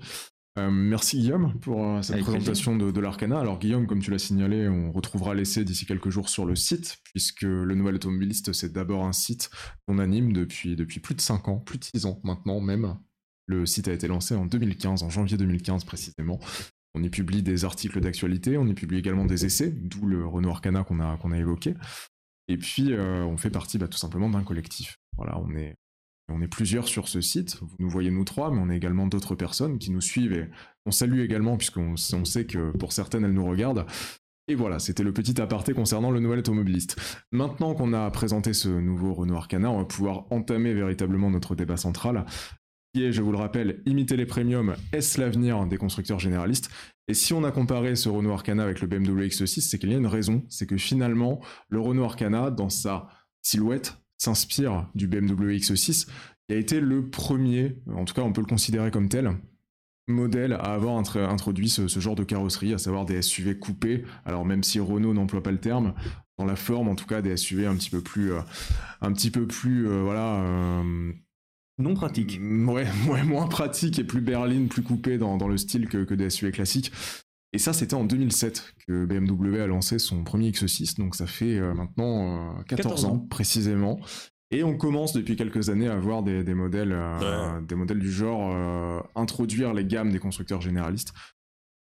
Euh, 0.59 0.70
merci 0.70 1.18
Guillaume 1.18 1.59
pour 1.61 1.84
euh, 1.84 2.02
cette 2.02 2.14
Avec 2.14 2.24
présentation 2.24 2.76
de, 2.76 2.90
de 2.90 3.00
l'Arcana. 3.00 3.38
Alors 3.38 3.59
Guillaume, 3.59 3.86
comme 3.86 4.00
tu 4.00 4.11
l'as 4.11 4.18
signalé, 4.18 4.68
on 4.68 4.90
retrouvera 4.90 5.34
l'essai 5.34 5.64
d'ici 5.64 5.84
quelques 5.84 6.09
jours 6.09 6.30
sur 6.30 6.46
le 6.46 6.57
site, 6.57 6.98
puisque 7.04 7.42
le 7.42 7.74
Nouvel 7.74 7.96
Automobiliste, 7.96 8.52
c'est 8.52 8.72
d'abord 8.72 9.04
un 9.04 9.12
site 9.12 9.50
qu'on 9.86 9.98
anime 9.98 10.32
depuis, 10.32 10.74
depuis 10.74 11.00
plus 11.00 11.14
de 11.14 11.20
5 11.20 11.48
ans, 11.48 11.59
plus 11.59 11.78
de 11.78 11.84
6 11.84 12.07
ans 12.07 12.20
maintenant 12.24 12.61
même. 12.61 12.96
Le 13.46 13.66
site 13.66 13.88
a 13.88 13.92
été 13.92 14.09
lancé 14.09 14.34
en 14.34 14.46
2015, 14.46 15.02
en 15.02 15.11
janvier 15.11 15.36
2015 15.36 15.84
précisément. 15.84 16.40
On 16.94 17.02
y 17.02 17.11
publie 17.11 17.42
des 17.42 17.66
articles 17.66 18.00
d'actualité, 18.00 18.57
on 18.57 18.66
y 18.66 18.74
publie 18.74 18.96
également 18.96 19.26
des 19.26 19.44
essais, 19.44 19.70
d'où 19.70 20.07
le 20.07 20.26
Renault 20.26 20.50
Arcana 20.50 20.82
qu'on 20.82 21.00
a, 21.00 21.18
qu'on 21.18 21.30
a 21.30 21.38
évoqué. 21.38 21.74
Et 22.48 22.57
puis, 22.57 22.92
euh, 22.92 23.24
on 23.24 23.36
fait 23.36 23.50
partie 23.50 23.76
bah, 23.76 23.88
tout 23.88 23.98
simplement 23.98 24.30
d'un 24.30 24.42
collectif. 24.42 24.98
Voilà, 25.18 25.38
on 25.38 25.54
est, 25.54 25.76
on 26.28 26.42
est 26.42 26.48
plusieurs 26.48 26.88
sur 26.88 27.08
ce 27.08 27.20
site. 27.20 27.58
Vous 27.60 27.76
nous 27.78 27.90
voyez 27.90 28.10
nous 28.10 28.24
trois, 28.24 28.50
mais 28.50 28.60
on 28.60 28.70
est 28.70 28.76
également 28.76 29.06
d'autres 29.06 29.34
personnes 29.34 29.78
qui 29.78 29.90
nous 29.90 30.00
suivent 30.00 30.32
et 30.32 30.50
on 30.84 30.90
salue 30.90 31.20
également, 31.20 31.56
puisqu'on 31.56 31.94
on 32.12 32.24
sait 32.24 32.46
que 32.46 32.70
pour 32.76 32.92
certaines, 32.92 33.24
elles 33.24 33.32
nous 33.32 33.46
regardent. 33.46 33.86
Et 34.48 34.54
voilà, 34.54 34.78
c'était 34.78 35.02
le 35.02 35.12
petit 35.12 35.40
aparté 35.40 35.72
concernant 35.72 36.12
le 36.12 36.20
nouvel 36.20 36.38
automobiliste. 36.38 36.96
Maintenant 37.32 37.74
qu'on 37.74 37.92
a 37.92 38.08
présenté 38.10 38.52
ce 38.52 38.68
nouveau 38.68 39.12
Renault 39.12 39.36
Arcana, 39.36 39.70
on 39.70 39.78
va 39.78 39.84
pouvoir 39.84 40.26
entamer 40.30 40.72
véritablement 40.72 41.30
notre 41.30 41.56
débat 41.56 41.76
central, 41.76 42.24
qui 42.94 43.04
est, 43.04 43.12
je 43.12 43.22
vous 43.22 43.32
le 43.32 43.38
rappelle, 43.38 43.82
imiter 43.86 44.16
les 44.16 44.26
premiums, 44.26 44.76
est-ce 44.92 45.20
l'avenir 45.20 45.66
des 45.66 45.78
constructeurs 45.78 46.20
généralistes? 46.20 46.70
Et 47.08 47.14
si 47.14 47.32
on 47.32 47.42
a 47.42 47.50
comparé 47.50 47.96
ce 47.96 48.08
Renault 48.08 48.32
Arcana 48.32 48.62
avec 48.62 48.80
le 48.80 48.86
BMW 48.86 49.26
X6, 49.26 49.60
c'est 49.60 49.78
qu'il 49.78 49.90
y 49.90 49.94
a 49.94 49.98
une 49.98 50.06
raison, 50.06 50.44
c'est 50.48 50.66
que 50.66 50.76
finalement, 50.76 51.40
le 51.68 51.80
Renault 51.80 52.04
Arcana, 52.04 52.52
dans 52.52 52.70
sa 52.70 53.08
silhouette, 53.42 53.96
s'inspire 54.18 54.88
du 54.94 55.06
BMW 55.06 55.56
X6, 55.58 56.06
qui 56.48 56.54
a 56.54 56.56
été 56.56 56.80
le 56.80 57.08
premier, 57.08 57.76
en 57.94 58.04
tout 58.04 58.14
cas 58.14 58.22
on 58.22 58.32
peut 58.32 58.40
le 58.40 58.46
considérer 58.46 58.90
comme 58.90 59.08
tel, 59.08 59.32
modèle 60.08 60.52
à 60.52 60.74
avoir 60.74 60.96
introduit 60.96 61.68
ce, 61.68 61.88
ce 61.88 62.00
genre 62.00 62.14
de 62.14 62.22
carrosserie, 62.24 62.72
à 62.74 62.78
savoir 62.78 63.04
des 63.06 63.20
SUV 63.22 63.58
coupés. 63.58 64.04
Alors 64.24 64.44
même 64.44 64.62
si 64.62 64.78
Renault 64.78 65.14
n'emploie 65.14 65.42
pas 65.42 65.50
le 65.50 65.58
terme, 65.58 65.94
dans 66.38 66.44
la 66.44 66.56
forme 66.56 66.88
en 66.88 66.94
tout 66.94 67.06
cas 67.06 67.22
des 67.22 67.36
SUV 67.36 67.66
un 67.66 67.74
petit 67.74 67.90
peu 67.90 68.00
plus, 68.00 68.32
euh, 68.32 68.40
un 69.00 69.12
petit 69.12 69.30
peu 69.30 69.46
plus, 69.46 69.88
euh, 69.88 70.02
voilà. 70.02 70.36
euh, 70.44 71.12
Non 71.78 71.94
pratique. 71.94 72.38
Ouais, 72.40 72.86
ouais, 73.08 73.24
moins 73.24 73.48
pratique 73.48 73.98
et 73.98 74.04
plus 74.04 74.20
berline, 74.20 74.68
plus 74.68 74.82
coupé 74.82 75.18
dans, 75.18 75.36
dans 75.38 75.48
le 75.48 75.56
style 75.56 75.88
que, 75.88 76.04
que 76.04 76.14
des 76.14 76.30
SUV 76.30 76.52
classiques. 76.52 76.92
Et 77.57 77.59
ça, 77.59 77.72
c'était 77.72 77.94
en 77.94 78.04
2007 78.04 78.74
que 78.86 79.07
BMW 79.07 79.62
a 79.62 79.66
lancé 79.66 79.98
son 79.98 80.24
premier 80.24 80.50
X6, 80.50 80.98
donc 80.98 81.14
ça 81.14 81.26
fait 81.26 81.57
euh, 81.57 81.72
maintenant 81.72 82.50
euh, 82.50 82.62
14, 82.64 82.76
14 82.82 83.04
ans 83.07 83.12
ans. 83.14 83.18
précisément. 83.30 83.98
Et 84.50 84.62
on 84.62 84.76
commence 84.76 85.14
depuis 85.14 85.36
quelques 85.36 85.70
années 85.70 85.88
à 85.88 85.96
voir 85.96 86.22
des, 86.22 86.44
des 86.44 86.52
modèles, 86.52 86.92
euh, 86.92 87.62
des 87.62 87.74
modèles 87.74 87.98
du 87.98 88.12
genre 88.12 88.52
euh, 88.54 89.00
introduire 89.14 89.72
les 89.72 89.86
gammes 89.86 90.12
des 90.12 90.18
constructeurs 90.18 90.61
généralistes. 90.61 91.14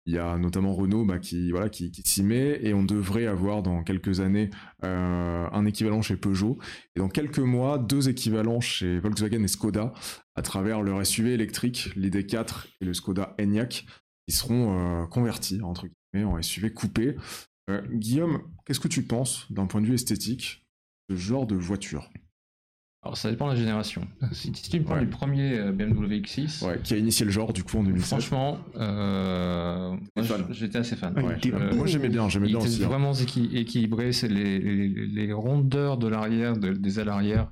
Il 0.06 0.14
y 0.14 0.18
a 0.18 0.38
notamment 0.38 0.74
Renault 0.74 1.04
bah, 1.04 1.20
qui, 1.20 1.52
voilà, 1.52 1.68
qui, 1.68 1.92
qui 1.92 2.04
s'y 2.04 2.24
met 2.24 2.58
et 2.62 2.74
on 2.74 2.84
devrait 2.84 3.26
avoir 3.26 3.62
dans 3.62 3.84
quelques 3.84 4.22
années 4.22 4.52
euh, 4.86 5.46
un 5.52 5.66
équivalent 5.66 6.02
chez 6.02 6.16
Peugeot 6.16 6.58
et 6.96 7.00
dans 7.00 7.10
quelques 7.10 7.40
mois 7.40 7.80
deux 7.80 8.08
équivalents 8.08 8.62
chez 8.62 8.98
Volkswagen 9.00 9.44
et 9.44 9.50
Skoda 9.50 9.92
à 10.36 10.42
travers 10.42 10.82
leur 10.84 11.06
SUV 11.06 11.34
électrique, 11.34 11.90
l'ID4 11.98 12.68
et 12.80 12.86
le 12.86 12.94
Skoda 12.94 13.36
Enyaq, 13.42 13.86
qui 14.28 14.36
seront 14.36 15.04
euh, 15.04 15.06
convertis 15.08 15.62
entre 15.62 15.88
guillemets 16.14 16.26
en 16.30 16.42
SUV 16.42 16.72
coupés. 16.74 17.16
Euh, 17.70 17.82
Guillaume, 17.92 18.42
qu'est-ce 18.66 18.80
que 18.80 18.88
tu 18.88 19.04
penses 19.04 19.52
d'un 19.52 19.66
point 19.68 19.82
de 19.82 19.88
vue 19.88 19.94
esthétique 19.96 20.66
de 21.10 21.16
ce 21.16 21.22
genre 21.22 21.46
de 21.48 21.56
voiture? 21.56 22.10
Alors 23.04 23.18
ça 23.18 23.30
dépend 23.30 23.46
de 23.48 23.52
la 23.54 23.60
génération. 23.60 24.08
Si, 24.32 24.52
tu 24.52 24.80
me 24.80 24.84
parles 24.86 25.00
Ouais. 25.02 25.06
du 25.06 25.12
premier 25.12 25.60
euh, 25.60 25.72
BMW 25.72 26.22
X6, 26.22 26.66
ouais, 26.66 26.80
Qui 26.84 26.96
a 26.96 26.98
initié 26.98 27.24
le 27.24 27.32
genre 27.32 27.54
du 27.54 27.64
coup 27.64 27.78
en 27.78 27.84
2007 27.84 28.08
franchement, 28.08 28.58
euh, 28.78 29.96
j'étais 30.50 30.80
assez 30.80 30.96
fan. 30.96 31.14
Ouais, 31.20 31.38
Euh, 31.54 31.76
Moi 31.76 31.86
j'aimais 31.86 32.10
bien, 32.10 32.28
j'aimais 32.30 32.48
bien 32.48 32.58
aussi. 32.58 32.84
hein. 32.84 32.88
vraiment 32.88 33.12
équi- 33.14 33.56
équilibré, 33.56 34.12
c'est 34.12 34.28
les, 34.28 34.58
les, 34.60 34.88
les 35.08 35.34
rondeurs 35.34 36.00
de 36.00 36.08
l'arrière, 36.08 36.58
de- 36.58 36.74
des 36.74 37.00
ailes 37.00 37.10
arrière. 37.10 37.52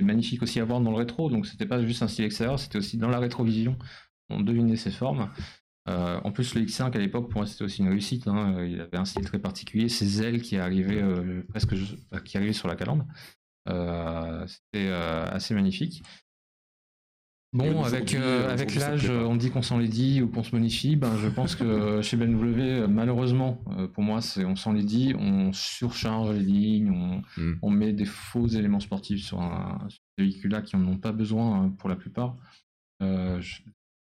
C'est 0.00 0.04
magnifique 0.06 0.42
aussi 0.42 0.58
à 0.58 0.64
voir 0.64 0.80
dans 0.80 0.90
le 0.90 0.96
rétro, 0.96 1.30
donc 1.30 1.46
c'était 1.46 1.66
pas 1.66 1.80
juste 1.86 2.02
un 2.02 2.08
style 2.08 2.24
extérieur, 2.24 2.58
c'était 2.58 2.78
aussi 2.78 2.96
dans 2.98 3.08
la 3.08 3.20
rétrovision. 3.20 3.78
On 4.30 4.40
devinait 4.40 4.76
ses 4.76 4.90
formes. 4.90 5.30
Euh, 5.88 6.20
en 6.22 6.30
plus, 6.30 6.54
le 6.54 6.62
X5 6.62 6.94
à 6.94 6.98
l'époque, 6.98 7.28
pour 7.28 7.40
moi, 7.40 7.46
c'était 7.46 7.64
aussi 7.64 7.80
une 7.82 7.88
réussite. 7.88 8.28
hein. 8.28 8.64
Il 8.64 8.80
avait 8.80 8.98
un 8.98 9.04
style 9.04 9.24
très 9.24 9.38
particulier, 9.40 9.88
ses 9.88 10.22
ailes 10.22 10.40
qui 10.42 10.56
arrivaient 10.56 11.02
euh, 11.02 11.42
presque 11.48 11.74
qui 12.24 12.36
arrivaient 12.36 12.52
sur 12.52 12.68
la 12.68 12.76
calandre. 12.76 13.04
Euh, 13.68 14.46
c'était 14.46 14.88
euh, 14.88 15.24
assez 15.30 15.54
magnifique. 15.54 16.02
Bon, 17.54 17.82
avec, 17.84 18.14
euh, 18.14 18.46
euh, 18.48 18.50
avec 18.50 18.74
l'âge, 18.76 19.10
on 19.10 19.36
dit 19.36 19.50
qu'on 19.50 19.60
s'en 19.60 19.76
les 19.76 19.86
dit 19.88 20.22
ou 20.22 20.28
qu'on 20.28 20.42
se 20.42 20.50
bonifie. 20.52 20.96
Ben, 20.96 21.18
je 21.18 21.28
pense 21.28 21.54
que 21.54 22.00
chez 22.00 22.16
BMW, 22.16 22.60
euh, 22.60 22.88
malheureusement, 22.88 23.62
euh, 23.76 23.86
pour 23.86 24.02
moi, 24.02 24.22
c'est 24.22 24.46
on 24.46 24.56
s'en 24.56 24.72
les 24.72 24.84
dit, 24.84 25.12
on 25.18 25.52
surcharge 25.52 26.30
les 26.34 26.42
lignes, 26.44 26.90
on, 26.90 27.22
Mm. 27.36 27.58
on 27.60 27.70
met 27.70 27.92
des 27.92 28.06
faux 28.06 28.46
éléments 28.46 28.80
sportifs 28.80 29.22
sur, 29.22 29.42
un, 29.42 29.78
sur 29.90 30.00
ces 30.16 30.24
véhicules-là 30.24 30.62
qui 30.62 30.76
n'en 30.76 30.86
ont 30.92 30.96
pas 30.96 31.12
besoin 31.12 31.66
euh, 31.66 31.68
pour 31.68 31.90
la 31.90 31.96
plupart. 31.96 32.36
Euh, 33.02 33.38
je, 33.42 33.60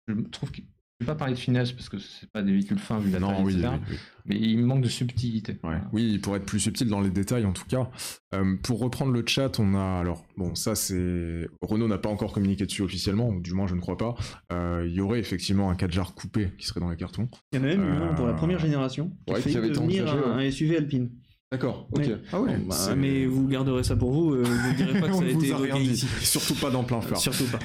je 0.07 0.15
trouve 0.31 0.51
que 0.53 0.61
vais 1.01 1.07
pas 1.07 1.15
parler 1.15 1.35
de 1.35 1.39
finesse 1.39 1.73
parce 1.73 1.89
que 1.89 1.99
c'est 1.99 2.31
pas 2.31 2.43
des 2.43 2.53
véhicules 2.53 2.79
fins 2.79 2.99
vu 2.99 3.11
la 3.11 3.19
taille, 3.19 3.29
Non, 3.31 3.43
oui, 3.43 3.55
etc. 3.55 3.69
oui, 3.73 3.81
oui. 3.91 3.97
Mais 4.27 4.37
il 4.37 4.59
manque 4.59 4.83
de 4.83 4.89
subtilité. 4.89 5.53
Ouais. 5.53 5.59
Voilà. 5.63 5.89
Oui, 5.93 6.19
pour 6.19 6.37
être 6.37 6.45
plus 6.45 6.61
subtil 6.61 6.89
dans 6.89 7.01
les 7.01 7.11
détails 7.11 7.45
en 7.45 7.53
tout 7.53 7.65
cas. 7.69 7.91
Euh, 8.35 8.57
pour 8.63 8.79
reprendre 8.81 9.13
le 9.13 9.25
chat, 9.27 9.59
on 9.59 9.75
a 9.75 9.99
alors 10.01 10.25
bon 10.37 10.55
ça 10.55 10.75
c'est 10.75 11.49
Renault 11.63 11.89
n'a 11.89 11.99
pas 11.99 12.11
encore 12.11 12.33
communiqué 12.33 12.67
dessus 12.67 12.83
officiellement, 12.83 13.29
ou 13.31 13.41
du 13.41 13.53
moins 13.55 13.67
je 13.67 13.75
ne 13.75 13.81
crois 13.81 13.97
pas. 13.97 14.15
Euh, 14.53 14.85
Il 14.87 14.93
y 14.95 15.01
aurait 15.01 15.19
effectivement 15.21 15.71
un 15.71 15.75
4 15.75 15.91
jar 15.91 16.15
coupé 16.15 16.53
qui 16.59 16.67
serait 16.67 16.81
dans 16.81 16.91
les 16.91 16.97
cartons. 16.97 17.29
Il 17.53 17.59
y 17.59 17.63
en 17.63 17.65
a 17.65 17.67
même 17.69 17.83
eu 17.83 17.93
un 17.93 18.15
pour 18.15 18.27
la 18.27 18.35
première 18.35 18.59
génération 18.59 19.11
qui 19.27 19.33
ouais, 19.33 19.39
qui 19.41 19.45
failli 19.45 19.57
avait 19.57 19.71
devenir 19.71 20.15
un 20.15 20.51
SUV 20.51 20.77
Alpine. 20.77 21.11
D'accord. 21.53 21.89
ok. 21.91 22.05
Ah 22.33 22.39
Bon, 22.39 22.47
bah, 22.69 22.95
mais 22.97 23.27
vous 23.27 23.49
garderez 23.49 23.83
ça 23.83 23.97
pour 23.97 24.13
vous, 24.13 24.35
euh, 24.35 24.45
vous 24.45 24.71
ne 24.71 24.77
direz 24.77 25.01
pas 25.01 25.09
que 25.09 25.15
ça 25.17 25.23
a 25.23 25.27
été 25.27 25.53
a 25.53 25.57
rien 25.57 25.67
évoqué 25.67 25.83
dit. 25.83 25.91
ici. 25.91 26.07
Surtout 26.23 26.55
pas 26.55 26.71
dans 26.71 26.85
plein 26.85 27.01
phare. 27.01 27.19
Surtout 27.21 27.43
pas. 27.47 27.59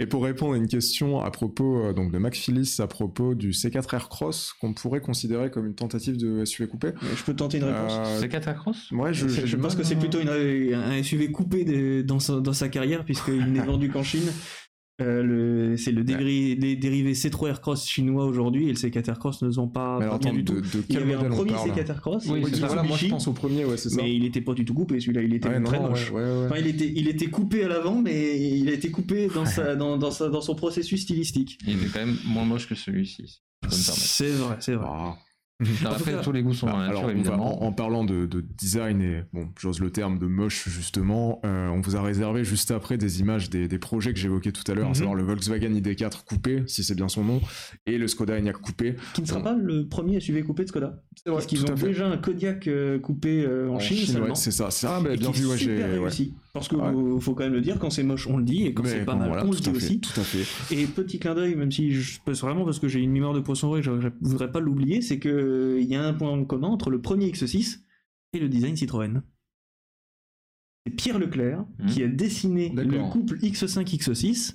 Et 0.00 0.06
pour 0.06 0.24
répondre 0.24 0.54
à 0.54 0.56
une 0.56 0.66
question 0.66 1.20
à 1.20 1.30
propos 1.30 1.84
euh, 1.84 1.92
donc 1.92 2.10
de 2.10 2.16
Mac 2.16 2.34
Phillis 2.34 2.76
à 2.78 2.86
propos 2.86 3.34
du 3.34 3.50
C4 3.50 3.94
Air 3.94 4.08
Cross 4.08 4.54
qu'on 4.58 4.72
pourrait 4.72 5.02
considérer 5.02 5.50
comme 5.50 5.66
une 5.66 5.74
tentative 5.74 6.16
de 6.16 6.42
SUV 6.46 6.68
coupé. 6.68 6.88
Euh, 6.88 6.92
Je 7.16 7.22
peux 7.22 7.36
tenter 7.36 7.58
une 7.58 7.64
réponse. 7.64 7.92
Euh, 7.98 8.18
C'est 8.18 8.30
4 8.30 8.54
Cross? 8.54 8.90
Ouais, 8.92 9.12
je, 9.12 9.28
je, 9.28 9.56
pense 9.56 9.74
que 9.74 9.82
c'est 9.82 9.96
plutôt 9.96 10.20
une- 10.20 10.28
un 10.74 11.02
SUV 11.02 11.30
coupé 11.30 11.64
de- 11.64 12.00
dans, 12.00 12.20
sa, 12.20 12.40
dans 12.40 12.54
sa 12.54 12.70
carrière 12.70 13.04
puisqu'il 13.04 13.52
n'est 13.52 13.60
vendu 13.66 13.90
qu'en 13.90 14.02
Chine. 14.02 14.32
Euh, 15.00 15.22
le- 15.22 15.76
c'est 15.76 15.92
le 15.92 16.02
dégri- 16.02 16.56
les 16.58 16.74
dérivés 16.74 17.14
C3 17.14 17.46
Aircross 17.50 17.86
chinois 17.86 18.24
aujourd'hui 18.26 18.64
et 18.68 18.72
le 18.72 18.74
C4 18.76 19.08
Aircross 19.10 19.40
ne 19.42 19.50
sont 19.52 19.68
pas, 19.68 19.98
Mais 19.98 20.06
alors, 20.06 20.16
attends, 20.16 20.32
du 20.32 20.42
de, 20.42 20.54
tout. 20.54 20.60
de 20.60 20.84
Il 20.88 20.94
y 20.96 20.98
avait 20.98 21.14
un 21.14 21.22
premier 21.28 21.52
parle 21.52 21.70
C4 21.70 21.88
Aircross, 21.90 22.26
Oui, 22.26 22.40
Oui, 22.42 22.50
c'est 22.52 22.60
ça. 22.60 22.66
voilà, 22.66 22.82
moi 22.82 22.96
je 22.96 23.06
pense 23.06 23.28
au 23.28 23.32
premier, 23.32 23.64
ouais, 23.64 23.76
c'est 23.76 23.90
ça. 23.90 24.02
mais 24.02 24.12
il 24.12 24.24
était 24.24 24.40
pas 24.40 24.54
du 24.54 24.64
tout 24.64 24.74
coupé 24.74 24.98
celui-là, 24.98 25.22
il 25.22 25.32
était 25.34 25.48
Ouais, 25.48 25.62
très 25.62 25.78
non, 25.78 25.90
moche. 25.90 26.10
ouais, 26.10 26.20
ouais, 26.20 26.26
ouais. 26.40 26.46
Enfin, 26.46 26.56
il 26.58 26.66
était, 26.66 26.92
il 26.96 27.06
était 27.06 27.26
coupé 27.28 27.62
à 27.62 27.68
l'avant, 27.68 28.02
mais 28.02 28.40
il 28.58 28.68
a 28.68 28.72
été 28.72 28.90
coupé 28.90 29.28
dans, 29.32 29.46
sa, 29.46 29.76
dans, 29.76 29.98
dans, 29.98 30.10
sa- 30.10 30.30
dans 30.30 30.40
son 30.40 30.56
processus 30.56 31.02
stylistique. 31.02 31.58
Il 31.64 31.74
était 31.76 31.86
quand 31.92 32.04
même 32.04 32.16
moins 32.26 32.44
moche 32.44 32.68
que 32.68 32.74
celui-ci. 32.74 33.40
C'est 33.70 34.30
vrai, 34.30 34.56
c'est 34.58 34.74
vrai. 34.74 34.86
Ah. 34.90 35.16
Alors 35.80 35.94
après, 35.94 36.12
cas- 36.12 36.18
tous 36.22 36.30
les 36.30 36.42
goûts 36.44 36.54
sont 36.54 36.66
Bah, 36.66 36.78
alors, 36.78 37.10
évidemment. 37.10 37.64
en, 37.64 37.66
en 37.66 37.72
parlant 37.72 38.04
de, 38.04 38.26
de 38.26 38.40
design 38.56 39.02
et, 39.02 39.24
bon, 39.32 39.48
j'ose 39.58 39.80
le 39.80 39.90
terme 39.90 40.18
de 40.20 40.26
moche, 40.26 40.68
justement, 40.68 41.40
euh, 41.44 41.68
on 41.68 41.80
vous 41.80 41.96
a 41.96 42.02
réservé 42.02 42.44
juste 42.44 42.70
après 42.70 42.96
des 42.96 43.18
images 43.18 43.50
des, 43.50 43.66
des 43.66 43.78
projets 43.80 44.12
que 44.12 44.20
j'évoquais 44.20 44.52
tout 44.52 44.62
à 44.70 44.74
l'heure, 44.74 44.86
Mhm. 44.86 44.92
à 44.92 44.94
savoir 44.94 45.14
le 45.16 45.24
Volkswagen 45.24 45.70
ID4 45.74 46.24
coupé, 46.24 46.62
si 46.68 46.84
c'est 46.84 46.94
bien 46.94 47.08
son 47.08 47.24
nom, 47.24 47.40
et 47.86 47.98
le 47.98 48.06
Skoda 48.06 48.38
Enyaq 48.38 48.58
coupé. 48.58 48.94
Qui 49.14 49.22
ne 49.22 49.26
sera 49.26 49.42
pas 49.42 49.56
le 49.56 49.88
premier 49.88 50.20
SUV 50.20 50.42
coupé 50.42 50.62
de 50.62 50.68
Skoda. 50.68 51.02
C'est 51.16 51.24
Parce 51.32 51.46
qu'ils 51.46 51.62
ont 51.68 51.74
déjà 51.74 52.06
un 52.06 52.18
Kodiak 52.18 52.68
euh, 52.68 53.00
coupé 53.00 53.42
euh, 53.44 53.68
en, 53.68 53.80
Chine, 53.80 54.06
seulement. 54.06 54.28
ouais, 54.28 54.34
c'est 54.36 54.52
ça. 54.52 54.70
C'est 54.70 54.86
ah, 54.86 55.00
bah, 55.02 55.16
bien 55.16 55.30
vu, 55.32 55.44
ouais, 55.46 55.56
super 55.58 56.10
j'ai. 56.10 56.32
Parce 56.52 56.68
qu'il 56.68 56.78
Ouais. 56.78 57.20
faut 57.20 57.34
quand 57.34 57.44
même 57.44 57.52
le 57.52 57.60
dire, 57.60 57.78
quand 57.78 57.90
c'est 57.90 58.02
moche, 58.02 58.26
on 58.26 58.36
le 58.38 58.44
dit, 58.44 58.64
et 58.66 58.74
quand 58.74 58.84
c'est 58.84 59.04
pas 59.04 59.12
bon, 59.12 59.18
mal, 59.20 59.28
voilà, 59.28 59.44
on 59.46 59.50
le 59.50 59.56
dit 59.56 59.62
fait, 59.64 59.70
aussi. 59.76 60.00
Tout 60.00 60.18
à 60.18 60.24
fait. 60.24 60.74
Et 60.74 60.86
petit 60.86 61.18
clin 61.18 61.34
d'œil, 61.34 61.54
même 61.54 61.70
si 61.70 61.90
je 61.92 62.18
pense 62.24 62.40
vraiment 62.40 62.64
parce 62.64 62.78
que 62.78 62.88
j'ai 62.88 63.00
une 63.00 63.10
mémoire 63.12 63.34
de 63.34 63.40
poisson 63.40 63.68
rouge, 63.68 63.82
je, 63.84 64.00
je 64.00 64.08
voudrais 64.22 64.50
pas 64.50 64.60
l'oublier, 64.60 65.02
c'est 65.02 65.18
que 65.18 65.28
euh, 65.28 65.80
il 65.80 65.86
y 65.86 65.94
a 65.94 66.02
un 66.02 66.14
point 66.14 66.30
en 66.30 66.44
commun 66.44 66.68
entre 66.68 66.90
le 66.90 67.00
premier 67.00 67.30
X6 67.30 67.80
et 68.32 68.38
le 68.38 68.48
design 68.48 68.76
Citroën. 68.76 69.22
C'est 70.86 70.94
Pierre 70.94 71.18
Leclerc 71.18 71.64
qui 71.88 72.02
a 72.02 72.08
dessiné 72.08 72.70
le 72.74 73.10
couple 73.10 73.36
X5 73.38 73.84
X6 73.84 74.54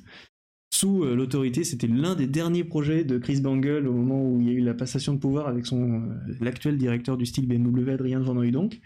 sous 0.74 1.04
euh, 1.04 1.16
l'autorité, 1.16 1.64
c'était 1.64 1.86
l'un 1.86 2.16
des 2.16 2.26
derniers 2.26 2.64
projets 2.64 3.04
de 3.04 3.20
Chris 3.20 3.40
Bangle 3.42 3.88
au 3.88 3.94
moment 3.94 4.28
où 4.28 4.42
il 4.42 4.48
y 4.48 4.50
a 4.50 4.54
eu 4.54 4.62
la 4.62 4.74
passation 4.74 5.14
de 5.14 5.20
pouvoir 5.20 5.48
avec 5.48 5.68
son 5.68 6.02
euh, 6.10 6.16
l'actuel 6.42 6.80
directeur 6.80 7.16
du 7.16 7.28
style 7.28 7.48
BMW, 7.48 7.92
Adrien 7.92 8.20
Van 8.22 8.36
Hooydonk. 8.36 8.82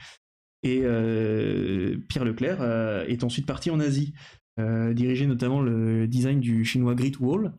Et 0.64 0.82
euh, 0.84 1.98
Pierre 2.10 2.26
Leclerc 2.26 2.58
euh, 2.62 3.06
est 3.08 3.24
ensuite 3.24 3.46
parti 3.46 3.70
en 3.70 3.80
Asie, 3.80 4.14
euh, 4.60 4.94
diriger 4.94 5.28
notamment 5.28 5.62
le 5.62 6.08
design 6.08 6.40
du 6.40 6.66
chinois 6.66 6.96
Great 6.96 7.20
Wall. 7.20 7.54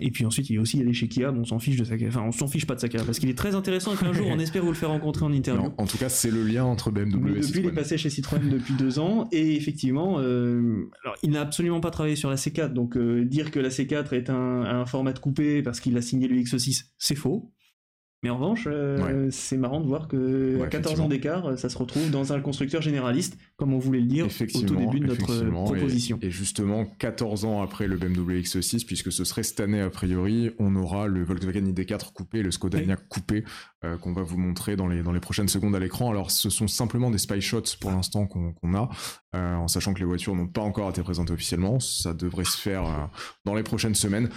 Et 0.00 0.10
puis 0.10 0.26
ensuite, 0.26 0.50
il 0.50 0.56
est 0.56 0.58
aussi 0.58 0.80
allé 0.80 0.92
chez 0.92 1.08
Kia. 1.08 1.32
Bon, 1.32 1.40
on 1.40 1.44
s'en 1.44 1.58
fiche 1.58 1.76
de 1.76 1.84
sa 1.84 1.94
enfin, 1.94 2.22
on 2.22 2.32
s'en 2.32 2.46
fiche 2.46 2.66
pas 2.66 2.74
de 2.74 2.80
sa 2.80 2.88
carrière 2.88 3.06
parce 3.06 3.18
qu'il 3.18 3.28
est 3.30 3.38
très 3.38 3.54
intéressant 3.54 3.94
et 3.94 3.96
qu'un 3.96 4.12
jour, 4.12 4.26
on 4.28 4.38
espère 4.38 4.62
vous 4.62 4.68
le 4.68 4.74
faire 4.74 4.90
rencontrer 4.90 5.24
en 5.24 5.32
interview. 5.32 5.62
Non, 5.62 5.74
en 5.78 5.86
tout 5.86 5.98
cas, 5.98 6.08
c'est 6.08 6.30
le 6.30 6.42
lien 6.42 6.64
entre 6.64 6.90
BMW 6.90 7.18
Mais 7.20 7.30
et 7.30 7.34
depuis, 7.34 7.40
il 7.40 7.40
est 7.40 7.42
Citroën. 7.42 7.74
passé 7.74 7.98
chez 7.98 8.10
Citroën 8.10 8.48
depuis 8.50 8.74
deux 8.74 8.98
ans 8.98 9.28
et 9.32 9.56
effectivement, 9.56 10.16
euh, 10.18 10.90
alors 11.04 11.16
il 11.22 11.30
n'a 11.30 11.40
absolument 11.40 11.80
pas 11.80 11.90
travaillé 11.90 12.16
sur 12.16 12.28
la 12.28 12.36
C4. 12.36 12.72
Donc 12.72 12.96
euh, 12.96 13.24
dire 13.24 13.50
que 13.50 13.60
la 13.60 13.70
C4 13.70 14.12
est 14.14 14.30
un, 14.30 14.34
un 14.34 14.84
format 14.86 15.14
coupé 15.14 15.62
parce 15.62 15.80
qu'il 15.80 15.96
a 15.96 16.02
signé 16.02 16.28
le 16.28 16.36
X6, 16.36 16.86
c'est 16.98 17.14
faux. 17.14 17.52
Mais 18.22 18.30
en 18.30 18.36
revanche, 18.38 18.64
euh, 18.66 19.28
c'est 19.30 19.58
marrant 19.58 19.80
de 19.80 19.86
voir 19.86 20.08
que 20.08 20.56
Ouais, 20.56 20.62
à 20.64 20.66
14 20.68 20.94
effectivement. 20.94 21.04
ans 21.04 21.08
d'écart, 21.08 21.58
ça 21.58 21.68
se 21.68 21.76
retrouve 21.78 22.10
dans 22.10 22.32
un 22.32 22.40
constructeur 22.40 22.80
généraliste, 22.82 23.36
comme 23.56 23.74
on 23.74 23.78
voulait 23.78 24.00
le 24.00 24.06
dire 24.06 24.26
au 24.26 24.60
tout 24.62 24.74
début 24.74 25.00
de 25.00 25.06
notre 25.06 25.44
et- 25.46 25.50
proposition. 25.50 26.18
Et, 26.22 26.30
justement, 26.30 26.86
14 26.98 27.44
ans 27.44 27.62
après 27.62 27.86
le 27.86 27.96
BMW 27.98 28.40
X6, 28.40 28.84
puisque 28.86 29.12
ce 29.12 29.24
serait 29.24 29.42
cette 29.42 29.60
année 29.60 29.80
a 29.80 29.90
priori, 29.90 30.50
on 30.58 30.74
aura 30.76 31.06
le 31.06 31.22
Volkswagen 31.24 31.66
ID4 31.66 32.12
coupé, 32.14 32.42
le 32.42 32.50
Skoda 32.50 32.78
Oui. 32.78 32.84
Enyaq 32.84 33.06
coupé, 33.08 33.44
euh, 33.84 33.96
qu'on 33.98 34.12
va 34.14 34.22
vous 34.22 34.38
montrer 34.38 34.76
dans 34.76 34.88
les, 34.88 35.02
dans 35.02 35.12
les 35.12 35.20
prochaines 35.20 35.48
secondes 35.48 35.76
à 35.76 35.78
l'écran. 35.78 36.10
Alors, 36.10 36.30
ce 36.30 36.48
sont 36.50 36.68
simplement 36.68 37.10
des 37.10 37.18
spy 37.18 37.40
shots 37.42 37.76
pour 37.80 37.90
l'instant 37.90 38.26
qu'on 38.26 38.74
a, 38.74 38.88
euh, 39.36 39.54
en 39.56 39.68
sachant 39.68 39.92
que 39.92 39.98
les 40.00 40.06
voitures 40.06 40.34
n'ont 40.34 40.48
pas 40.48 40.62
encore 40.62 40.88
été 40.88 41.02
présentées 41.02 41.32
officiellement. 41.34 41.78
Ça 41.80 42.14
devrait 42.14 42.44
se 42.44 42.56
faire 42.56 42.84
euh, 42.86 42.92
dans 43.44 43.54
les 43.54 43.62
prochaines 43.62 43.94
semaines. 43.94 44.30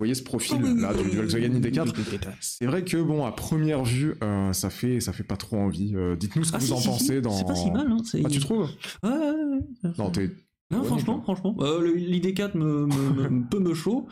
Vous 0.00 0.04
voyez 0.06 0.14
ce 0.14 0.22
profil 0.22 0.62
là 0.80 0.94
du 0.94 1.10
Volkswagen 1.10 1.60
ID4 1.60 1.92
C'est 2.40 2.64
vrai 2.64 2.84
que 2.86 2.96
bon, 3.02 3.26
à 3.26 3.32
première 3.32 3.84
vue, 3.84 4.14
euh, 4.24 4.50
ça 4.54 4.70
fait 4.70 4.98
ça 5.00 5.12
fait 5.12 5.24
pas 5.24 5.36
trop 5.36 5.58
envie. 5.58 5.92
Euh, 5.94 6.16
Dites-nous 6.16 6.44
ce 6.44 6.52
que 6.52 6.56
Ah, 6.56 6.60
vous 6.60 6.66
si, 6.68 6.72
en 6.72 6.76
si, 6.78 6.88
pensez 6.88 7.04
si, 7.16 7.20
dans. 7.20 7.30
C'est 7.32 7.44
pas 7.46 7.54
si 7.54 7.70
mal, 7.70 7.86
hein. 7.92 7.98
Ah, 8.24 8.28
tu 8.30 8.40
trouves 8.40 8.70
Ouais, 9.02 9.10
ouais, 9.10 9.90
ouais. 10.08 10.30
Non, 10.70 10.84
franchement, 10.84 11.20
franchement. 11.20 11.54
Euh, 11.60 11.82
le- 11.82 11.94
L'ID4 11.96 12.56
me, 12.56 12.86
me, 12.86 13.28
me- 13.28 13.48
peut 13.48 13.58
me 13.58 13.74
chaud, 13.74 14.06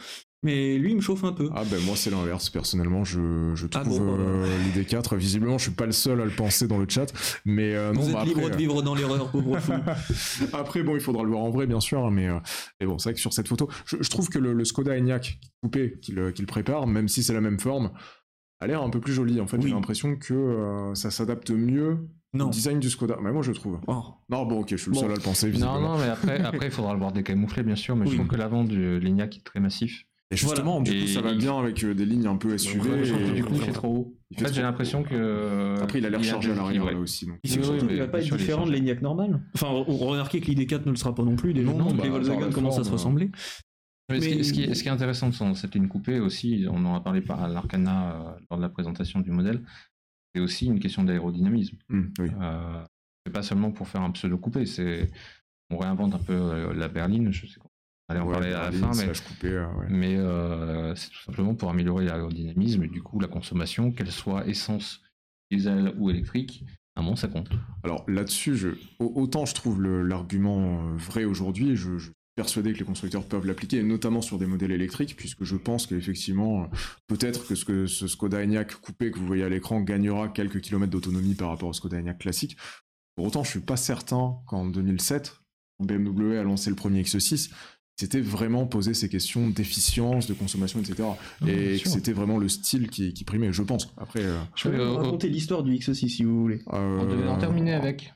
mais 0.45 0.79
lui, 0.79 0.91
il 0.91 0.97
me 0.97 1.01
chauffe 1.01 1.25
un 1.25 1.33
peu. 1.33 1.51
Ah 1.55 1.65
ben 1.69 1.81
moi 1.85 1.97
c'est 1.97 2.11
l'inverse 2.11 2.49
personnellement 2.51 3.03
je, 3.05 3.53
je 3.55 3.67
Ah 3.75 3.81
trouve 3.81 3.99
bon, 3.99 4.17
bah, 4.17 4.23
euh, 4.23 4.59
l'idée 4.65 4.85
4 4.85 5.17
visiblement 5.17 5.59
je 5.59 5.65
suis 5.65 5.73
pas 5.73 5.87
le 5.87 5.93
seul 5.93 6.21
à 6.21 6.25
le 6.25 6.31
penser 6.31 6.69
dans 6.69 6.79
le 6.79 6.87
chat 6.89 7.13
mais 7.45 7.75
euh, 7.75 7.93
non 7.93 8.01
Vous 8.01 8.09
êtes 8.11 8.15
bah, 8.15 8.25
libre 8.25 8.39
après, 8.41 8.51
de 8.53 8.57
vivre 8.57 8.83
dans 8.83 8.95
l'erreur, 8.95 9.31
pauvre 9.31 9.59
fou. 9.59 9.73
euh, 9.73 10.47
après 10.53 10.83
bon 10.85 10.95
il 10.95 11.01
faudra 11.01 11.23
le 11.25 11.31
voir 11.31 11.41
en 11.43 11.51
vrai 11.51 11.67
bien 11.67 11.81
sûr 11.81 12.05
hein, 12.07 12.11
mais, 12.13 12.29
euh, 12.29 12.39
mais 12.81 12.87
bon 12.87 12.99
c'est 12.99 13.09
vrai 13.11 13.15
que 13.15 13.21
sur 13.21 13.33
cette 13.33 13.49
photo 13.49 13.69
je, 13.85 13.97
je 14.01 14.11
trouve 14.11 14.29
que 14.29 14.39
le, 14.39 14.53
le 14.53 14.65
Skoda 14.65 14.97
Enyaq 14.97 15.41
coupé 15.63 15.99
qu'il 16.01 16.19
euh, 16.21 16.33
prépare 16.47 16.87
même 16.87 17.09
si 17.09 17.23
c'est 17.25 17.35
la 17.35 17.41
même 17.41 17.59
forme 17.59 17.91
a 18.61 18.67
l'air 18.67 18.83
un 18.83 18.91
peu 18.91 19.01
plus 19.01 19.13
joli 19.15 19.41
en 19.41 19.47
fait 19.49 19.57
Oui. 19.57 19.65
j'ai 19.69 19.75
l'impression 19.75 20.17
que 20.17 20.35
euh, 20.35 20.95
ça 20.95 21.11
s'adapte 21.11 21.51
mieux 21.51 21.99
Non. 22.33 22.47
au 22.47 22.51
design 22.51 22.79
du 22.79 22.91
Skoda 22.91 23.17
mais 23.21 23.33
moi 23.33 23.43
je 23.43 23.51
trouve 23.53 23.81
Oh. 23.89 24.03
non 24.29 24.47
bon 24.47 24.61
ok 24.61 24.69
je 24.71 24.77
suis 24.77 24.91
le 24.91 24.95
Bon. 24.95 25.01
seul 25.01 25.11
à 25.11 25.15
le 25.15 25.21
penser 25.21 25.47
Non, 25.47 25.53
visiblement 25.53 25.81
non, 25.81 25.99
mais 25.99 26.09
après, 26.09 26.41
après, 26.45 26.67
il 26.67 26.73
faudra 26.73 26.93
le 26.93 26.99
voir 27.01 27.11
décamouflé, 27.13 27.63
bien 27.65 27.77
sûr, 27.77 27.97
mais 27.97 28.05
Oui. 28.05 28.11
je 28.13 28.17
trouve 28.17 28.29
que 28.29 28.37
l'avant 28.37 28.63
du 28.65 29.01
Lignac 29.01 29.37
est 29.37 29.43
très 29.45 29.59
massif. 29.61 30.05
Et 30.31 30.37
justement 30.37 30.81
du 30.83 30.91
Et 30.93 31.01
coup 31.03 31.07
ça 31.07 31.21
va 31.23 31.31
il- 31.31 31.39
bien 31.39 31.59
avec 31.59 31.83
euh, 31.85 31.95
des 31.95 32.05
lignes 32.05 32.27
un 32.27 32.37
peu 32.37 32.57
SUV 32.59 32.91
Ouais, 32.91 33.09
et- 33.09 33.33
du 33.33 33.45
coup, 33.45 33.55
il 33.55 33.63
fait 33.63 33.73
trop 33.73 33.89
haut. 33.89 34.15
il 34.31 34.37
En 34.37 34.47
fait 34.47 34.53
j'ai 34.55 34.61
l'impression 34.63 35.03
que. 35.03 35.81
après 35.83 35.99
il 36.01 36.07
a 36.07 36.11
l'air 36.11 36.23
chargé 36.23 36.51
à 36.53 36.55
l'arrière 36.55 36.85
ouais. 36.85 36.93
là 36.93 36.99
aussi 36.99 37.25
donc 37.27 37.37
c'est 37.45 37.59
Oui, 37.67 37.79
qu'il 37.79 37.97
va 37.99 38.09
pas 38.09 38.19
être 38.21 38.27
il 38.27 38.37
différent 38.37 38.67
de 38.67 38.73
l'ENIAC 38.73 39.01
normal. 39.03 39.41
Enfin, 39.55 39.69
remarquez 39.69 40.41
que 40.41 40.47
l'ID4 40.51 40.85
ne 40.87 40.91
le 40.91 40.97
sera 40.97 41.15
pas 41.15 41.23
non 41.25 41.37
plus, 41.37 41.55
déjà. 41.55 41.71
Non, 41.73 41.79
Non, 41.79 41.95
bah, 41.95 42.05
les 42.05 42.11
Volkswagen 42.11 42.51
commencent 42.51 42.79
à 42.79 42.85
se 42.85 42.91
ressembler. 42.91 43.31
Mais 44.11 44.21
ce, 44.21 44.29
qui, 44.29 44.37
Mais- 44.37 44.43
ce 44.43 44.53
qui 44.53 44.63
est, 44.65 44.75
ce 44.75 44.83
qui 44.83 44.89
est 44.89 44.93
intéressant 44.93 45.31
dans 45.39 45.55
cette 45.55 45.75
ligne 45.75 45.89
coupée 45.89 46.19
aussi, 46.21 46.67
on 46.71 46.85
en 46.87 46.95
a 46.95 47.01
parlé 47.01 47.21
par 47.21 47.47
l'Arcana 47.49 48.13
euh, 48.13 48.33
lors 48.51 48.59
de 48.59 48.63
la 48.63 48.69
présentation 48.71 49.21
du 49.21 49.31
modèle, 49.31 49.63
c'est 50.35 50.41
aussi 50.41 50.67
une 50.67 50.79
question 50.79 51.05
d'aérodynamisme. 51.05 51.77
Hum, 51.91 52.11
oui 52.19 52.29
Euh, 52.41 52.83
c'est 53.27 53.33
pas 53.33 53.43
seulement 53.43 53.71
pour 53.71 53.87
faire 53.89 54.01
un 54.03 54.11
pseudo 54.13 54.37
coupé, 54.39 54.65
c'est 54.67 55.11
on 55.71 55.77
réinvente 55.79 56.15
un 56.15 56.19
peu 56.19 56.33
euh, 56.33 56.73
la 56.75 56.89
berline. 56.89 57.31
Je 57.33 57.47
sais 57.47 57.59
allait 58.09 58.21
en 58.21 58.27
Ouais, 58.27 58.33
parler 58.33 58.53
à 58.53 58.71
la 58.71 58.73
fin, 58.73 58.91
mais, 58.95 59.09
euh, 59.45 59.67
ouais. 59.75 59.87
mais 59.91 60.17
euh, 60.17 60.95
c'est 60.95 61.11
tout 61.11 61.23
simplement 61.25 61.55
pour 61.55 61.71
améliorer 61.71 62.07
l'aérodynamisme 62.07 62.83
et 62.85 62.89
du 62.89 63.03
coup 63.03 63.21
la 63.21 63.29
consommation, 63.29 63.93
qu'elle 63.93 64.11
soit 64.11 64.47
essence, 64.47 65.03
diesel 65.51 65.95
ou 65.99 66.11
électrique, 66.11 66.65
à 66.97 67.03
mon 67.03 67.17
ça 67.17 67.29
compte. 67.29 67.49
Alors 67.85 68.05
là-dessus, 68.09 68.57
je... 68.57 68.69
autant 68.99 69.47
je 69.47 69.55
trouve 69.55 69.81
le- 69.81 70.03
l'argument 70.03 70.89
euh, 70.93 70.97
vrai 70.97 71.25
aujourd'hui, 71.25 71.77
je, 71.77 71.99
je 71.99 72.05
suis 72.07 72.13
persuadé 72.35 72.73
que 72.73 72.79
les 72.79 72.85
constructeurs 72.85 73.25
peuvent 73.27 73.47
l'appliquer, 73.47 73.79
et 73.79 73.83
notamment 73.83 74.21
sur 74.23 74.39
des 74.39 74.47
modèles 74.47 74.71
électriques, 74.71 75.17
puisque 75.17 75.43
je 75.45 75.57
pense 75.57 75.87
qu'effectivement, 75.89 76.71
peut-être 77.09 77.47
que 77.47 77.55
ce, 77.57 77.65
que 77.65 77.87
ce 77.87 78.07
Skoda 78.07 78.39
Enyaq 78.43 78.77
coupé 78.77 79.11
que 79.11 79.19
vous 79.19 79.27
voyez 79.27 79.43
à 79.43 79.49
l'écran 79.49 79.81
gagnera 79.81 80.29
quelques 80.29 80.61
kilomètres 80.61 80.93
d'autonomie 80.93 81.35
par 81.35 81.49
rapport 81.49 81.69
au 81.69 81.73
Skoda 81.73 81.99
Enyaq 81.99 82.19
classique. 82.19 82.57
Pour 83.17 83.27
autant, 83.27 83.43
je 83.43 83.51
suis 83.51 83.61
pas 83.61 83.77
certain 83.77 84.37
qu'en 84.47 84.67
2007, 84.67 85.41
quand 85.79 85.87
BMW 85.87 86.39
a 86.39 86.45
lancé 86.45 86.71
le 86.71 86.77
premier 86.77 87.03
X6, 87.03 87.51
c'était 87.99 88.21
vraiment 88.21 88.65
posé 88.67 88.95
ces 88.95 89.09
questions 89.09 89.49
d'efficience, 89.49 90.29
de 90.29 90.35
consommation, 90.35 90.79
etc. 90.81 91.09
et 91.47 91.79
que 91.83 91.89
c'était 91.89 92.13
vraiment 92.13 92.39
le 92.39 92.49
style 92.49 92.89
qui, 92.89 93.13
qui 93.13 93.25
primait, 93.25 93.53
je 93.53 93.63
pense. 93.63 93.89
Après, 93.99 94.23
euh, 94.23 94.39
Je 94.55 94.69
peux 94.69 94.75
Euh, 94.77 94.87
vous 94.89 94.95
euh, 94.95 94.99
raconter 95.03 95.29
l'histoire 95.29 95.63
du 95.65 95.73
X6 95.75 96.09
si 96.09 96.23
vous 96.25 96.41
voulez. 96.41 96.63
On 96.69 97.05
devait 97.05 97.29
en 97.29 97.37
euh, 97.37 97.41
terminer 97.41 97.75
avec. 97.75 98.15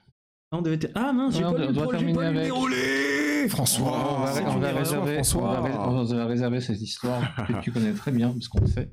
Ah, 0.52 0.58
on 0.58 0.62
devait 0.62 0.78
Ah 0.94 1.12
mince, 1.12 1.34
j'ai 1.34 1.42
pas 1.42 1.52
le 1.52 1.72
doit 1.72 1.88
terminer 1.88 2.14
pas 2.14 2.26
avec. 2.28 2.42
déroulé 2.44 3.48
François, 3.48 4.20
on 4.20 4.24
va, 4.24 4.32
on 4.56 4.60
réserver, 4.78 5.14
François. 5.14 5.42
on 5.42 5.46
va 5.52 5.60
ré- 5.62 5.72
on 5.76 6.04
va 6.04 6.26
réserver 6.26 6.60
cette 6.60 6.80
histoire 6.80 7.34
que 7.48 7.60
tu 7.62 7.72
connais 7.72 7.92
très 7.92 8.12
bien, 8.12 8.30
parce 8.30 8.46
qu'on 8.46 8.60
le 8.60 8.68
fait, 8.68 8.88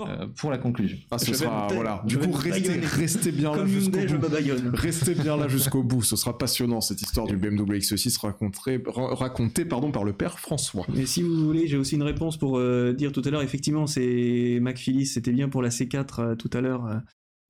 euh, 0.00 0.26
pour 0.36 0.50
la 0.50 0.58
conclusion. 0.58 0.98
Ah, 1.10 1.18
ce 1.18 1.32
sera, 1.34 1.68
voilà. 1.72 2.02
Du 2.06 2.18
coup, 2.18 2.32
restez, 2.32 3.30
bien 3.30 3.54
là 3.56 3.64
jusqu'au 3.66 3.92
bout. 4.18 4.76
Restez 4.76 5.14
bien 5.14 5.36
là 5.36 5.46
jusqu'au 5.48 5.82
bout. 5.84 6.02
Ce 6.02 6.16
sera 6.16 6.36
passionnant, 6.36 6.80
cette 6.80 7.00
histoire 7.00 7.26
du 7.28 7.36
BMW 7.36 7.78
X6 7.78 8.18
racontée, 8.20 8.82
ra- 8.86 9.14
racontée 9.14 9.64
pardon, 9.64 9.92
par 9.92 10.02
le 10.04 10.12
père 10.12 10.40
François. 10.40 10.84
Mais 10.94 11.06
si 11.06 11.22
vous 11.22 11.44
voulez, 11.46 11.68
j'ai 11.68 11.76
aussi 11.76 11.94
une 11.94 12.02
réponse 12.02 12.36
pour 12.36 12.58
euh, 12.58 12.92
dire 12.92 13.12
tout 13.12 13.22
à 13.24 13.30
l'heure, 13.30 13.42
effectivement, 13.42 13.86
c'est 13.86 14.58
Mac 14.60 14.78
Phillips, 14.78 15.06
c'était 15.06 15.32
bien 15.32 15.48
pour 15.48 15.62
la 15.62 15.68
C4 15.68 16.20
euh, 16.20 16.34
tout 16.34 16.50
à 16.52 16.60
l'heure. 16.60 16.86
euh, 16.86 16.96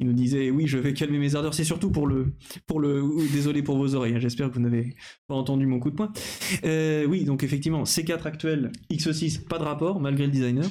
il 0.00 0.08
nous 0.08 0.12
disait, 0.12 0.50
oui, 0.50 0.66
je 0.66 0.76
vais 0.76 0.92
calmer 0.92 1.18
mes 1.18 1.36
ardeurs. 1.36 1.54
C'est 1.54 1.62
surtout 1.64 1.90
pour 1.90 2.06
le, 2.08 2.34
pour 2.66 2.80
le, 2.80 3.00
oui, 3.00 3.28
désolé 3.32 3.62
pour 3.62 3.76
vos 3.78 3.94
oreilles. 3.94 4.16
hein, 4.16 4.20
J'espère 4.20 4.48
que 4.50 4.54
vous 4.54 4.60
n'avez 4.60 4.96
pas 5.28 5.34
entendu 5.36 5.66
mon 5.66 5.78
coup 5.78 5.90
de 5.90 5.94
poing. 5.94 6.12
Euh, 6.64 7.06
oui, 7.06 7.24
donc 7.24 7.42
effectivement, 7.44 7.84
C4 7.84 8.26
actuel, 8.26 8.72
X6, 8.90 9.44
pas 9.44 9.58
de 9.58 9.62
rapport 9.64 10.00
malgré 10.00 10.26
le 10.26 10.32
designer. 10.32 10.66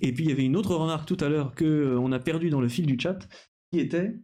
Et 0.00 0.12
puis 0.12 0.24
il 0.24 0.30
y 0.30 0.32
avait 0.32 0.44
une 0.44 0.56
autre 0.56 0.74
remarque 0.74 1.06
tout 1.06 1.16
à 1.20 1.28
l'heure 1.28 1.54
que 1.54 1.64
euh, 1.64 1.98
on 1.98 2.12
a 2.12 2.18
perdu 2.18 2.50
dans 2.50 2.60
le 2.60 2.68
fil 2.68 2.86
du 2.86 2.98
chat, 2.98 3.18
qui 3.72 3.78
était 3.80 4.14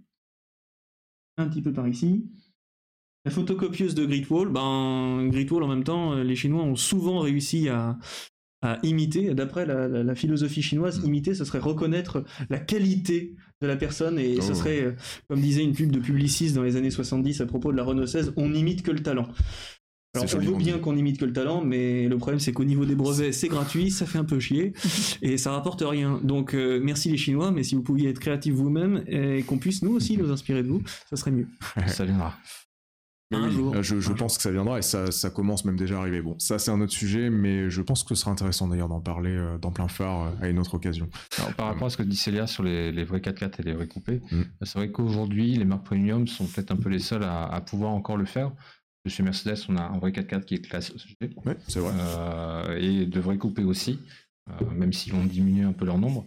un 1.36 1.48
petit 1.48 1.62
peu 1.62 1.72
par 1.72 1.86
ici. 1.88 2.26
La 3.24 3.30
photocopieuse 3.30 3.94
de 3.94 4.06
Great 4.06 4.28
Wall, 4.30 4.48
ben 4.50 5.28
Great 5.28 5.50
Wall 5.50 5.62
en 5.62 5.68
même 5.68 5.84
temps, 5.84 6.12
euh, 6.14 6.24
les 6.24 6.36
Chinois 6.36 6.62
ont 6.62 6.76
souvent 6.76 7.18
réussi 7.20 7.68
à, 7.68 7.98
à 8.62 8.78
imiter, 8.82 9.34
d'après 9.34 9.66
la, 9.66 9.86
la- 9.86 10.02
la 10.02 10.14
philosophie 10.14 10.62
chinoise, 10.62 11.02
imiter, 11.04 11.34
ce 11.34 11.44
serait 11.44 11.58
reconnaître 11.58 12.24
la 12.48 12.58
qualité 12.58 13.36
de 13.60 13.66
la 13.66 13.76
personne 13.76 14.18
et 14.18 14.40
ce 14.40 14.52
Oh. 14.52 14.54
serait, 14.54 14.82
euh, 14.82 14.92
comme 15.28 15.40
disait 15.40 15.62
une 15.64 15.74
pub 15.74 15.92
de 15.92 16.00
Publicis 16.00 16.52
dans 16.52 16.62
les 16.62 16.76
années 16.76 16.90
70 16.90 17.40
à 17.40 17.46
propos 17.46 17.70
de 17.70 17.76
la 17.76 17.84
Renault 17.84 18.06
16, 18.06 18.32
on 18.36 18.48
n'imite 18.48 18.82
que 18.82 18.90
le 18.90 19.02
talent. 19.02 19.28
Alors, 20.14 20.26
on 20.34 20.38
veut 20.38 20.56
bien 20.56 20.78
qu'on 20.78 20.96
imite 20.96 21.18
que 21.18 21.24
le 21.26 21.32
talent, 21.32 21.62
mais 21.62 22.08
le 22.08 22.16
problème 22.16 22.40
c'est 22.40 22.52
qu'au 22.52 22.64
niveau 22.64 22.84
des 22.86 22.94
brevets, 22.94 23.32
c'est 23.32 23.48
gratuit, 23.48 23.90
ça 23.90 24.06
fait 24.06 24.18
un 24.18 24.24
peu 24.24 24.40
chier 24.40 24.72
et 25.22 25.36
ça 25.38 25.52
rapporte 25.52 25.82
rien. 25.86 26.18
Donc 26.24 26.54
euh, 26.54 26.80
merci 26.82 27.10
les 27.10 27.18
Chinois, 27.18 27.50
mais 27.50 27.62
si 27.62 27.74
vous 27.74 27.82
pouviez 27.82 28.08
être 28.08 28.18
créatifs 28.18 28.54
vous-même 28.54 29.04
et 29.06 29.42
qu'on 29.42 29.58
puisse 29.58 29.82
nous 29.82 29.92
aussi 29.92 30.16
nous 30.16 30.30
inspirer 30.30 30.62
de 30.62 30.68
vous, 30.68 30.82
ça 31.10 31.16
serait 31.16 31.30
mieux. 31.30 31.46
Ça 31.86 32.04
viendra. 32.04 32.34
Un 33.30 33.46
oui, 33.46 33.52
jour. 33.54 33.74
euh, 33.76 33.82
je, 33.82 34.00
je 34.00 34.10
Un 34.10 34.14
pense 34.14 34.38
que 34.38 34.42
ça 34.42 34.50
viendra 34.50 34.78
et 34.78 34.82
ça, 34.82 35.10
ça 35.12 35.28
commence 35.28 35.66
même 35.66 35.76
déjà 35.76 35.96
à 35.96 36.00
arriver. 36.00 36.22
Bon, 36.22 36.34
ça 36.38 36.58
c'est 36.58 36.70
un 36.70 36.80
autre 36.80 36.94
sujet, 36.94 37.28
mais 37.28 37.68
je 37.68 37.82
pense 37.82 38.02
que 38.02 38.14
ce 38.14 38.22
sera 38.22 38.30
intéressant 38.30 38.68
d'ailleurs 38.68 38.88
d'en 38.88 39.02
parler 39.02 39.32
euh, 39.36 39.58
dans 39.58 39.70
plein 39.70 39.86
phare 39.86 40.22
euh, 40.22 40.46
à 40.46 40.48
une 40.48 40.58
autre 40.58 40.72
occasion. 40.72 41.10
Alors, 41.36 41.52
par 41.52 41.66
rapport 41.66 41.88
à 41.88 41.90
ce 41.90 41.98
que 41.98 42.02
dit 42.02 42.16
Célia 42.16 42.46
sur 42.46 42.62
les, 42.62 42.90
les 42.90 43.04
vrais 43.04 43.18
4x4 43.18 43.60
et 43.60 43.62
les 43.64 43.74
vrais 43.74 43.86
coupés, 43.86 44.22
Mm. 44.32 44.42
c'est 44.62 44.78
vrai 44.78 44.90
qu'aujourd'hui, 44.90 45.54
les 45.56 45.66
marques 45.66 45.84
premium 45.84 46.26
sont 46.26 46.46
peut-être 46.46 46.70
un 46.70 46.76
peu 46.76 46.88
les 46.88 47.00
seules 47.00 47.22
à, 47.24 47.44
à 47.44 47.60
pouvoir 47.60 47.90
encore 47.92 48.16
le 48.16 48.24
faire. 48.24 48.50
Chez 49.06 49.22
Mercedes, 49.22 49.56
on 49.70 49.76
a 49.76 49.82
un 49.82 49.98
vrai 49.98 50.10
4x4 50.10 50.44
qui 50.44 50.54
est 50.54 50.58
classe 50.58 50.92
G, 50.96 51.30
Ouais, 51.46 51.56
c'est 51.66 51.80
vrai. 51.80 51.92
euh, 51.98 52.78
et 52.78 53.06
de 53.06 53.20
vrais 53.20 53.38
coupés 53.38 53.64
aussi, 53.64 54.00
euh, 54.50 54.70
même 54.70 54.92
s'ils 54.92 55.14
ont 55.14 55.24
diminué 55.24 55.64
un 55.64 55.72
peu 55.72 55.86
leur 55.86 55.96
nombre. 55.98 56.26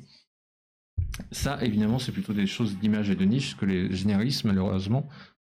Ça, 1.31 1.63
évidemment, 1.63 1.99
c'est 1.99 2.11
plutôt 2.11 2.33
des 2.33 2.47
choses 2.47 2.77
d'image 2.79 3.09
et 3.09 3.15
de 3.15 3.25
niche 3.25 3.55
que 3.57 3.65
les 3.65 3.93
généralistes, 3.93 4.45
malheureusement, 4.45 5.07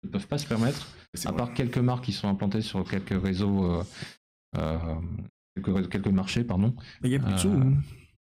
ne 0.03 0.09
peuvent 0.09 0.27
pas 0.27 0.37
se 0.37 0.45
permettre, 0.45 0.87
C'est 1.13 1.27
à 1.27 1.31
vrai. 1.31 1.37
part 1.39 1.53
quelques 1.53 1.77
marques 1.79 2.03
qui 2.05 2.11
sont 2.13 2.27
implantées 2.27 2.61
sur 2.61 2.87
quelques 2.87 3.19
réseaux, 3.23 3.71
euh, 3.71 3.83
euh, 4.57 4.77
quelques, 5.55 5.75
réseaux- 5.75 5.89
quelques 5.89 6.07
marchés, 6.07 6.43
pardon. 6.43 6.75
Il 7.03 7.09
y 7.09 7.15
a 7.15 7.19
plus 7.19 7.33
de 7.33 7.37
sous. 7.39 7.49
hein. 7.49 7.73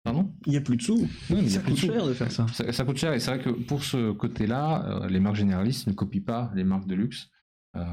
Pardon? 0.03 0.31
Il 0.45 0.53
y 0.53 0.57
a 0.57 0.61
plus 0.61 0.77
de 0.77 0.81
sous. 0.81 0.97
Non, 0.99 1.07
mais 1.31 1.41
il 1.41 1.43
y 1.45 1.47
a 1.47 1.49
ça 1.49 1.59
plus 1.59 1.71
de 1.73 1.75
coûte 1.75 1.85
sous. 1.89 1.93
cher 1.93 2.07
de 2.07 2.13
faire 2.13 2.31
ça. 2.31 2.45
Ça, 2.53 2.71
ça 2.71 2.85
coûte 2.85 2.97
cher 2.97 3.11
et 3.11 3.19
c'est 3.19 3.35
vrai 3.35 3.43
que 3.43 3.49
pour 3.49 3.83
ce 3.83 4.11
côté-là, 4.13 5.01
euh, 5.03 5.09
les 5.09 5.19
marques 5.19 5.35
généralistes 5.35 5.87
ne 5.87 5.93
copient 5.93 6.21
pas 6.23 6.51
les 6.55 6.63
marques 6.63 6.87
de 6.87 6.95
luxe. 6.95 7.29
Euh, 7.75 7.83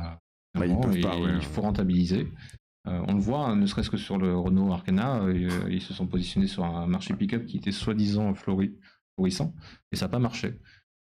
Bah, 0.55 0.67
ils 0.67 0.69
vraiment, 0.69 0.81
peuvent 0.81 0.97
et 0.97 1.01
pas, 1.01 1.19
ouais. 1.19 1.33
Il 1.35 1.43
faut 1.43 1.63
rentabiliser. 1.63 2.29
Euh, 2.87 3.03
on 3.09 3.15
le 3.15 3.21
voit, 3.21 3.47
hein, 3.47 3.57
ne 3.57 3.67
serait-ce 3.67 3.91
que 3.91 3.97
sur 3.97 4.19
le 4.19 4.37
Renault 4.37 4.73
Arcana, 4.73 5.23
euh, 5.23 5.69
ils 5.71 5.81
se 5.81 5.95
sont 5.95 6.07
positionnés 6.07 6.47
sur 6.47 6.65
un 6.65 6.87
marché 6.87 7.15
pick-up 7.15 7.47
qui 7.47 7.57
était 7.57 7.73
soi-disant 7.73 8.33
flori- 8.35 8.75
florissant 9.17 9.55
et 9.91 9.97
ça 9.97 10.05
n'a 10.07 10.11
pas 10.11 10.19
marché. 10.19 10.61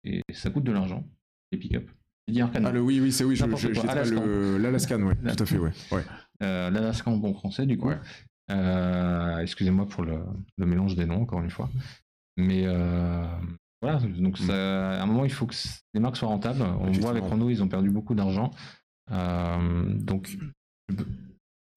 Et 0.05 0.21
ça 0.33 0.51
coûte 0.51 0.65
de 0.65 0.73
l'argent, 0.73 1.05
les 1.51 1.59
pick-up. 1.59 1.89
J'ai 2.29 2.35
dit 2.35 2.41
Arcana. 2.43 2.69
Ah 2.69 2.73
le 2.73 2.81
oui 2.83 3.01
oui 3.01 3.11
c'est 3.11 3.25
oui 3.25 3.35
je, 3.37 3.43
N'importe 3.45 3.63
je, 3.63 3.69
quoi. 3.69 3.75
j'ai 3.81 3.87
pas 3.87 3.93
Alaskan. 3.95 4.25
le 4.25 4.59
l'Alaskan 4.59 5.03
ouais 5.03 5.15
tout 5.17 5.43
à 5.43 5.47
fait 5.47 5.59
ouais 5.59 5.73
ouais 5.93 6.05
Euh, 6.43 6.71
L'Alaska 6.71 7.11
en 7.11 7.17
bon 7.17 7.35
français, 7.35 7.67
du 7.67 7.79
coup. 7.79 7.89
Ouais. 7.89 7.99
Euh, 8.51 9.39
Excusez-moi 9.39 9.87
pour 9.89 10.03
le, 10.05 10.19
le 10.59 10.67
mélange 10.67 10.95
des 10.97 11.07
noms, 11.07 11.23
encore 11.23 11.41
une 11.41 11.51
fois. 11.51 11.71
Mais 12.37 12.63
euh, 12.67 13.25
voilà, 13.81 13.99
donc 14.01 14.39
ça- 14.39 15.01
à 15.01 15.03
un 15.03 15.07
moment, 15.07 15.25
il 15.25 15.33
faut 15.33 15.47
que 15.47 15.55
les 15.95 16.01
marques 16.01 16.17
soient 16.17 16.29
rentables. 16.29 16.63
On 16.63 16.91
voit 16.93 17.11
avec. 17.11 17.25
Renault, 17.25 17.51
ils 17.51 17.63
ont 17.63 17.69
perdu 17.69 17.91
beaucoup 17.91 18.15
d'argent. 18.15 18.51
Euh, 19.11 19.83
donc, 19.99 20.29
je- 20.91 20.95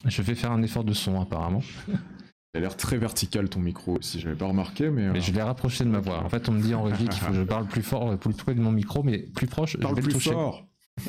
je 0.06 0.22
vais 0.22 0.36
faire 0.36 0.52
un 0.52 0.62
effort 0.62 0.84
de 0.84 0.94
son, 0.94 1.20
apparemment. 1.20 1.62
il 2.54 2.58
a 2.58 2.60
l'air 2.62 2.78
très 2.78 2.98
vertical 2.98 3.50
ton 3.50 3.60
micro 3.60 3.98
si 4.02 4.20
j'avais 4.22 4.36
pas 4.36 4.46
remarqué 4.46 4.90
mais, 4.90 5.10
Mais 5.10 5.20
euh, 5.20 5.22
je 5.22 5.32
l'ai 5.34 5.42
rapproché 5.42 5.84
de 5.84 5.90
ma 5.90 6.00
voix. 6.00 6.24
En 6.24 6.30
fait, 6.30 6.48
on 6.48 6.54
me 6.54 6.62
dit 6.62 6.74
en 6.74 6.84
régie 6.84 7.08
qu'il 7.08 7.20
faut 7.20 7.32
que 7.32 7.38
je 7.38 7.42
parle 7.44 7.68
plus 7.68 7.84
fort, 7.84 8.12
euh, 8.12 8.18
plus 8.18 8.34
près 8.34 8.54
de 8.56 8.62
mon 8.62 8.72
micro, 8.72 9.04
mais 9.04 9.20
plus 9.36 9.48
proche, 9.48 9.74
je 9.74 9.78
parle 9.78 9.96
vais 9.96 10.02
le 10.02 10.06
plus 10.08 10.14
toucher. 10.14 10.32
fort 10.32 10.68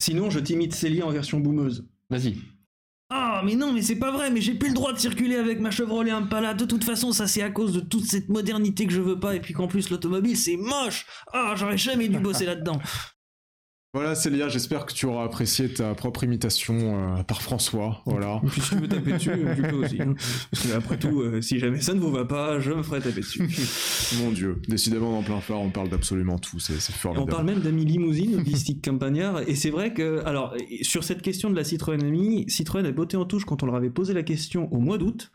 Sinon, 0.00 0.30
je 0.30 0.38
t'imite 0.38 0.74
Célia 0.74 1.06
en 1.06 1.10
version 1.10 1.40
boumeuse. 1.40 1.86
Vas-y. 2.10 2.36
Ah, 3.10 3.42
mais 3.44 3.56
non, 3.56 3.72
mais 3.72 3.80
c'est 3.82 3.96
pas 3.98 4.10
vrai, 4.12 4.30
mais 4.30 4.40
j'ai 4.40 4.54
plus 4.54 4.68
le 4.68 4.74
droit 4.74 4.92
de 4.92 4.98
circuler 4.98 5.36
avec 5.36 5.60
ma 5.60 5.70
Chevrolet 5.70 6.10
Impala. 6.10 6.52
De 6.54 6.66
toute 6.66 6.84
façon, 6.84 7.10
ça 7.12 7.26
c'est 7.26 7.42
à 7.42 7.50
cause 7.50 7.72
de 7.72 7.80
toute 7.80 8.04
cette 8.04 8.28
modernité 8.28 8.86
que 8.86 8.92
je 8.92 9.00
veux 9.00 9.18
pas, 9.18 9.34
et 9.34 9.40
puis 9.40 9.54
qu'en 9.54 9.66
plus 9.66 9.88
l'automobile 9.90 10.36
c'est 10.36 10.56
moche. 10.58 11.06
Ah, 11.32 11.54
j'aurais 11.56 11.78
jamais 11.78 12.08
dû 12.08 12.18
bosser 12.18 12.44
là-dedans. 12.44 12.78
Voilà 13.94 14.14
Célia 14.14 14.48
j'espère 14.48 14.84
que 14.84 14.92
tu 14.92 15.06
auras 15.06 15.24
apprécié 15.24 15.72
ta 15.72 15.94
propre 15.94 16.22
imitation 16.24 16.74
euh, 17.18 17.22
par 17.22 17.40
François 17.40 18.02
voilà 18.04 18.40
Et 18.44 18.48
puis 18.48 18.60
si 18.60 18.68
tu 18.70 18.76
veux 18.76 18.88
taper 18.88 19.12
dessus, 19.12 19.30
tu 19.56 19.62
peux 19.62 19.76
aussi. 19.76 20.02
hein. 20.02 20.14
Parce 20.50 20.66
que 20.66 20.72
après 20.74 20.98
tout, 20.98 21.20
euh, 21.22 21.40
si 21.40 21.58
jamais 21.58 21.80
ça 21.80 21.94
ne 21.94 22.00
vous 22.00 22.10
va 22.12 22.24
pas, 22.26 22.60
je 22.60 22.70
me 22.72 22.82
ferai 22.82 23.00
taper 23.00 23.20
dessus. 23.20 23.48
mon 24.22 24.30
dieu 24.30 24.60
décidément 24.68 25.12
dans 25.12 25.22
plein 25.22 25.40
phare 25.40 25.60
on 25.60 25.70
parle 25.70 25.88
d'absolument 25.88 26.38
tout 26.38 26.58
c'est 26.60 26.78
c'est 26.80 26.92
On 26.92 26.98
formidable 26.98 27.30
parle 27.30 27.46
même 27.46 27.60
d'amis 27.60 27.86
limousine, 27.86 28.42
Bistic 28.44 28.84
Campagnard, 28.84 29.40
et 29.48 29.54
c'est 29.54 29.70
vrai 29.70 29.94
que, 29.94 30.22
alors, 30.26 30.54
sur 30.82 31.02
cette 31.02 31.22
question 31.22 31.48
de 31.50 31.56
la 31.56 31.64
Citroën 31.64 32.02
Ami, 32.04 32.44
Citroën 32.48 32.84
a 32.84 32.92
botté 32.92 33.16
en 33.16 33.24
touche 33.24 33.44
quand 33.46 33.62
on 33.62 33.66
leur 33.66 33.76
avait 33.76 33.90
posé 33.90 34.12
la 34.12 34.22
question 34.22 34.70
au 34.72 34.80
mois 34.80 34.98
d'août. 34.98 35.30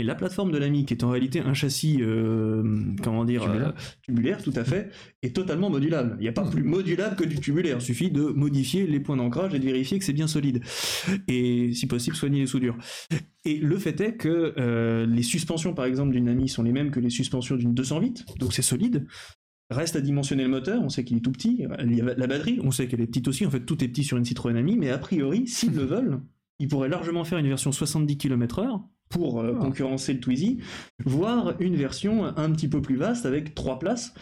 Et 0.00 0.02
la 0.02 0.14
plateforme 0.14 0.50
de 0.50 0.56
l'Ami, 0.56 0.86
qui 0.86 0.94
est 0.94 1.04
en 1.04 1.10
réalité 1.10 1.40
un 1.40 1.52
châssis, 1.52 1.98
euh, 2.00 2.62
comment 3.02 3.26
dire, 3.26 3.42
Tubulaire. 3.42 3.68
euh, 3.68 3.72
tubulaire, 4.00 4.42
tout 4.42 4.52
à 4.56 4.64
fait, 4.64 4.88
est 5.22 5.36
totalement 5.36 5.68
modulable. 5.68 6.16
Il 6.18 6.22
n'y 6.22 6.28
a 6.28 6.32
pas 6.32 6.48
plus 6.48 6.62
modulable 6.62 7.16
que 7.16 7.24
du 7.24 7.38
tubulaire. 7.38 7.76
Il 7.80 7.84
suffit 7.84 8.10
de 8.10 8.22
modifier 8.22 8.86
les 8.86 8.98
points 8.98 9.18
d'ancrage 9.18 9.52
et 9.52 9.58
de 9.58 9.64
vérifier 9.66 9.98
que 9.98 10.04
c'est 10.06 10.14
bien 10.14 10.26
solide. 10.26 10.62
Et 11.28 11.74
si 11.74 11.86
possible, 11.86 12.16
soigner 12.16 12.40
les 12.40 12.46
soudures. 12.46 12.78
Et 13.44 13.58
le 13.58 13.76
fait 13.76 14.00
est 14.00 14.14
que 14.14 14.54
euh, 14.56 15.04
les 15.04 15.22
suspensions, 15.22 15.74
par 15.74 15.84
exemple, 15.84 16.12
d'une 16.12 16.28
Ami 16.30 16.48
sont 16.48 16.62
les 16.62 16.72
mêmes 16.72 16.90
que 16.90 17.00
les 17.00 17.10
suspensions 17.10 17.56
d'une 17.56 17.74
208, 17.74 18.38
donc 18.38 18.54
c'est 18.54 18.62
solide. 18.62 19.06
Reste 19.68 19.96
à 19.96 20.00
dimensionner 20.00 20.44
le 20.44 20.48
moteur, 20.48 20.82
on 20.82 20.88
sait 20.88 21.04
qu'il 21.04 21.18
est 21.18 21.20
tout 21.20 21.30
petit. 21.30 21.66
La 22.16 22.26
batterie, 22.26 22.58
on 22.64 22.70
sait 22.70 22.88
qu'elle 22.88 23.02
est 23.02 23.06
petite 23.06 23.28
aussi. 23.28 23.44
En 23.44 23.50
fait, 23.50 23.60
tout 23.60 23.84
est 23.84 23.88
petit 23.88 24.02
sur 24.04 24.16
une 24.16 24.24
Citroën 24.24 24.56
Ami, 24.56 24.78
mais 24.78 24.88
a 24.88 24.96
priori, 24.96 25.46
s'ils 25.46 25.74
le 25.74 25.84
veulent, 25.84 26.22
ils 26.58 26.68
pourraient 26.68 26.88
largement 26.88 27.24
faire 27.24 27.36
une 27.36 27.48
version 27.48 27.70
70 27.70 28.16
km/h 28.16 28.80
pour 29.10 29.40
euh, 29.40 29.52
Ah. 29.56 29.60
concurrencer 29.60 30.14
le 30.14 30.20
Twizy, 30.20 30.58
voire 31.04 31.54
une 31.60 31.76
version 31.76 32.24
un 32.24 32.50
petit 32.52 32.68
peu 32.68 32.80
plus 32.80 32.96
vaste 32.96 33.26
avec 33.26 33.54
trois 33.54 33.78
places. 33.78 34.14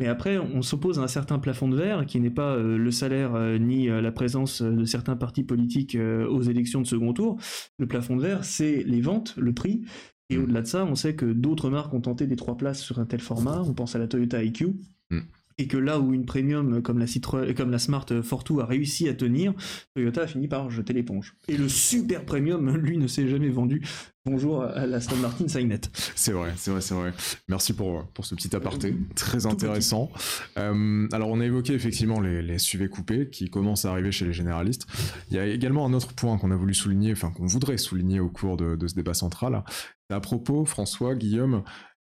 Mais 0.00 0.06
après, 0.08 0.38
on 0.38 0.60
s'oppose 0.62 0.98
à 0.98 1.02
un 1.02 1.08
certain 1.08 1.38
plafond 1.38 1.68
de 1.68 1.76
verre 1.76 2.04
qui 2.04 2.18
n'est 2.20 2.30
pas 2.30 2.54
euh, 2.56 2.76
le 2.76 2.90
salaire 2.90 3.34
euh, 3.34 3.58
ni 3.58 3.86
la 3.86 4.12
présence 4.12 4.60
de 4.60 4.84
certains 4.84 5.16
partis 5.16 5.44
politiques 5.44 5.96
aux 5.96 6.42
élections 6.42 6.80
de 6.80 6.86
second 6.86 7.12
tour. 7.12 7.38
Le 7.78 7.86
plafond 7.86 8.16
de 8.16 8.22
verre, 8.22 8.44
c'est 8.44 8.82
les 8.84 9.00
ventes, 9.00 9.34
le 9.36 9.52
prix. 9.52 9.82
Et 10.30 10.36
Mm. 10.36 10.42
au-delà 10.44 10.62
de 10.62 10.66
ça, 10.66 10.84
on 10.84 10.94
sait 10.94 11.14
que 11.14 11.26
d'autres 11.26 11.70
marques 11.70 11.92
ont 11.94 12.00
tenté 12.00 12.26
des 12.26 12.34
trois 12.36 12.56
places 12.56 12.80
sur 12.82 12.98
un 12.98 13.04
tel 13.06 13.20
format. 13.20 13.62
On 13.64 13.72
pense 13.74 13.94
à 13.94 13.98
la 13.98 14.08
Toyota 14.08 14.42
IQ. 14.42 14.74
Mm. 15.10 15.18
Et 15.58 15.68
que 15.68 15.76
là 15.76 16.00
où 16.00 16.12
une 16.12 16.26
premium 16.26 16.82
comme 16.82 16.98
la, 16.98 17.06
Citroën, 17.06 17.54
comme 17.54 17.70
la 17.70 17.78
Smart 17.78 18.06
Fortwo 18.22 18.60
a 18.60 18.66
réussi 18.66 19.08
à 19.08 19.14
tenir, 19.14 19.54
Toyota 19.94 20.22
a 20.22 20.26
fini 20.26 20.48
par 20.48 20.70
jeter 20.70 20.92
l'éponge. 20.92 21.36
Et 21.48 21.56
le 21.56 21.68
super 21.68 22.24
premium, 22.24 22.76
lui, 22.76 22.98
ne 22.98 23.06
s'est 23.06 23.28
jamais 23.28 23.50
vendu. 23.50 23.82
Bonjour 24.26 24.62
à 24.62 24.86
la 24.86 24.96
Aston 24.96 25.16
Martin 25.16 25.46
Signet. 25.48 25.82
C'est 26.14 26.32
vrai, 26.32 26.54
c'est 26.56 26.70
vrai, 26.70 26.80
c'est 26.80 26.94
vrai. 26.94 27.12
Merci 27.48 27.74
pour, 27.74 28.06
pour 28.08 28.24
ce 28.24 28.34
petit 28.34 28.56
aparté, 28.56 28.96
très 29.14 29.44
intéressant. 29.44 30.10
Euh, 30.56 31.06
alors, 31.12 31.28
on 31.28 31.40
a 31.40 31.44
évoqué 31.44 31.74
effectivement 31.74 32.20
les, 32.20 32.40
les 32.40 32.58
SUV 32.58 32.88
coupés 32.88 33.28
qui 33.28 33.50
commencent 33.50 33.84
à 33.84 33.90
arriver 33.90 34.12
chez 34.12 34.24
les 34.24 34.32
généralistes. 34.32 34.86
Il 35.30 35.36
y 35.36 35.38
a 35.38 35.46
également 35.46 35.84
un 35.84 35.92
autre 35.92 36.14
point 36.14 36.38
qu'on 36.38 36.50
a 36.52 36.56
voulu 36.56 36.72
souligner, 36.72 37.12
enfin 37.12 37.30
qu'on 37.30 37.46
voudrait 37.46 37.76
souligner 37.76 38.18
au 38.18 38.30
cours 38.30 38.56
de, 38.56 38.76
de 38.76 38.88
ce 38.88 38.94
débat 38.94 39.12
central. 39.12 39.62
C'est 40.08 40.16
à 40.16 40.20
propos, 40.20 40.64
François, 40.64 41.14
Guillaume, 41.14 41.62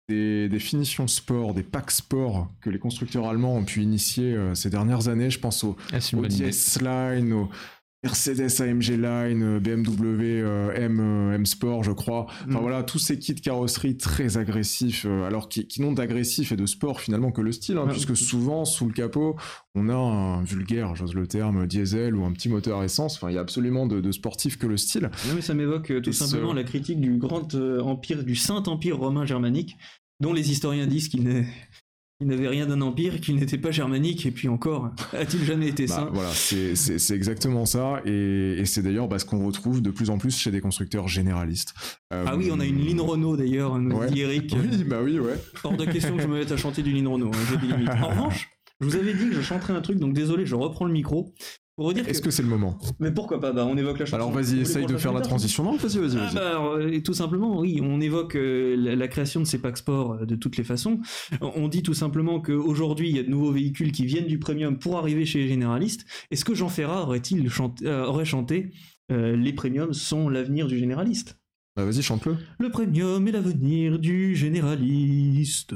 des, 0.09 0.49
des 0.49 0.59
finitions 0.59 1.07
sport, 1.07 1.53
des 1.53 1.63
packs 1.63 1.91
sport 1.91 2.49
que 2.61 2.69
les 2.69 2.79
constructeurs 2.79 3.27
allemands 3.27 3.55
ont 3.55 3.63
pu 3.63 3.81
initier 3.81 4.33
euh, 4.33 4.53
ces 4.55 4.69
dernières 4.69 5.07
années. 5.07 5.29
Je 5.29 5.39
pense 5.39 5.63
au, 5.63 5.77
Ah, 5.91 5.97
au. 6.15 6.25
DS 6.25 6.79
Line, 6.81 7.33
au 7.33 7.49
Mercedes 8.03 8.61
AMG 8.61 8.89
Line, 8.97 9.43
euh, 9.43 9.59
BMW 9.59 10.41
euh, 10.41 10.73
M, 10.75 10.99
euh, 10.99 11.33
M 11.35 11.45
Sport, 11.45 11.83
je 11.83 11.91
crois. 11.91 12.25
Enfin 12.47 12.59
Mm. 12.59 12.61
voilà, 12.61 12.83
tous 12.83 12.99
ces 12.99 13.17
kits 13.17 13.33
carrosserie 13.35 13.95
très 13.97 14.37
agressifs, 14.37 15.05
euh, 15.07 15.25
alors 15.25 15.47
qui, 15.47 15.67
qui 15.67 15.81
n'ont 15.81 15.93
d'agressif 15.93 16.51
et 16.51 16.57
de 16.57 16.65
sport 16.65 16.99
finalement 16.99 17.31
que 17.31 17.41
le 17.41 17.51
style, 17.53 17.77
hein, 17.77 17.85
Ouais. 17.85 17.91
puisque 17.91 18.15
souvent 18.17 18.65
sous 18.65 18.87
le 18.87 18.93
capot, 18.93 19.37
on 19.75 19.87
a 19.89 19.93
un 19.95 20.43
vulgaire, 20.43 20.95
j'ose 20.95 21.13
le 21.13 21.27
terme, 21.27 21.65
diesel 21.65 22.15
ou 22.15 22.25
un 22.25 22.31
petit 22.33 22.49
moteur 22.49 22.83
essence. 22.83 23.15
Enfin, 23.15 23.29
il 23.29 23.35
y 23.35 23.37
a 23.37 23.41
absolument 23.41 23.87
de, 23.87 24.01
de 24.01 24.11
sportif 24.11 24.57
que 24.57 24.67
le 24.67 24.75
style. 24.77 25.09
Non 25.29 25.35
mais 25.35 25.41
ça 25.41 25.53
m'évoque 25.53 25.89
euh, 25.91 26.01
tout 26.01 26.09
Et 26.09 26.13
simplement 26.13 26.51
ce- 26.51 26.55
la 26.57 26.63
critique 26.63 26.99
du 26.99 27.17
grand 27.17 27.55
euh, 27.55 27.79
empire, 27.81 28.23
du 28.23 28.35
saint 28.35 28.63
empire 28.67 28.97
romain 28.97 29.25
germanique, 29.25 29.77
dont 30.19 30.33
les 30.33 30.51
historiens 30.51 30.87
disent 30.87 31.07
qu'il 31.07 31.23
n'est- 31.23 31.47
qu'il 32.23 32.31
n'avait 32.31 32.47
rien 32.47 32.65
d'un 32.65 32.81
empire, 32.81 33.19
qu'il 33.21 33.35
n'était 33.35 33.57
pas 33.57 33.71
germanique, 33.71 34.25
et 34.25 34.31
puis 34.31 34.47
encore, 34.47 34.91
a-t-il 35.13 35.43
jamais 35.43 35.67
été 35.67 35.85
Bah, 35.87 35.95
saint? 35.95 36.09
voilà, 36.13 36.29
c'est 36.31 37.11
exactement 37.15 37.65
ça, 37.65 38.01
et, 38.05 38.55
et 38.59 38.65
c'est 38.65 38.81
d'ailleurs 38.81 39.07
bah, 39.07 39.19
ce 39.19 39.25
qu'on 39.25 39.45
retrouve 39.45 39.81
de 39.81 39.91
plus 39.91 40.09
en 40.09 40.17
plus 40.17 40.37
chez 40.37 40.51
des 40.51 40.61
constructeurs 40.61 41.07
généralistes. 41.07 41.73
Euh, 42.13 42.23
Ah 42.27 42.35
oui, 42.37 42.49
on 42.51 42.59
a 42.59 42.65
une 42.65 42.79
ligne 42.79 43.01
Renault 43.01 43.35
d'ailleurs, 43.37 43.77
nous 43.79 43.95
Ouais. 43.97 44.09
dit 44.09 44.21
Eric. 44.21 44.55
Oui, 44.63 44.83
bah 44.85 44.99
oui, 45.03 45.19
ouais. 45.19 45.35
Hors 45.63 45.75
de 45.75 45.85
question 45.85 46.15
que 46.15 46.21
je 46.23 46.27
me 46.27 46.39
mette 46.39 46.51
à 46.51 46.57
chanter 46.57 46.81
du 46.83 46.91
ligne 46.91 47.07
Renault, 47.07 47.31
hein, 47.33 47.37
j'ai 47.49 47.57
des 47.57 47.67
limites. 47.73 47.89
En 47.89 48.07
revanche, 48.09 48.49
je 48.79 48.85
vous 48.87 48.95
avais 48.95 49.13
dit 49.13 49.29
que 49.29 49.33
je 49.35 49.41
chanterais 49.41 49.73
un 49.73 49.81
truc, 49.81 49.97
donc 49.99 50.13
désolé, 50.13 50.45
je 50.45 50.55
reprends 50.55 50.85
le 50.85 50.93
micro. 50.93 51.33
Pour 51.75 51.91
Est-ce 51.91 52.21
que... 52.21 52.25
que 52.25 52.31
c'est 52.31 52.43
le 52.43 52.49
moment 52.49 52.77
Mais 52.99 53.11
pourquoi 53.11 53.39
pas 53.39 53.51
Bah 53.51 53.65
on 53.67 53.75
évoque 53.77 53.97
la 53.97 54.05
chanson. 54.05 54.17
Alors 54.17 54.31
vas-y, 54.31 54.59
essaye 54.59 54.85
de 54.85 54.95
faire 54.95 55.11
la 55.11 55.21
transition. 55.21 55.63
Non, 55.63 55.75
vas-y, 55.75 55.97
vas-y, 55.97 56.17
Ah 56.19 56.29
bah, 56.33 56.49
alors, 56.49 56.73
euh, 56.73 56.99
tout 57.01 57.15
simplement, 57.15 57.59
oui, 57.59 57.79
on 57.81 57.99
évoque 57.99 58.35
euh, 58.35 58.75
la, 58.77 58.95
la 58.95 59.07
création 59.07 59.39
de 59.39 59.45
ces 59.45 59.57
packs 59.59 59.77
sport 59.77 60.13
euh, 60.13 60.25
de 60.25 60.35
toutes 60.35 60.57
les 60.57 60.63
façons. 60.63 60.99
On 61.41 61.67
dit 61.67 61.81
tout 61.81 61.95
simplement 61.95 62.39
qu'aujourd'hui, 62.41 63.09
il 63.09 63.15
y 63.15 63.19
a 63.19 63.23
de 63.23 63.29
nouveaux 63.29 63.51
véhicules 63.51 63.91
qui 63.91 64.05
viennent 64.05 64.27
du 64.27 64.37
premium 64.37 64.77
pour 64.77 64.99
arriver 64.99 65.25
chez 65.25 65.39
les 65.39 65.47
généralistes. 65.47 66.05
Est-ce 66.29 66.45
que 66.45 66.53
Jean 66.53 66.69
Ferrat 66.69 67.03
aurait-il 67.03 67.49
chanté, 67.49 67.87
euh, 67.87 68.05
aurait 68.05 68.25
chanté 68.25 68.71
euh, 69.11 69.35
Les 69.35 69.53
premiums 69.53 69.93
sont 69.93 70.29
l'avenir 70.29 70.67
du 70.67 70.77
généraliste 70.77 71.39
Bah 71.75 71.85
vas-y, 71.85 72.03
chante-le. 72.03 72.37
Le 72.59 72.69
premium 72.69 73.27
est 73.27 73.31
l'avenir 73.31 73.97
du 73.97 74.35
généraliste. 74.35 75.73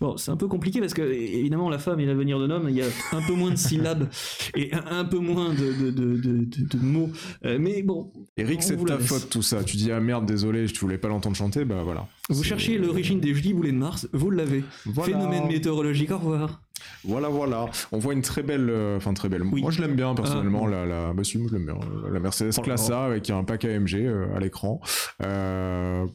Bon, 0.00 0.16
c'est 0.16 0.30
un 0.30 0.36
peu 0.36 0.46
compliqué 0.46 0.78
parce 0.78 0.94
que, 0.94 1.02
évidemment, 1.02 1.68
la 1.68 1.80
femme 1.80 1.98
est 1.98 2.06
l'avenir 2.06 2.38
de 2.38 2.46
l'homme. 2.46 2.68
Il 2.68 2.76
y 2.76 2.82
a 2.82 2.86
un 3.10 3.22
peu 3.22 3.32
moins 3.34 3.50
de 3.50 3.56
syllabes 3.56 4.08
et 4.54 4.72
un, 4.72 5.04
peu 5.04 5.18
moins 5.18 5.52
de, 5.52 5.90
de, 5.90 6.16
de, 6.20 6.78
mots. 6.80 7.10
Euh, 7.44 7.58
mais 7.60 7.82
bon, 7.82 8.12
Eric, 8.36 8.62
c'est 8.62 8.76
de 8.76 8.84
ta 8.84 8.96
laisse. 8.96 9.08
faute 9.08 9.28
tout 9.28 9.42
ça. 9.42 9.64
Tu 9.64 9.76
dis 9.76 9.90
ah 9.90 9.98
merde, 9.98 10.24
désolé, 10.24 10.68
je 10.68 10.78
voulais 10.78 10.98
pas 10.98 11.08
l'entendre 11.08 11.34
chanter, 11.34 11.64
bah 11.64 11.82
voilà. 11.82 12.06
vous 12.28 12.44
cherchiez 12.44 12.78
l'origine 12.78 13.18
des 13.18 13.34
jeudis 13.34 13.54
boulets 13.54 13.72
de 13.72 13.76
Mars, 13.76 14.08
vous 14.12 14.30
l'avez. 14.30 14.62
Voilà. 14.86 15.14
Phénomène 15.14 15.48
météorologique, 15.48 16.12
au 16.12 16.18
revoir. 16.18 16.62
Voilà, 17.04 17.28
voilà. 17.28 17.66
On 17.92 17.98
voit 17.98 18.12
une 18.14 18.22
très 18.22 18.42
belle, 18.42 18.68
euh, 18.70 18.96
enfin 18.96 19.14
très 19.14 19.28
belle. 19.28 19.42
Oui. 19.42 19.60
Moi, 19.62 19.70
je 19.70 19.80
l'aime 19.80 19.94
bien 19.96 20.14
personnellement. 20.14 20.64
Ah. 20.66 20.70
la, 20.70 20.86
la, 20.86 21.12
bah, 21.12 21.24
si, 21.24 21.38
moi, 21.38 21.48
je 21.50 21.56
l'aime 21.56 21.66
bien. 21.66 21.76
Euh, 21.76 22.10
La 22.12 22.20
Mercedes 22.20 22.50
Oh 22.58 22.62
Classe 22.62 22.88
là. 22.88 23.02
A 23.02 23.06
avec 23.06 23.30
un 23.30 23.44
pack 23.44 23.64
AMG 23.64 23.94
euh, 23.94 24.34
à 24.36 24.40
l'écran. 24.40 24.80
Euh, 25.22 26.06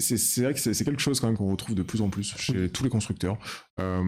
c'est- 0.00 0.42
vrai 0.42 0.52
que 0.52 0.58
c'est 0.58 0.84
quelque 0.84 1.00
chose 1.00 1.20
quand 1.20 1.28
même 1.28 1.36
qu'on 1.36 1.48
retrouve 1.52 1.76
de 1.76 1.82
plus 1.84 2.00
en 2.02 2.08
plus 2.08 2.34
chez 2.36 2.68
tous 2.70 2.82
les 2.82 2.90
constructeurs. 2.90 3.38
Euh, 3.78 4.02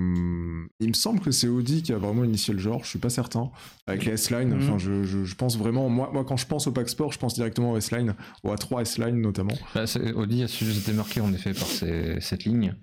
il 0.80 0.88
me 0.88 0.92
semble 0.92 1.20
que 1.20 1.30
c'est 1.30 1.46
Audi 1.46 1.82
qui 1.84 1.92
a 1.92 1.98
vraiment 1.98 2.24
initié 2.24 2.52
le 2.52 2.58
genre. 2.58 2.82
Je 2.82 2.88
suis 2.88 2.98
pas 2.98 3.10
certain. 3.10 3.50
Avec 3.86 4.04
les 4.04 4.12
S-Line, 4.14 4.48
Mhm. 4.54 4.62
enfin, 4.62 4.78
je, 4.78 5.04
je, 5.04 5.22
je 5.24 5.34
pense 5.36 5.56
vraiment. 5.56 5.88
Moi, 5.88 6.10
moi, 6.12 6.24
quand 6.24 6.36
je 6.36 6.46
pense 6.46 6.66
au 6.66 6.72
pack 6.72 6.88
sport, 6.88 7.12
je 7.12 7.18
pense 7.20 7.34
directement 7.34 7.70
au 7.72 7.76
S-Line, 7.76 8.14
au 8.42 8.52
A3 8.52 8.80
S-Line 8.82 9.20
notamment. 9.20 9.54
Bah, 9.74 9.84
Audi 10.16 10.42
a 10.42 10.48
su 10.48 10.64
se 10.64 10.84
démarquer 10.84 11.20
en 11.20 11.32
effet 11.32 11.52
par 11.54 11.68
ces- 11.68 12.20
cette 12.20 12.44
ligne 12.44 12.74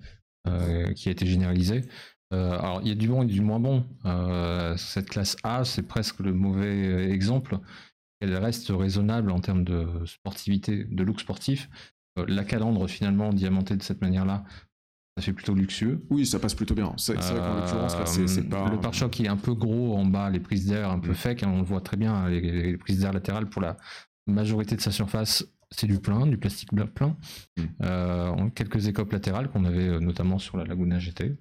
euh, 0.48 0.92
qui 0.94 1.08
a 1.08 1.12
été 1.12 1.26
généralisée. 1.26 1.82
Euh, 2.34 2.58
alors 2.58 2.80
il 2.82 2.88
y 2.88 2.92
a 2.92 2.94
du 2.94 3.08
bon 3.08 3.22
et 3.22 3.26
du 3.26 3.40
moins 3.40 3.60
bon. 3.60 3.84
Euh, 4.04 4.76
cette 4.76 5.08
classe 5.08 5.36
A, 5.44 5.64
c'est 5.64 5.82
presque 5.82 6.20
le 6.20 6.32
mauvais 6.32 7.10
exemple. 7.10 7.58
Elle 8.20 8.34
reste 8.36 8.68
raisonnable 8.70 9.30
en 9.30 9.40
termes 9.40 9.64
de 9.64 9.86
sportivité, 10.06 10.84
de 10.84 11.02
look 11.04 11.20
sportif. 11.20 11.68
Euh, 12.18 12.24
la 12.28 12.44
calandre 12.44 12.88
finalement 12.88 13.32
diamantée 13.32 13.76
de 13.76 13.82
cette 13.82 14.00
manière-là, 14.00 14.44
ça 15.16 15.22
fait 15.22 15.32
plutôt 15.32 15.54
luxueux. 15.54 16.04
Oui, 16.10 16.26
ça 16.26 16.38
passe 16.38 16.54
plutôt 16.54 16.74
bien. 16.74 16.92
C'est 16.96 17.14
vrai 17.14 17.40
qu'en 17.40 17.54
l'occurrence, 17.56 17.96
c'est 18.26 18.48
pas. 18.48 18.70
Le 18.70 18.80
pare-choc 18.80 19.20
est 19.20 19.28
un 19.28 19.36
peu 19.36 19.54
gros 19.54 19.96
en 19.96 20.04
bas, 20.04 20.30
les 20.30 20.40
prises 20.40 20.66
d'air 20.66 20.90
un 20.90 20.98
peu 20.98 21.12
Mm. 21.12 21.14
fake, 21.14 21.42
hein, 21.42 21.50
on 21.54 21.58
le 21.58 21.64
voit 21.64 21.80
très 21.80 21.96
bien, 21.96 22.28
les, 22.28 22.40
les 22.40 22.76
prises 22.76 23.00
d'air 23.00 23.12
latérales 23.12 23.48
pour 23.48 23.62
la 23.62 23.76
majorité 24.26 24.76
de 24.76 24.80
sa 24.80 24.90
surface, 24.90 25.46
c'est 25.70 25.86
du 25.86 26.00
plein, 26.00 26.26
du 26.26 26.38
plastique 26.38 26.70
plein. 26.94 27.16
Mm. 27.56 27.62
Euh, 27.82 28.50
quelques 28.54 28.88
écopes 28.88 29.12
latérales 29.12 29.48
qu'on 29.50 29.64
avait 29.64 30.00
notamment 30.00 30.38
sur 30.38 30.56
la 30.56 30.64
Laguna 30.64 30.98
GT, 30.98 31.36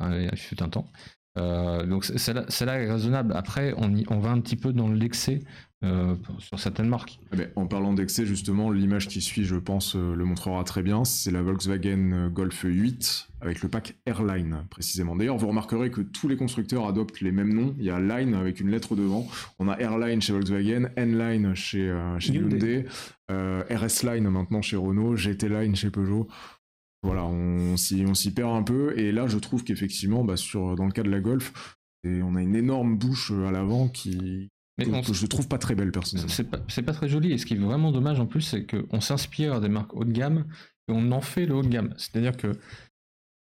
il 0.00 0.30
fut 0.36 0.62
un 0.62 0.68
temps. 0.68 0.90
Euh, 1.36 1.84
donc 1.84 2.04
celle-là 2.04 2.44
celle-là 2.48 2.80
est 2.80 2.90
raisonnable. 2.92 3.32
Après, 3.34 3.74
on, 3.76 3.92
y- 3.94 4.04
on 4.08 4.20
va 4.20 4.30
un 4.30 4.40
petit 4.40 4.54
peu 4.54 4.72
dans 4.72 4.88
l'excès 4.88 5.40
euh, 5.82 6.14
sur 6.38 6.60
certaines 6.60 6.86
marques. 6.88 7.18
Eh 7.36 7.42
en 7.56 7.66
parlant 7.66 7.92
d'excès, 7.92 8.24
justement, 8.24 8.70
l'image 8.70 9.08
qui 9.08 9.20
suit, 9.20 9.44
je 9.44 9.56
pense, 9.56 9.96
euh, 9.96 10.14
le 10.14 10.24
montrera 10.24 10.62
très 10.62 10.82
bien. 10.84 11.04
C'est 11.04 11.32
la 11.32 11.42
Volkswagen 11.42 12.28
Golf 12.32 12.62
8 12.62 13.28
avec 13.40 13.62
le 13.62 13.68
pack 13.68 13.96
Airline, 14.06 14.58
précisément. 14.70 15.16
D'ailleurs, 15.16 15.36
vous 15.36 15.48
remarquerez 15.48 15.90
que 15.90 16.00
tous 16.02 16.28
les 16.28 16.36
constructeurs 16.36 16.86
adoptent 16.86 17.20
les 17.20 17.32
mêmes 17.32 17.52
noms. 17.52 17.74
Il 17.80 17.84
y 17.84 17.90
a 17.90 17.98
Line 17.98 18.34
avec 18.34 18.60
une 18.60 18.70
lettre 18.70 18.94
devant. 18.94 19.26
On 19.58 19.68
a 19.68 19.74
Airline 19.80 20.22
chez 20.22 20.32
Volkswagen, 20.32 20.88
N-Line 20.96 21.54
chez, 21.56 21.90
euh, 21.90 22.18
chez 22.20 22.32
Hyundai. 22.32 22.56
Hyundai, 22.56 22.86
euh, 23.32 23.62
RS 23.70 24.04
Line 24.06 24.28
maintenant 24.30 24.62
chez 24.62 24.76
Renault, 24.76 25.16
GT 25.16 25.48
Line 25.48 25.74
chez 25.74 25.90
Peugeot. 25.90 26.28
Voilà, 27.04 27.24
on 27.24 27.76
s'y 27.76 28.04
on 28.08 28.14
s'y 28.14 28.32
perd 28.32 28.50
un 28.50 28.62
peu. 28.62 28.98
Et 28.98 29.12
là, 29.12 29.26
je 29.26 29.38
trouve 29.38 29.62
qu'effectivement, 29.62 30.24
bah, 30.24 30.36
sur, 30.36 30.74
dans 30.74 30.86
le 30.86 30.92
cas 30.92 31.02
de 31.02 31.10
la 31.10 31.20
Golf, 31.20 31.76
et 32.02 32.22
on 32.22 32.34
a 32.34 32.42
une 32.42 32.56
énorme 32.56 32.96
bouche 32.98 33.30
euh, 33.32 33.46
à 33.46 33.52
l'avant 33.52 33.88
qui, 33.88 34.48
Mais 34.78 34.86
que, 34.86 34.90
on- 34.90 35.02
je 35.02 35.26
trouve 35.26 35.46
pas 35.46 35.58
très 35.58 35.74
belle, 35.74 35.92
personnellement. 35.92 36.32
C'est 36.32 36.50
pas, 36.50 36.58
c'est 36.68 36.82
pas 36.82 36.92
très 36.92 37.08
joli. 37.08 37.32
Et 37.32 37.38
ce 37.38 37.46
qui 37.46 37.54
est 37.54 37.58
vraiment 37.58 37.92
dommage 37.92 38.20
en 38.20 38.26
plus, 38.26 38.40
c'est 38.40 38.66
qu'on 38.66 39.00
s'inspire 39.00 39.60
des 39.60 39.68
marques 39.68 39.94
haut 39.94 40.04
de 40.04 40.12
gamme 40.12 40.46
et 40.88 40.92
on 40.92 41.12
en 41.12 41.20
fait 41.20 41.46
le 41.46 41.54
haut 41.54 41.62
de 41.62 41.68
gamme. 41.68 41.94
C'est-à-dire 41.96 42.36
que 42.36 42.52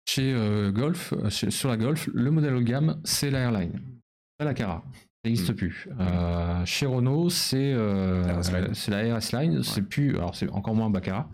chez 0.09 0.33
euh, 0.33 0.71
Golf, 0.71 1.13
euh, 1.15 1.29
chez- 1.31 1.51
sur 1.51 1.69
la 1.69 1.77
Golf, 1.77 2.09
le 2.15 2.31
modèle 2.31 2.55
haut 2.55 2.61
de 2.61 2.65
gamme, 2.65 3.01
c'est 3.05 3.31
la 3.31 3.41
Airline, 3.41 3.81
pas 4.39 4.45
la 4.45 4.55
Cara. 4.55 4.85
Ça 5.25 5.31
n'existe 5.31 5.51
Mm. 5.51 5.57
plus. 5.57 5.89
Euh, 5.99 6.65
chez 6.65 6.87
Renault, 6.87 7.31
c'est 7.31 7.73
euh, 7.73 8.23
RS 8.41 8.53
Line. 8.53 8.75
c'est 8.75 8.91
la 8.93 9.17
RS 9.19 9.33
Line. 9.33 9.63
C'est 9.65 9.83
plus, 9.83 10.15
alors 10.17 10.37
c'est 10.37 10.49
encore 10.51 10.75
moins 10.75 10.89
Baccara, 10.89 11.29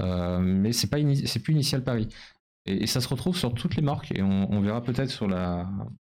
euh, 0.00 0.38
mais 0.40 0.72
c'est 0.72 0.88
pas 0.88 0.98
c'est 1.24 1.40
plus 1.40 1.52
Initial 1.52 1.82
Paris. 1.84 2.08
Et, 2.66 2.82
et 2.82 2.86
ça 2.86 3.00
se 3.00 3.08
retrouve 3.08 3.36
sur 3.36 3.54
toutes 3.54 3.76
les 3.76 3.82
marques 3.82 4.12
et 4.12 4.22
on, 4.22 4.52
on 4.52 4.60
verra 4.60 4.82
peut-être 4.82 5.10
sur 5.10 5.28
la 5.28 5.68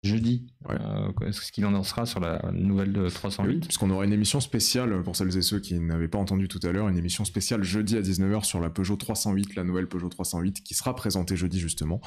jeudi 0.03 0.47
Ouais. 0.69 0.75
euh, 0.79 1.31
ce 1.31 1.51
qu'il 1.51 1.65
en 1.65 1.83
sera 1.83 2.05
sur 2.05 2.19
la 2.19 2.39
nouvelle 2.53 2.93
de 2.93 3.01
Oui, 3.05 3.11
308. 3.11 3.65
puisqu'on 3.65 3.89
aura 3.89 4.05
une 4.05 4.13
émission 4.13 4.39
spéciale, 4.39 5.01
pour 5.03 5.15
celles 5.15 5.35
et 5.35 5.41
ceux 5.41 5.59
qui 5.59 5.79
n'avaient 5.79 6.07
pas 6.07 6.19
entendu 6.19 6.47
tout 6.47 6.59
à 6.63 6.71
l'heure, 6.71 6.87
une 6.87 6.97
émission 6.97 7.25
spéciale 7.25 7.63
jeudi 7.63 7.97
à 7.97 8.01
19h 8.01 8.43
sur 8.45 8.59
la 8.59 8.69
Peugeot 8.69 8.95
308, 8.95 9.55
la 9.55 9.63
nouvelle 9.63 9.87
Peugeot 9.89 10.07
308, 10.09 10.61
qui 10.63 10.75
sera 10.75 10.95
présentée 10.95 11.35
jeudi 11.35 11.59
justement, 11.59 11.99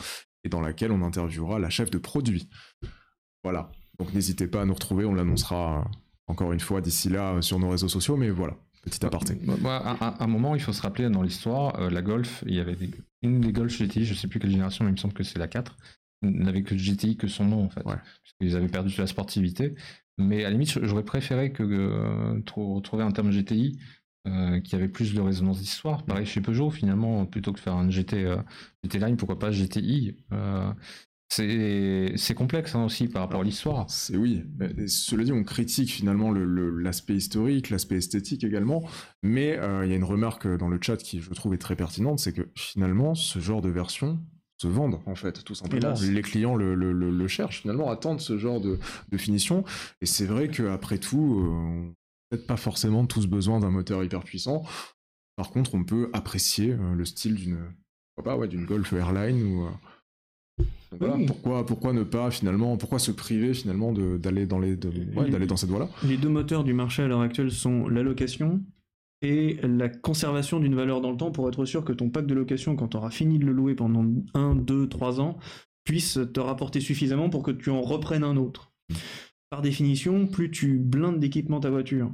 et 0.44 0.48
dans 0.48 0.60
laquelle 0.60 0.92
on 0.92 1.02
interviewera 1.02 1.58
la 1.58 1.68
chef 1.68 1.90
de 1.90 1.98
produit. 1.98 2.48
Voilà, 3.42 3.70
donc 3.98 4.14
n'hésitez 4.14 4.46
pas 4.46 4.62
à 4.62 4.64
nous 4.64 4.74
retrouver, 4.74 5.04
on 5.04 5.14
l'annoncera 5.14 5.84
encore 6.26 6.52
une 6.52 6.60
fois 6.60 6.80
d'ici 6.80 7.08
là 7.08 7.34
euh, 7.34 7.42
sur 7.42 7.58
nos 7.58 7.68
réseaux 7.70 7.88
sociaux, 7.88 8.16
mais 8.16 8.30
voilà, 8.30 8.56
petit 8.82 9.04
aparté. 9.04 9.38
À, 9.64 10.22
un 10.22 10.26
moment, 10.26 10.54
il 10.54 10.60
faut 10.60 10.72
se 10.72 10.82
rappeler 10.82 11.08
dans 11.10 11.22
l'histoire, 11.22 11.78
euh, 11.80 11.90
la 11.90 12.02
Golf, 12.02 12.42
il 12.46 12.54
y 12.54 12.60
avait 12.60 12.76
des- 12.76 12.90
une 13.22 13.40
des 13.40 13.52
Golf 13.52 13.72
GTI, 13.76 14.04
je 14.04 14.14
sais 14.14 14.28
plus 14.28 14.38
quelle 14.40 14.50
génération, 14.50 14.84
mais 14.84 14.90
il 14.90 14.94
me 14.94 14.98
semble 14.98 15.14
que 15.14 15.22
c'est 15.22 15.38
la 15.38 15.48
4, 15.48 15.76
n'avait 16.22 16.62
que 16.62 16.76
GTI 16.76 17.16
que 17.16 17.28
son 17.28 17.44
nom 17.44 17.64
en 17.64 17.68
fait, 17.70 17.80
Ouais. 17.84 17.94
parce 17.96 18.32
qu'ils 18.40 18.56
avaient 18.56 18.68
perdu 18.68 18.94
la 18.98 19.06
sportivité. 19.06 19.74
Mais 20.18 20.40
à 20.44 20.48
la 20.48 20.50
limite, 20.50 20.78
j'aurais 20.84 21.04
préféré 21.04 21.50
que 21.52 21.62
euh, 21.62 22.40
trou- 22.42 22.74
retrouver 22.74 23.02
un 23.04 23.10
terme 23.10 23.30
GTI 23.30 23.78
euh, 24.26 24.60
qui 24.60 24.74
avait 24.74 24.88
plus 24.88 25.14
de 25.14 25.20
résonance 25.22 25.60
d'histoire. 25.60 26.04
Pareil 26.04 26.26
chez 26.26 26.42
Peugeot, 26.42 26.68
finalement, 26.70 27.24
plutôt 27.24 27.54
que 27.54 27.60
faire 27.60 27.72
un 27.74 27.88
GT, 27.88 28.24
euh, 28.24 28.36
GT 28.84 28.98
Line, 28.98 29.16
pourquoi 29.16 29.38
pas 29.38 29.50
GTI 29.50 30.16
c'est 31.32 32.12
c'est 32.16 32.34
complexe 32.34 32.74
hein, 32.74 32.84
aussi 32.84 33.06
par 33.08 33.22
rapport 33.22 33.40
à 33.40 33.44
l'histoire. 33.44 33.88
C'est 33.88 34.16
oui. 34.16 34.44
Et 34.78 34.88
cela 34.88 35.24
dit, 35.24 35.32
on 35.32 35.44
critique 35.44 35.90
finalement 35.90 36.30
le- 36.30 36.44
le- 36.44 36.70
l'aspect 36.78 37.14
historique, 37.14 37.70
l'aspect 37.70 37.96
esthétique 37.96 38.42
également, 38.44 38.82
mais 39.22 39.56
euh, 39.58 39.84
il 39.86 39.90
y 39.90 39.92
a 39.92 39.96
une 39.96 40.04
remarque 40.04 40.46
dans 40.46 40.68
le 40.68 40.78
chat 40.82 40.96
qui, 40.96 41.20
je 41.20 41.30
trouve, 41.30 41.54
est 41.54 41.58
très 41.58 41.76
pertinente, 41.76 42.18
c'est 42.18 42.32
que 42.32 42.48
finalement, 42.56 43.14
ce 43.14 43.38
genre 43.38 43.62
de 43.62 43.68
version 43.68 44.18
se 44.60 44.66
vendent 44.66 45.00
en 45.06 45.14
fait, 45.14 45.42
tout 45.44 45.54
simplement. 45.54 45.80
Hélas. 45.94 46.02
Les 46.02 46.22
clients 46.22 46.54
le, 46.56 46.74
le- 46.74 46.92
le- 46.92 47.10
le 47.10 47.28
cherchent 47.28 47.62
finalement, 47.62 47.90
attendent 47.90 48.20
ce 48.20 48.36
genre 48.36 48.60
de, 48.60 48.78
de 49.10 49.16
finition, 49.16 49.64
et 50.00 50.06
c'est 50.06 50.26
vrai 50.26 50.48
qu'après 50.48 50.98
tout, 50.98 51.38
euh, 51.40 51.48
on 51.48 51.82
n'a 51.86 51.92
peut-être 52.30 52.46
pas 52.46 52.56
forcément 52.56 53.06
tous 53.06 53.26
besoin 53.26 53.60
d'un 53.60 53.70
moteur 53.70 54.02
hyper 54.04 54.24
puissant. 54.24 54.64
Par 55.36 55.50
contre, 55.50 55.74
on 55.74 55.84
peut 55.84 56.10
apprécier 56.12 56.72
euh, 56.72 56.94
le 56.94 57.04
style 57.04 57.36
d'une, 57.36 57.58
pas, 58.22 58.36
ouais, 58.36 58.48
d'une 58.48 58.66
Golf 58.66 58.92
Airline 58.92 59.42
ou 59.42 59.64
euh, 59.64 59.70
donc 60.90 61.00
voilà, 61.00 61.16
Oui. 61.16 61.26
pourquoi, 61.26 61.64
pourquoi 61.66 61.92
ne 61.92 62.02
pas 62.02 62.30
finalement, 62.30 62.76
pourquoi 62.76 62.98
se 62.98 63.12
priver 63.12 63.54
finalement 63.54 63.92
d'aller 63.92 64.46
dans 64.46 64.58
les, 64.58 64.76
de- 64.76 64.88
ouais, 64.88 65.04
Oui. 65.24 65.30
d'aller 65.30 65.46
dans 65.46 65.56
cette 65.56 65.70
voie-là 65.70 65.88
Les 66.04 66.16
deux 66.16 66.28
moteurs 66.28 66.64
du 66.64 66.72
marché 66.74 67.02
à 67.02 67.08
l'heure 67.08 67.20
actuelle 67.20 67.50
sont 67.52 67.88
la 67.88 68.02
location 68.02 68.60
et 69.22 69.58
la 69.62 69.88
conservation 69.88 70.58
d'une 70.60 70.74
valeur 70.74 71.00
dans 71.00 71.10
le 71.10 71.16
temps 71.16 71.30
pour 71.30 71.48
être 71.48 71.64
sûr 71.64 71.84
que 71.84 71.92
ton 71.92 72.08
pack 72.10 72.26
de 72.26 72.34
location, 72.34 72.74
quand 72.74 72.88
tu 72.88 72.96
auras 72.96 73.10
fini 73.10 73.38
de 73.38 73.44
le 73.46 73.52
louer 73.52 73.74
pendant 73.74 74.04
1, 74.34 74.56
2, 74.56 74.88
3 74.88 75.20
ans, 75.20 75.38
puisse 75.84 76.18
te 76.32 76.40
rapporter 76.40 76.80
suffisamment 76.80 77.28
pour 77.30 77.42
que 77.42 77.50
tu 77.50 77.70
en 77.70 77.82
reprennes 77.82 78.24
un 78.24 78.36
autre. 78.36 78.72
Par 79.50 79.62
définition, 79.62 80.26
plus 80.26 80.50
tu 80.50 80.78
blindes 80.78 81.20
d'équipement 81.20 81.60
ta 81.60 81.70
voiture 81.70 82.12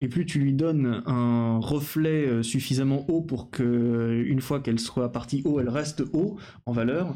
et 0.00 0.08
plus 0.08 0.24
tu 0.24 0.38
lui 0.38 0.54
donnes 0.54 1.02
un 1.06 1.58
reflet 1.58 2.26
euh, 2.26 2.42
suffisamment 2.42 3.04
haut 3.10 3.20
pour 3.20 3.50
que 3.50 4.24
une 4.26 4.40
fois 4.40 4.60
qu'elle 4.60 4.78
soit 4.80 5.12
partie 5.12 5.42
haut, 5.44 5.60
elle 5.60 5.68
reste 5.68 6.02
haut 6.14 6.38
en 6.64 6.72
valeur, 6.72 7.14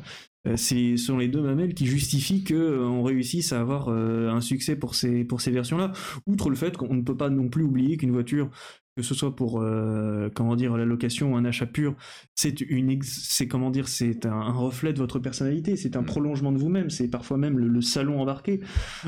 ce 0.57 0.97
sont 0.97 1.19
les 1.19 1.29
deux 1.29 1.41
mamelles 1.41 1.75
qui 1.75 1.87
justifient 1.87 2.45
que 2.45 2.55
euh, 2.55 3.01
réussisse 3.03 3.53
à 3.53 3.61
avoir 3.61 3.89
euh, 3.89 4.31
un 4.31 4.41
succès 4.41 4.77
pour 4.77 4.95
ces 4.95 5.25
pour 5.25 5.41
ces 5.41 5.51
versions-là. 5.51 5.93
Outre 6.27 6.51
le 6.51 6.57
fait 6.57 6.77
qu'on 6.77 6.95
ne 6.95 7.03
peut 7.03 7.17
pas 7.17 7.31
non 7.31 7.49
plus 7.49 7.65
oublier 7.65 7.97
qu'une 7.97 8.13
voiture, 8.13 8.51
que 8.97 9.03
ce 9.03 9.15
soit 9.15 9.35
pour 9.35 9.61
euh, 9.61 10.29
comment 10.35 10.55
dire 10.55 10.77
la 10.77 10.85
location 10.85 11.33
ou 11.33 11.37
un 11.37 11.45
achat 11.45 11.67
pur, 11.67 11.97
c'est 12.37 12.61
une 12.61 12.97
c'est 13.03 13.49
comment 13.49 13.71
dire 13.71 13.89
c'est 13.89 14.25
un, 14.25 14.33
un 14.33 14.53
reflet 14.53 14.93
de 14.93 14.99
votre 14.99 15.19
personnalité, 15.19 15.77
c'est 15.77 15.97
un 15.97 16.03
Mm. 16.03 16.07
prolongement 16.07 16.53
de 16.53 16.59
vous-même, 16.59 16.91
c'est 16.91 17.09
parfois 17.09 17.37
même 17.39 17.59
le, 17.59 17.67
le 17.67 17.81
salon 17.81 18.21
embarqué. 18.21 18.61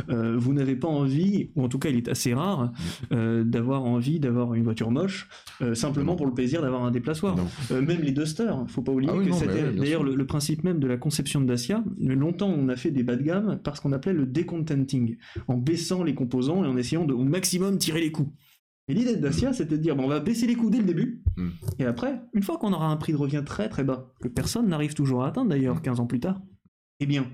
Euh, 0.09 0.37
vous 0.37 0.55
n'avez 0.55 0.75
pas 0.77 0.89
envie, 0.89 1.51
ou 1.55 1.63
en 1.63 1.69
tout 1.69 1.79
cas 1.79 1.91
il 1.91 1.97
est 1.97 2.09
assez 2.09 2.35
rare, 2.35 2.73
euh, 3.13 3.45
d'avoir 3.45 3.85
envie 3.85 4.19
d'avoir 4.19 4.55
une 4.55 4.65
voiture 4.65 4.91
moche 4.91 5.29
simplement 5.75 6.13
Non. 6.13 6.17
pour 6.17 6.27
le 6.27 6.35
plaisir 6.35 6.63
d'avoir 6.63 6.85
un 6.85 6.91
déplaçoir. 6.91 7.37
Même 7.71 8.01
les 8.03 8.13
Dusters, 8.13 8.65
faut 8.69 8.83
pas 8.83 8.93
oublier 8.93 9.11
Ah 9.13 9.17
oui, 9.19 9.29
que 9.29 9.35
c'était 9.35 9.73
d'ailleurs 9.73 10.03
le, 10.03 10.15
le 10.15 10.27
principe 10.27 10.65
même 10.65 10.79
de 10.81 10.87
la 10.87 10.97
conception 10.97 11.41
de 11.41 11.47
Dacia. 11.47 11.85
Longtemps, 12.01 12.49
on 12.51 12.69
a 12.69 12.77
fait 12.77 12.91
des 12.91 13.03
bas 13.03 13.17
de 13.17 13.23
gamme 13.23 13.61
parce 13.63 13.81
qu'on 13.81 13.93
appelait 13.93 14.13
le 14.15 14.27
decontenting, 14.27 15.17
en 15.49 15.57
baissant 15.57 16.03
les 16.03 16.15
composants 16.15 16.65
et 16.65 16.67
en 16.67 16.77
essayant 16.77 17.05
de 17.05 17.13
au 17.15 17.25
maximum 17.25 17.79
tirer 17.79 18.01
les 18.01 18.11
coûts. 18.13 18.33
Et 18.89 18.95
l'idée 18.95 19.17
de 19.17 19.21
Dacia, 19.21 19.53
c'était 19.53 19.77
de 19.77 19.83
dire 19.83 19.97
bon, 19.97 20.05
on 20.05 20.09
va 20.09 20.21
baisser 20.21 20.47
les 20.47 20.55
coûts 20.55 20.71
dès 20.71 20.79
le 20.79 20.85
début, 20.85 21.23
Mm. 21.37 21.49
et 21.81 21.85
après, 21.85 22.23
une 22.33 22.43
fois 22.43 22.57
qu'on 22.57 22.73
aura 22.73 22.87
un 22.89 22.97
prix 22.97 23.13
de 23.13 23.19
revient 23.19 23.43
très 23.45 23.69
très 23.69 23.85
bas, 23.85 24.13
que 24.23 24.29
personne 24.29 24.69
n'arrive 24.69 24.95
toujours 24.95 25.25
à 25.25 25.29
atteindre 25.29 25.51
d'ailleurs 25.51 25.83
15 25.83 26.01
ans 26.01 26.07
plus 26.07 26.21
tard, 26.21 26.41
eh 27.01 27.07
bien, 27.07 27.27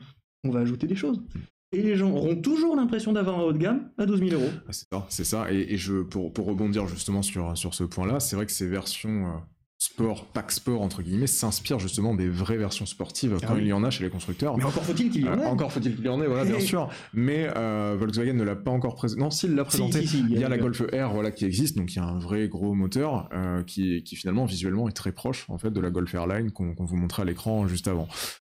on 0.45 0.51
va 0.51 0.61
ajouter 0.61 0.87
des 0.89 0.97
choses. 0.97 1.23
Et 1.71 1.83
les 1.83 1.95
gens 1.97 2.11
auront 2.11 2.35
toujours 2.37 2.75
l'impression 2.75 3.13
d'avoir 3.13 3.39
un 3.39 3.43
haut 3.45 3.53
de 3.53 3.59
gamme 3.59 3.91
à 3.97 4.07
12 4.07 4.19
000 4.29 4.41
euros. 4.43 4.51
Ah, 4.67 4.73
c'est 4.73 4.87
ça, 4.93 5.07
c'est 5.09 5.25
ça. 5.25 5.53
Et, 5.53 5.73
et 5.75 5.77
je, 5.79 6.03
pour, 6.03 6.33
pour 6.33 6.47
rebondir 6.47 6.87
justement 6.89 7.23
sur, 7.23 7.57
sur 7.57 7.75
ce 7.75 7.85
point-là, 7.85 8.19
c'est 8.21 8.35
vrai 8.37 8.45
que 8.47 8.53
ces 8.53 8.67
versions 8.67 9.27
euh, 9.29 9.39
sport, 9.85 10.27
pack 10.27 10.53
sport 10.53 10.81
entre 10.83 11.03
guillemets, 11.03 11.27
s'inspirent 11.27 11.81
justement 11.81 12.15
des 12.15 12.29
vraies 12.29 12.57
versions 12.57 12.87
sportives 12.87 13.37
Ah 13.43 13.47
quand 13.47 13.55
oui. 13.55 13.63
il 13.63 13.67
y 13.69 13.73
en 13.73 13.83
a 13.83 13.91
chez 13.91 14.05
les 14.05 14.11
constructeurs. 14.11 14.57
Mais 14.57 14.63
encore 14.65 14.85
faut-il 14.85 15.11
qu'il 15.11 15.23
y 15.23 15.29
en 15.29 15.33
Euh, 15.39 15.43
ait. 15.43 15.47
encore 15.47 15.73
faut-il 15.73 15.97
qu'il 15.97 16.05
y 16.05 16.09
en 16.09 16.23
ait, 16.23 16.27
voilà, 16.29 16.45
bien 16.45 16.61
sûr. 16.73 16.89
Mais 17.13 17.49
euh, 17.57 17.97
Volkswagen 17.99 18.35
ne 18.35 18.45
l'a 18.45 18.55
pas 18.55 18.71
encore 18.71 18.95
présenté. 18.95 19.21
Non, 19.21 19.31
s'il 19.31 19.55
l'a 19.57 19.65
présenté. 19.65 20.03
si, 20.03 20.07
si, 20.09 20.21
Il 20.31 20.39
y 20.39 20.45
a 20.45 20.49
la 20.49 20.59
Golf 20.59 20.81
R 20.83 21.13
voilà, 21.13 21.31
qui 21.33 21.45
existe, 21.45 21.77
donc 21.77 21.93
il 21.93 21.97
y 21.97 21.99
a 21.99 22.05
un 22.05 22.19
vrai 22.21 22.47
gros 22.49 22.75
moteur 22.75 23.29
euh, 23.33 23.65
qui, 23.65 24.05
qui 24.05 24.15
finalement 24.15 24.45
visuellement 24.45 24.89
est 24.89 24.93
très 24.93 25.13
proche 25.13 25.47
en 25.49 25.59
fait 25.59 25.71
de 25.71 25.81
la 25.81 25.91
Golf 25.91 26.15
Airline 26.15 26.53
qu'on 26.53 26.75
vous 26.79 26.97
montrait 26.97 27.23
à 27.23 27.25
l'écran 27.25 27.67
juste 27.67 27.89
avant. 27.89 28.07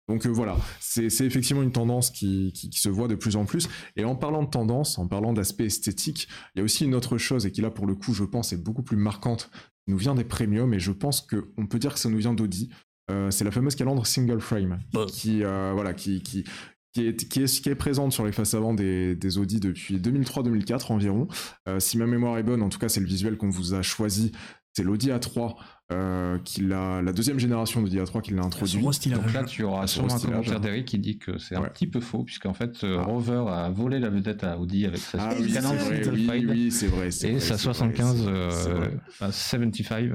Donc 0.10 0.26
euh, 0.26 0.30
voilà, 0.30 0.58
c'est 0.82 1.06
effectivement 1.22 1.64
une 1.64 1.72
tendance 1.72 2.12
qui, 2.12 2.52
qui, 2.54 2.70
qui 2.70 2.80
se 2.80 2.90
voit 2.90 3.08
de 3.08 3.16
plus 3.16 3.38
en 3.38 3.46
plus. 3.46 3.70
Et 3.96 4.04
en 4.04 4.16
parlant 4.16 4.44
de 4.44 4.50
tendance, 4.50 5.00
en 5.00 5.08
parlant 5.08 5.32
d'aspect 5.32 5.66
esthétique, 5.66 6.28
il 6.54 6.60
y 6.60 6.62
a 6.62 6.64
aussi 6.66 6.84
une 6.84 6.94
autre 6.94 7.18
chose 7.18 7.46
et 7.46 7.52
qui 7.52 7.62
là 7.62 7.72
pour 7.72 7.88
le 7.88 7.96
coup 7.96 8.14
je 8.14 8.26
pense 8.26 8.52
est 8.52 8.62
beaucoup 8.62 8.84
plus 8.84 8.98
marquante, 8.98 9.50
nous 9.88 9.98
vient 9.98 10.16
des 10.16 10.24
premiums 10.24 10.74
et 10.74 10.80
je 10.80 10.92
pense 10.92 11.22
qu'on 11.22 11.68
peut 11.68 11.80
dire 11.80 11.94
que 11.94 12.00
ça 12.00 12.10
nous 12.10 12.18
vient 12.18 12.34
d'Audi. 12.34 12.70
Euh, 13.12 13.32
c'est 13.32 13.44
la 13.44 13.52
fameuse 13.52 13.76
calandre 13.76 14.08
single 14.08 14.40
frame 14.40 14.80
qui 15.10 15.44
euh, 15.44 15.72
voilà 15.74 15.94
qui, 15.94 16.22
qui 16.24 16.46
qui 16.94 17.08
est, 17.08 17.28
qui, 17.28 17.42
est, 17.42 17.62
qui 17.62 17.70
est 17.70 17.76
présente 17.76 18.14
sur 18.14 18.24
les 18.24 18.32
faces 18.32 18.54
avant 18.54 18.74
des, 18.74 19.16
des 19.16 19.38
Audi 19.40 19.60
depuis 19.60 19.98
2003-2004 19.98 20.92
environ. 20.92 21.28
Euh, 21.68 21.80
si 21.80 21.98
ma 21.98 22.06
mémoire 22.06 22.38
est 22.38 22.44
bonne, 22.44 22.62
en 22.62 22.70
tout 22.70 22.78
cas, 22.78 22.88
c'est 22.88 23.00
le 23.00 23.08
visuel 23.08 23.36
qu'on 23.36 23.50
vous 23.50 23.74
a 23.74 23.82
choisi. 23.82 24.32
C'est 24.74 24.84
l'Audi 24.84 25.10
A3, 25.10 25.56
euh, 25.92 26.40
qui 26.40 26.62
l'a, 26.62 27.02
la 27.02 27.12
deuxième 27.14 27.40
génération 27.40 27.82
d'Audi 27.82 27.98
A3 28.00 28.22
qui 28.22 28.34
l'a 28.34 28.42
introduit. 28.44 28.82
Donc 28.82 29.34
là, 29.34 29.44
tu 29.44 29.64
auras 29.64 29.86
Sur 29.88 30.02
sûrement 30.10 30.16
un 30.16 30.20
commentaire 30.20 30.60
d'Eric 30.60 30.86
qui 30.86 30.98
dit 30.98 31.18
que 31.18 31.38
c'est 31.38 31.56
un 31.56 31.64
petit 31.64 31.88
peu 31.88 32.00
faux, 32.00 32.24
puisqu'en 32.24 32.54
fait, 32.54 32.84
euh, 32.84 32.98
Ah. 33.00 33.04
Rover 33.04 33.44
a 33.50 33.70
volé 33.70 34.00
la 34.00 34.10
vedette 34.10 34.44
à 34.44 34.58
Audi 34.58 34.86
avec 34.86 35.00
sa 35.00 35.18
Ah 35.30 35.34
oui, 35.40 35.52
c'est 35.52 35.60
vrai, 35.62 36.10
oui, 36.10 36.46
oui, 36.50 36.72
c'est 36.72 36.88
vrai. 36.88 37.08
et 37.08 37.32
vrai, 37.32 37.40
sa 37.40 37.58
c'est 37.58 37.64
vrai, 37.66 37.74
75 37.74 38.18
c'est- 38.24 38.28
euh, 38.30 38.50
c'est 38.52 38.70
vrai. 38.72 38.98
à 39.20 39.32
75 39.32 40.12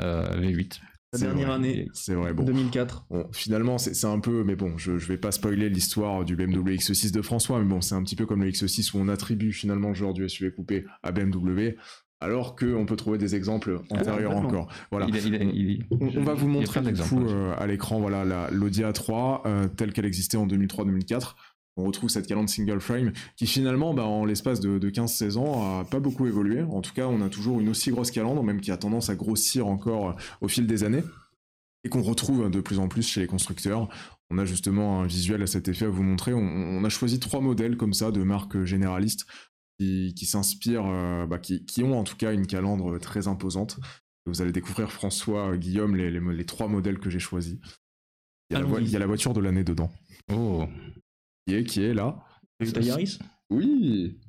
euh, 0.00 0.40
V8. 0.40 0.80
La 1.14 1.18
dernière 1.18 1.46
vrai. 1.48 1.56
année, 1.56 1.88
C'est 1.92 2.14
vrai, 2.14 2.32
bon. 2.32 2.42
2004. 2.44 3.04
Bon, 3.10 3.28
finalement, 3.34 3.76
c'est 3.76 3.92
c'est 3.92 4.06
un 4.06 4.18
peu, 4.18 4.44
mais 4.44 4.56
bon, 4.56 4.78
je, 4.78 4.96
je 4.96 5.06
vais 5.08 5.18
pas 5.18 5.30
spoiler 5.30 5.68
l'histoire 5.68 6.24
du 6.24 6.36
BMW 6.36 6.76
X6 6.76 7.12
de 7.12 7.20
François, 7.20 7.58
mais 7.58 7.66
bon, 7.66 7.82
c'est 7.82 7.94
un 7.94 8.02
petit 8.02 8.16
peu 8.16 8.24
comme 8.24 8.42
le 8.42 8.48
X6 8.50 8.96
où 8.96 8.98
on 8.98 9.08
attribue 9.08 9.52
finalement 9.52 9.88
le 9.88 9.94
genre 9.94 10.14
du 10.14 10.26
SUV 10.26 10.52
coupé 10.54 10.86
à 11.02 11.12
BMW, 11.12 11.76
alors 12.22 12.56
qu'on 12.56 12.86
peut 12.86 12.96
trouver 12.96 13.18
des 13.18 13.34
exemples 13.34 13.80
antérieurs 13.90 14.32
complètement. 14.34 14.60
encore. 14.62 14.68
Voilà. 14.90 15.06
Il, 15.08 15.16
est- 15.16 15.22
il, 15.24 15.34
est- 15.34 15.50
il 15.54 15.70
est- 15.72 15.78
On, 16.00 16.20
on 16.20 16.24
va 16.24 16.34
vous 16.34 16.48
montrer 16.48 16.80
du 16.80 16.92
coup 17.08 17.26
euh, 17.28 17.54
à 17.58 17.66
l'écran 17.66 18.00
voilà 18.00 18.24
la- 18.24 18.50
l'Audi 18.50 18.82
A3 18.82 19.40
euh, 19.46 19.68
telle 19.68 19.92
qu'elle 19.92 20.06
existait 20.06 20.36
en 20.36 20.46
2003-2004. 20.46 21.34
On 21.78 21.84
retrouve 21.84 22.10
cette 22.10 22.26
calandre 22.26 22.50
single 22.50 22.80
frame 22.80 23.12
qui 23.36 23.46
finalement, 23.46 23.94
bah, 23.94 24.04
en 24.04 24.26
l'espace 24.26 24.60
de, 24.60 24.78
de 24.78 24.90
15-16 24.90 25.38
ans, 25.38 25.80
a 25.80 25.84
pas 25.84 26.00
beaucoup 26.00 26.26
évolué. 26.26 26.62
En 26.62 26.82
tout 26.82 26.92
cas, 26.92 27.06
on 27.06 27.22
a 27.22 27.30
toujours 27.30 27.60
une 27.60 27.70
aussi 27.70 27.90
grosse 27.90 28.10
calandre, 28.10 28.42
même 28.42 28.60
qui 28.60 28.70
a 28.70 28.76
tendance 28.76 29.08
à 29.08 29.14
grossir 29.14 29.66
encore 29.66 30.10
euh, 30.10 30.12
au 30.42 30.48
fil 30.48 30.66
des 30.66 30.84
années, 30.84 31.02
et 31.84 31.88
qu'on 31.88 32.02
retrouve 32.02 32.50
de 32.50 32.60
plus 32.60 32.78
en 32.78 32.88
plus 32.88 33.08
chez 33.08 33.20
les 33.22 33.26
constructeurs. 33.26 33.88
On 34.30 34.36
a 34.38 34.44
justement 34.44 35.00
un 35.00 35.06
visuel 35.06 35.42
à 35.42 35.46
cet 35.46 35.66
effet 35.68 35.86
à 35.86 35.88
vous 35.88 36.02
montrer. 36.02 36.34
On, 36.34 36.40
on 36.40 36.84
a 36.84 36.88
choisi 36.90 37.18
trois 37.20 37.40
modèles 37.40 37.76
comme 37.78 37.94
ça 37.94 38.10
de 38.10 38.22
marques 38.22 38.64
généralistes 38.64 39.24
qui, 39.82 40.14
qui 40.14 40.26
s'inspirent, 40.26 40.86
euh, 40.86 41.26
bah, 41.26 41.38
qui, 41.38 41.64
qui 41.64 41.82
ont 41.82 41.98
en 41.98 42.04
tout 42.04 42.16
cas 42.16 42.32
une 42.32 42.46
calandre 42.46 42.98
très 42.98 43.28
imposante. 43.28 43.78
Vous 44.26 44.40
allez 44.40 44.52
découvrir 44.52 44.92
François, 44.92 45.52
euh, 45.52 45.56
Guillaume, 45.56 45.96
les, 45.96 46.10
les, 46.10 46.20
les 46.20 46.44
trois 46.46 46.68
modèles 46.68 46.98
que 46.98 47.10
j'ai 47.10 47.18
choisis. 47.18 47.58
Il 48.50 48.54
y, 48.54 48.56
a 48.56 48.60
la, 48.60 48.66
Allons-y. 48.66 48.80
vo- 48.80 48.86
il 48.86 48.90
y 48.90 48.96
a 48.96 48.98
la 48.98 49.06
voiture 49.06 49.32
de 49.32 49.40
l'année 49.40 49.64
dedans. 49.64 49.90
Oh, 50.32 50.66
Qui 51.46 51.54
est, 51.54 51.64
qui 51.64 51.82
est 51.82 51.94
là 51.94 52.24
Toyota 52.58 52.80
Yaris? 52.80 53.18
Oui 53.50 54.20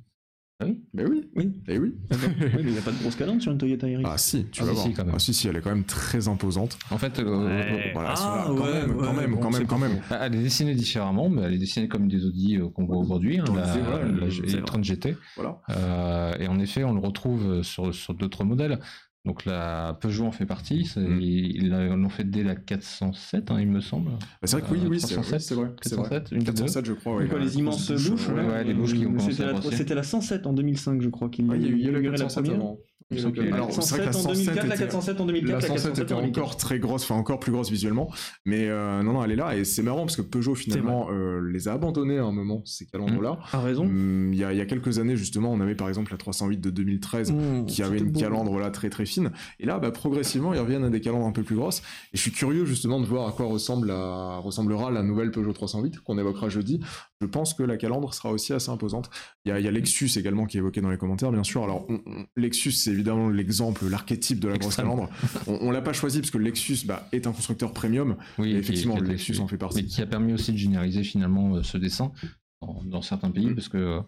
Ah 0.60 0.66
oui 0.66 0.80
Mais 0.94 1.04
oui 1.04 1.28
Oui. 1.34 1.52
Eh 1.66 1.78
oui 1.78 1.94
Oui, 2.12 2.16
mais 2.54 2.60
il 2.62 2.72
n'y 2.72 2.78
a 2.78 2.82
pas 2.82 2.92
de 2.92 2.98
grosse 2.98 3.16
calandre 3.16 3.42
sur 3.42 3.50
une 3.50 3.58
Toyota 3.58 3.88
Yaris. 3.88 4.04
Ah 4.06 4.16
si, 4.16 4.44
tu 4.46 4.62
Ah, 4.62 4.66
vas 4.66 4.70
si, 4.70 4.74
voir. 4.76 4.86
si, 4.86 4.92
quand 4.94 5.04
même. 5.04 5.14
Ah 5.16 5.18
si, 5.18 5.34
si, 5.34 5.48
elle 5.48 5.56
est 5.56 5.60
quand 5.60 5.70
même 5.74 5.84
très 5.84 6.28
imposante. 6.28 6.78
en 6.92 6.98
fait, 6.98 7.18
euh, 7.18 7.46
Ouais. 7.46 7.90
Voilà, 7.92 8.14
Ah, 8.16 8.44
quand 8.46 8.54
ouais, 8.54 8.72
même, 8.72 8.90
ouais, 8.96 9.04
quand 9.04 9.12
même, 9.14 9.30
bon, 9.32 9.36
quand 9.40 9.50
même, 9.50 9.66
quand 9.66 9.78
même. 9.78 10.00
Ah, 10.10 10.26
Elle 10.26 10.36
est 10.36 10.42
dessinée 10.42 10.74
différemment, 10.76 11.28
mais 11.28 11.42
elle 11.42 11.54
est 11.54 11.58
dessinée 11.58 11.88
comme 11.88 12.06
des 12.06 12.24
Audi 12.24 12.56
euh, 12.56 12.68
qu'on 12.68 12.84
voit 12.84 12.98
aujourd'hui, 12.98 13.40
hein, 13.40 13.44
la, 13.54 13.66
la 13.66 13.82
vrai. 13.82 14.28
e-tron 14.56 14.80
GT. 14.82 15.16
Voilà. 15.34 15.58
Euh, 15.70 16.34
et 16.38 16.46
en 16.46 16.58
effet, 16.60 16.84
on 16.84 16.92
le 16.94 17.00
retrouve 17.00 17.62
sur, 17.62 17.92
sur 17.92 18.14
d'autres 18.14 18.44
modèles. 18.44 18.78
Donc 19.24 19.46
la 19.46 19.96
Peugeot 20.00 20.26
en 20.26 20.32
fait 20.32 20.44
partie. 20.44 20.84
c'est- 20.84 21.00
Mm. 21.00 21.20
Ils 21.22 21.70
l'ont 21.70 22.08
fait 22.10 22.24
dès 22.24 22.42
la 22.42 22.54
407, 22.54 23.50
hein, 23.50 23.56
il 23.58 23.68
me 23.68 23.80
semble. 23.80 24.10
Bah, 24.10 24.18
c'est 24.44 24.58
vrai 24.58 24.68
que 24.68 24.74
oui, 24.74 24.80
Euh, 24.84 24.88
oui, 24.88 25.00
c'est 25.00 25.14
307, 25.14 25.40
c'est 25.40 25.54
vrai. 25.54 25.70
c'est 25.80 25.94
vrai. 25.94 26.08
407, 26.10 26.32
une 26.32 26.38
des 26.40 26.44
deux. 26.44 26.52
407, 26.52 26.84
je 26.84 26.92
crois. 26.92 27.16
ouais, 27.16 27.26
Quoi, 27.28 27.38
les 27.38 27.56
immenses 27.58 27.90
bouches, 27.90 28.28
ouais. 28.28 28.36
là 28.36 28.46
ouais, 28.48 28.64
les 28.64 28.74
bouches 28.74 28.92
qui 28.92 29.06
ont 29.06 29.10
commencé 29.12 29.30
C'était 29.32 29.46
la, 29.46 29.52
grossir. 29.52 29.72
c'était 29.72 29.94
la 29.94 30.02
107 30.02 30.46
en 30.46 30.52
2005, 30.52 31.00
je 31.00 31.08
crois, 31.08 31.30
qu'il 31.30 31.46
Ah, 31.50 31.56
il 31.56 31.62
y 31.62 31.64
a 31.64 31.68
eu 31.68 31.72
il 31.72 31.78
y 31.80 31.86
a 31.86 31.88
eu 31.88 31.92
la 31.92 31.98
inauguré 32.00 32.16
407 32.16 32.44
première. 32.44 32.60
avant. 32.60 32.78
Il 33.10 33.22
me 33.22 33.52
Alors, 33.54 33.70
c'est 33.70 33.96
vrai 33.96 33.98
que 34.00 34.04
la 34.06 34.12
407 34.12 34.26
en 34.26 34.34
2004, 34.34 34.66
la 34.66 34.74
était- 34.74 34.84
407 34.84 35.20
en 35.20 35.26
2004, 35.26 35.48
La 35.48 35.54
la 35.54 35.60
107 35.60 35.74
407 35.76 36.04
était 36.04 36.14
en 36.14 36.16
2004. 36.20 36.38
encore 36.42 36.56
très 36.56 36.78
grosse, 36.78 37.02
enfin 37.04 37.14
encore 37.16 37.38
plus 37.38 37.52
grosse 37.52 37.70
visuellement, 37.70 38.10
mais 38.46 38.66
euh, 38.68 39.02
non, 39.02 39.12
non, 39.12 39.22
elle 39.24 39.32
est 39.32 39.36
là 39.36 39.54
et 39.56 39.64
c'est 39.64 39.82
marrant 39.82 40.00
parce 40.06 40.16
que 40.16 40.22
Peugeot 40.22 40.54
finalement 40.54 41.08
euh, 41.10 41.40
les 41.52 41.68
a 41.68 41.74
abandonnés 41.74 42.16
à 42.18 42.24
un 42.24 42.32
moment 42.32 42.62
ces 42.64 42.86
calandres-là. 42.86 43.38
A 43.52 43.60
raison. 43.60 43.84
Il 43.86 44.34
y, 44.34 44.42
a, 44.42 44.52
il 44.52 44.58
y 44.58 44.60
a 44.62 44.64
quelques 44.66 44.98
années 44.98 45.16
justement, 45.16 45.52
on 45.52 45.60
avait 45.60 45.74
par 45.74 45.88
exemple 45.88 46.12
la 46.12 46.16
308 46.18 46.60
de 46.60 46.70
2013 46.70 47.30
Mmh, 47.32 47.66
qui 47.66 47.82
avait 47.82 47.98
une 47.98 48.10
beau. 48.10 48.20
calandre 48.20 48.58
là 48.58 48.70
très 48.70 48.88
très 48.88 49.04
fine, 49.06 49.32
et 49.60 49.66
là 49.66 49.78
bah, 49.78 49.90
progressivement 49.90 50.54
ils 50.54 50.60
reviennent 50.60 50.84
à 50.84 50.90
des 50.90 51.00
calandres 51.02 51.26
un 51.26 51.32
peu 51.32 51.42
plus 51.42 51.56
grosses. 51.56 51.80
Et 52.14 52.16
je 52.16 52.20
suis 52.22 52.32
curieux 52.32 52.64
justement 52.64 53.00
de 53.00 53.06
voir 53.06 53.28
à 53.28 53.32
quoi 53.32 53.46
ressemble 53.46 53.88
la- 53.88 54.38
ressemblera 54.38 54.90
la 54.90 55.02
nouvelle 55.02 55.30
Peugeot 55.30 55.52
308 55.52 56.00
qu'on 56.00 56.16
évoquera 56.18 56.48
jeudi. 56.48 56.80
Je 57.20 57.26
pense 57.26 57.54
que 57.54 57.62
la 57.62 57.76
calandre 57.76 58.12
sera 58.12 58.30
aussi 58.30 58.52
assez 58.52 58.70
imposante. 58.70 59.08
Il 59.44 59.48
y 59.48 59.52
a, 59.52 59.58
il 59.60 59.64
y 59.64 59.68
a 59.68 59.70
Lexus 59.70 60.10
également 60.16 60.46
qui 60.46 60.56
est 60.56 60.60
évoqué 60.60 60.80
dans 60.80 60.90
les 60.90 60.98
commentaires, 60.98 61.30
bien 61.32 61.44
sûr. 61.44 61.62
Alors, 61.64 61.86
on- 61.88 62.00
on- 62.06 62.26
Lexus, 62.36 62.72
c'est 62.72 62.90
évidemment 62.90 63.28
l'exemple, 63.28 63.88
l'archétype 63.88 64.40
de 64.40 64.48
la 64.48 64.58
grosse 64.58 64.76
calandre. 64.76 65.08
On, 65.46 65.58
on 65.60 65.70
l'a 65.70 65.80
pas 65.80 65.92
choisi 65.92 66.20
parce 66.20 66.30
que 66.30 66.38
Lexus 66.38 66.78
bah, 66.86 67.08
est 67.12 67.26
un 67.26 67.32
constructeur 67.32 67.72
premium. 67.72 68.16
Oui, 68.38 68.52
et 68.52 68.56
effectivement, 68.56 68.98
le 68.98 69.06
Lexus 69.08 69.38
en 69.38 69.46
fait 69.46 69.54
mais 69.54 69.58
partie. 69.58 69.86
qui 69.86 70.02
a 70.02 70.06
permis 70.06 70.32
aussi 70.32 70.52
de 70.52 70.58
généraliser 70.58 71.04
finalement 71.04 71.54
euh, 71.56 71.62
ce 71.62 71.78
dessin 71.78 72.12
dans, 72.60 72.82
dans 72.84 73.02
certains 73.02 73.30
pays, 73.30 73.46
Mm. 73.46 73.54
parce 73.54 73.68
que 73.68 74.00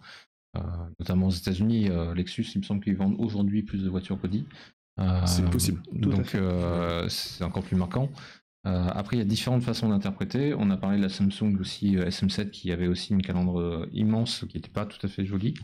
euh, 0.56 0.60
notamment 0.98 1.26
aux 1.28 1.30
États-Unis, 1.30 1.88
euh, 1.90 2.14
Lexus, 2.14 2.46
il 2.54 2.58
me 2.58 2.64
semble 2.64 2.82
qu'ils 2.82 2.96
vendent 2.96 3.16
aujourd'hui 3.18 3.62
plus 3.62 3.82
de 3.84 3.88
voitures 3.88 4.20
qu'Audi. 4.20 4.46
Euh, 4.98 5.20
C'est 5.26 5.48
possible. 5.50 5.82
Tout 6.02 6.08
Donc 6.10 6.34
euh, 6.34 7.06
c'est 7.08 7.44
encore 7.44 7.62
plus 7.62 7.76
marquant. 7.76 8.10
Euh, 8.66 8.88
après, 8.92 9.16
il 9.16 9.18
y 9.20 9.22
a 9.22 9.24
différentes 9.26 9.62
façons 9.62 9.88
d'interpréter. 9.88 10.52
On 10.54 10.70
a 10.70 10.76
parlé 10.76 10.96
de 10.98 11.02
la 11.02 11.08
Samsung 11.08 11.56
aussi, 11.60 11.96
euh, 11.96 12.06
SM7, 12.08 12.50
qui 12.50 12.72
avait 12.72 12.88
aussi 12.88 13.12
une 13.12 13.22
calandre 13.22 13.60
euh, 13.60 13.88
immense, 13.92 14.44
qui 14.48 14.56
n'était 14.56 14.70
pas 14.70 14.86
tout 14.86 14.98
à 15.04 15.08
fait 15.08 15.24
jolie. 15.24 15.54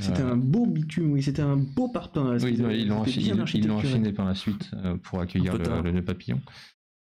C'était 0.00 0.22
un 0.22 0.36
beau 0.38 0.64
bitume, 0.66 1.12
oui, 1.12 1.22
c'était 1.22 1.42
un 1.42 1.56
beau 1.58 1.88
parpaing. 1.88 2.38
oui, 2.44 2.54
ils 2.54 3.68
l'ont 3.68 3.76
affiné, 3.82 4.12
par 4.14 4.24
la 4.24 4.34
suite 4.34 4.70
pour 5.02 5.20
accueillir 5.20 5.52
le, 5.58 5.82
le 5.82 5.92
nœud 5.92 6.02
papillon. 6.04 6.40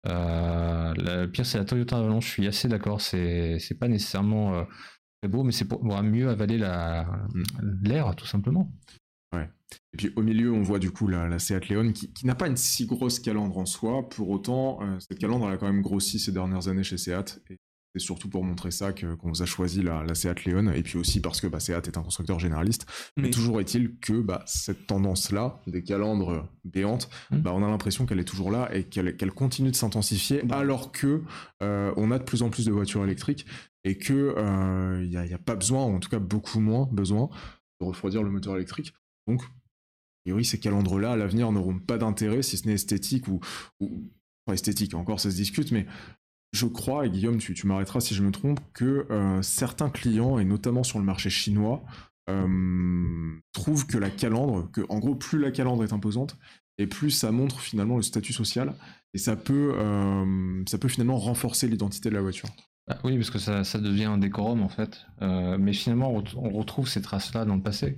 La- 0.04 0.94
le 0.98 1.28
pire, 1.28 1.46
c'est 1.46 1.58
la 1.58 1.64
Toyota 1.64 1.98
Avalanche. 1.98 2.26
Je 2.26 2.32
suis 2.32 2.48
assez 2.48 2.68
d'accord. 2.68 3.00
C'est 3.00 3.78
pas 3.80 3.88
nécessairement 3.88 4.66
très 5.22 5.30
beau, 5.30 5.44
mais 5.44 5.54
c'est 5.54 5.64
pour, 5.64 5.82
mieux 6.04 6.28
avaler 6.30 6.58
la- 6.58 7.08
l'air, 7.82 8.14
tout 8.16 8.26
simplement. 8.26 8.70
Et 9.94 9.98
puis 9.98 10.12
au 10.18 10.22
milieu, 10.22 10.52
on 10.52 10.62
voit 10.62 10.80
du 10.80 10.92
coup 10.92 11.08
la, 11.08 11.28
la 11.28 11.40
Seat 11.40 11.70
Leon 11.70 11.92
qui, 11.94 12.12
qui 12.14 12.26
n'a 12.26 12.36
pas 12.36 12.48
une 12.48 12.58
si 12.58 12.86
grosse 12.86 13.20
calandre 13.20 13.58
en 13.58 13.66
soi. 13.66 14.08
Pour 14.10 14.30
autant, 14.30 14.80
euh, 14.82 14.98
cette 15.00 15.18
calandre 15.20 15.48
elle 15.48 15.54
a 15.54 15.58
quand 15.58 15.72
même 15.72 15.82
grossi 15.82 16.20
ces 16.20 16.32
dernières 16.34 16.68
années 16.68 16.84
chez 16.84 16.98
Seat. 16.98 17.42
Et 17.50 17.58
c'est 17.94 18.00
surtout 18.02 18.30
pour 18.30 18.44
montrer 18.44 18.72
ça 18.72 18.92
que- 18.94 19.16
qu'on 19.16 19.30
vous 19.30 19.42
a 19.42 19.46
choisi 19.46 19.82
la, 19.82 20.04
la 20.04 20.14
Seat 20.16 20.44
Leon. 20.46 20.72
Et 20.74 20.84
puis 20.84 20.98
aussi 20.98 21.22
parce 21.22 21.40
que 21.40 21.48
bah, 21.48 21.60
Seat 21.62 21.88
est 21.88 21.98
un 21.98 22.04
constructeur 22.04 22.40
généraliste. 22.40 22.86
Mais 23.16 23.24
Mais- 23.24 23.30
toujours 23.30 23.62
est-il 23.62 23.98
que 24.00 24.20
bah, 24.22 24.44
cette 24.46 24.88
tendance-là, 24.88 25.62
des 25.68 25.84
calandres 25.84 26.50
béantes, 26.66 27.10
Mm. 27.32 27.38
bah, 27.40 27.52
on 27.54 27.64
a 27.64 27.70
l'impression 27.70 28.06
qu'elle 28.06 28.20
est 28.20 28.26
toujours 28.26 28.52
là 28.52 28.70
et 28.76 28.84
qu'elle 28.86 29.32
continue 29.34 29.72
de 29.72 29.76
s'intensifier 29.78 30.44
alors 30.52 30.92
que 30.92 31.24
euh, 31.64 31.94
on 31.96 32.12
a 32.12 32.20
de 32.20 32.24
plus 32.24 32.44
en 32.44 32.50
plus 32.50 32.66
de 32.66 32.72
voitures 32.72 33.04
électriques 33.06 33.46
et 33.86 33.98
que 33.98 34.36
il 35.04 35.10
n'y 35.10 35.18
a, 35.18 35.26
y 35.26 35.34
a 35.34 35.38
pas 35.40 35.56
besoin, 35.56 35.86
ou 35.86 35.96
en 35.96 36.00
tout 36.00 36.10
cas 36.10 36.20
beaucoup 36.20 36.60
moins 36.60 36.88
besoin, 36.92 37.30
de 37.80 37.86
refroidir 37.86 38.22
le 38.24 38.30
moteur 38.30 38.56
électrique. 38.58 38.94
Donc, 39.28 39.44
a 39.44 40.24
priori, 40.26 40.46
ces 40.46 40.60
calandres-là, 40.60 41.14
à 41.14 41.16
l'avenir, 41.16 41.52
n'auront 41.52 41.80
pas 41.80 41.98
d'intérêt, 41.98 42.44
si 42.44 42.58
ce 42.58 42.68
n'est 42.68 42.74
esthétique 42.74 43.28
ou, 43.28 43.40
pas 44.46 44.54
esthétique, 44.54 44.94
encore 44.94 45.20
ça 45.20 45.32
se 45.32 45.36
discute, 45.36 45.72
mais 45.72 45.88
je 46.54 46.66
crois, 46.66 47.06
et 47.06 47.10
Guillaume, 47.10 47.38
tu, 47.38 47.66
m'arrêteras 47.66 48.02
si 48.02 48.14
je 48.14 48.24
me 48.24 48.32
trompe, 48.32 48.60
que 48.74 49.08
euh, 49.10 49.42
certains 49.42 49.90
clients, 49.90 50.38
et 50.38 50.46
notamment 50.46 50.84
sur 50.84 51.00
le 51.00 51.06
marché 51.06 51.30
chinois, 51.30 51.84
euh, 52.30 53.40
trouvent 53.54 53.88
que 53.88 53.98
la 53.98 54.10
calandre, 54.10 54.70
que 54.72 54.82
en 54.90 55.00
gros, 55.00 55.16
plus 55.16 55.40
la 55.40 55.52
calandre 55.52 55.84
est 55.84 55.94
imposante, 55.94 56.38
et 56.78 56.88
plus 56.88 57.12
ça 57.12 57.32
montre 57.32 57.60
finalement 57.62 57.96
le 57.96 58.02
statut 58.02 58.34
social, 58.34 58.76
et 59.14 59.18
ça 59.18 59.36
peut, 59.36 59.74
euh, 59.76 60.64
finalement 60.88 61.18
renforcer 61.18 61.68
l'identité 61.68 62.10
de 62.10 62.16
la 62.16 62.22
voiture. 62.22 62.50
Bah 62.88 63.00
oui, 63.04 63.16
parce 63.16 63.30
que 63.30 63.40
ça, 63.40 63.80
devient 63.80 64.06
un 64.06 64.18
décorum 64.18 64.62
en 64.62 64.70
fait. 64.70 65.06
Mais 65.22 65.72
finalement, 65.72 66.12
on 66.36 66.50
retrouve 66.50 66.90
ces 66.90 67.02
traces-là 67.02 67.46
dans 67.46 67.56
le 67.56 67.62
passé. 67.62 67.98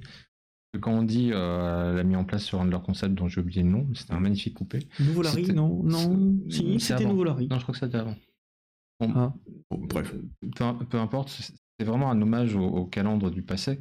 Quand 0.82 0.92
on 0.92 1.04
dit 1.04 1.30
euh, 1.32 1.94
elle 1.94 2.00
a 2.00 2.04
mis 2.04 2.16
en 2.16 2.24
place 2.24 2.44
sur 2.44 2.60
un 2.60 2.66
de 2.66 2.72
leurs 2.72 2.82
concepts 2.82 3.14
dont 3.14 3.28
j'ai 3.28 3.42
oublié 3.42 3.62
le 3.62 3.70
nom, 3.70 3.88
c'était 3.94 4.14
un 4.14 4.20
magnifique 4.20 4.56
coupé. 4.56 4.80
Nouveau 5.00 5.22
Larry, 5.22 5.54
non 5.54 5.84
Non, 5.84 6.36
si, 6.50 6.80
c'était. 6.80 7.06
Nouveau 7.06 7.24
Larry. 7.24 7.48
Non, 7.48 7.58
je 7.58 7.64
crois 7.64 7.74
que 7.74 7.80
c'était 7.80 7.98
avant. 7.98 8.16
Bon, 9.00 9.12
Ah. 9.16 9.34
Bon, 9.70 9.78
bref. 9.86 10.14
peu, 10.42 10.86
peu 10.90 10.98
importe, 10.98 11.30
c'est 11.30 11.86
vraiment 11.86 12.10
un 12.10 12.22
hommage 12.22 12.56
au, 12.56 12.66
au 12.66 12.86
calandre 12.86 13.30
du 13.30 13.44
passé. 13.44 13.80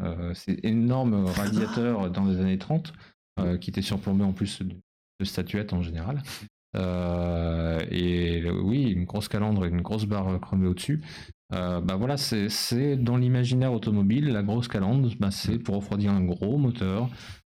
Euh, 0.00 0.34
ces 0.34 0.58
énormes 0.64 1.24
radiateurs 1.24 2.10
dans 2.10 2.24
les 2.24 2.40
années 2.40 2.58
30, 2.58 2.92
euh, 3.38 3.56
qui 3.58 3.70
étaient 3.70 3.80
surplombés 3.82 4.24
en 4.24 4.32
plus 4.32 4.60
de, 4.62 4.74
de 5.20 5.24
statuettes 5.24 5.72
en 5.72 5.82
général. 5.82 6.22
Euh, 6.76 7.80
et 7.90 8.48
oui, 8.50 8.82
une 8.90 9.04
grosse 9.04 9.28
calandre 9.28 9.64
et 9.66 9.68
une 9.68 9.82
grosse 9.82 10.06
barre 10.06 10.40
chromée 10.40 10.66
au-dessus. 10.66 11.02
Euh, 11.52 11.80
bah 11.80 11.96
voilà, 11.96 12.16
c'est 12.16 12.96
dans 12.96 13.16
l'imaginaire 13.16 13.72
automobile, 13.72 14.28
la 14.28 14.42
grosse 14.42 14.68
calandre, 14.68 15.10
bah 15.20 15.30
c'est 15.30 15.58
pour 15.58 15.76
refroidir 15.76 16.10
un 16.12 16.22
gros 16.22 16.56
moteur 16.58 17.08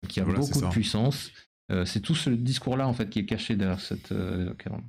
qui 0.08 0.20
a 0.20 0.24
Voilà, 0.24 0.40
beaucoup 0.40 0.60
de 0.60 0.68
puissance. 0.68 1.30
Euh, 1.70 1.84
c'est 1.84 2.00
tout 2.00 2.14
ce 2.14 2.30
discours-là 2.30 2.88
en 2.88 2.92
fait 2.92 3.08
qui 3.08 3.20
est 3.20 3.24
caché 3.26 3.56
derrière 3.56 3.80
cette 3.80 4.12
euh, 4.12 4.52
calandre. 4.54 4.84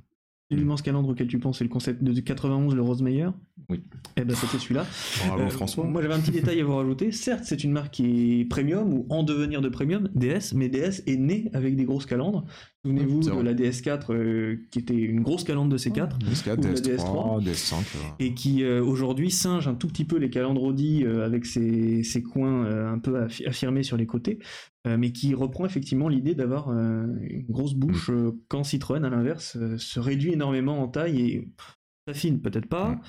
L'immense 0.50 0.82
calendre 0.82 1.08
auquel 1.08 1.26
tu 1.26 1.38
penses, 1.38 1.58
c'est 1.58 1.64
le 1.64 1.70
concept 1.70 2.04
de 2.04 2.20
91, 2.20 2.74
le 2.74 2.82
Rosemeyer 2.82 3.28
Oui. 3.70 3.82
Eh 4.16 4.24
ben, 4.24 4.36
c'était 4.36 4.58
celui-là. 4.58 4.86
Bravo 5.26 5.44
Euh, 5.44 5.48
François. 5.48 5.84
Moi, 5.84 6.02
j'avais 6.02 6.14
un 6.14 6.20
petit 6.20 6.30
détail 6.32 6.60
à 6.60 6.64
vous 6.64 6.76
rajouter. 6.76 7.12
Certes, 7.12 7.44
c'est 7.44 7.64
une 7.64 7.72
marque 7.72 7.94
qui 7.94 8.40
est 8.40 8.44
premium 8.44 8.92
ou 8.92 9.06
en 9.08 9.22
devenir 9.22 9.62
de 9.62 9.68
premium, 9.70 10.10
DS, 10.14 10.52
mais 10.54 10.68
DS 10.68 11.02
est 11.06 11.16
né 11.16 11.50
avec 11.54 11.76
des 11.76 11.84
grosses 11.84 12.06
calandres. 12.06 12.44
Souvenez-vous 12.84 13.20
de 13.38 13.42
la 13.42 13.54
DS4 13.54 14.12
euh, 14.12 14.56
qui 14.70 14.78
était 14.78 14.94
une 14.94 15.22
grosse 15.22 15.42
calandre 15.44 15.70
de 15.72 15.78
C4 15.78 16.18
DS4, 16.18 16.58
ou 16.58 16.62
la 16.62 16.68
DS3, 16.74 17.42
DS5. 17.42 17.74
euh, 17.74 17.98
et 18.18 18.34
qui 18.34 18.62
euh, 18.62 18.84
aujourd'hui 18.84 19.30
singe 19.30 19.66
un 19.68 19.74
tout 19.74 19.88
petit 19.88 20.04
peu 20.04 20.16
les 20.18 20.28
calandres 20.28 20.62
Audi 20.62 21.02
euh, 21.04 21.24
avec 21.24 21.46
ses, 21.46 22.02
ses 22.02 22.22
coins 22.22 22.66
un 22.92 22.98
peu 22.98 23.24
affi- 23.24 23.46
affirmés 23.48 23.82
sur 23.84 23.96
les 23.96 24.06
côtés, 24.06 24.38
mais 24.86 25.12
qui 25.12 25.32
reprend 25.34 25.64
effectivement 25.64 26.08
l'idée 26.08 26.34
d'avoir 26.34 26.68
une 26.70 27.46
grosse 27.48 27.74
bouche 27.74 28.10
euh, 28.10 28.32
quand 28.48 28.64
Citroën, 28.64 29.02
à 29.04 29.08
l'inverse, 29.08 29.56
se 29.78 29.98
réduit 30.00 30.32
énormément 30.34 30.82
en 30.82 30.88
taille 30.88 31.20
et 31.20 31.48
s'affine 32.06 32.40
peut-être 32.42 32.66
pas. 32.68 33.00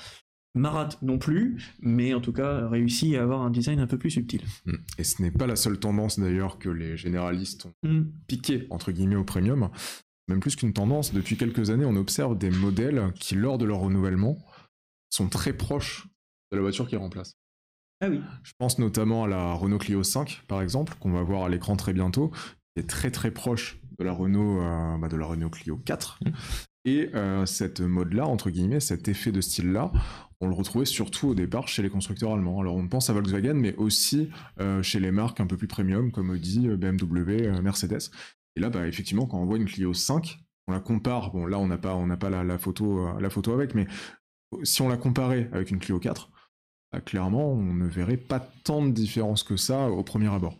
Marat 0.56 0.90
non 1.02 1.18
plus, 1.18 1.76
mais 1.82 2.14
en 2.14 2.22
tout 2.22 2.34
cas 2.34 2.68
réussit 2.68 3.16
à 3.16 3.24
avoir 3.24 3.42
un 3.42 3.50
design 3.52 3.80
un 3.80 3.88
peu 3.88 3.98
plus 3.98 4.10
subtil. 4.12 4.42
mm. 4.66 4.74
Et 4.98 5.04
ce 5.04 5.22
n'est 5.22 5.32
pas 5.32 5.48
la 5.48 5.56
seule 5.56 5.80
tendance 5.80 6.20
d'ailleurs 6.20 6.58
que 6.60 6.70
les 6.70 6.98
généralistes 6.98 7.66
ont 7.66 7.74
Mm. 7.90 8.04
piqué 8.28 8.68
entre 8.70 8.92
guillemets 8.92 9.16
au 9.18 9.24
premium. 9.26 9.70
Même 10.28 10.40
plus 10.40 10.56
qu'une 10.56 10.74
tendance, 10.74 11.14
depuis 11.14 11.38
quelques 11.38 11.70
années, 11.70 11.86
on 11.86 11.96
observe 11.96 12.36
des 12.38 12.50
modèles 12.50 13.12
qui, 13.20 13.36
lors 13.36 13.58
de 13.60 13.66
leur 13.66 13.80
renouvellement, 13.80 14.38
sont 15.12 15.30
très 15.30 15.54
proches 15.54 16.08
de 16.52 16.56
la 16.58 16.62
voiture 16.64 16.88
qui 16.88 16.96
remplace. 16.96 17.36
Ah 18.02 18.08
oui. 18.10 18.22
Je 18.44 18.52
pense 18.58 18.80
notamment 18.80 19.26
à 19.26 19.28
la 19.28 19.54
Renault 19.54 19.78
Clio 19.78 20.04
5, 20.04 20.42
par 20.48 20.62
exemple, 20.62 20.96
qu'on 21.00 21.12
va 21.12 21.22
voir 21.22 21.44
à 21.46 21.50
l'écran 21.50 21.76
très 21.76 21.94
bientôt, 21.94 22.30
qui 22.76 22.80
est 22.84 22.90
très 22.90 23.12
très 23.12 23.32
proche 23.32 23.80
de 24.00 24.04
la 24.04 24.12
Renault, 24.14 24.62
euh, 24.62 24.98
bah, 24.98 25.08
de 25.10 25.16
la 25.16 25.26
Renault 25.28 25.50
Clio 25.52 25.78
4. 25.78 26.20
Mm. 26.26 26.30
Et 26.86 27.10
euh, 27.16 27.48
cette 27.48 27.82
mode-là, 27.82 28.28
entre 28.28 28.52
guillemets, 28.52 28.80
cet 28.80 29.08
effet 29.08 29.32
de 29.32 29.42
style-là, 29.42 29.92
on 30.40 30.48
le 30.48 30.54
retrouvait 30.54 30.86
surtout 30.86 31.30
au 31.30 31.36
départ 31.36 31.68
chez 31.68 31.82
les 31.82 31.90
constructeurs 31.90 32.34
allemands. 32.34 32.62
Alors 32.62 32.76
on 32.76 32.88
pense 32.88 33.10
à 33.10 33.14
Volkswagen, 33.14 33.56
mais 33.56 33.76
aussi 33.76 34.30
euh, 34.60 34.84
chez 34.84 35.00
les 35.00 35.12
marques 35.12 35.40
un 35.40 35.48
peu 35.48 35.58
plus 35.58 35.68
premium, 35.68 36.12
comme 36.12 36.30
Audi, 36.30 36.68
euh, 36.68 36.78
BMW, 36.78 37.60
Mercedes. 37.62 38.12
Et 38.56 38.60
là, 38.60 38.70
bah, 38.70 38.88
effectivement, 38.88 39.26
quand 39.26 39.40
on 39.40 39.46
voit 39.46 39.58
une 39.58 39.66
Clio 39.66 39.94
5, 39.96 40.38
on 40.68 40.74
la 40.74 40.80
compare, 40.80 41.32
bon 41.32 41.46
là 41.46 41.60
on 41.60 41.68
n'a 41.68 41.78
pas, 41.78 41.96
on 41.96 42.08
pas 42.16 42.30
la, 42.30 42.58
photo, 42.58 43.20
la 43.20 43.30
photo 43.30 43.52
avec, 43.52 43.76
mais 43.76 43.88
si 44.64 44.82
on 44.82 44.90
la 44.90 44.98
comparait 44.98 45.50
avec 45.54 45.72
une 45.72 45.80
Clio 45.80 46.00
4, 46.00 46.30
bah, 46.94 47.02
clairement, 47.02 47.52
on 47.52 47.74
ne 47.74 47.88
verrait 47.88 48.18
pas 48.18 48.40
tant 48.64 48.86
de 48.86 48.92
différence 48.92 49.44
que 49.44 49.58
ça 49.58 49.90
au 49.90 50.04
premier 50.04 50.32
abord. 50.32 50.58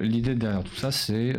L'idée 0.00 0.34
derrière 0.34 0.64
tout 0.64 0.74
ça, 0.74 0.90
c'est 0.90 1.34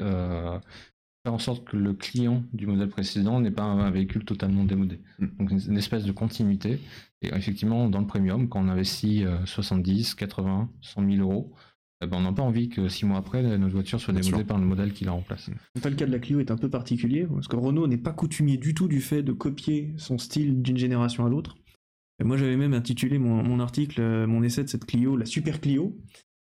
faire 1.24 1.34
en 1.34 1.40
sorte 1.40 1.66
que 1.66 1.78
le 1.78 1.94
client 1.94 2.44
du 2.54 2.68
modèle 2.68 2.90
précédent 2.90 3.40
n'est 3.40 3.52
pas 3.52 3.64
un, 3.64 3.92
véhicule 3.92 4.26
totalement 4.26 4.64
démodé. 4.64 5.00
Mm. 5.20 5.28
Donc 5.40 5.52
une, 5.52 5.78
espèce 5.78 6.06
de 6.06 6.12
continuité. 6.12 6.80
Et 7.22 7.28
effectivement, 7.34 7.90
dans 7.90 8.00
le 8.00 8.08
premium, 8.08 8.48
quand 8.48 8.62
on 8.62 8.70
investit 8.70 9.26
euh, 9.26 9.46
70, 9.46 10.16
80, 10.16 10.70
100 10.82 11.10
000 11.10 11.22
euros, 11.22 11.54
eh 12.02 12.08
ben, 12.08 12.18
on 12.18 12.22
n'a 12.22 12.32
pas 12.32 12.44
envie 12.44 12.70
que 12.70 12.88
six 12.88 13.06
mois 13.06 13.18
après, 13.18 13.44
notre 13.58 13.74
voiture 13.74 14.00
soit 14.00 14.14
démodée 14.14 14.46
par 14.46 14.58
le 14.58 14.66
modèle 14.66 14.94
qui 14.94 15.04
la 15.04 15.12
remplace. 15.12 15.50
Enfin, 15.78 15.90
le 15.90 15.96
cas 15.98 16.06
de 16.06 16.12
la 16.12 16.20
Clio 16.20 16.40
est 16.40 16.50
un 16.50 16.56
peu 16.56 16.70
particulier, 16.70 17.28
parce 17.28 17.50
que 17.50 17.58
Renault 17.58 17.88
n'est 17.88 17.98
pas 17.98 18.14
coutumier 18.14 18.58
du 18.58 18.74
tout 18.74 18.88
du 18.88 19.02
fait 19.02 19.22
de 19.22 19.34
copier 19.34 19.94
son 19.98 20.18
style 20.18 20.62
d'une 20.62 20.78
génération 20.78 21.26
à 21.26 21.30
l'autre. 21.30 21.58
Et 22.22 22.24
Moi, 22.24 22.38
j'avais 22.38 22.56
même 22.56 22.74
intitulé 22.74 23.18
mon, 23.18 23.44
mon 23.44 23.60
article, 23.60 24.00
euh, 24.00 24.28
mon 24.28 24.44
essai 24.44 24.64
de 24.64 24.70
cette 24.70 24.86
Clio, 24.86 25.18
la 25.18 25.26
Super 25.26 25.60
Clio. 25.60 25.98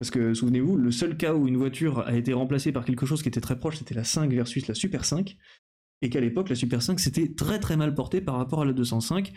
Parce 0.01 0.11
que, 0.11 0.33
souvenez-vous, 0.33 0.77
le 0.77 0.91
seul 0.91 1.17
cas 1.17 1.35
où 1.35 1.47
une 1.47 1.59
voiture 1.59 2.01
a 2.01 2.17
été 2.17 2.33
remplacée 2.33 2.73
par 2.73 2.87
quelque 2.87 3.05
chose 3.05 3.23
qui 3.23 3.29
était 3.29 3.41
très 3.41 3.59
proche, 3.59 3.77
c'était 3.77 3.95
la 3.95 4.05
5 4.05 4.33
versus 4.33 4.67
la 4.67 4.75
Super 4.75 5.05
5. 5.05 5.37
Et 6.03 6.09
qu'à 6.09 6.21
l'époque, 6.21 6.49
la 6.49 6.55
Super 6.55 6.81
5, 6.83 6.99
c'était 6.99 7.35
très 7.35 7.61
très 7.61 7.77
mal 7.77 7.95
porté 7.95 8.23
par 8.23 8.37
rapport 8.37 8.63
à 8.63 8.65
la 8.65 8.73
205. 8.73 9.31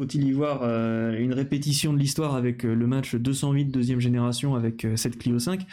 Faut-il 0.00 0.24
y 0.24 0.32
voir 0.32 0.62
euh, 0.62 1.16
une 1.18 1.32
répétition 1.32 1.92
de 1.92 1.98
l'histoire 1.98 2.34
avec 2.34 2.64
euh, 2.64 2.74
le 2.74 2.86
match 2.86 3.14
208 3.14 3.66
deuxième 3.66 4.00
génération 4.00 4.54
avec 4.56 4.84
euh, 4.84 4.96
cette 4.96 5.18
Clio 5.18 5.38
5 5.38 5.66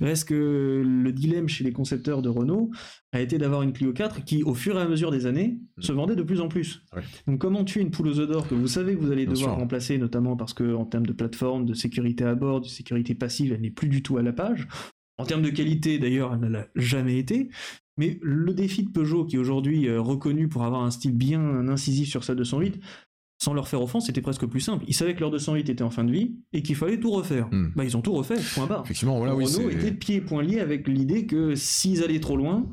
Reste 0.00 0.28
que 0.28 0.82
le 0.84 1.12
dilemme 1.12 1.48
chez 1.48 1.64
les 1.64 1.72
concepteurs 1.72 2.22
de 2.22 2.28
Renault 2.28 2.70
a 3.12 3.20
été 3.20 3.36
d'avoir 3.38 3.62
une 3.62 3.72
Clio 3.72 3.92
4 3.92 4.24
qui, 4.24 4.42
au 4.42 4.54
fur 4.54 4.78
et 4.78 4.80
à 4.80 4.88
mesure 4.88 5.10
des 5.10 5.26
années, 5.26 5.58
se 5.78 5.92
vendait 5.92 6.16
de 6.16 6.22
plus 6.22 6.40
en 6.40 6.48
plus. 6.48 6.82
Ouais. 6.96 7.02
Donc 7.26 7.40
comment 7.40 7.62
tuer 7.62 7.82
une 7.82 7.90
poule 7.90 8.08
aux 8.08 8.18
œufs 8.18 8.28
d'or 8.28 8.48
que 8.48 8.54
vous 8.54 8.68
savez 8.68 8.94
que 8.94 9.00
vous 9.00 9.12
allez 9.12 9.26
Bien 9.26 9.34
devoir 9.34 9.50
sûr. 9.52 9.60
remplacer, 9.60 9.98
notamment 9.98 10.36
parce 10.36 10.54
que 10.54 10.74
en 10.74 10.86
termes 10.86 11.06
de 11.06 11.12
plateforme, 11.12 11.66
de 11.66 11.74
sécurité 11.74 12.24
à 12.24 12.34
bord, 12.34 12.60
de 12.62 12.68
sécurité 12.68 13.14
passive, 13.14 13.52
elle 13.52 13.60
n'est 13.60 13.70
plus 13.70 13.88
du 13.88 14.02
tout 14.02 14.16
à 14.16 14.22
la 14.22 14.32
page. 14.32 14.66
En 15.18 15.24
termes 15.24 15.42
de 15.42 15.50
qualité, 15.50 15.98
d'ailleurs, 15.98 16.32
elle 16.32 16.40
ne 16.40 16.48
l'a 16.48 16.66
jamais 16.74 17.18
été. 17.18 17.50
Mais 17.98 18.18
le 18.22 18.54
défi 18.54 18.82
de 18.84 18.90
Peugeot, 18.90 19.26
qui 19.26 19.36
est 19.36 19.38
aujourd'hui 19.38 19.86
euh, 19.86 20.00
reconnu 20.00 20.48
pour 20.48 20.64
avoir 20.64 20.82
un 20.82 20.90
style 20.90 21.12
bien 21.12 21.68
incisif 21.68 22.08
sur 22.08 22.24
sa 22.24 22.34
208, 22.34 22.80
sans 23.42 23.54
leur 23.54 23.66
faire 23.66 23.82
offense, 23.82 24.06
c'était 24.06 24.20
presque 24.20 24.46
plus 24.46 24.60
simple. 24.60 24.84
Ils 24.86 24.94
savaient 24.94 25.16
que 25.16 25.20
leur 25.20 25.32
208 25.32 25.68
était 25.68 25.82
en 25.82 25.90
fin 25.90 26.04
de 26.04 26.12
vie 26.12 26.36
et 26.52 26.62
qu'il 26.62 26.76
fallait 26.76 27.00
tout 27.00 27.10
refaire. 27.10 27.48
Hmm. 27.50 27.72
Bah, 27.74 27.84
ils 27.84 27.96
ont 27.96 28.00
tout 28.00 28.12
refait, 28.12 28.36
point 28.54 28.66
barre. 28.66 28.84
Effectivement, 28.84 29.18
voilà, 29.18 29.34
oui, 29.34 29.44
Renault 29.44 29.70
était 29.70 29.90
pieds 29.90 30.16
et 30.16 30.20
poings 30.20 30.44
liés 30.44 30.60
avec 30.60 30.86
l'idée 30.86 31.26
que 31.26 31.56
s'ils 31.56 32.04
allaient 32.04 32.20
trop 32.20 32.36
loin, 32.36 32.64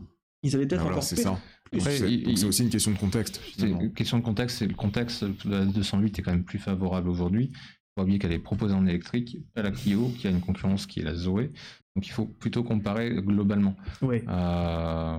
ils 0.44 0.56
allaient 0.56 0.68
peut-être 0.68 0.82
voilà, 0.82 0.98
encore 0.98 1.04
c'est 1.04 1.16
ça. 1.16 1.40
C'est 1.74 2.46
aussi 2.46 2.64
une 2.64 2.70
question 2.70 2.92
de 2.92 2.98
contexte. 2.98 3.42
C'est 3.58 3.68
une 3.68 3.94
question 3.94 4.20
de 4.20 4.24
contexte, 4.24 4.60
c'est 4.60 4.68
le 4.68 4.76
contexte 4.76 5.24
de 5.24 5.50
la 5.50 5.66
208 5.66 6.20
est 6.20 6.22
quand 6.22 6.32
même 6.32 6.44
plus 6.44 6.60
favorable 6.60 7.10
aujourd'hui. 7.10 7.50
Il 7.52 7.56
faut 7.56 7.96
pas 7.96 8.04
oublier 8.04 8.20
qu'elle 8.20 8.32
est 8.32 8.38
proposée 8.38 8.76
en 8.76 8.86
électrique, 8.86 9.38
pas 9.56 9.64
la 9.64 9.72
Clio, 9.72 10.12
qui 10.20 10.28
a 10.28 10.30
une 10.30 10.42
concurrence 10.42 10.86
qui 10.86 11.00
est 11.00 11.04
la 11.04 11.16
Zoé. 11.16 11.50
Donc 11.96 12.06
il 12.06 12.12
faut 12.12 12.26
plutôt 12.26 12.64
comparer 12.64 13.10
globalement. 13.24 13.76
Ouais. 14.04 14.24
Euh, 14.28 15.18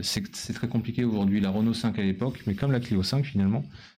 c'est 0.00 0.34
c'est 0.34 0.54
très 0.54 0.68
compliqué 0.68 1.04
aujourd'hui. 1.04 1.40
La 1.40 1.50
Renault 1.50 1.74
5 1.74 1.98
à 1.98 2.02
l'époque, 2.02 2.42
mais 2.46 2.54
comme 2.54 2.72
la 2.72 2.80
Clio 2.80 3.02
5 3.02 3.26
finalement, 3.26 3.62
euh, 3.62 3.91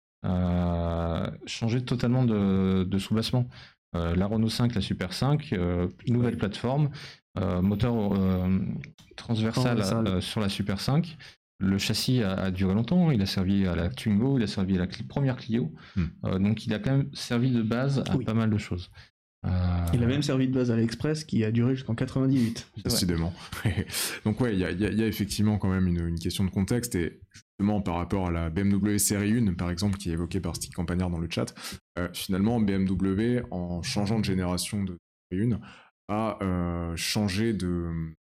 changer 1.47 1.85
totalement 1.85 2.25
de, 2.25 2.85
de 2.85 2.99
soubassement. 2.99 3.49
Euh, 3.97 4.17
la 4.17 4.27
Renault 4.27 4.49
5, 4.49 4.75
la 4.75 4.81
Super 4.81 5.13
5, 5.13 5.53
euh, 5.53 5.87
nouvelle 6.09 6.37
plateforme, 6.37 6.91
euh, 7.39 7.63
moteur 7.63 7.95
euh, 8.15 8.59
transversal, 9.17 9.77
Transversal. 9.77 10.07
euh, 10.09 10.21
sur 10.21 10.41
la 10.41 10.49
Super 10.49 10.81
5. 10.81 11.17
Le 11.61 11.79
châssis 11.79 12.21
a, 12.21 12.33
a 12.33 12.51
duré 12.51 12.75
longtemps, 12.75 13.13
il 13.13 13.23
a 13.23 13.27
servi 13.27 13.67
à 13.69 13.77
la 13.77 13.89
Twingo, 13.89 14.39
il 14.39 14.43
a 14.43 14.49
servi 14.49 14.75
à 14.75 14.81
la 14.81 14.87
Cli- 14.89 15.07
première 15.07 15.37
Clio, 15.37 15.73
Hmm. 15.95 16.07
Euh, 16.25 16.39
donc 16.41 16.67
il 16.67 16.75
a 16.75 16.81
quand 16.81 16.91
même 16.91 17.09
servi 17.13 17.53
de 17.53 17.63
base 17.63 18.03
à 18.09 18.17
Oui. 18.17 18.25
pas 18.25 18.35
mal 18.35 18.51
de 18.51 18.59
choses. 18.59 18.91
Euh, 19.47 19.51
Il 19.93 20.03
a 20.03 20.07
même 20.07 20.23
servi 20.23 20.49
de 20.49 20.55
base 20.55 20.71
à 20.73 20.77
l'Express 20.77 21.23
qui 21.23 21.45
a 21.45 21.53
duré 21.53 21.77
jusqu'en 21.77 21.95
98. 21.95 22.59
c'est 22.59 22.81
vrai. 22.81 22.91
Décidément. 22.91 23.33
Donc 24.25 24.41
ouais, 24.41 24.55
il 24.55 24.59
y 24.59 24.65
a, 24.65 24.73
y 24.73 24.83
y 24.97 25.03
effectivement 25.03 25.59
quand 25.59 25.69
même 25.69 25.87
une, 25.87 26.09
une 26.09 26.19
question 26.19 26.45
de 26.45 26.51
contexte 26.51 26.95
et 26.97 27.21
par 27.85 27.95
rapport 27.97 28.27
à 28.27 28.31
la 28.31 28.51
BMW 28.51 28.99
série 28.99 29.39
1 29.39 29.55
par 29.55 29.71
exemple 29.71 29.97
qui 29.97 30.11
est 30.11 30.15
évoquée 30.15 30.41
par 30.41 30.57
Stick 30.57 30.75
Campagnard 30.75 31.11
dans 31.11 31.19
le 31.19 31.29
chat, 31.31 31.55
euh, 31.99 32.09
finalement 32.13 32.61
BMW 32.61 33.43
en 33.51 33.83
changeant 33.83 34.19
de 34.19 34.25
génération 34.25 34.83
de 34.83 34.99
série 35.31 35.53
1 35.53 35.61
a 36.09 36.39
euh, 36.43 36.97
changé 36.97 37.53
de 37.53 37.91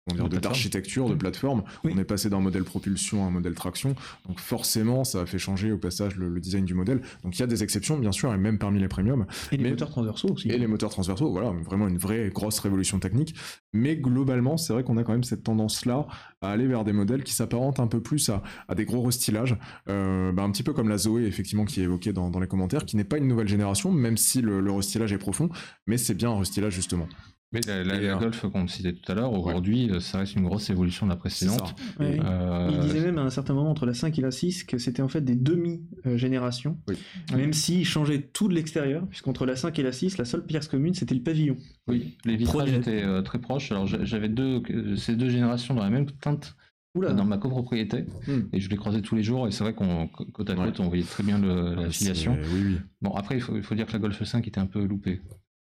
dire, 0.09 0.16
De 0.16 0.22
de- 0.22 0.28
plateforme. 0.28 0.40
d'architecture, 0.40 1.09
de 1.09 1.14
plateforme. 1.14 1.62
Oui. 1.85 1.93
On 1.94 1.98
est 1.98 2.05
passé 2.05 2.31
d'un 2.31 2.40
modèle 2.40 2.64
propulsion 2.64 3.24
à 3.24 3.28
un 3.28 3.31
modèle 3.31 3.55
traction. 3.55 3.94
Donc 4.27 4.40
forcément, 4.40 5.05
ça 5.05 5.20
a 5.22 5.27
fait 5.27 5.39
changer 5.39 5.72
au 5.72 5.78
passage 5.78 6.16
le, 6.16 6.28
le 6.28 6.40
design 6.40 6.64
du 6.64 6.74
modèle. 6.74 7.01
Donc 7.22 7.36
il 7.36 7.40
y 7.40 7.43
a 7.43 7.47
des 7.47 7.62
exceptions, 7.62 7.98
bien 7.98 8.12
sûr, 8.12 8.32
et 8.32 8.39
même 8.39 8.59
parmi 8.59 8.81
les 8.81 8.89
premiums. 8.89 9.27
Et 9.52 9.56
les 9.56 9.70
moteurs 9.70 9.90
transversaux 9.90 10.28
aussi. 10.31 10.48
Et 10.48 10.59
les 10.59 10.66
moteurs 10.66 10.90
transversaux, 10.90 11.31
voilà, 11.31 11.51
vraiment 11.51 11.86
une 11.89 11.98
vraie 11.98 12.31
grosse 12.31 12.59
révolution 12.60 12.98
technique. 12.98 13.35
Mais 13.72 13.97
globalement, 13.97 14.56
c'est 14.56 14.72
vrai 14.72 14.82
qu'on 14.85 14.97
a 14.97 15.05
quand 15.05 15.12
même 15.12 15.24
cette 15.24 15.43
tendance-là 15.44 16.06
à 16.40 16.51
aller 16.51 16.66
vers 16.66 16.85
des 16.85 16.93
modèles 16.93 17.22
qui 17.22 17.32
s'apparentent 17.35 17.81
un 17.81 17.86
peu 17.86 18.01
plus 18.02 18.28
à, 18.31 18.43
à 18.68 18.74
des 18.74 18.85
gros 18.85 19.02
restylages, 19.02 19.56
euh, 19.89 20.32
bah, 20.32 20.43
un 20.43 20.51
petit 20.51 20.62
peu 20.62 20.72
comme 20.72 20.89
la 20.89 20.98
Zoé, 20.98 21.24
effectivement, 21.24 21.64
qui 21.64 21.81
est 21.81 21.85
évoquée 21.85 22.12
dans, 22.12 22.31
dans 22.31 22.40
les 22.40 22.47
commentaires, 22.48 22.85
qui 22.86 22.97
n'est 22.97 23.05
pas 23.05 23.18
une 23.18 23.28
nouvelle 23.28 23.48
génération, 23.48 23.93
même 23.93 24.16
si 24.16 24.40
le, 24.40 24.60
le 24.60 24.72
restylage 24.72 25.12
est 25.12 25.18
profond, 25.18 25.51
mais 25.86 25.98
c'est 25.98 26.14
bien 26.14 26.31
un 26.31 26.39
restylage 26.39 26.72
justement. 26.74 27.06
Mais 27.52 27.60
la, 27.66 27.82
la 27.82 27.94
euh, 27.94 28.16
Golf 28.16 28.47
qu'on 28.48 28.68
citait 28.68 28.93
tout 28.93 29.10
à 29.10 29.14
l'heure, 29.16 29.32
aujourd'hui, 29.32 29.90
euh, 29.90 29.98
ça 29.98 30.18
reste 30.18 30.36
une 30.36 30.44
grosse 30.44 30.70
évolution 30.70 31.06
de 31.06 31.10
la 31.10 31.16
précédente. 31.16 31.74
Ouais. 31.98 32.18
Euh, 32.24 32.70
Il 32.72 32.78
disait 32.81 33.01
même 33.01 33.18
à 33.18 33.22
un 33.22 33.31
certain 33.31 33.55
moment 33.55 33.70
entre 33.70 33.86
la 33.86 33.94
5 33.94 34.16
et 34.18 34.22
la 34.22 34.31
6 34.31 34.62
que 34.64 34.78
c'était 34.78 35.02
en 35.02 35.09
fait 35.09 35.20
des 35.22 35.35
demi-générations, 35.35 36.78
Oui. 36.89 36.97
même 37.36 37.52
s'ils 37.52 37.85
changeaient 37.85 38.22
tout 38.22 38.48
de 38.48 38.55
l'extérieur, 38.55 39.06
puisqu'entre 39.09 39.47
la 39.47 39.56
5 39.56 39.78
et 39.78 39.82
la 39.82 39.93
6, 39.93 40.18
la 40.18 40.24
seule 40.24 40.44
pièce 40.47 40.68
commune 40.68 40.94
c'était 40.94 41.14
le 41.14 41.22
pavillon. 41.22 41.56
Oui, 41.89 42.16
les 42.24 42.36
vitrages 42.36 42.66
Premier- 42.68 42.77
étaient 42.78 43.02
euh, 43.02 43.22
très 43.22 43.39
proches. 43.40 43.72
Alors 43.72 43.86
j'a- 43.86 44.05
j'avais 44.05 44.28
deux, 44.28 44.62
ces 44.97 45.16
deux 45.16 45.28
générations 45.28 45.74
dans 45.74 45.82
la 45.82 45.90
même 45.90 46.06
teinte 46.06 46.56
Oula, 46.97 47.12
dans 47.12 47.24
ma 47.24 47.39
copropriété 47.39 48.05
Hmm. 48.27 48.43
et 48.52 48.59
je 48.60 48.68
les 48.68 48.77
croisais 48.77 49.01
tous 49.01 49.14
les 49.14 49.22
jours 49.22 49.47
et 49.47 49.52
c'est 49.52 49.62
vrai 49.62 49.74
qu'on 49.74 50.09
côte 50.09 50.51
à 50.51 50.55
Ouais. 50.55 50.66
côte 50.66 50.81
on 50.81 50.89
voyait 50.89 51.05
très 51.05 51.22
bien 51.22 51.39
le- 51.39 51.74
la 51.77 51.90
filiation. 51.90 52.36
Oui, 52.52 52.62
oui. 52.64 52.77
Bon 53.01 53.10
après 53.12 53.36
il 53.36 53.40
faut, 53.40 53.56
il 53.56 53.62
faut 53.62 53.74
dire 53.77 53.86
que 53.86 53.93
la 53.93 53.98
Golf 54.01 54.22
5 54.22 54.47
était 54.48 54.59
un 54.60 54.66
peu 54.66 54.85
loupée. 54.85 55.20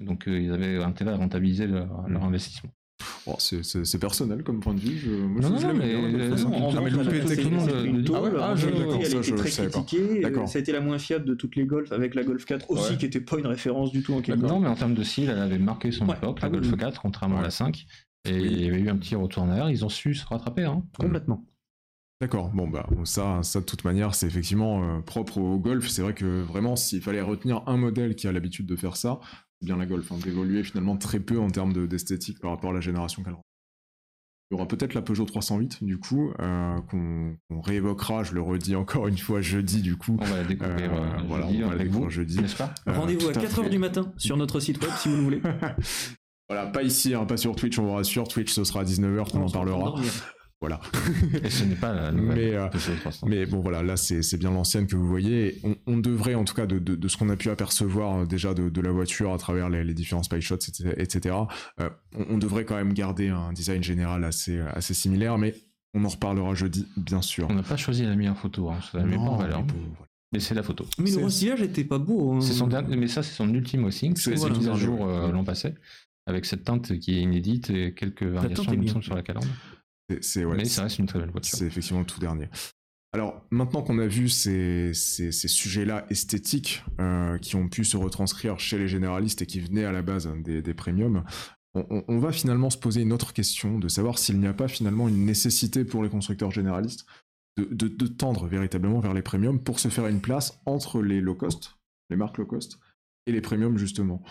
Donc 0.01 0.25
ils 0.27 0.51
avaient 0.53 0.83
intérêt 0.83 1.13
à 1.13 1.17
rentabiliser 1.17 1.67
leur, 1.67 2.09
leur 2.09 2.25
investissement. 2.25 2.71
C'est- 3.39 3.63
c'est 3.63 3.85
c'est 3.85 3.99
personnel 3.99 4.43
comme 4.43 4.61
point 4.61 4.75
de 4.75 4.81
vue. 4.81 4.99
Je, 4.99 5.11
moi, 5.11 5.41
Non, 5.43 5.57
je- 5.59 5.67
non, 5.67 5.73
non, 5.73 5.79
mais, 5.79 5.93
la 5.93 5.99
euh, 5.99 6.11
Golf 6.29 6.43
non, 6.43 6.51
F1. 6.51 6.55
en 6.55 6.71
Ah, 6.77 6.81
mais 6.83 6.91
le 6.91 6.99
Ah 8.41 8.51
ah, 8.51 8.55
je 8.57 9.35
très 9.35 9.51
critiquée. 9.51 10.21
D'accord. 10.21 10.43
euh, 10.45 10.47
Ça 10.47 10.59
a 10.59 10.61
été 10.63 10.73
la 10.73 10.81
moins 10.81 10.99
fiable 10.99 11.25
de 11.25 11.35
toutes 11.35 11.57
les 11.57 11.65
Golf, 11.65 11.93
avec 11.93 12.15
la 12.15 12.25
Golf 12.25 12.45
4 12.45 12.71
aussi, 12.71 12.93
Ouais. 12.93 12.97
qui 12.99 13.05
n'était 13.05 13.21
pas 13.21 13.39
une 13.39 13.47
référence 13.47 13.93
du 13.93 14.03
tout 14.03 14.15
en 14.15 14.21
quelque 14.21 14.41
Non, 14.45 14.59
mais 14.61 14.69
en 14.69 14.75
termes 14.75 14.95
de 14.95 15.03
style, 15.03 15.31
elle 15.31 15.39
avait 15.39 15.59
marqué 15.59 15.93
son 15.93 16.07
Ouais. 16.09 16.17
époque, 16.17 16.41
la 16.41 16.47
Ah 16.49 16.51
oui, 16.51 16.57
Golf 16.59 16.73
oui. 16.73 16.79
4, 16.79 17.01
contrairement 17.01 17.39
à 17.39 17.43
la 17.43 17.51
5. 17.51 17.87
Et 18.27 18.33
Oui. 18.35 18.49
il 18.51 18.63
y 18.65 18.69
avait 18.69 18.81
eu 18.81 18.89
un 18.91 18.97
petit 18.97 19.15
retour 19.15 19.45
en 19.45 19.49
arrière, 19.49 19.71
ils 19.71 19.85
ont 19.85 19.89
su 19.89 20.15
se 20.15 20.27
rattraper. 20.27 20.65
Hein. 20.65 20.83
Complètement. 20.99 21.47
D'accord, 22.21 22.51
bon 22.51 22.69
bah 22.69 22.87
ça, 23.05 23.41
ça 23.43 23.61
de 23.61 23.65
toute 23.65 23.83
manière 23.85 24.15
c'est 24.15 24.27
effectivement 24.27 24.83
euh, 24.99 25.01
propre 25.01 25.39
au 25.39 25.59
golf, 25.59 25.89
c'est 25.89 26.03
vrai 26.03 26.13
que 26.13 26.43
vraiment 26.43 26.77
s'il 26.77 27.01
fallait 27.01 27.23
retenir 27.23 27.63
un 27.67 27.79
modèle 27.79 28.15
qui 28.15 28.29
a 28.29 28.33
l'habitude 28.33 28.67
de 28.67 28.77
faire 28.77 28.97
ça, 28.97 29.21
bien 29.63 29.77
la 29.77 29.87
golf, 29.87 30.11
hein, 30.13 30.17
d'évoluer 30.23 30.63
finalement 30.65 30.97
très 30.97 31.21
peu 31.21 31.39
en 31.39 31.51
termes 31.51 31.73
de- 31.73 31.87
d'esthétique 31.87 32.39
par 32.41 32.51
rapport 32.51 32.71
à 32.71 32.75
la 32.75 32.81
génération 32.81 33.23
qu'elle. 33.23 33.35
Il 34.51 34.55
y 34.55 34.57
aura 34.57 34.67
peut-être 34.67 34.95
la 34.95 35.03
Peugeot 35.03 35.27
308 35.27 35.85
du 35.85 35.99
coup, 35.99 36.33
euh, 36.41 36.81
qu'on 36.91 37.37
réévoquera, 37.61 38.25
je 38.25 38.35
le 38.35 38.43
redis 38.43 38.75
encore 38.75 39.07
une 39.07 39.17
fois 39.19 39.41
jeudi 39.41 39.81
du 39.81 39.97
coup. 39.97 40.17
On 40.21 40.25
va 40.25 40.39
la 40.39 40.45
découvrir 40.45 40.93
Euh, 40.93 40.97
euh, 40.97 41.23
voilà, 41.29 41.47
jeudi 41.47 41.63
on 41.65 41.69
va 41.69 41.75
la 41.77 41.85
découvrir 41.85 42.11
jeudi. 42.11 42.41
n'est-ce 42.41 42.57
pas 42.57 42.75
Euh, 42.89 42.93
Rendez-vous 42.95 43.29
à 43.29 43.33
tout 43.33 43.39
à 43.39 43.43
4h 43.45 43.63
fait. 43.65 43.71
du 43.71 43.79
matin 43.79 44.13
sur 44.17 44.37
notre 44.37 44.59
site 44.59 44.83
web 44.83 44.91
si 44.97 45.09
vous 45.09 45.17
le 45.17 45.23
voulez. 45.23 45.41
Voilà, 46.49 46.67
pas 46.67 46.83
ici, 46.83 47.15
hein, 47.15 47.27
pas 47.27 47.37
sur 47.37 47.55
Twitch, 47.55 47.79
on 47.79 47.85
vous 47.85 47.93
rassure, 47.93 48.27
Twitch 48.27 48.51
ce 48.53 48.65
sera 48.65 48.81
à 48.81 48.85
19h 48.85 49.31
qu'on 49.31 49.43
en 49.43 49.49
parlera. 49.49 49.95
Voilà. 50.61 50.79
Et 51.43 51.49
ce 51.49 51.65
n'est 51.65 51.75
pas 51.75 51.95
la 51.95 52.13
nouvelle 52.13 52.37
Mais, 52.37 52.55
euh, 52.55 52.69
Peugeot 52.69 52.93
300. 53.01 53.27
Mais 53.29 53.47
bon 53.47 53.61
voilà, 53.61 53.83
là 53.83 53.97
c'est 53.97 54.37
bien 54.37 54.51
l'ancienne 54.51 54.87
que 54.87 54.95
vous 54.95 55.09
voyez. 55.09 55.59
On, 55.65 55.75
on 55.87 55.97
devrait 55.97 56.35
en 56.35 56.45
tout 56.45 56.53
cas 56.55 56.67
de, 56.67 56.79
de- 56.79 56.97
de 56.97 57.09
ce 57.09 57.17
qu'on 57.17 57.31
a 57.31 57.37
pu 57.37 57.49
apercevoir 57.49 58.19
euh, 58.21 58.27
déjà 58.27 58.53
de, 58.53 58.69
de 58.69 58.81
la 58.83 58.91
voiture 58.93 59.33
à 59.33 59.39
travers 59.39 59.71
les, 59.71 59.85
les 59.85 59.95
différents 59.95 60.23
spy 60.23 60.43
shots, 60.43 60.57
etc. 60.57 60.93
etc., 60.99 61.35
euh, 61.81 61.89
on, 62.15 62.35
on 62.35 62.39
devrait 62.39 62.67
quand 62.67 62.77
même 62.77 62.93
garder 62.93 63.29
un 63.29 63.53
design 63.55 63.83
général 63.83 64.23
assez, 64.25 64.61
assez 64.75 64.93
similaire, 64.93 65.39
mais 65.39 65.55
on 65.95 66.05
en 66.05 66.09
reparlera 66.09 66.55
jeudi, 66.55 66.87
bien 66.97 67.23
sûr. 67.23 67.47
On 67.51 67.55
n'a 67.55 67.63
pas 67.63 67.77
choisi 67.79 68.03
la 68.05 68.15
meilleure 68.15 68.37
photo, 68.39 68.69
hein, 68.71 68.79
ça 68.93 68.99
la 68.99 69.05
met 69.05 69.15
pas 69.17 69.23
en 69.23 69.25
Non, 69.33 69.37
valeur. 69.39 69.63
mais 69.65 69.73
voilà. 69.97 70.07
C'est 70.45 70.55
la 70.55 70.63
photo. 70.63 70.85
Mais 70.99 71.11
le 71.11 71.25
restillage 71.25 71.63
était 71.63 71.83
pas 71.85 71.99
beau. 71.99 72.35
hein. 72.35 72.41
C'est 72.43 72.53
son 72.53 72.67
dernier, 72.69 72.97
mais 72.97 73.09
ça 73.09 73.23
c'est 73.23 73.33
son 73.35 73.53
ultime 73.53 73.85
haussing, 73.85 74.15
c'est 74.15 74.35
une 74.37 74.57
mise 74.59 74.69
à 74.69 74.75
jour 74.75 75.09
euh, 75.09 75.33
l'an 75.33 75.43
passé, 75.43 75.75
avec 76.27 76.45
cette 76.45 76.65
teinte 76.65 76.97
qui 77.01 77.17
est 77.17 77.23
inédite 77.23 77.71
et 77.71 77.95
quelques 77.95 78.23
variations 78.25 78.63
teinte 78.65 78.73
est 78.75 78.77
il 78.77 78.79
me 78.79 78.85
bien. 78.85 78.93
semble, 78.93 79.05
sur 79.05 79.15
la 79.17 79.23
calandre. 79.23 79.49
C'est- 80.21 80.45
ouais, 80.45 80.57
mais 80.57 80.65
ça 80.65 80.83
reste 80.85 80.99
une 80.99 81.07
très 81.07 81.19
belle 81.19 81.31
voiture. 81.31 81.57
C'est 81.59 81.67
effectivement 81.67 82.01
le 82.01 82.07
tout 82.07 82.21
dernier. 82.21 82.49
Alors, 83.13 83.45
maintenant 83.51 83.83
qu'on 83.83 83.99
a 83.99 84.07
vu 84.07 84.29
ces, 84.29 84.93
ces, 84.95 85.33
ces 85.33 85.49
sujets-là 85.49 86.07
esthétiques 86.11 86.85
euh, 87.01 87.39
qui 87.39 87.57
ont 87.57 87.69
pu 87.69 87.85
se 87.85 87.97
retranscrire 87.97 88.61
chez 88.61 88.79
les 88.79 88.87
généralistes 88.87 89.43
et 89.43 89.47
qui 89.47 89.59
venaient 89.61 89.85
à 89.85 89.91
la 89.93 90.03
base 90.03 90.29
des, 90.45 90.63
des 90.63 90.75
premiums, 90.75 91.25
on, 91.75 91.85
on- 91.91 92.05
on 92.07 92.19
va 92.21 92.31
finalement 92.31 92.71
se 92.71 92.79
poser 92.79 93.03
une 93.03 93.13
autre 93.13 93.33
question 93.33 93.79
de 93.81 93.89
savoir 93.89 94.19
s'il 94.19 94.39
n'y 94.39 94.47
a 94.47 94.53
pas 94.55 94.69
finalement 94.69 95.09
une 95.09 95.25
nécessité 95.25 95.85
pour 95.85 96.03
les 96.05 96.09
constructeurs 96.09 96.53
généralistes 96.53 97.05
de, 97.59 97.65
de- 97.65 97.89
de 97.89 98.07
tendre 98.07 98.47
véritablement 98.47 99.01
vers 99.01 99.13
les 99.15 99.23
premiums 99.23 99.61
pour 99.61 99.81
se 99.81 99.89
faire 99.89 100.07
une 100.07 100.21
place 100.21 100.61
entre 100.65 101.03
les 101.03 101.21
low 101.21 101.35
cost, 101.35 101.79
les 102.11 102.17
marques 102.17 102.39
low 102.39 102.47
cost, 102.47 102.79
et 103.27 103.33
les 103.33 103.41
premiums 103.41 103.77
justement. 103.77 104.23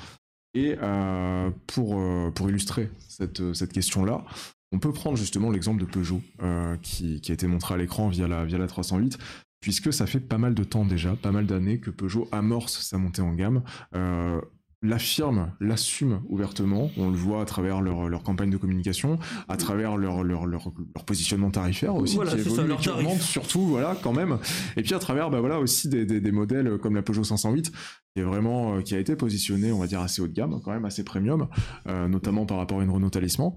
Et 0.53 0.75
euh, 0.81 1.51
pour, 1.67 1.99
euh, 1.99 2.31
pour 2.31 2.49
illustrer 2.49 2.89
cette, 3.09 3.53
cette 3.53 3.73
question-là, 3.73 4.23
on 4.71 4.79
peut 4.79 4.91
prendre 4.91 5.17
justement 5.17 5.49
l'exemple 5.49 5.81
de 5.81 5.85
Peugeot 5.85 6.21
euh, 6.41 6.77
qui, 6.81 7.21
qui 7.21 7.31
a 7.31 7.33
été 7.33 7.47
montré 7.47 7.73
à 7.73 7.77
l'écran 7.77 8.07
via 8.09 8.27
la, 8.27 8.45
via 8.45 8.57
la 8.57 8.67
308, 8.67 9.17
puisque 9.61 9.91
ça 9.91 10.05
fait 10.05 10.19
pas 10.19 10.37
mal 10.37 10.53
de 10.53 10.63
temps 10.63 10.85
déjà, 10.85 11.15
pas 11.15 11.31
mal 11.31 11.45
d'années 11.45 11.79
que 11.79 11.89
Peugeot 11.89 12.27
amorce 12.31 12.81
sa 12.81 12.97
montée 12.97 13.21
en 13.21 13.33
gamme. 13.33 13.63
Euh, 13.95 14.39
l'affirme, 14.81 15.51
l'assume 15.59 16.21
ouvertement, 16.29 16.89
on 16.95 17.09
le 17.09 17.17
voit 17.17 17.41
à 17.41 17.45
travers 17.45 17.81
leur, 17.81 18.07
leur 18.07 18.23
campagne 18.23 18.49
de 18.49 18.57
communication, 18.57 19.19
à 19.49 19.57
travers 19.57 19.97
leur, 19.97 20.23
leur, 20.23 20.45
leur, 20.45 20.71
leur 20.95 21.05
positionnement 21.05 21.51
tarifaire 21.51 21.95
aussi, 21.95 22.15
Voilà, 22.15 22.31
qui 22.31 22.43
ça, 22.43 22.49
évolue, 22.49 22.67
leur 22.69 22.79
qui 22.79 22.89
augmente 22.89 23.19
surtout, 23.19 23.65
voilà, 23.65 23.97
quand 24.01 24.13
même. 24.13 24.37
Et 24.77 24.83
puis 24.83 24.93
à 24.93 24.99
travers, 24.99 25.29
bah 25.29 25.41
voilà, 25.41 25.59
aussi 25.59 25.89
des, 25.89 26.05
des, 26.05 26.21
des 26.21 26.31
modèles 26.31 26.77
comme 26.77 26.95
la 26.95 27.01
Peugeot 27.01 27.25
508, 27.25 27.71
qui 28.13 28.21
est 28.21 28.23
vraiment, 28.23 28.77
euh, 28.77 28.81
qui 28.81 28.95
a 28.95 28.99
été 28.99 29.15
positionné, 29.15 29.71
on 29.73 29.79
va 29.79 29.87
dire, 29.87 29.99
assez 29.99 30.21
haut 30.21 30.27
de 30.27 30.33
gamme, 30.33 30.61
quand 30.63 30.71
même, 30.71 30.85
assez 30.85 31.03
premium, 31.03 31.47
euh, 31.87 32.07
notamment 32.07 32.45
par 32.45 32.57
rapport 32.57 32.79
à 32.79 32.83
une 32.83 32.89
Renault 32.89 33.09
Talisman. 33.09 33.51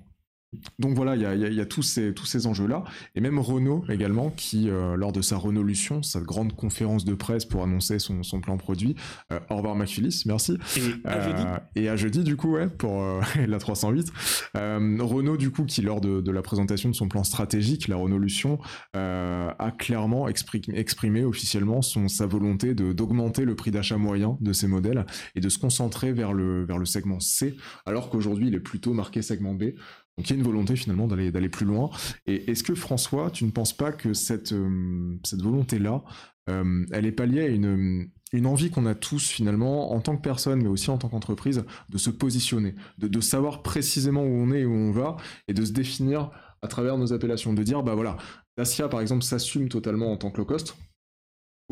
Donc 0.78 0.94
voilà, 0.94 1.16
il 1.16 1.22
y 1.22 1.26
a, 1.26 1.34
y 1.34 1.44
a- 1.44 1.48
y 1.50 1.60
a 1.60 1.66
tous 1.66 1.82
ces, 1.82 2.12
tous 2.12 2.26
ces 2.26 2.46
enjeux-là. 2.46 2.84
Et 3.14 3.20
même 3.20 3.38
Renault 3.38 3.84
également, 3.88 4.30
qui, 4.30 4.68
euh, 4.68 4.96
lors 4.96 5.12
de 5.12 5.22
sa 5.22 5.36
Renolution, 5.36 6.02
sa 6.02 6.20
grande 6.20 6.54
conférence 6.54 7.04
de 7.04 7.14
presse 7.14 7.44
pour 7.44 7.62
annoncer 7.62 7.98
son, 7.98 8.22
son 8.22 8.40
plan 8.40 8.56
produit, 8.58 8.94
euh, 9.32 9.40
au 9.50 9.56
revoir 9.56 9.74
McPhillis, 9.76 10.22
merci. 10.26 10.58
Et 10.76 11.06
à 11.08 11.16
Euh, 11.16 11.24
jeudi. 11.30 11.42
et 11.76 11.88
à 11.88 11.96
jeudi, 11.96 12.22
du 12.24 12.36
coup, 12.36 12.52
ouais, 12.52 12.68
pour 12.68 13.02
euh, 13.02 13.20
la 13.46 13.58
308. 13.58 14.12
Euh, 14.56 14.98
Renault, 15.00 15.36
du 15.36 15.50
coup, 15.50 15.64
qui 15.64 15.80
lors 15.82 16.00
de, 16.00 16.20
de 16.20 16.30
la 16.30 16.42
présentation 16.42 16.88
de 16.90 16.94
son 16.94 17.08
plan 17.08 17.24
stratégique, 17.24 17.88
la 17.88 17.96
euh, 18.96 19.50
a 19.58 19.70
clairement 19.70 20.28
expri- 20.28 20.70
exprimé 20.74 21.24
officiellement 21.24 21.82
son, 21.82 22.08
sa 22.08 22.26
volonté 22.26 22.74
d'augmenter 22.74 23.44
le 23.44 23.54
prix 23.54 23.70
d'achat 23.70 23.96
moyen 23.96 24.36
de 24.40 24.52
ces 24.52 24.66
modèles 24.66 25.06
et 25.34 25.40
de 25.40 25.48
se 25.48 25.58
concentrer 25.58 26.12
vers 26.12 26.32
le, 26.32 26.64
vers 26.64 26.78
le 26.78 26.84
segment 26.84 27.20
C, 27.20 27.56
alors 27.86 28.10
qu'aujourd'hui, 28.10 28.48
il 28.48 28.54
est 28.54 28.60
plutôt 28.60 28.92
marqué 28.92 29.22
segment 29.22 29.54
B. 29.54 29.64
Donc 30.16 30.28
il 30.28 30.30
y 30.30 30.32
a 30.34 30.36
une 30.36 30.44
volonté 30.44 30.76
finalement 30.76 31.06
d'aller 31.06 31.48
plus 31.48 31.64
loin. 31.66 31.90
Et 32.26 32.50
est-ce 32.50 32.62
que 32.62 32.74
François, 32.74 33.30
tu 33.30 33.44
ne 33.44 33.50
penses 33.50 33.76
pas 33.76 33.92
que 33.92 34.12
cette, 34.12 34.52
euh, 34.52 35.18
cette 35.24 35.42
volonté-là, 35.42 36.04
euh, 36.50 36.84
elle 36.92 37.06
est 37.06 37.12
pas 37.12 37.26
liée 37.26 37.42
à 37.42 37.46
une, 37.48 38.10
une 38.32 38.46
envie 38.46 38.70
qu'on 38.70 38.86
a 38.86 38.94
tous 38.94 39.28
finalement, 39.28 39.92
en 39.92 40.00
tant 40.00 40.16
que 40.16 40.22
personne, 40.22 40.62
mais 40.62 40.68
aussi 40.68 40.90
en 40.90 40.98
tant 40.98 41.08
qu'entreprise, 41.08 41.64
de 41.88 41.98
se 41.98 42.10
positionner, 42.10 42.74
de, 42.98 43.08
de 43.08 43.20
savoir 43.20 43.62
précisément 43.62 44.22
où 44.22 44.26
on 44.26 44.52
est 44.52 44.60
et 44.60 44.66
où 44.66 44.72
on 44.72 44.90
va, 44.90 45.16
et 45.48 45.54
de 45.54 45.64
se 45.64 45.72
définir 45.72 46.30
à 46.62 46.68
travers 46.68 46.98
nos 46.98 47.12
appellations, 47.12 47.54
de 47.54 47.62
dire, 47.62 47.82
bah 47.82 47.94
voilà, 47.94 48.16
Dacia 48.56 48.88
par 48.88 49.00
exemple 49.00 49.22
s'assume 49.24 49.68
totalement 49.68 50.12
en 50.12 50.16
tant 50.16 50.30
que 50.30 50.38
low 50.38 50.44
cost, 50.44 50.76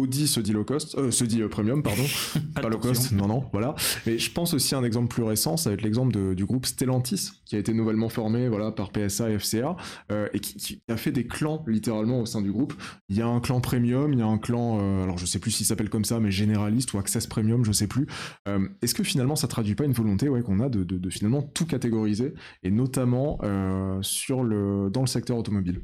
Audi 0.00 0.26
se 0.26 0.40
dit 0.40 0.52
low 0.52 0.64
cost, 0.64 0.96
euh, 0.98 1.10
se 1.10 1.24
dit 1.24 1.42
euh, 1.42 1.48
premium, 1.48 1.82
pardon, 1.82 2.02
pas 2.54 2.68
low 2.68 2.78
cost, 2.78 3.12
non, 3.12 3.26
non, 3.28 3.44
voilà. 3.52 3.74
Mais 4.06 4.18
je 4.18 4.32
pense 4.32 4.54
aussi 4.54 4.74
à 4.74 4.78
un 4.78 4.84
exemple 4.84 5.08
plus 5.08 5.22
récent, 5.22 5.56
ça 5.56 5.70
va 5.70 5.74
être 5.74 5.82
l'exemple 5.82 6.34
du 6.34 6.44
groupe 6.44 6.66
Stellantis, 6.66 7.30
qui 7.44 7.56
a 7.56 7.58
été 7.58 7.72
nouvellement 7.74 8.08
formé 8.08 8.48
voilà, 8.48 8.72
par 8.72 8.90
PSA 8.90 9.30
et 9.30 9.38
FCA, 9.38 9.76
euh, 10.10 10.28
et 10.32 10.40
qui, 10.40 10.54
qui 10.56 10.82
a 10.88 10.96
fait 10.96 11.12
des 11.12 11.26
clans 11.26 11.62
littéralement 11.66 12.20
au 12.20 12.26
sein 12.26 12.40
du 12.42 12.50
groupe. 12.52 12.72
Il 13.08 13.16
y 13.16 13.22
a 13.22 13.26
un 13.26 13.40
clan 13.40 13.60
premium, 13.60 14.12
il 14.12 14.18
y 14.18 14.22
a 14.22 14.26
un 14.26 14.38
clan, 14.38 14.78
euh, 14.80 15.02
alors 15.04 15.18
je 15.18 15.26
sais 15.26 15.38
plus 15.38 15.50
s'il 15.50 15.66
s'appelle 15.66 15.90
comme 15.90 16.04
ça, 16.04 16.20
mais 16.20 16.30
généraliste 16.30 16.92
ou 16.94 16.98
access 16.98 17.26
premium, 17.26 17.64
je 17.64 17.72
sais 17.72 17.86
plus. 17.86 18.06
Euh, 18.48 18.66
Est-ce 18.82 18.94
que 18.94 19.02
finalement 19.04 19.36
ça 19.36 19.48
traduit 19.48 19.74
pas 19.74 19.84
une 19.84 19.92
volonté 19.92 20.28
ouais, 20.28 20.42
qu'on 20.42 20.60
a 20.60 20.68
de, 20.68 20.84
de- 20.84 20.98
de 20.98 21.10
finalement 21.10 21.42
tout 21.42 21.66
catégoriser, 21.66 22.34
et 22.62 22.70
notamment 22.70 23.38
euh, 23.42 23.98
sur 24.02 24.42
le, 24.42 24.90
dans 24.90 25.00
le 25.02 25.06
secteur 25.06 25.36
automobile? 25.36 25.80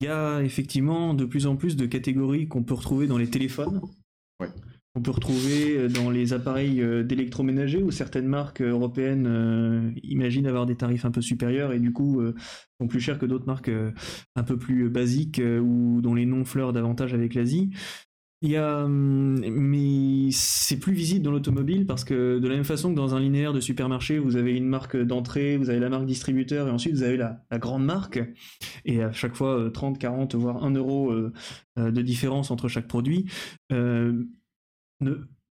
Il 0.00 0.06
y 0.06 0.08
a 0.08 0.42
effectivement 0.42 1.14
de 1.14 1.24
plus 1.24 1.46
en 1.46 1.56
plus 1.56 1.76
de 1.76 1.86
catégories 1.86 2.48
qu'on 2.48 2.62
peut 2.62 2.74
retrouver 2.74 3.06
dans 3.06 3.18
les 3.18 3.30
téléphones. 3.30 3.80
Ouais. 4.40 4.48
On 4.94 5.02
peut 5.02 5.10
retrouver 5.10 5.88
dans 5.88 6.10
les 6.10 6.32
appareils 6.32 6.80
euh, 6.80 7.02
d'électroménager 7.02 7.82
où 7.82 7.90
certaines 7.90 8.26
marques 8.26 8.62
euh, 8.62 8.70
européennes 8.70 9.26
euh, 9.26 9.90
imaginent 10.02 10.46
avoir 10.46 10.64
des 10.64 10.74
tarifs 10.74 11.04
un 11.04 11.10
peu 11.10 11.20
supérieurs 11.20 11.74
et 11.74 11.80
du 11.80 11.92
coup 11.92 12.20
euh, 12.22 12.34
sont 12.80 12.88
plus 12.88 13.00
chers 13.00 13.18
que 13.18 13.26
d'autres 13.26 13.46
marques 13.46 13.68
euh, 13.68 13.92
un 14.36 14.42
peu 14.42 14.58
plus 14.58 14.88
basiques 14.88 15.38
euh, 15.38 15.60
ou 15.60 16.00
dont 16.00 16.14
les 16.14 16.24
noms 16.24 16.46
fleurent 16.46 16.72
davantage 16.72 17.12
avec 17.12 17.34
l'Asie. 17.34 17.70
Il 18.42 18.50
y 18.50 18.56
a, 18.56 18.84
hum, 18.84 19.40
mais 19.48 20.30
c'est 20.30 20.78
plus 20.78 20.92
visible 20.92 21.24
dans 21.24 21.30
l'automobile 21.30 21.86
parce 21.86 22.04
que 22.04 22.38
de 22.38 22.48
la 22.48 22.54
même 22.54 22.64
façon 22.64 22.90
que 22.90 22.96
dans 22.96 23.14
un 23.14 23.20
linéaire 23.20 23.54
de 23.54 23.60
supermarché, 23.60 24.18
vous 24.18 24.36
avez 24.36 24.54
une 24.54 24.66
marque 24.66 24.96
d'entrée, 24.96 25.56
vous 25.56 25.70
avez 25.70 25.80
la 25.80 25.88
marque 25.88 26.04
distributeur 26.04 26.68
et 26.68 26.70
ensuite 26.70 26.94
vous 26.94 27.02
avez 27.02 27.16
la, 27.16 27.40
grande 27.52 27.84
marque. 27.84 28.20
Et 28.84 29.02
à 29.02 29.10
chaque 29.12 29.34
fois 29.34 29.58
euh, 29.58 29.70
30, 29.70 29.98
40, 29.98 30.34
voire 30.34 30.62
1 30.64 30.72
euro 30.72 31.10
euh, 31.10 31.32
euh, 31.78 31.90
de 31.90 32.02
différence 32.02 32.50
entre 32.50 32.68
chaque 32.68 32.88
produit. 32.88 33.26
Euh, 33.72 34.24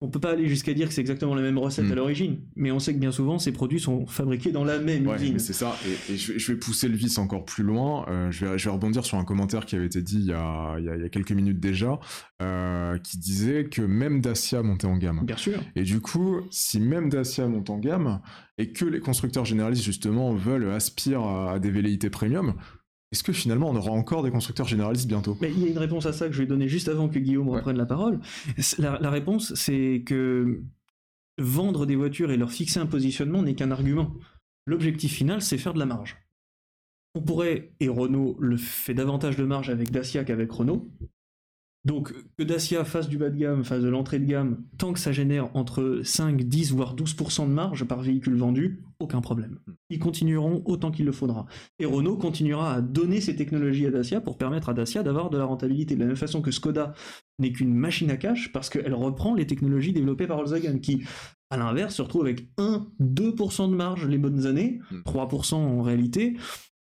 on 0.04 0.10
peut 0.10 0.20
pas 0.20 0.32
aller 0.32 0.48
jusqu'à 0.48 0.74
dire 0.74 0.88
que 0.88 0.94
c'est 0.96 1.02
exactement 1.02 1.36
la 1.36 1.42
même 1.44 1.58
recette 1.60 1.86
Mm. 1.86 1.92
à 1.92 1.96
l'origine, 1.96 2.40
mais 2.56 2.72
on 2.72 2.80
sait 2.80 2.94
que 2.94 3.00
bien 3.00 3.12
souvent 3.12 3.38
ces 3.40 3.52
produits 3.52 3.80
sont 3.80 4.08
fabriqués 4.08 4.52
dans 4.52 4.64
la 4.64 4.80
même 4.80 5.06
Ouais, 5.08 5.16
usine. 5.16 5.34
mais 5.34 5.40
c'est 5.40 5.54
ça. 5.54 5.76
Et, 6.10 6.14
et 6.14 6.18
je, 6.18 6.34
vais, 6.34 6.40
je 6.40 6.52
vais 6.52 6.58
pousser 6.58 6.88
le 6.88 6.96
vice 6.96 7.18
encore 7.20 7.46
plus 7.46 7.64
loin. 7.64 8.06
Euh, 8.10 8.32
je, 8.32 8.46
vais, 8.46 8.58
je 8.58 8.66
vais 8.66 8.72
rebondir 8.72 9.06
sur 9.06 9.18
un 9.20 9.24
commentaire 9.24 9.66
qui 9.66 9.76
avait 9.76 9.86
été 9.86 10.02
dit 10.02 10.18
il 10.20 10.26
y 10.26 10.34
a, 10.34 10.76
il 10.80 10.86
y 10.86 10.90
a- 10.90 10.96
il 10.96 11.02
y 11.02 11.06
a 11.06 11.10
quelques 11.10 11.32
minutes 11.32 11.60
déjà, 11.60 12.00
euh, 12.42 12.98
qui 12.98 13.18
disait 13.20 13.66
que 13.66 13.82
même 13.84 14.22
Dacia 14.22 14.64
montait 14.64 14.88
en 14.88 14.98
gamme. 14.98 15.22
Bien 15.24 15.38
sûr. 15.38 15.60
Et 15.76 15.84
du 15.84 16.02
coup, 16.02 16.38
si 16.50 16.80
même 16.80 17.10
Dacia 17.10 17.48
monte 17.48 17.70
en 17.70 17.78
gamme 17.78 18.22
et 18.58 18.72
que 18.74 18.86
les 18.86 19.00
constructeurs 19.00 19.46
généralistes 19.46 19.84
justement 19.84 20.34
veulent 20.34 20.70
aspirent 20.72 21.22
à, 21.22 21.54
à 21.54 21.60
des 21.60 21.70
velléités 21.72 22.10
premium, 22.10 22.56
est-ce 23.12 23.24
que 23.24 23.34
finalement 23.34 23.70
on 23.70 23.76
aura 23.76 23.92
encore 23.92 24.24
des 24.24 24.32
constructeurs 24.32 24.68
généralistes 24.68 25.08
bientôt? 25.08 25.38
Mais 25.42 25.52
il 25.52 25.60
y 25.60 25.66
a 25.66 25.68
une 25.70 25.78
réponse 25.78 26.06
à 26.06 26.14
ça 26.14 26.28
que 26.28 26.34
je 26.34 26.40
vais 26.40 26.46
donner 26.48 26.68
juste 26.68 26.88
avant 26.88 27.10
que 27.10 27.20
Guillaume 27.20 27.50
Ouais. 27.50 27.58
reprenne 27.58 27.78
la 27.78 27.86
parole. 27.86 28.20
La, 28.78 28.98
la 29.00 29.10
réponse, 29.10 29.54
c'est 29.56 30.04
que 30.06 30.62
vendre 31.38 31.86
des 31.86 31.96
voitures 31.96 32.32
et 32.32 32.38
leur 32.38 32.52
fixer 32.52 32.80
un 32.80 32.86
positionnement 32.86 33.42
n'est 33.44 33.56
qu'un 33.56 33.72
argument. 33.72 34.14
L'objectif 34.66 35.14
final, 35.14 35.42
c'est 35.42 35.58
faire 35.58 35.74
de 35.74 35.80
la 35.80 35.86
marge. 35.86 36.18
On 37.16 37.22
pourrait, 37.22 37.74
et 37.82 37.90
Renault 37.90 38.38
le 38.40 38.56
fait 38.58 38.94
davantage 38.94 39.36
de 39.36 39.44
marge 39.44 39.70
avec 39.70 39.92
Dacia 39.92 40.24
qu'avec 40.24 40.50
Renault, 40.52 40.90
Donc, 41.84 42.14
que 42.38 42.44
Dacia 42.44 42.86
fasse 42.86 43.10
du 43.10 43.18
bas 43.18 43.32
de 43.32 43.38
gamme, 43.38 43.64
fasse 43.64 43.82
de 43.82 43.90
l'entrée 43.90 44.20
de 44.20 44.26
gamme, 44.26 44.64
tant 44.78 44.94
que 44.94 45.00
ça 45.00 45.12
génère 45.12 45.50
entre 45.56 46.02
5, 46.04 46.44
10, 46.44 46.74
voire 46.74 46.96
12% 46.96 47.48
de 47.48 47.54
marge 47.54 47.86
par 47.86 48.02
véhicule 48.02 48.36
vendu, 48.36 48.84
aucun 49.00 49.20
problème. 49.20 49.58
Ils 49.90 49.98
continueront 49.98 50.62
autant 50.66 50.92
qu'il 50.92 51.06
le 51.06 51.12
faudra. 51.12 51.48
Et 51.80 51.86
Renault 51.86 52.18
continuera 52.18 52.76
à 52.76 52.82
donner 52.82 53.20
ses 53.20 53.36
technologies 53.36 53.88
à 53.88 53.92
Dacia 53.92 54.22
pour 54.22 54.38
permettre 54.38 54.70
à 54.70 54.76
Dacia 54.76 55.02
d'avoir 55.02 55.32
de 55.32 55.40
la 55.40 55.46
rentabilité. 55.46 55.96
De 55.96 56.02
la 56.02 56.06
même 56.06 56.16
façon 56.16 56.42
que 56.42 56.52
Skoda 56.52 56.94
n'est 57.40 57.52
qu'une 57.52 57.74
machine 57.74 58.12
à 58.12 58.18
cash 58.18 58.52
parce 58.52 58.70
qu'elle 58.70 58.94
reprend 58.94 59.34
les 59.34 59.48
technologies 59.48 59.94
développées 59.94 60.28
par 60.28 60.38
Volkswagen 60.38 60.78
qui, 60.78 61.04
à 61.50 61.58
l'inverse, 61.58 61.96
se 61.96 62.04
retrouve 62.04 62.22
avec 62.22 62.48
1, 62.60 62.88
2% 63.02 63.72
de 63.72 63.76
marge 63.76 64.06
les 64.06 64.20
bonnes 64.20 64.46
années, 64.46 64.80
3% 65.06 65.56
en 65.56 65.82
réalité, 65.82 66.38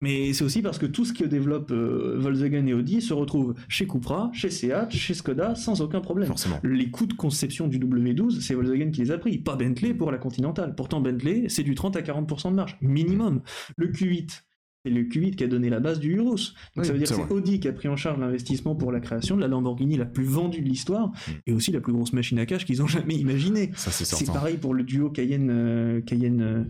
mais 0.03 0.33
c'est 0.35 0.45
aussi 0.45 0.61
parce 0.61 0.79
que 0.79 0.87
tout 0.87 1.05
ce 1.07 1.13
que 1.15 1.25
développe 1.25 1.71
euh, 1.71 2.17
Volkswagen 2.19 2.67
et 2.67 2.75
Audi 2.75 3.01
se 3.01 3.15
retrouve 3.15 3.55
chez 3.69 3.87
Cupra, 3.87 4.31
chez 4.35 4.51
Seat, 4.51 4.91
chez 4.91 5.15
Skoda, 5.15 5.55
sans 5.55 5.81
aucun 5.81 6.01
problème. 6.01 6.29
Forcément. 6.29 6.61
Les 6.63 6.91
coûts 6.91 7.07
de 7.07 7.15
conception 7.15 7.69
du 7.69 7.79
W12, 7.79 8.41
c'est 8.41 8.55
Volkswagen 8.55 8.91
qui 8.91 9.01
les 9.01 9.11
a 9.13 9.19
pris, 9.19 9.39
pas 9.39 9.57
Bentley 9.57 9.95
pour 9.95 10.11
la 10.13 10.19
Continental. 10.19 10.75
Pourtant, 10.75 11.01
Bentley, 11.01 11.47
c'est 11.49 11.63
du 11.63 11.75
30 11.75 11.97
à 11.97 12.03
40% 12.03 12.51
de 12.51 12.57
marge, 12.57 12.77
minimum. 12.83 13.41
Le 13.77 13.89
Q8, 13.89 14.43
c'est 14.85 14.91
le 14.91 15.03
Q8 15.05 15.37
qui 15.37 15.45
a 15.45 15.47
donné 15.47 15.71
la 15.71 15.79
base 15.79 16.01
du 16.01 16.17
Urus. 16.17 16.55
Donc 16.75 16.83
Oui, 16.83 16.87
ça 16.87 16.93
veut 16.93 16.99
dire 16.99 17.09
que 17.09 17.15
c'est. 17.15 17.33
Audi 17.33 17.61
qui 17.61 17.69
a 17.69 17.73
pris 17.73 17.87
en 17.89 17.95
charge 17.97 18.19
l'investissement 18.19 18.75
pour 18.75 18.91
la 18.91 18.99
création 18.99 19.37
de 19.37 19.41
la 19.41 19.47
Lamborghini 19.47 19.97
la 19.97 20.07
plus 20.07 20.25
vendue 20.25 20.61
de 20.61 20.69
l'histoire 20.69 21.13
Mm. 21.29 21.31
et 21.47 21.53
aussi 21.53 21.71
la 21.71 21.81
plus 21.81 21.93
grosse 21.93 22.13
machine 22.13 22.39
à 22.41 22.47
cash 22.47 22.67
qu'ils 22.67 22.83
ont 22.83 22.87
jamais 22.89 23.15
imaginée. 23.15 23.71
Ça, 23.77 23.93
c'est 23.93 24.05
C'est 24.05 24.27
pareil 24.27 24.57
pour 24.57 24.75
le 24.75 24.83
duo 24.83 25.11
Cayenne, 25.11 25.51
euh, 25.51 26.01
Cayenne 26.01 26.41
euh, 26.41 26.65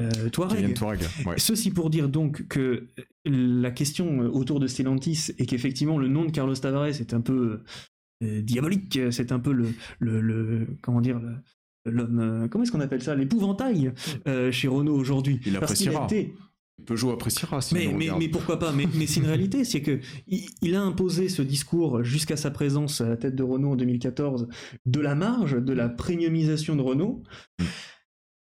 euh, 0.00 0.28
Touareg. 0.30 0.56
Cayenne 0.58 0.74
Touareg, 0.74 1.00
ouais. 1.26 1.34
Ceci 1.38 1.70
pour 1.70 1.90
dire 1.90 2.08
donc 2.08 2.46
que 2.48 2.88
la 3.24 3.70
question 3.70 4.20
autour 4.20 4.58
de 4.60 4.66
Stellantis 4.66 5.32
est 5.38 5.46
qu'effectivement 5.46 5.98
le 5.98 6.08
nom 6.08 6.24
de 6.24 6.30
Carlos 6.30 6.54
Tavares 6.54 6.86
est 7.00 7.14
un 7.14 7.20
peu 7.20 7.60
euh, 8.24 8.40
diabolique, 8.42 8.98
c'est 9.10 9.32
un 9.32 9.38
peu 9.38 9.52
le, 9.52 9.68
le, 9.98 10.20
le- 10.20 10.66
comment 10.80 11.00
dire 11.00 11.20
le- 11.20 11.36
l'homme 11.92 12.18
euh, 12.20 12.48
comment 12.48 12.64
est-ce 12.64 12.72
qu'on 12.72 12.80
appelle 12.80 13.02
ça? 13.02 13.14
L'épouvantail 13.14 13.92
euh, 14.28 14.50
chez 14.50 14.68
Renault 14.68 14.94
aujourd'hui 14.96 15.40
Il 15.46 15.58
Parce 15.58 15.74
qu'il 15.74 15.88
a 15.88 15.92
appréciera. 16.02 16.04
été- 16.06 16.34
Peugeot 16.86 17.10
appréciera 17.10 17.60
si 17.60 17.74
mais, 17.74 17.92
mais, 17.96 18.08
mais 18.18 18.28
pourquoi 18.28 18.58
pas? 18.58 18.72
Mais, 18.72 18.86
mais 18.94 19.06
c'est 19.06 19.20
une 19.20 19.26
réalité, 19.26 19.62
c'est 19.64 19.82
que 19.82 20.00
il, 20.26 20.46
il 20.62 20.74
a 20.74 20.82
imposé 20.82 21.28
ce 21.28 21.42
discours 21.42 22.02
jusqu'à 22.02 22.36
sa 22.36 22.50
présence 22.50 23.00
à 23.00 23.08
la 23.08 23.16
tête 23.16 23.36
de 23.36 23.42
Renault 23.42 23.72
en 23.72 23.76
2014 23.76 24.48
de 24.86 25.00
la 25.00 25.14
marge, 25.14 25.62
de 25.62 25.72
la 25.72 25.88
premiumisation 25.88 26.74
de 26.74 26.80
Renault. 26.82 27.22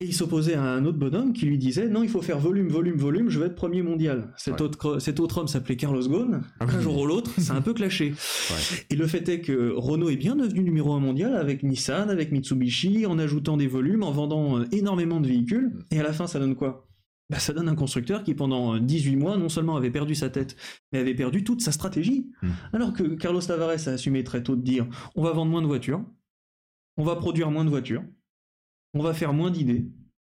Et 0.02 0.06
il 0.06 0.14
s'opposait 0.14 0.55
à 0.55 0.62
un 0.62 0.86
autre 0.86 0.97
bonhomme 0.97 1.35
qui 1.35 1.44
lui 1.44 1.59
disait 1.59 1.86
non, 1.89 2.02
il 2.02 2.09
faut 2.09 2.22
faire 2.22 2.39
volume, 2.39 2.68
volume, 2.68 2.97
volume, 2.97 3.28
je 3.28 3.39
vais 3.39 3.47
être 3.47 3.55
premier 3.55 3.82
mondial. 3.82 4.32
Cet, 4.39 4.55
Ouais. 4.55 4.62
autre, 4.62 4.98
cet 4.98 5.20
autre 5.20 5.39
homme 5.39 5.48
s'appelait 5.48 5.77
Carlos 5.77 6.09
Ghosn. 6.09 6.40
Ah. 6.59 6.64
Un 6.64 6.81
jour 6.81 6.98
ou 6.98 7.06
l'autre, 7.06 7.31
c'est 7.39 7.52
un 7.52 7.60
peu 7.60 7.74
clashé. 7.74 8.12
Ouais. 8.12 8.56
Et 8.89 8.97
le 8.97 9.06
fait 9.06 9.28
est 9.28 9.43
que 9.43 9.72
Renault 9.77 10.09
est 10.09 10.16
bien 10.16 10.36
devenu 10.36 10.62
numéro 10.62 10.94
un 10.94 11.01
mondial 11.01 11.36
avec 11.36 11.62
Nissan, 11.62 12.09
avec 12.09 12.32
Mitsubishi, 12.32 13.05
en 13.05 13.18
ajoutant 13.18 13.59
des 13.59 13.66
volumes, 13.66 14.02
en 14.02 14.10
vendant 14.10 14.59
euh, 14.60 14.64
énormément 14.72 15.20
de 15.20 15.27
véhicules. 15.28 15.70
Et 15.90 16.01
à 16.01 16.02
la 16.02 16.14
fin, 16.14 16.27
ça 16.27 16.39
donne 16.39 16.55
quoi? 16.55 16.89
Bah, 17.28 17.39
ça 17.39 17.52
donne 17.52 17.68
un 17.68 17.74
constructeur 17.77 18.24
qui, 18.24 18.32
pendant 18.35 18.77
euh, 18.77 18.81
18 18.81 19.16
mois, 19.16 19.36
non 19.36 19.51
seulement 19.51 19.77
avait 19.77 19.90
perdu 19.90 20.14
sa 20.14 20.31
tête, 20.31 20.56
mais 20.93 20.98
avait 20.98 21.14
perdu 21.14 21.44
toute 21.44 21.60
sa 21.60 21.72
stratégie. 21.72 22.31
Mm. 22.43 22.48
Alors 22.72 22.93
que 22.94 23.02
Carlos 23.02 23.40
Tavares 23.43 23.86
a 23.86 23.90
assumé 23.90 24.24
très 24.24 24.43
tôt 24.43 24.56
de 24.56 24.62
dire 24.62 24.86
on 25.14 25.22
va 25.22 25.32
vendre 25.32 25.51
moins 25.51 25.60
de 25.62 25.66
voitures, 25.66 26.02
on 26.97 27.05
va 27.05 27.16
produire 27.16 27.51
moins 27.51 27.66
de 27.66 27.70
voitures, 27.70 28.02
on 28.95 29.03
va 29.03 29.15
faire 29.15 29.33
moins 29.33 29.51
d'idées, 29.51 29.87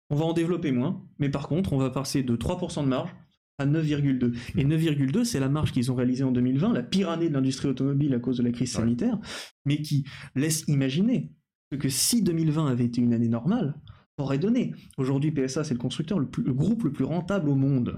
on 0.10 0.15
va 0.15 0.26
en 0.26 0.34
développer 0.34 0.72
moins, 0.72 1.06
mais 1.19 1.30
par 1.30 1.48
contre, 1.48 1.73
on 1.73 1.77
va 1.77 1.90
passer 1.90 2.23
de 2.23 2.36
3% 2.36 2.84
de 2.84 2.88
marge 2.90 3.15
à 3.57 3.65
9,2. 3.65 4.36
Et 4.57 4.64
9,2, 4.65 5.23
c'est 5.26 5.40
la 5.40 5.49
marge 5.49 5.72
qu'ils 5.72 5.91
ont 5.91 5.95
réalisée 5.95 6.23
en 6.23 6.31
2020, 6.31 6.73
la 6.73 6.84
pire 6.84 7.10
année 7.10 7.30
de 7.30 7.34
l'industrie 7.34 7.68
automobile 7.68 8.14
à 8.14 8.19
cause 8.19 8.38
de 8.38 8.44
la 8.44 8.52
crise 8.52 8.73
Ouais. 8.76 8.81
sanitaire, 8.81 9.19
mais 9.65 9.81
qui 9.81 10.06
laisse 10.36 10.64
imaginer 10.68 11.31
que 11.77 11.90
si 11.90 12.23
2020 12.23 12.68
avait 12.68 12.86
été 12.86 13.02
une 13.02 13.14
année 13.14 13.27
normale, 13.27 13.76
aurait 14.18 14.40
donné. 14.40 14.73
Aujourd'hui, 14.98 15.31
PSA, 15.31 15.64
c'est 15.64 15.73
le 15.73 15.80
constructeur, 15.80 16.19
le, 16.19 16.27
plus- 16.27 16.44
le 16.44 16.53
groupe 16.53 16.84
le 16.84 16.91
plus 16.91 17.06
rentable 17.06 17.48
au 17.49 17.56
monde. 17.56 17.95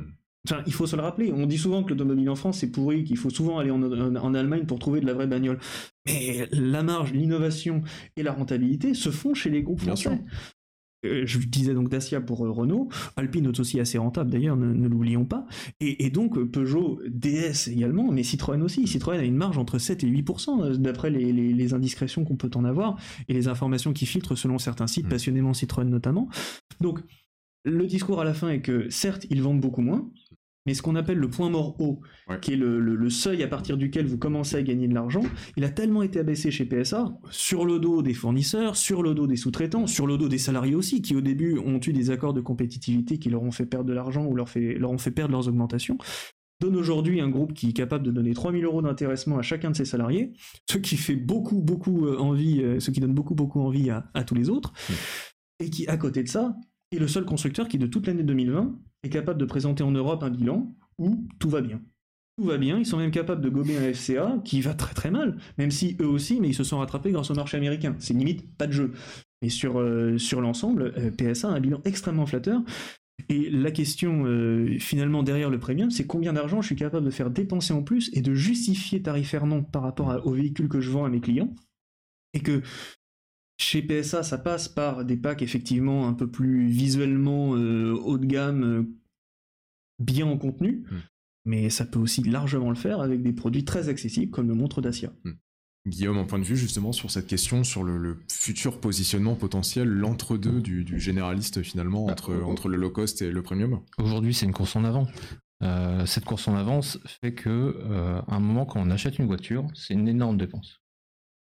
Enfin, 0.49 0.63
il 0.65 0.73
faut 0.73 0.87
se 0.87 0.95
le 0.95 1.01
rappeler. 1.03 1.31
On 1.31 1.45
dit 1.45 1.57
souvent 1.59 1.83
que 1.83 1.89
l'automobile 1.91 2.29
en 2.29 2.35
France 2.35 2.59
c'est 2.59 2.71
pourri, 2.71 3.03
qu'il 3.03 3.17
faut 3.17 3.29
souvent 3.29 3.59
aller 3.59 3.69
en, 3.71 3.81
en- 3.83 4.33
Allemagne 4.33 4.65
pour 4.65 4.79
trouver 4.79 4.99
de 5.01 5.05
la 5.05 5.13
vraie 5.13 5.27
bagnole. 5.27 5.59
Mais 6.07 6.47
la 6.51 6.81
marge, 6.83 7.11
l'innovation 7.13 7.81
et 8.17 8.23
la 8.23 8.31
rentabilité 8.31 8.93
se 8.95 9.11
font 9.11 9.33
chez 9.35 9.49
les 9.51 9.61
groupes 9.61 9.81
français. 9.81 10.19
Euh, 11.03 11.23
je 11.25 11.39
disais 11.39 11.73
donc 11.73 11.89
Dacia 11.89 12.21
pour 12.21 12.45
euh, 12.45 12.51
Renault, 12.51 12.87
Alpine 13.17 13.45
est 13.47 13.59
aussi 13.59 13.79
assez 13.79 13.97
rentable 13.97 14.29
d'ailleurs, 14.29 14.55
ne, 14.55 14.71
ne 14.71 14.87
l'oublions 14.87 15.25
pas, 15.25 15.47
et, 15.79 16.05
et 16.05 16.11
donc 16.11 16.37
euh, 16.37 16.45
Peugeot 16.45 17.01
DS 17.09 17.69
également, 17.71 18.11
mais 18.11 18.21
Citroën 18.21 18.61
aussi. 18.61 18.85
Citroën 18.85 19.17
a 19.17 19.23
une 19.23 19.35
marge 19.35 19.57
entre 19.57 19.79
7 19.79 20.03
et 20.03 20.07
8% 20.07 20.61
euh, 20.63 20.75
d'après 20.77 21.09
les, 21.09 21.33
les- 21.33 21.53
les 21.53 21.73
indiscrétions 21.73 22.23
qu'on 22.23 22.35
peut 22.35 22.51
en 22.53 22.65
avoir 22.65 22.99
et 23.27 23.33
les 23.33 23.47
informations 23.47 23.93
qui 23.93 24.05
filtrent 24.05 24.37
selon 24.37 24.59
certains 24.59 24.85
sites, 24.85 25.07
Mm. 25.07 25.09
passionnément 25.09 25.53
Citroën 25.55 25.85
notamment. 25.89 26.29
Donc 26.81 26.99
le 27.65 27.87
discours 27.87 28.21
à 28.21 28.23
la 28.23 28.35
fin 28.35 28.49
est 28.49 28.61
que 28.61 28.87
certes 28.91 29.25
ils 29.31 29.41
vendent 29.41 29.59
beaucoup 29.61 29.81
moins, 29.81 30.07
mais 30.65 30.73
ce 30.73 30.81
qu'on 30.81 30.95
appelle 30.95 31.17
le 31.17 31.29
point 31.29 31.49
mort 31.49 31.79
haut, 31.81 32.01
Ouais. 32.29 32.39
qui 32.39 32.53
est 32.53 32.55
le, 32.55 32.79
le- 32.79 32.95
le 32.95 33.09
seuil 33.09 33.41
à 33.43 33.47
partir 33.47 33.77
duquel 33.77 34.05
vous 34.05 34.17
commencez 34.17 34.55
à 34.55 34.61
gagner 34.61 34.87
de 34.87 34.93
l'argent, 34.93 35.23
il 35.57 35.63
a 35.63 35.69
tellement 35.69 36.03
été 36.03 36.19
abaissé 36.19 36.51
chez 36.51 36.65
PSA, 36.65 37.17
sur 37.31 37.65
le 37.65 37.79
dos 37.79 38.01
des 38.01 38.13
fournisseurs, 38.13 38.75
sur 38.75 39.01
le 39.03 39.13
dos 39.15 39.27
des 39.27 39.35
sous-traitants, 39.37 39.87
sur 39.87 40.05
le 40.07 40.17
dos 40.17 40.29
des 40.29 40.37
salariés 40.37 40.75
aussi, 40.75 41.01
qui 41.01 41.15
au 41.15 41.21
début 41.21 41.57
ont 41.57 41.79
eu 41.85 41.93
des 41.93 42.11
accords 42.11 42.33
de 42.33 42.41
compétitivité 42.41 43.17
qui 43.17 43.29
leur 43.29 43.41
ont 43.43 43.51
fait 43.51 43.65
perdre 43.65 43.85
de 43.85 43.93
l'argent 43.93 44.25
ou 44.25 44.35
leur, 44.35 44.49
fait, 44.49 44.75
leur 44.75 44.91
ont 44.91 44.97
fait 44.97 45.11
perdre 45.11 45.31
leurs 45.31 45.47
augmentations, 45.47 45.97
donne 46.61 46.75
aujourd'hui 46.75 47.19
un 47.21 47.29
groupe 47.29 47.53
qui 47.53 47.69
est 47.69 47.73
capable 47.73 48.05
de 48.05 48.11
donner 48.11 48.33
3000 48.35 48.63
euros 48.65 48.83
d'intéressement 48.83 49.39
à 49.39 49.41
chacun 49.41 49.71
de 49.71 49.75
ses 49.75 49.85
salariés, 49.85 50.31
ce 50.69 50.77
qui 50.77 50.95
fait 50.95 51.15
beaucoup, 51.15 51.59
beaucoup 51.63 52.05
euh, 52.05 52.17
envie, 52.19 52.61
euh, 52.61 52.79
ce 52.79 52.91
qui 52.91 52.99
donne 52.99 53.15
beaucoup, 53.15 53.33
beaucoup 53.33 53.61
envie 53.61 53.89
à, 53.89 54.11
à 54.13 54.23
tous 54.23 54.35
les 54.35 54.47
autres, 54.49 54.71
et 55.59 55.71
qui, 55.71 55.87
à 55.87 55.97
côté 55.97 56.21
de 56.21 56.27
ça, 56.29 56.55
est 56.91 56.99
le 56.99 57.07
seul 57.07 57.25
constructeur 57.25 57.67
qui, 57.67 57.77
de 57.77 57.87
toute 57.87 58.07
l'année 58.07 58.23
2020, 58.23 58.77
est 59.03 59.09
capable 59.09 59.39
de 59.39 59.45
présenter 59.45 59.83
en 59.83 59.91
Europe 59.91 60.23
un 60.23 60.29
bilan 60.29 60.75
où 60.97 61.27
tout 61.39 61.49
va 61.49 61.61
bien. 61.61 61.81
Tout 62.37 62.45
va 62.45 62.57
bien, 62.57 62.79
ils 62.79 62.85
sont 62.85 62.97
même 62.97 63.11
capables 63.11 63.41
de 63.41 63.49
gober 63.49 63.77
un 63.77 63.93
FCA 63.93 64.39
qui 64.45 64.61
va 64.61 64.73
très 64.73 64.93
très 64.93 65.11
mal, 65.11 65.37
même 65.57 65.71
si 65.71 65.97
eux 66.01 66.07
aussi, 66.07 66.39
mais 66.39 66.49
ils 66.49 66.53
se 66.55 66.63
sont 66.63 66.79
rattrapés 66.79 67.11
grâce 67.11 67.29
au 67.29 67.35
marché 67.35 67.57
américain. 67.57 67.95
C'est 67.99 68.13
limite 68.13 68.55
pas 68.57 68.67
de 68.67 68.71
jeu. 68.73 68.93
Mais 69.41 69.49
sur, 69.49 69.79
euh, 69.79 70.17
sur 70.17 70.39
l'ensemble, 70.41 70.93
euh, 70.97 71.11
PSA 71.11 71.49
a 71.49 71.51
un 71.53 71.59
bilan 71.59 71.81
extrêmement 71.85 72.25
flatteur. 72.25 72.61
Et 73.29 73.49
la 73.49 73.69
question 73.71 74.23
euh, 74.25 74.77
finalement 74.79 75.23
derrière 75.23 75.49
le 75.49 75.59
premium, 75.59 75.91
c'est 75.91 76.07
combien 76.07 76.33
d'argent 76.33 76.61
je 76.61 76.67
suis 76.67 76.75
capable 76.75 77.05
de 77.05 77.11
faire 77.11 77.29
dépenser 77.29 77.73
en 77.73 77.83
plus 77.83 78.09
et 78.13 78.21
de 78.21 78.33
justifier 78.33 79.01
tarifairement 79.01 79.61
par 79.61 79.83
rapport 79.83 80.09
à- 80.11 80.25
aux 80.25 80.31
véhicules 80.31 80.69
que 80.69 80.81
je 80.81 80.89
vends 80.89 81.05
à 81.05 81.09
mes 81.09 81.19
clients. 81.21 81.53
Et 82.33 82.39
que 82.39 82.61
chez 83.61 83.81
PSA, 83.81 84.23
ça 84.23 84.37
passe 84.37 84.67
par 84.67 85.05
des 85.05 85.17
packs 85.17 85.41
effectivement 85.41 86.07
un 86.07 86.13
peu 86.13 86.29
plus 86.29 86.67
visuellement 86.67 87.55
euh, 87.55 87.93
haut 87.93 88.17
de 88.17 88.25
gamme, 88.25 88.63
euh, 88.63 88.83
bien 89.99 90.25
en 90.25 90.37
contenu, 90.37 90.83
Mm. 90.89 90.95
mais 91.45 91.69
ça 91.69 91.85
peut 91.85 91.99
aussi 91.99 92.23
largement 92.23 92.69
le 92.69 92.75
faire 92.75 93.01
avec 93.01 93.21
des 93.21 93.33
produits 93.33 93.65
très 93.65 93.87
accessibles 93.89 94.31
comme 94.31 94.47
le 94.47 94.55
montre 94.55 94.81
Dacia. 94.81 95.13
Guillaume, 95.87 96.17
un 96.17 96.25
point 96.25 96.39
de 96.39 96.43
vue 96.43 96.57
justement 96.57 96.91
sur 96.91 97.09
cette 97.09 97.27
question, 97.27 97.63
sur 97.63 97.83
le, 97.83 97.97
le 97.97 98.19
futur 98.31 98.79
positionnement 98.79 99.35
potentiel, 99.35 99.87
l'entre-deux 99.87 100.61
du, 100.61 100.83
du 100.83 100.99
généraliste 100.99 101.63
finalement, 101.63 102.05
entre, 102.05 102.33
oh, 102.33 102.43
oh. 102.45 102.51
entre 102.51 102.69
le 102.69 102.77
low 102.77 102.91
cost 102.91 103.21
et 103.21 103.31
le 103.31 103.41
premium? 103.41 103.81
Aujourd'hui, 103.97 104.33
c'est 104.33 104.45
une 104.45 104.53
course 104.53 104.75
en 104.75 104.83
avant. 104.83 105.07
Euh, 105.63 106.05
cette 106.05 106.25
course 106.25 106.47
en 106.47 106.55
avance 106.55 106.99
fait 107.21 107.33
que, 107.33 107.49
euh, 107.49 108.21
à 108.27 108.35
un 108.35 108.39
moment, 108.39 108.65
quand 108.65 108.79
on 108.79 108.89
achète 108.89 109.19
une 109.19 109.27
voiture, 109.27 109.67
c'est 109.75 109.93
une 109.93 110.07
énorme 110.07 110.37
dépense. 110.37 110.80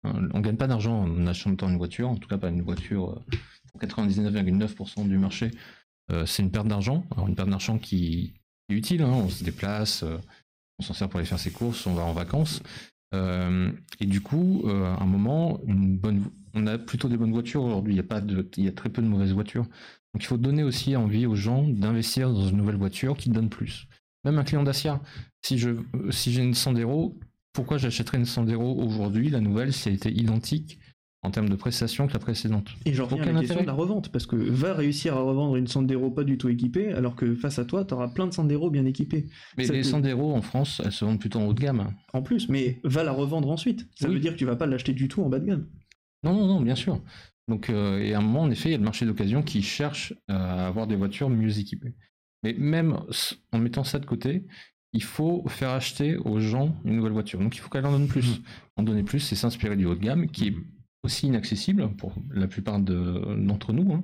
On 0.04 0.40
gagne 0.40 0.56
pas 0.56 0.66
d'argent 0.66 1.02
en 1.02 1.26
achetant 1.26 1.68
une 1.68 1.76
voiture, 1.76 2.08
en 2.08 2.16
tout 2.16 2.28
cas 2.28 2.38
pas 2.38 2.48
une 2.48 2.62
voiture 2.62 3.10
euh, 3.10 3.36
pour 3.70 3.80
99,9% 3.80 5.06
du 5.06 5.18
marché. 5.18 5.50
Euh, 6.10 6.24
c'est 6.24 6.42
une 6.42 6.50
perte 6.50 6.68
d'argent. 6.68 7.04
Alors 7.12 7.28
une 7.28 7.34
perte 7.34 7.50
d'argent 7.50 7.78
qui 7.78 8.34
est 8.70 8.74
utile. 8.74 9.02
hein, 9.02 9.10
on 9.12 9.28
se 9.28 9.44
déplace, 9.44 10.02
euh, 10.02 10.16
on 10.78 10.82
s'en 10.82 10.94
sert 10.94 11.08
pour 11.08 11.18
aller 11.18 11.26
faire 11.26 11.38
ses 11.38 11.50
courses, 11.50 11.86
on 11.86 11.94
va 11.94 12.02
en 12.02 12.12
vacances. 12.12 12.62
Et 13.12 14.06
du 14.06 14.20
coup, 14.20 14.62
à 14.68 15.02
un 15.02 15.06
moment, 15.06 15.58
on 16.54 16.66
a 16.68 16.78
plutôt 16.78 17.08
des 17.08 17.16
bonnes 17.16 17.32
voitures 17.32 17.64
aujourd'hui. 17.64 17.94
Il 17.94 17.96
y 17.96 18.00
a 18.00 18.04
pas 18.04 18.20
très 18.20 18.88
peu 18.88 19.02
de 19.02 19.08
mauvaises 19.08 19.32
voitures. 19.32 19.64
Donc 20.14 20.22
il 20.22 20.26
faut 20.26 20.36
donner 20.36 20.62
aussi 20.62 20.94
envie 20.94 21.26
aux 21.26 21.34
gens 21.34 21.66
d'investir 21.66 22.32
dans 22.32 22.46
une 22.46 22.56
nouvelle 22.56 22.76
voiture 22.76 23.16
qui 23.16 23.28
donne 23.30 23.48
plus. 23.48 23.88
Même 24.24 24.38
un 24.38 24.44
client 24.44 24.62
Dacia, 24.62 25.00
si 25.42 25.58
je 25.58 25.70
si 26.10 26.32
j'ai 26.32 26.42
une 26.42 26.54
Sandero, 26.54 27.18
pourquoi 27.52 27.78
j'achèterais 27.78 28.18
une 28.18 28.24
Sandero 28.26 28.76
aujourd'hui, 28.80 29.30
la 29.30 29.40
nouvelle, 29.40 29.72
si 29.72 29.88
elle 29.88 29.94
était 29.94 30.12
identique 30.12 30.78
en 31.22 31.30
termes 31.30 31.50
de 31.50 31.54
prestations 31.54 32.06
que 32.06 32.14
la 32.14 32.18
précédente 32.18 32.68
Et 32.86 32.94
j'en 32.94 33.04
reviens 33.04 33.28
à 33.28 33.32
la 33.32 33.40
question 33.40 33.60
de 33.60 33.66
la 33.66 33.74
revente, 33.74 34.10
parce 34.10 34.24
que 34.26 34.36
va 34.36 34.72
réussir 34.72 35.14
à 35.16 35.20
revendre 35.20 35.56
une 35.56 35.66
Sandero 35.66 36.10
pas 36.10 36.24
du 36.24 36.38
tout 36.38 36.48
équipée, 36.48 36.92
alors 36.92 37.14
que 37.14 37.34
face 37.34 37.58
à 37.58 37.66
toi, 37.66 37.84
tu 37.84 37.92
auras 37.92 38.08
plein 38.08 38.26
de 38.26 38.32
Sandero 38.32 38.70
bien 38.70 38.86
équipés. 38.86 39.26
Mais 39.58 39.64
Ça 39.66 39.72
les 39.74 39.82
Sandero 39.82 40.32
en 40.34 40.40
France, 40.40 40.80
elles 40.82 40.92
se 40.92 41.04
vendent 41.04 41.20
plutôt 41.20 41.40
en 41.40 41.46
haut 41.46 41.52
de 41.52 41.60
gamme. 41.60 41.92
En 42.14 42.22
plus, 42.22 42.48
mais 42.48 42.80
va 42.84 43.04
la 43.04 43.12
revendre 43.12 43.50
ensuite. 43.50 43.86
Ça 43.96 44.08
Oui. 44.08 44.14
veut 44.14 44.20
dire 44.20 44.32
que 44.32 44.38
tu 44.38 44.46
vas 44.46 44.56
pas 44.56 44.66
l'acheter 44.66 44.94
du 44.94 45.08
tout 45.08 45.22
en 45.22 45.28
bas 45.28 45.40
de 45.40 45.46
gamme. 45.46 45.66
Non, 46.22 46.32
non, 46.34 46.46
non, 46.46 46.60
bien 46.62 46.74
sûr. 46.74 47.02
Donc, 47.48 47.68
euh, 47.68 47.98
et 47.98 48.14
à 48.14 48.18
un 48.18 48.22
moment, 48.22 48.42
en 48.42 48.50
effet, 48.50 48.70
il 48.70 48.72
y 48.72 48.74
a 48.74 48.78
le 48.78 48.84
marché 48.84 49.04
d'occasion 49.04 49.42
qui 49.42 49.60
cherche 49.60 50.14
à 50.28 50.68
avoir 50.68 50.86
des 50.86 50.96
voitures 50.96 51.28
mieux 51.28 51.58
équipées. 51.58 51.94
Mais 52.42 52.54
même 52.54 52.98
en 53.52 53.58
mettant 53.58 53.84
ça 53.84 53.98
de 53.98 54.06
côté, 54.06 54.46
il 54.92 55.02
faut 55.02 55.44
faire 55.48 55.70
acheter 55.70 56.16
aux 56.16 56.40
gens 56.40 56.74
une 56.84 56.96
nouvelle 56.96 57.12
voiture. 57.12 57.38
Donc 57.38 57.54
il 57.56 57.60
faut 57.60 57.68
qu'elle 57.68 57.86
en 57.86 57.92
donne 57.92 58.08
plus. 58.08 58.28
Mhm. 58.38 58.42
En 58.76 58.82
donner 58.82 59.02
plus, 59.02 59.20
c'est 59.20 59.36
s'inspirer 59.36 59.76
du 59.76 59.86
haut 59.86 59.94
de 59.94 60.00
gamme, 60.00 60.26
qui 60.28 60.48
est 60.48 60.54
aussi 61.02 61.26
inaccessible 61.28 61.90
pour 61.96 62.14
la 62.30 62.46
plupart 62.48 62.78
de- 62.80 63.36
d'entre 63.38 63.72
nous. 63.72 63.92
hein. 63.92 64.02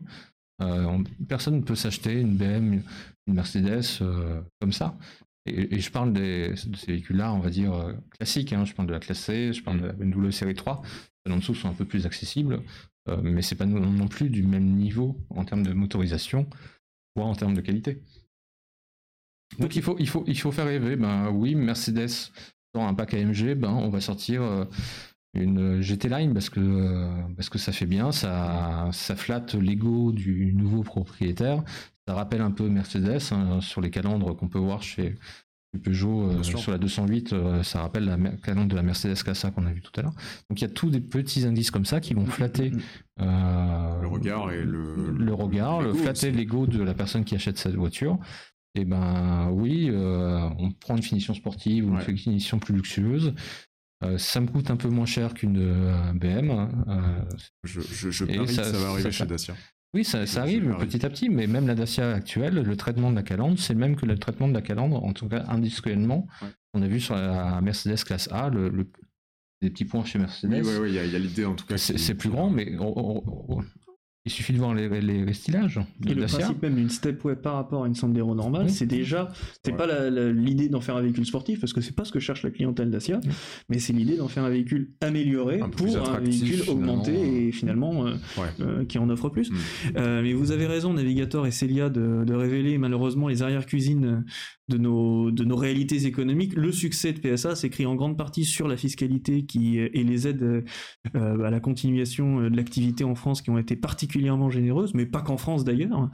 Euh, 0.63 0.85
on- 0.85 1.05
personne 1.29 1.57
ne 1.57 1.63
peut 1.63 1.75
s'acheter 1.75 2.21
une 2.21 2.37
BM, 2.37 2.81
une 3.27 3.35
Mercedes 3.35 3.83
euh, 4.01 4.41
comme 4.61 4.73
ça. 4.73 4.97
Et, 5.45 5.75
et 5.77 5.81
je 5.81 5.91
parle 5.91 6.13
des- 6.13 6.51
de 6.67 6.77
ces 6.77 6.87
véhicules-là, 6.93 7.33
on 7.35 7.41
va 7.41 7.51
dire, 7.51 7.73
euh, 7.75 7.93
classiques. 8.11 8.53
hein. 8.53 8.65
Je 8.65 8.73
parle 8.75 8.89
de 8.89 8.93
la 8.95 9.01
classe 9.01 9.19
C, 9.21 9.53
je 9.53 9.63
parle 9.63 9.81
de 9.81 9.87
la 9.87 9.93
BMW 9.93 10.31
série 10.33 10.55
3. 10.55 10.83
Celles 11.25 11.35
en 11.35 11.39
dessous 11.39 11.55
sont 11.55 11.69
un 11.69 11.73
peu 11.75 11.85
plus 11.85 12.07
accessibles, 12.07 12.63
euh, 13.09 13.21
mais 13.23 13.43
c'est 13.43 13.55
pas 13.57 13.67
non, 13.67 13.81
non 13.81 14.09
plus 14.09 14.31
du 14.31 14.43
même 14.45 14.65
niveau 14.77 15.19
en 15.31 15.45
termes 15.45 15.63
de 15.65 15.73
motorisation, 15.73 16.49
voire 17.17 17.29
en 17.29 17.35
termes 17.35 17.55
de 17.55 17.61
qualité. 17.61 18.01
Donc 19.59 19.77
il 19.77 19.83
faut, 19.83 19.97
il 19.99 20.09
faut, 20.09 20.25
il 20.27 20.39
faut 20.39 20.53
faire 20.53 20.67
rêver. 20.67 20.97
Ben 20.97 21.31
oui, 21.31 21.55
Mercedes 21.55 22.31
dans 22.75 22.87
un 22.87 22.95
pack 22.95 23.15
AMG, 23.15 23.55
ben 23.55 23.71
on 23.71 23.89
va 23.89 24.01
sortir 24.01 24.43
euh, 24.43 24.65
une 25.35 25.81
GT 25.81 26.09
Line 26.09 26.33
parce 26.35 26.51
que 26.51 26.61
euh, 26.61 27.09
parce 27.37 27.49
que 27.49 27.59
ça 27.59 27.73
fait 27.73 27.87
bien, 27.87 28.13
ça 28.13 28.89
ça 28.93 29.17
flatte 29.17 29.55
l'ego 29.55 30.13
du 30.13 30.53
nouveau 30.55 30.83
propriétaire. 30.83 31.63
Ça 32.09 32.15
rappelle 32.15 32.41
un 32.43 32.51
peu 32.51 32.69
Mercedes 32.69 33.19
hein, 33.33 33.61
sur 33.61 33.81
les 33.81 33.91
calendres 33.91 34.37
qu'on 34.37 34.49
peut 34.49 34.59
voir 34.59 34.83
chez 34.83 35.17
Peugeot 35.83 36.31
euh, 36.31 36.43
sur 36.61 36.71
la 36.71 36.79
208. 36.79 37.33
euh, 37.33 37.63
ça 37.63 37.81
rappelle 37.83 38.05
la 38.05 38.17
calandre 38.43 38.69
de 38.69 38.77
la 38.77 38.83
Mercedes 38.83 39.23
Casa 39.23 39.51
qu'on 39.51 39.67
a 39.67 39.73
vu 39.73 39.81
tout 39.83 39.91
à 39.99 40.03
l'heure. 40.03 40.15
Donc 40.49 40.61
il 40.61 40.63
y 40.63 40.65
a 40.65 40.71
tous 40.71 40.91
des 40.91 41.01
petits 41.01 41.45
indices 41.45 41.71
comme 41.71 41.85
ça 41.85 42.01
qui 42.01 42.15
vont 42.15 42.25
flatter 42.27 42.73
euh, 43.21 44.01
Le 44.03 44.07
regard 44.09 44.53
et 44.53 44.63
le- 44.65 45.11
le 45.13 45.35
regard, 45.35 45.81
le 45.81 45.89
l'ego 45.93 45.99
flatter 46.03 46.31
l'ego 46.31 46.67
de 46.67 46.83
la 46.83 46.95
personne 46.95 47.25
qui 47.25 47.35
achète 47.35 47.59
cette 47.59 47.75
voiture. 47.75 48.19
Et 48.77 48.85
ben 48.85 49.49
oui, 49.53 49.89
euh, 49.91 50.49
on 50.59 50.71
prend 50.71 50.97
une 50.97 51.03
finition 51.03 51.35
sportive 51.35 51.89
ou 51.91 51.95
une 51.95 52.17
finition 52.19 52.59
plus 52.59 52.75
luxueuse. 52.75 53.35
Euh, 54.05 54.19
ça 54.19 54.41
me 54.41 54.47
coûte 54.47 54.71
un 54.71 54.77
peu 54.77 54.89
moins 54.89 55.07
cher 55.07 55.33
qu'une 55.33 55.57
euh, 55.59 56.13
BM. 56.13 56.51
euh, 56.51 57.23
Je, 57.65 57.81
je, 57.81 58.11
je 58.11 58.25
parie 58.27 58.47
ça- 58.49 58.63
que 58.63 58.69
ça 58.69 58.79
va 58.79 58.89
arriver 58.91 59.03
ça- 59.05 59.11
chez 59.11 59.27
Dacia. 59.27 59.55
oui, 59.95 60.05
ça, 60.05 60.19
arrive 60.43 60.77
petit 60.79 61.07
à 61.07 61.09
petit, 61.09 61.31
mais 61.31 61.47
même 61.47 61.67
la 61.67 61.75
Dacia 61.75 62.13
actuelle, 62.13 62.55
le 62.57 62.77
traitement 62.77 63.11
de 63.11 63.17
la 63.17 63.23
calandre, 63.23 63.59
c'est 63.59 63.73
le 63.73 63.79
même 63.81 63.97
que 63.97 64.05
le 64.05 64.19
traitement 64.19 64.49
de 64.49 64.53
la 64.55 64.61
calandre, 64.61 65.03
en 65.03 65.13
tout 65.15 65.29
cas 65.29 65.45
industriellement. 65.49 66.27
Ouais. 66.43 66.49
On 66.75 66.83
a 66.83 66.87
vu 66.89 67.01
sur 67.01 67.15
la 67.15 67.61
Mercedes 67.63 68.05
classe 68.05 68.29
A, 68.31 68.51
le, 68.51 68.69
le- 68.69 68.91
des 69.63 69.71
petits 69.71 69.87
points 69.87 70.05
chez 70.05 70.19
Mercedes. 70.19 70.53
Oui, 70.53 70.61
oui, 70.63 70.77
oui, 70.83 70.89
il 70.91 71.11
y 71.13 71.17
a, 71.17 71.19
l'idée 71.19 71.47
en 71.47 71.55
tout 71.55 71.65
cas. 71.65 71.79
C'est 71.79 72.15
plus 72.15 72.29
grand, 72.29 72.51
mais 72.51 72.77
on- 72.79 72.93
on- 72.99 73.57
on- 73.59 73.65
il 74.27 74.31
suffit 74.33 74.53
de 74.53 74.59
voir 74.59 74.75
les, 74.75 74.89
les, 75.01 75.25
les 75.25 75.33
stylages 75.33 75.81
de 76.01 76.11
Et 76.11 76.15
le 76.15 76.23
Dacia. 76.23 76.41
principe 76.41 76.61
même 76.63 76.75
d'une 76.75 76.91
stepway 76.91 77.37
par 77.37 77.55
rapport 77.55 77.85
à 77.85 77.87
une 77.87 77.95
Sandero 77.95 78.35
normale, 78.35 78.69
c'est 78.71 78.87
déjà, 78.87 79.29
c'est 79.65 79.71
Ouais. 79.71 79.77
pas 79.77 80.11
l'idée 80.11 80.69
d'en 80.69 80.81
faire 80.81 80.97
un 80.97 81.01
véhicule 81.03 81.25
sportif, 81.25 81.61
parce 81.61 81.73
que 81.73 81.81
c'est 81.81 81.95
pas 81.95 82.05
ce 82.05 82.13
que 82.13 82.19
cherche 82.21 82.43
la 82.43 82.51
clientèle 82.51 82.91
Dacia, 82.91 83.21
mais 83.69 83.79
c'est 83.79 83.93
l'idée 83.93 84.17
d'en 84.17 84.29
faire 84.29 84.45
un 84.45 84.51
véhicule 84.51 84.91
amélioré 85.01 85.61
Un 85.61 85.69
pour 85.69 85.87
un 85.97 86.19
véhicule 86.21 86.57
finalement. 86.59 86.73
augmenté 86.73 87.47
et 87.47 87.53
finalement 87.53 88.07
euh, 88.07 88.15
Ouais. 88.37 88.49
euh, 88.61 88.85
qui 88.85 88.99
en 88.99 89.09
offre 89.11 89.29
plus. 89.29 89.51
Mm. 89.51 89.55
Euh, 89.97 90.23
mais 90.23 90.33
vous 90.33 90.51
avez 90.51 90.67
raison, 90.67 90.93
Navigator 90.93 91.47
et 91.47 91.51
Celia, 91.53 91.89
de, 91.89 92.25
de 92.27 92.35
révéler 92.35 92.79
malheureusement 92.79 93.29
les 93.29 93.43
arrière-cuisines 93.43 94.25
de 94.69 94.79
nos, 94.79 95.31
de 95.31 95.45
nos 95.45 95.55
réalités 95.57 96.07
économiques. 96.07 96.55
Le 96.57 96.73
succès 96.73 97.13
de 97.13 97.21
PSA 97.21 97.55
s'écrit 97.55 97.87
en 97.87 97.95
grande 97.95 98.19
partie 98.19 98.45
sur 98.45 98.67
la 98.67 98.77
fiscalité 98.77 99.45
qui, 99.45 99.79
et 99.79 100.03
les 100.03 100.27
aides 100.27 100.65
euh, 101.15 101.43
à 101.45 101.51
la 101.51 101.61
continuation 101.61 102.41
euh, 102.41 102.51
de 102.51 102.57
l'activité 102.57 103.05
en 103.05 103.15
France 103.15 103.43
qui 103.43 103.51
ont 103.51 103.59
été 103.59 103.77
particulièrement 103.77 104.16
généreuses, 104.51 104.95
mais 104.95 105.07
pas 105.07 105.23
qu'en 105.23 105.37
France 105.37 105.65
d'ailleurs. 105.65 106.11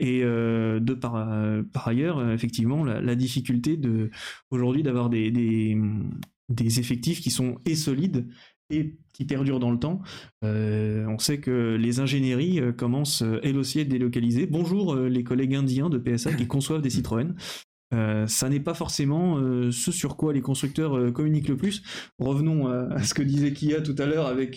Et 0.00 0.22
euh, 0.24 0.80
de 0.80 0.94
par, 0.94 1.16
euh, 1.16 1.62
par 1.72 1.88
ailleurs, 1.88 2.18
euh, 2.18 2.34
effectivement, 2.34 2.84
la, 2.84 3.00
la 3.00 3.14
difficulté 3.14 3.76
de 3.76 4.10
aujourd'hui 4.50 4.82
d'avoir 4.82 5.10
des, 5.10 5.30
des, 5.30 5.76
des 6.48 6.80
effectifs 6.80 7.20
qui 7.20 7.30
sont 7.30 7.58
et 7.66 7.74
solides 7.74 8.26
et 8.70 8.96
qui 9.12 9.26
perdurent 9.26 9.60
dans 9.60 9.70
le 9.70 9.78
temps. 9.78 10.00
Euh, 10.42 11.06
on 11.06 11.18
sait 11.18 11.38
que 11.38 11.76
les 11.78 12.00
ingénieries 12.00 12.60
commencent 12.76 13.22
elles 13.42 13.58
aussi 13.58 13.78
à 13.78 13.82
être 13.82 13.88
délocalisées. 13.88 14.46
Bonjour 14.46 14.96
les 14.96 15.22
collègues 15.22 15.54
indiens 15.54 15.90
de 15.90 15.98
PSA 15.98 16.32
qui 16.32 16.46
conçoivent 16.48 16.82
des 16.82 16.90
Citroën. 16.90 17.34
Euh, 17.92 18.26
ça 18.26 18.48
n'est 18.48 18.60
pas 18.60 18.74
forcément 18.74 19.36
euh, 19.38 19.70
ce 19.70 19.92
sur 19.92 20.16
quoi 20.16 20.32
les 20.32 20.40
constructeurs 20.40 20.96
euh, 20.96 21.10
communiquent 21.12 21.48
le 21.48 21.56
plus. 21.56 21.82
Revenons 22.18 22.66
à, 22.66 23.02
ce 23.02 23.14
que 23.14 23.22
disait 23.22 23.52
Kia 23.52 23.82
tout 23.82 23.94
à 23.98 24.06
l'heure 24.06 24.26
avec 24.26 24.56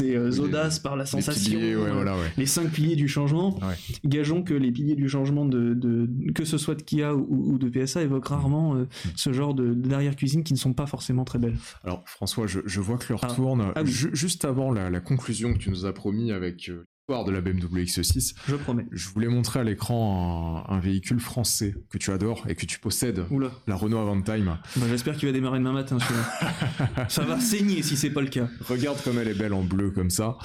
les- 0.00 0.40
audaces 0.40 0.78
par 0.80 0.96
la 0.96 1.04
Les 1.04 1.10
sensation, 1.10 1.58
piliers, 1.58 1.76
ouais, 1.76 1.90
voilà, 1.92 2.14
ouais. 2.16 2.32
les 2.36 2.46
cinq 2.46 2.70
piliers 2.70 2.96
du 2.96 3.08
changement. 3.08 3.56
Ouais. 3.58 3.74
Gageons 4.04 4.42
que 4.42 4.54
les 4.54 4.72
piliers 4.72 4.96
du 4.96 5.08
changement 5.08 5.44
de, 5.44 5.74
de- 5.74 6.08
que 6.32 6.44
ce 6.44 6.58
soit 6.58 6.74
de 6.74 6.82
Kia 6.82 7.14
ou, 7.14 7.52
ou 7.52 7.58
de 7.58 7.68
PSA 7.68 8.02
évoquent 8.02 8.28
rarement 8.28 8.74
euh, 8.74 8.88
ce 9.14 9.32
genre 9.32 9.54
de 9.54 9.74
d'arrière-cuisine 9.74 10.42
qui 10.42 10.52
ne 10.54 10.58
sont 10.58 10.72
pas 10.72 10.86
forcément 10.86 11.24
très 11.24 11.38
belles. 11.38 11.56
Alors 11.84 12.02
François, 12.06 12.46
je, 12.46 12.60
je 12.64 12.80
vois 12.80 12.96
que 12.98 13.06
l'heure 13.12 13.20
Ah. 13.22 13.32
tourne. 13.34 13.72
Ah 13.76 13.82
oui. 13.84 13.90
Juste 13.90 14.44
avant 14.44 14.72
la, 14.72 14.90
la 14.90 15.00
conclusion 15.00 15.52
que 15.52 15.58
tu 15.58 15.70
nous 15.70 15.84
as 15.86 15.92
promis 15.92 16.32
avec 16.32 16.70
de 17.08 17.30
la 17.30 17.40
BMW 17.40 17.84
X6, 17.84 18.34
Je 18.48 18.56
promets. 18.56 18.84
je 18.90 19.08
voulais 19.10 19.28
montrer 19.28 19.60
à 19.60 19.64
l'écran 19.64 20.66
un, 20.68 20.74
un 20.74 20.80
véhicule 20.80 21.20
français 21.20 21.72
que 21.88 21.98
tu 21.98 22.10
adores 22.10 22.44
et 22.48 22.56
que 22.56 22.66
tu 22.66 22.80
possèdes, 22.80 23.24
Oula, 23.30 23.52
la 23.68 23.76
Renault 23.76 23.98
Avantime. 23.98 24.58
bah, 24.74 24.86
j'espère 24.88 25.16
qu'il 25.16 25.28
va 25.28 25.32
démarrer 25.32 25.60
demain 25.60 25.72
matin 25.72 25.98
celui-là. 26.00 27.06
Ça 27.08 27.22
va 27.22 27.38
saigner 27.38 27.84
si 27.84 27.96
c'est 27.96 28.10
pas 28.10 28.22
le 28.22 28.26
cas. 28.26 28.48
Regarde 28.68 29.00
comme 29.04 29.18
elle 29.20 29.28
est 29.28 29.38
belle 29.38 29.52
en 29.52 29.62
bleu 29.62 29.92
comme 29.92 30.10
ça. 30.10 30.36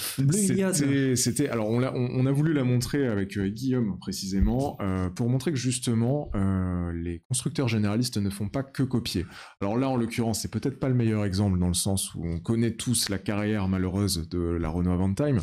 C'était, 1.16 1.50
alors 1.50 1.68
on, 1.68 1.82
on, 1.82 2.10
on 2.14 2.26
a 2.28 2.32
voulu 2.32 2.54
la 2.54 2.64
montrer 2.64 3.08
avec 3.08 3.38
euh, 3.40 3.48
Guillaume 3.50 3.98
précisément 3.98 4.78
euh, 4.82 5.10
pour 5.10 5.30
montrer 5.30 5.52
que 5.52 5.58
justement 5.58 6.30
euh, 6.36 6.92
les 6.94 7.24
constructeurs 7.28 7.70
généralistes 7.70 8.18
ne 8.18 8.30
font 8.30 8.50
pas 8.50 8.62
que 8.62 8.84
copier. 8.84 9.26
Alors 9.62 9.78
là 9.78 9.90
en 9.90 9.96
l'occurrence 9.96 10.42
c'est 10.42 10.52
peut-être 10.52 10.80
pas 10.80 10.90
le 10.90 10.96
meilleur 10.96 11.26
exemple 11.26 11.58
dans 11.58 11.70
le 11.70 11.74
sens 11.74 12.14
où 12.14 12.24
on 12.24 12.40
connaît 12.40 12.76
tous 12.76 13.10
la 13.10 13.18
carrière 13.18 13.68
malheureuse 13.68 14.30
de 14.30 14.40
la 14.40 14.70
Renault 14.70 14.92
Avantime. 14.92 15.40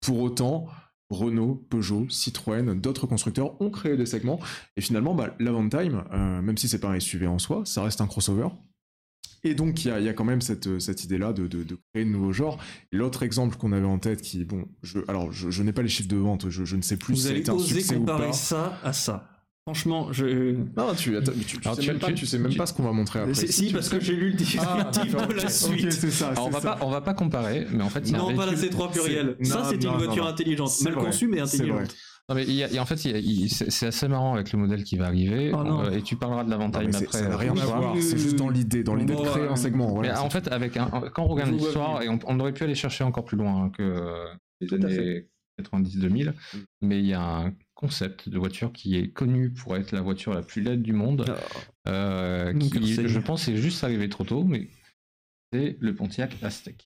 Pour 0.00 0.20
autant, 0.20 0.66
Renault, 1.10 1.66
Peugeot, 1.70 2.08
Citroën, 2.08 2.74
d'autres 2.80 3.06
constructeurs 3.06 3.60
ont 3.60 3.70
créé 3.70 3.96
des 3.96 4.06
segments 4.06 4.38
et 4.76 4.80
finalement 4.80 5.14
bah, 5.14 5.34
l'Avantime, 5.40 6.04
euh, 6.12 6.40
même 6.40 6.56
si 6.56 6.68
c'est 6.68 6.78
pas 6.78 6.88
un 6.90 7.00
SUV 7.00 7.26
en 7.26 7.38
soi, 7.38 7.62
ça 7.64 7.82
reste 7.82 8.00
un 8.00 8.06
crossover. 8.06 8.48
Et 9.42 9.54
donc, 9.54 9.84
il 9.84 9.88
y 9.88 9.90
a, 9.90 9.98
il 9.98 10.04
y 10.04 10.08
a 10.08 10.12
quand 10.12 10.24
même 10.24 10.42
cette, 10.42 10.78
cette 10.80 11.02
idée-là 11.04 11.32
de, 11.32 11.46
de- 11.46 11.62
de 11.64 11.78
créer 11.92 12.04
de 12.04 12.10
nouveaux 12.10 12.32
genres. 12.32 12.58
L'autre 12.92 13.22
exemple 13.22 13.56
qu'on 13.56 13.72
avait 13.72 13.86
en 13.86 13.98
tête, 13.98 14.20
qui, 14.20 14.44
bon, 14.44 14.66
je, 14.82 14.98
alors, 15.08 15.32
je, 15.32 15.50
je 15.50 15.62
n'ai 15.62 15.72
pas 15.72 15.80
les 15.82 15.88
chiffres 15.88 16.10
de 16.10 16.16
vente, 16.16 16.50
je, 16.50 16.64
je 16.66 16.76
ne 16.76 16.82
sais 16.82 16.98
plus 16.98 17.14
Vous 17.14 17.20
si 17.22 17.28
allez 17.28 17.40
été 17.40 17.50
un 17.50 17.54
oser 17.54 17.76
succès 17.80 17.96
ou 17.96 18.00
comparer 18.00 18.26
pas. 18.26 18.32
ça 18.34 18.78
à 18.84 18.92
ça. 18.92 19.39
Franchement, 19.70 20.12
je. 20.12 20.56
Non, 20.76 20.94
tu, 20.96 21.16
attends, 21.16 21.30
mais 21.36 21.44
tu, 21.44 21.58
tu 21.58 21.66
Alors, 21.68 21.76
sais 21.76 21.82
tu- 21.82 21.88
même 21.88 21.98
pas, 22.00 22.08
tu- 22.08 22.14
tu 22.14 22.26
sais 22.26 22.38
même 22.38 22.50
tu- 22.50 22.58
pas 22.58 22.66
ce 22.66 22.74
qu'on 22.74 22.82
va 22.82 22.90
montrer 22.92 23.20
après. 23.20 23.34
Si, 23.34 23.72
parce 23.72 23.88
sais- 23.88 23.98
que 23.98 24.04
j'ai 24.04 24.14
lu 24.16 24.30
le 24.30 24.34
Ah, 24.58 24.90
descriptif 24.90 25.28
de 25.28 25.34
la 25.34 25.48
suite. 25.48 25.84
ok, 25.86 25.92
c'est 25.92 26.10
ça. 26.10 26.28
Alors, 26.30 26.46
on 26.46 26.50
va 26.50 26.60
ça. 26.60 26.74
pas, 26.76 26.84
on 26.84 26.90
va 26.90 27.00
pas 27.02 27.14
comparer, 27.14 27.66
mais 27.72 27.84
en 27.84 27.88
fait, 27.88 28.00
il 28.00 28.10
y 28.10 28.14
a 28.16 28.18
un 28.18 28.22
Non, 28.30 28.34
pas 28.34 28.46
la 28.46 28.52
véhicule- 28.52 28.76
C3 28.76 28.90
pluriel. 28.90 29.36
c'est- 29.38 29.44
Ça, 29.48 29.58
non, 29.58 29.64
c'est 29.68 29.76
une 29.76 29.84
non, 29.84 29.96
voiture 29.96 30.24
non, 30.24 30.30
intelligente. 30.30 30.70
Mal 30.82 30.92
vrai, 30.94 31.04
conçue, 31.04 31.28
mais 31.28 31.36
c'est 31.46 31.58
vrai. 31.58 31.70
intelligente. 31.70 31.96
Non, 32.28 32.34
mais 32.34 32.44
il 32.44 32.52
y 32.54 32.64
a- 32.64 32.68
il 32.68 32.74
y 32.74 32.78
a- 32.78 32.82
en 32.82 32.86
fait, 32.86 32.96
c'est 32.96 33.70
c'est 33.70 33.86
assez 33.86 34.08
marrant 34.08 34.34
avec 34.34 34.52
le 34.52 34.58
modèle 34.58 34.82
qui 34.82 34.96
va 34.96 35.06
arriver. 35.06 35.52
Oh 35.54 35.62
non. 35.62 35.84
euh, 35.84 35.90
et 35.92 36.02
tu 36.02 36.16
parleras 36.16 36.42
de 36.44 36.50
Non, 36.50 36.56
l'Avantime 36.58 36.86
mais 36.86 36.92
c'est- 36.92 37.04
après. 37.04 37.18
ça 37.18 37.28
n'a 37.28 37.34
euh, 37.34 37.36
rien 37.36 37.52
à 37.52 37.56
soir. 37.56 37.80
voir, 37.80 37.94
c'est 38.00 38.18
juste 38.18 38.36
dans 38.36 38.48
l'idée, 38.48 38.82
dans 38.82 38.96
l'idée 38.96 39.14
de 39.14 39.20
créer 39.20 39.46
un 39.46 39.54
segment. 39.56 39.86
Voilà, 39.94 40.14
Mais 40.14 40.18
en 40.18 40.30
fait, 40.30 40.48
avec 40.48 40.76
un, 40.76 40.86
quand 41.14 41.22
on 41.22 41.28
regarde 41.28 41.52
l'histoire, 41.52 42.02
et 42.02 42.08
on, 42.08 42.18
on 42.26 42.40
aurait 42.40 42.52
pu 42.52 42.64
aller 42.64 42.74
chercher 42.74 43.04
encore 43.04 43.24
plus 43.24 43.36
loin 43.36 43.70
que 43.70 44.26
les 44.60 44.74
années 44.74 45.26
90-2000, 45.58 46.32
Mm. 46.54 46.58
mais 46.82 46.98
il 47.00 47.06
y 47.06 47.12
a 47.14 47.20
un 47.22 47.52
concept 47.80 48.28
de 48.28 48.38
voiture 48.38 48.72
qui 48.72 48.96
est 48.96 49.08
connu 49.08 49.50
pour 49.50 49.76
être 49.76 49.92
la 49.92 50.00
voiture 50.02 50.34
la 50.34 50.42
plus 50.42 50.62
laide 50.62 50.82
du 50.82 50.92
monde, 50.92 51.24
euh, 51.88 52.52
Mon 52.52 52.68
cœur 52.68 52.82
qui, 52.82 52.94
je 53.08 53.18
pense, 53.20 53.48
est 53.48 53.56
juste 53.56 53.82
arrivé 53.84 54.08
trop 54.08 54.24
tôt, 54.24 54.44
mais 54.44 54.68
c'est 55.52 55.76
le 55.80 55.94
Pontiac 55.94 56.36
Aztec. 56.42 56.88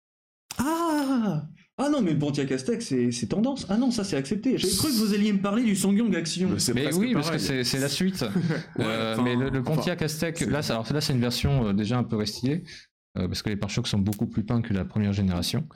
Ah 0.59 1.47
Ah 1.79 1.89
non, 1.91 2.01
mais 2.01 2.13
le 2.13 2.19
Pontiac 2.19 2.51
Aztec, 2.53 2.81
c'est 2.83 3.11
c'est 3.13 3.27
tendance. 3.27 3.67
Ah 3.69 3.77
non, 3.77 3.91
ça 3.91 4.05
c'est 4.05 4.17
accepté. 4.17 4.57
J'avais 4.57 4.73
cru 4.75 4.89
que 4.89 4.97
vous 4.97 5.13
alliez 5.13 5.33
me 5.33 5.41
parler 5.43 5.63
du 5.65 5.77
Sangyong 5.77 6.15
Action. 6.17 6.49
Mais 6.75 6.95
oui, 6.95 7.13
parce 7.13 7.31
que 7.31 7.39
c'est 7.39 7.65
c'est 7.65 7.79
la 7.81 7.89
suite. 7.89 8.25
Euh, 8.79 9.15
enfin, 9.15 9.23
mais 9.23 9.35
le, 9.37 9.49
le 9.51 9.63
Pontiac 9.63 10.01
Aztec, 10.03 10.39
c'est- 10.39 10.47
là, 10.51 10.63
c'est- 10.63 10.73
alors 10.73 10.91
là, 10.93 11.01
c'est 11.01 11.13
une 11.15 11.21
version 11.21 11.67
euh, 11.69 11.73
déjà 11.73 11.99
un 11.99 12.05
peu 12.05 12.17
restylée, 12.17 12.63
euh, 13.19 13.27
parce 13.27 13.43
que 13.43 13.49
les 13.49 13.57
pare-chocs 13.57 13.89
sont 13.89 13.99
beaucoup 13.99 14.27
plus 14.27 14.45
peints 14.45 14.61
que 14.63 14.73
la 14.75 14.85
première 14.85 15.13
génération. 15.13 15.67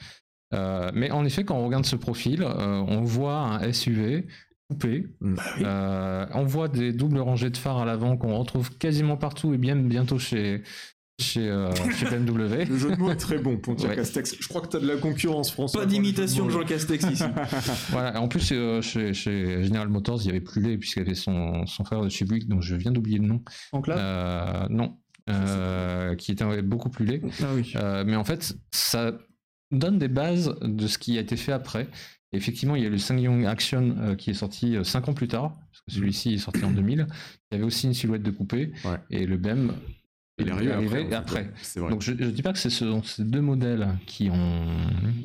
Euh, 0.55 0.91
mais 0.95 1.11
en 1.11 1.25
effet, 1.25 1.45
quand 1.45 1.57
on 1.57 1.65
regarde 1.67 1.87
ce 1.87 1.97
profil, 1.97 2.43
euh, 2.43 2.85
on 2.87 3.01
voit 3.03 3.39
un 3.39 3.73
SUV 3.73 4.27
coupé. 4.71 5.07
Mm. 5.21 5.35
Bah 5.35 5.43
oui. 5.57 5.63
Euh, 5.67 6.27
on 6.35 6.45
voit 6.45 6.69
des 6.69 6.93
doubles 6.93 7.19
rangées 7.19 7.51
de 7.51 7.57
phares 7.57 7.79
à 7.79 7.85
l'avant 7.85 8.17
qu'on 8.17 8.39
retrouve 8.39 8.71
quasiment 8.79 9.17
partout 9.17 9.53
et 9.53 9.59
bien 9.59 9.77
bientôt 9.77 10.19
chez, 10.19 10.63
chez, 11.21 11.49
euh, 11.49 11.71
chez 11.97 12.07
BMW. 12.07 12.65
Le 12.69 12.79
jeu 12.79 12.91
de 12.93 12.97
mots 12.97 13.11
est 13.11 13.17
très 13.17 13.39
bon, 13.39 13.57
Pontiac 13.57 13.91
Ouais. 13.91 13.99
Aztecs. 13.99 14.37
Je 14.41 14.49
crois 14.49 14.61
que 14.61 14.69
tu 14.69 14.77
as 14.77 14.81
de 14.81 14.87
la 14.87 14.97
concurrence, 14.97 15.51
François. 15.51 15.81
Pas 15.81 15.87
d'imitation 15.87 16.47
de. 16.47 16.51
Jean 16.51 16.65
Castex 16.65 17.05
ici. 17.11 17.25
Voilà. 17.91 18.21
En 18.21 18.29
plus, 18.29 18.51
euh, 18.53 18.81
chez, 18.81 19.13
chez 19.13 19.65
General 19.65 19.89
Motors, 19.89 20.21
il 20.23 20.27
y 20.27 20.31
avait 20.31 20.41
plus 20.41 20.79
puisqu'il 20.79 21.01
y 21.01 21.07
avait 21.07 21.15
son, 21.15 21.67
son 21.67 21.85
frère 21.85 22.03
de 22.03 22.09
chez 22.09 22.25
Buick, 22.25 22.49
dont 22.49 22.61
je 22.61 22.77
viens 22.77 22.93
d'oublier 22.93 23.19
le 23.19 23.27
nom. 23.27 23.43
En 23.73 23.81
classe 23.81 23.99
Euh, 24.01 24.67
non. 24.71 24.97
Euh, 25.29 26.15
qui 26.17 26.33
était 26.33 26.63
beaucoup 26.63 26.91
plus 26.91 27.05
laid. 27.05 27.23
Ah 27.43 27.47
oui. 27.55 27.73
Euh, 27.77 28.05
mais 28.07 28.17
en 28.17 28.25
fait, 28.25 28.57
ça 28.73 29.13
donne 29.71 29.99
des 29.99 30.09
bases 30.09 30.57
de 30.63 30.87
ce 30.89 30.99
qui 30.99 31.19
a 31.19 31.21
été 31.21 31.37
fait 31.37 31.53
après. 31.53 31.89
Effectivement, 32.33 32.77
il 32.77 32.83
y 32.83 32.87
a 32.87 32.91
le 32.91 32.99
SsangYong 32.99 33.45
Action 33.47 33.97
euh, 33.99 34.15
qui 34.15 34.31
est 34.31 34.35
sorti 34.35 34.77
5 34.83 35.09
ans 35.09 35.15
plus 35.15 35.29
tard, 35.29 35.51
parce 35.71 35.81
que 35.83 35.93
celui-ci 35.93 36.35
est 36.35 36.39
sorti 36.39 36.65
en 36.65 36.71
2000. 36.71 37.07
Il 37.51 37.55
y 37.55 37.57
avait 37.57 37.65
aussi 37.65 37.87
une 37.87 37.95
silhouette 37.95 38.23
de 38.23 38.31
coupé, 38.31 38.73
Ouais. 38.85 38.99
et 39.11 39.27
le 39.27 39.37
BEM 39.37 39.73
Il 40.39 40.49
est 40.49 40.51
arrivé 40.53 41.13
après. 41.15 41.51
vrai. 41.77 41.91
Donc 41.91 42.03
je 42.03 42.13
ne 42.13 42.31
dis 42.31 42.43
pas 42.43 42.53
que 42.53 42.59
c'est 42.59 42.71
ce- 42.71 43.01
ces 43.05 43.25
deux 43.25 43.41
modèles 43.43 43.89
qui 44.07 44.31
ont, 44.31 44.67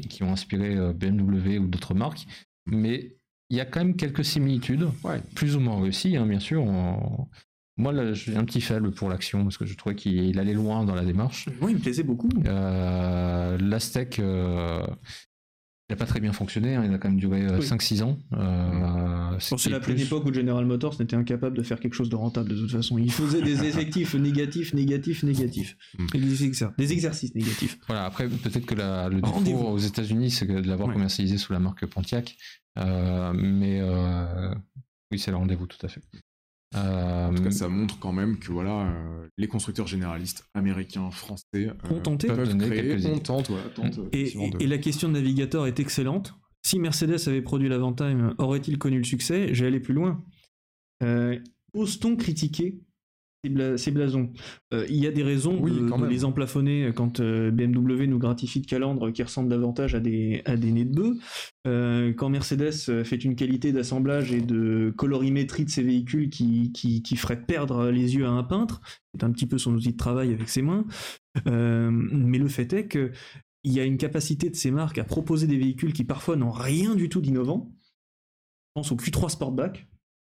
qui 0.09 0.23
ont 0.23 0.31
inspiré 0.31 0.75
euh, 0.75 0.93
BMW 0.93 1.57
ou 1.59 1.67
d'autres 1.67 1.93
marques, 1.93 2.25
mais 2.65 3.15
il 3.49 3.57
y 3.57 3.61
a 3.61 3.65
quand 3.65 3.79
même 3.79 3.95
quelques 3.95 4.25
similitudes, 4.25 4.87
Ouais. 5.03 5.21
plus 5.35 5.55
ou 5.55 5.59
moins 5.59 5.79
réussies, 5.81 6.17
hein, 6.17 6.25
bien 6.25 6.39
sûr. 6.39 6.63
On- 6.63 7.27
Moi, 7.77 8.13
j'ai 8.13 8.37
un 8.37 8.45
petit 8.45 8.61
faible 8.61 8.91
pour 8.91 9.09
l'action, 9.09 9.43
parce 9.43 9.57
que 9.57 9.65
je 9.65 9.75
trouvais 9.75 9.95
qu'il 9.95 10.39
allait 10.39 10.53
loin 10.53 10.85
dans 10.85 10.95
la 10.95 11.03
démarche. 11.03 11.49
Moi, 11.59 11.71
il 11.71 11.75
me 11.77 11.81
plaisait 11.81 12.03
beaucoup. 12.03 12.29
Euh, 12.47 13.57
L'Aztec, 13.59 14.17
euh, 14.19 14.81
il 15.87 15.93
n'a 15.93 15.97
pas 15.97 16.05
très 16.07 16.19
bien 16.19 16.33
fonctionné, 16.33 16.73
hein, 16.75 16.83
il 16.83 16.91
a 16.93 16.97
quand 16.97 17.09
même 17.09 17.19
duré 17.19 17.43
euh, 17.45 17.59
Oui. 17.59 17.65
5-6 17.65 18.01
ans. 18.01 18.17
Euh, 18.33 19.37
c'est 19.39 19.69
la 19.69 19.79
pleine 19.79 19.97
plus- 19.97 20.05
époque 20.05 20.25
où 20.25 20.33
General 20.33 20.65
Motors 20.65 20.95
n'était 20.99 21.15
incapable 21.15 21.55
de 21.55 21.61
faire 21.61 21.79
quelque 21.79 21.93
chose 21.93 22.09
de 22.09 22.15
rentable 22.15 22.49
de 22.49 22.55
toute 22.55 22.71
façon. 22.71 22.97
Il 22.97 23.11
faisait 23.11 23.41
des 23.43 23.63
effectifs 23.67 24.15
négatifs, 24.15 24.73
négatifs, 24.73 25.21
négatifs. 25.21 25.77
Mm. 25.99 26.05
Des, 26.13 26.49
exer- 26.49 26.75
des 26.75 26.91
exercices 26.91 27.35
négatifs. 27.35 27.77
Voilà, 27.85 28.05
après, 28.05 28.27
peut-être 28.27 28.65
que 28.65 28.73
la- 28.73 29.09
le 29.09 29.21
défaut 29.21 29.67
aux 29.69 29.77
États-Unis, 29.77 30.31
c'est 30.31 30.47
de 30.47 30.67
l'avoir 30.67 30.87
Ouais. 30.89 30.95
commercialisé 30.95 31.37
sous 31.37 31.53
la 31.53 31.59
marque 31.59 31.85
Pontiac. 31.85 32.35
Euh, 32.79 33.31
mais 33.35 33.79
euh, 33.79 34.53
oui, 35.11 35.19
c'est 35.19 35.29
le 35.29 35.37
rendez-vous, 35.37 35.67
tout 35.67 35.77
à 35.85 35.87
fait. 35.87 36.01
Euh, 36.75 37.27
En 37.27 37.33
tout 37.33 37.43
cas, 37.43 37.51
ça 37.51 37.69
montre 37.69 37.97
quand 37.99 38.11
même 38.11 38.37
que 38.37 38.51
voilà, 38.51 38.87
euh, 38.87 39.27
les 39.37 39.47
constructeurs 39.47 39.87
généralistes 39.87 40.45
américains, 40.53 41.09
français 41.11 41.45
euh, 41.55 41.73
Ont 41.89 41.99
tenté. 41.99 42.27
Peuvent 42.27 42.57
créer, 42.57 42.97
on 43.07 43.19
tente, 43.19 43.51
tente, 43.75 43.99
Et, 44.11 44.33
de- 44.49 44.65
la 44.67 44.77
question 44.77 45.07
de 45.07 45.13
navigateur 45.13 45.67
est 45.67 45.79
excellente. 45.79 46.33
Si 46.65 46.79
Mercedes 46.79 47.27
avait 47.27 47.41
produit 47.41 47.69
l'Avantime, 47.69 48.33
aurait-il 48.39 48.77
connu 48.77 48.97
le 48.97 49.03
succès? 49.03 49.53
J'ai 49.53 49.67
allé 49.67 49.79
plus 49.79 49.93
loin. 49.93 50.23
Euh, 51.03 51.39
Ose-t-on 51.73 52.15
critiquer 52.15 52.79
ces, 53.45 53.49
bla- 53.49 53.77
ces 53.77 53.91
blasons 53.91 54.31
Euh, 54.73 54.85
Il 54.89 54.95
y 54.97 55.07
a 55.07 55.11
des 55.11 55.23
raisons 55.23 55.57
Oui, 55.61 55.71
de, 55.71 56.05
les 56.07 56.25
emplafonner 56.25 56.91
quand 56.95 57.19
euh, 57.19 57.51
BMW 57.51 58.07
nous 58.07 58.17
gratifie 58.19 58.61
de 58.61 58.65
calandres 58.65 59.11
qui 59.11 59.21
ressemblent 59.23 59.49
davantage 59.49 59.93
à 59.95 59.99
des, 59.99 60.41
à 60.45 60.57
des 60.57 60.71
nez 60.71 60.85
de 60.85 60.93
bœuf. 60.95 61.51
Euh, 61.67 62.13
quand 62.13 62.29
Mercedes 62.29 63.03
fait 63.03 63.23
une 63.23 63.35
qualité 63.35 63.71
d'assemblage 63.71 64.31
et 64.31 64.41
de 64.41 64.93
colorimétrie 64.97 65.65
de 65.65 65.69
ses 65.69 65.83
véhicules 65.83 66.29
qui, 66.29 66.71
qui, 66.71 67.01
qui 67.03 67.15
ferait 67.15 67.41
perdre 67.45 67.89
les 67.89 68.15
yeux 68.15 68.25
à 68.25 68.29
un 68.29 68.43
peintre, 68.43 68.81
c'est 69.13 69.23
un 69.23 69.31
petit 69.31 69.45
peu 69.47 69.57
son 69.57 69.73
outil 69.75 69.91
de 69.91 69.97
travail 69.97 70.33
avec 70.33 70.49
ses 70.49 70.61
mains. 70.61 70.85
Mais 71.45 72.37
le 72.37 72.47
fait 72.47 72.71
est 72.73 72.87
que 72.87 73.11
il 73.63 73.73
y 73.73 73.79
a 73.79 73.83
une 73.83 73.97
capacité 73.97 74.49
de 74.51 74.55
ces 74.55 74.69
marques 74.69 74.99
à 74.99 75.03
proposer 75.03 75.47
des 75.47 75.57
véhicules 75.57 75.91
qui 75.93 76.03
parfois 76.03 76.35
n'ont 76.35 76.51
rien 76.51 76.93
du 76.95 77.09
tout 77.09 77.19
d'innovant. 77.21 77.71
Je 77.73 78.81
pense 78.81 78.91
au 78.91 78.95
Q3 78.95 79.29
Sportback. 79.29 79.87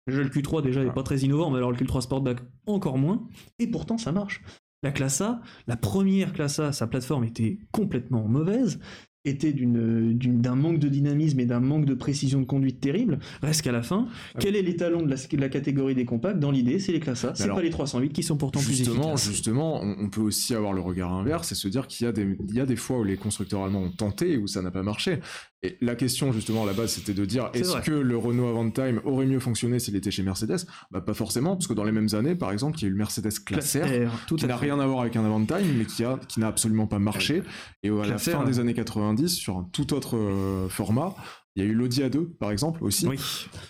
Déjà, 0.06 0.22
le 0.22 0.28
Q3 0.28 0.62
déjà 0.62 0.82
n'est 0.82 0.90
Ah. 0.90 0.94
pas 0.94 1.02
très 1.02 1.18
innovant, 1.20 1.50
mais 1.50 1.58
alors 1.58 1.70
le 1.70 1.76
Q3 1.76 2.00
Sportback 2.02 2.38
encore 2.66 2.98
moins. 2.98 3.28
Et 3.58 3.66
pourtant, 3.68 3.98
ça 3.98 4.12
marche. 4.12 4.42
La 4.82 4.90
classe 4.90 5.20
A, 5.20 5.40
la 5.68 5.76
première 5.76 6.32
classe 6.32 6.58
A, 6.58 6.72
sa 6.72 6.88
plateforme 6.88 7.22
était 7.24 7.58
complètement 7.70 8.26
mauvaise, 8.26 8.80
était 9.24 9.52
d'un 9.52 10.56
manque 10.56 10.78
de 10.78 10.88
dynamisme 10.88 11.38
et 11.40 11.46
d'un 11.46 11.60
manque 11.60 11.84
de 11.84 11.94
précision 11.94 12.40
de 12.40 12.44
conduite 12.44 12.80
terrible. 12.80 13.18
Reste 13.42 13.62
qu'à 13.62 13.72
la 13.72 13.82
fin, 13.82 14.08
Ah 14.34 14.38
quel 14.40 14.56
est 14.56 14.62
l'étalon 14.62 15.02
de 15.02 15.08
la, 15.10 15.16
de 15.16 15.36
la 15.40 15.48
catégorie 15.48 15.94
des 15.94 16.04
compacts 16.04 16.38
Dans 16.40 16.50
l'idée, 16.50 16.78
c'est 16.78 16.92
les 16.92 17.00
classes 17.00 17.24
A, 17.24 17.34
c'est 17.34 17.48
pas 17.48 17.62
les 17.62 17.70
308 17.70 18.12
qui 18.12 18.22
sont 18.22 18.36
pourtant 18.36 18.60
plus 18.60 18.80
efficaces. 18.80 19.28
justement, 19.28 19.80
on, 19.82 20.08
peut 20.08 20.20
aussi 20.20 20.54
avoir 20.54 20.72
le 20.72 20.80
regard 20.80 21.12
inverse 21.12 21.52
et 21.52 21.54
se 21.54 21.68
dire 21.68 21.86
qu'il 21.86 22.04
y, 22.04 22.08
a 22.08 22.12
des- 22.12 22.36
il 22.48 22.54
y 22.54 22.60
a 22.60 22.66
des 22.66 22.76
fois 22.76 22.98
où 22.98 23.04
les 23.04 23.16
constructeurs 23.16 23.62
allemands 23.64 23.82
ont 23.82 23.90
tenté 23.90 24.32
et 24.32 24.36
où 24.38 24.46
ça 24.46 24.60
n'a 24.60 24.70
pas 24.70 24.82
marché. 24.82 25.20
Et 25.64 25.76
la 25.80 25.94
question, 25.94 26.32
justement, 26.32 26.64
à 26.64 26.66
la 26.66 26.72
base, 26.72 26.90
c'était 26.90 27.14
de 27.14 27.24
dire 27.24 27.48
est-ce 27.54 27.76
que 27.82 27.92
le 27.92 28.16
Renault 28.16 28.48
Avantime 28.48 29.00
aurait 29.04 29.26
mieux 29.26 29.38
fonctionné 29.38 29.78
s'il 29.78 29.94
était 29.94 30.10
chez 30.10 30.24
Mercedes? 30.24 30.66
Bah, 30.90 31.00
Pas 31.00 31.14
forcément, 31.14 31.54
parce 31.54 31.68
que 31.68 31.72
dans 31.72 31.84
les 31.84 31.92
mêmes 31.92 32.08
années, 32.14 32.34
par 32.34 32.50
exemple, 32.50 32.78
il 32.80 32.82
y 32.82 32.84
a 32.86 32.88
eu 32.88 32.90
le 32.92 32.96
Mercedes 32.96 33.30
Classe 33.46 33.76
R, 33.76 34.10
tout 34.26 34.34
qui 34.34 34.46
n'a 34.46 34.56
rien 34.56 34.80
à 34.80 34.86
voir 34.86 35.02
avec 35.02 35.14
un 35.14 35.24
Avantime, 35.24 35.58
mais 35.78 35.84
qui 35.84 36.40
n'a 36.40 36.46
absolument 36.48 36.88
pas 36.88 36.98
marché. 36.98 37.42
Et 37.84 37.90
à 37.90 38.06
la 38.06 38.18
fin 38.18 38.44
des 38.44 38.58
années 38.58 38.74
90, 39.16 39.28
sur 39.28 39.56
un 39.56 39.64
tout 39.72 39.92
autre 39.94 40.16
euh, 40.16 40.68
format, 40.68 41.14
il 41.54 41.62
y 41.64 41.66
a 41.66 41.68
eu 41.68 41.74
l'Audi 41.74 42.00
A2, 42.02 42.24
par 42.38 42.50
exemple, 42.50 42.82
aussi, 42.82 43.06
Oui, 43.06 43.16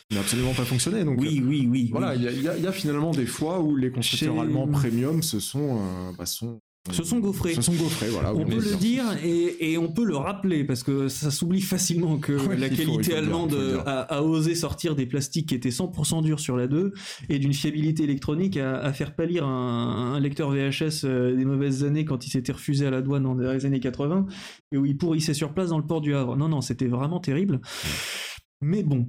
qui 0.09 0.14
n'a 0.14 0.20
absolument 0.20 0.52
pas 0.55 0.64
fonctionné. 0.64 1.05
Donc, 1.05 1.19
oui, 1.20 1.43
oui, 1.44 1.66
oui. 1.70 1.89
voilà, 1.90 2.12
oui. 2.12 2.16
il 2.19 2.23
y, 2.24 2.28
a- 2.28 2.32
il 2.32 2.43
y 2.43 2.48
a- 2.48 2.56
il 2.56 2.62
y 2.62 2.66
a 2.66 2.73
finalement 2.73 3.10
des 3.10 3.27
fois 3.27 3.60
où 3.60 3.74
les 3.77 3.90
constructeurs 3.90 4.35
Chez- 4.35 4.40
allemands 4.40 4.69
premium 4.69 5.23
se 5.23 5.40
sont, 5.40 5.78
euh, 5.81 6.12
bah, 6.16 6.27
sont, 6.27 6.60
Se 6.90 7.04
sont 7.04 7.20
gaufrés. 7.20 7.54
se 7.54 7.62
sont 7.62 7.74
gaufrés, 7.74 8.09
voilà. 8.09 8.34
On 8.34 8.44
peut 8.44 8.56
le 8.56 8.76
dire 8.76 9.04
et, 9.22 9.70
et 9.72 9.78
on 9.78 9.92
peut 9.92 10.04
le 10.04 10.16
rappeler 10.16 10.64
parce 10.64 10.82
que 10.82 11.06
ça 11.06 11.30
s'oublie 11.30 11.60
facilement 11.60 12.18
que 12.18 12.32
Ouais, 12.32 12.56
la 12.56 12.68
faut- 12.68 12.74
qualité 12.74 13.14
allemande 13.14 13.50
dire. 13.50 13.82
a, 13.86 14.00
a 14.00 14.22
osé 14.22 14.56
sortir 14.56 14.96
des 14.96 15.06
plastiques 15.06 15.50
qui 15.50 15.54
étaient 15.54 15.68
100% 15.70 16.24
durs 16.24 16.40
sur 16.40 16.56
la 16.56 16.66
2 16.66 16.92
et 17.28 17.38
d'une 17.38 17.52
fiabilité 17.52 18.02
électronique 18.02 18.56
à, 18.56 18.80
à 18.80 18.92
faire 18.92 19.14
pâlir 19.14 19.46
un, 19.46 20.14
un 20.14 20.18
lecteur 20.20 20.50
VHS 20.50 21.04
euh, 21.04 21.36
des 21.36 21.44
mauvaises 21.44 21.84
années 21.84 22.04
quand 22.04 22.26
il 22.26 22.30
s'était 22.30 22.50
refusé 22.52 22.84
à 22.84 22.90
la 22.90 23.00
douane 23.00 23.22
dans 23.22 23.34
les 23.34 23.64
années 23.64 23.78
80 23.78 24.26
et 24.72 24.76
où 24.76 24.84
il 24.84 24.96
pourrissait 24.96 25.34
sur 25.34 25.54
place 25.54 25.68
dans 25.68 25.78
le 25.78 25.86
port 25.86 26.00
du 26.00 26.16
Havre. 26.16 26.36
Non, 26.36 26.48
non, 26.48 26.62
c'était 26.62 26.88
vraiment 26.88 27.20
terrible. 27.20 27.60
Mais 28.60 28.82
bon, 28.82 29.09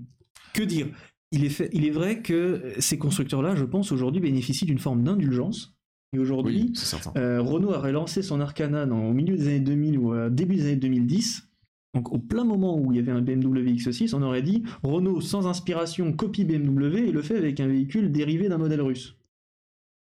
que 0.54 0.62
dire? 0.62 0.88
Il 1.32 1.44
est, 1.44 1.50
fait, 1.50 1.72
il 1.74 1.84
est 1.88 1.92
vrai 1.92 2.22
que 2.22 2.74
ces 2.78 3.00
constructeurs-là, 3.00 3.56
je 3.56 3.66
pense, 3.66 3.92
aujourd'hui 3.92 4.22
bénéficient 4.22 4.68
d'une 4.68 4.78
forme 4.78 5.04
d'indulgence. 5.04 5.73
Et 6.14 6.20
aujourd'hui, 6.20 6.66
Oui, 6.68 6.74
euh, 7.18 7.42
Renault 7.42 7.74
a 7.74 7.80
relancé 7.80 8.22
son 8.22 8.40
Arcana 8.40 8.86
dans- 8.86 9.08
au 9.10 9.14
milieu 9.14 9.36
des 9.36 9.48
années 9.48 9.60
2000 9.60 9.98
ou 9.98 10.14
au 10.14 10.30
début 10.30 10.56
des 10.56 10.64
années 10.68 10.76
2010. 10.76 11.50
Donc 11.96 12.12
au 12.12 12.18
plein 12.20 12.44
moment 12.44 12.80
où 12.80 12.92
il 12.92 12.96
y 12.96 13.00
avait 13.00 13.12
un 13.12 13.22
BMW 13.22 13.74
X6, 13.76 14.14
on 14.16 14.22
aurait 14.24 14.42
dit 14.42 14.64
Renault 14.84 15.22
sans 15.22 15.46
inspiration 15.48 16.12
copie 16.14 16.44
BMW 16.46 17.08
et 17.08 17.12
le 17.12 17.22
fait 17.22 17.38
avec 17.38 17.60
un 17.60 17.68
véhicule 17.68 18.12
dérivé 18.12 18.50
d'un 18.50 18.58
modèle 18.58 18.82
russe. 18.82 19.16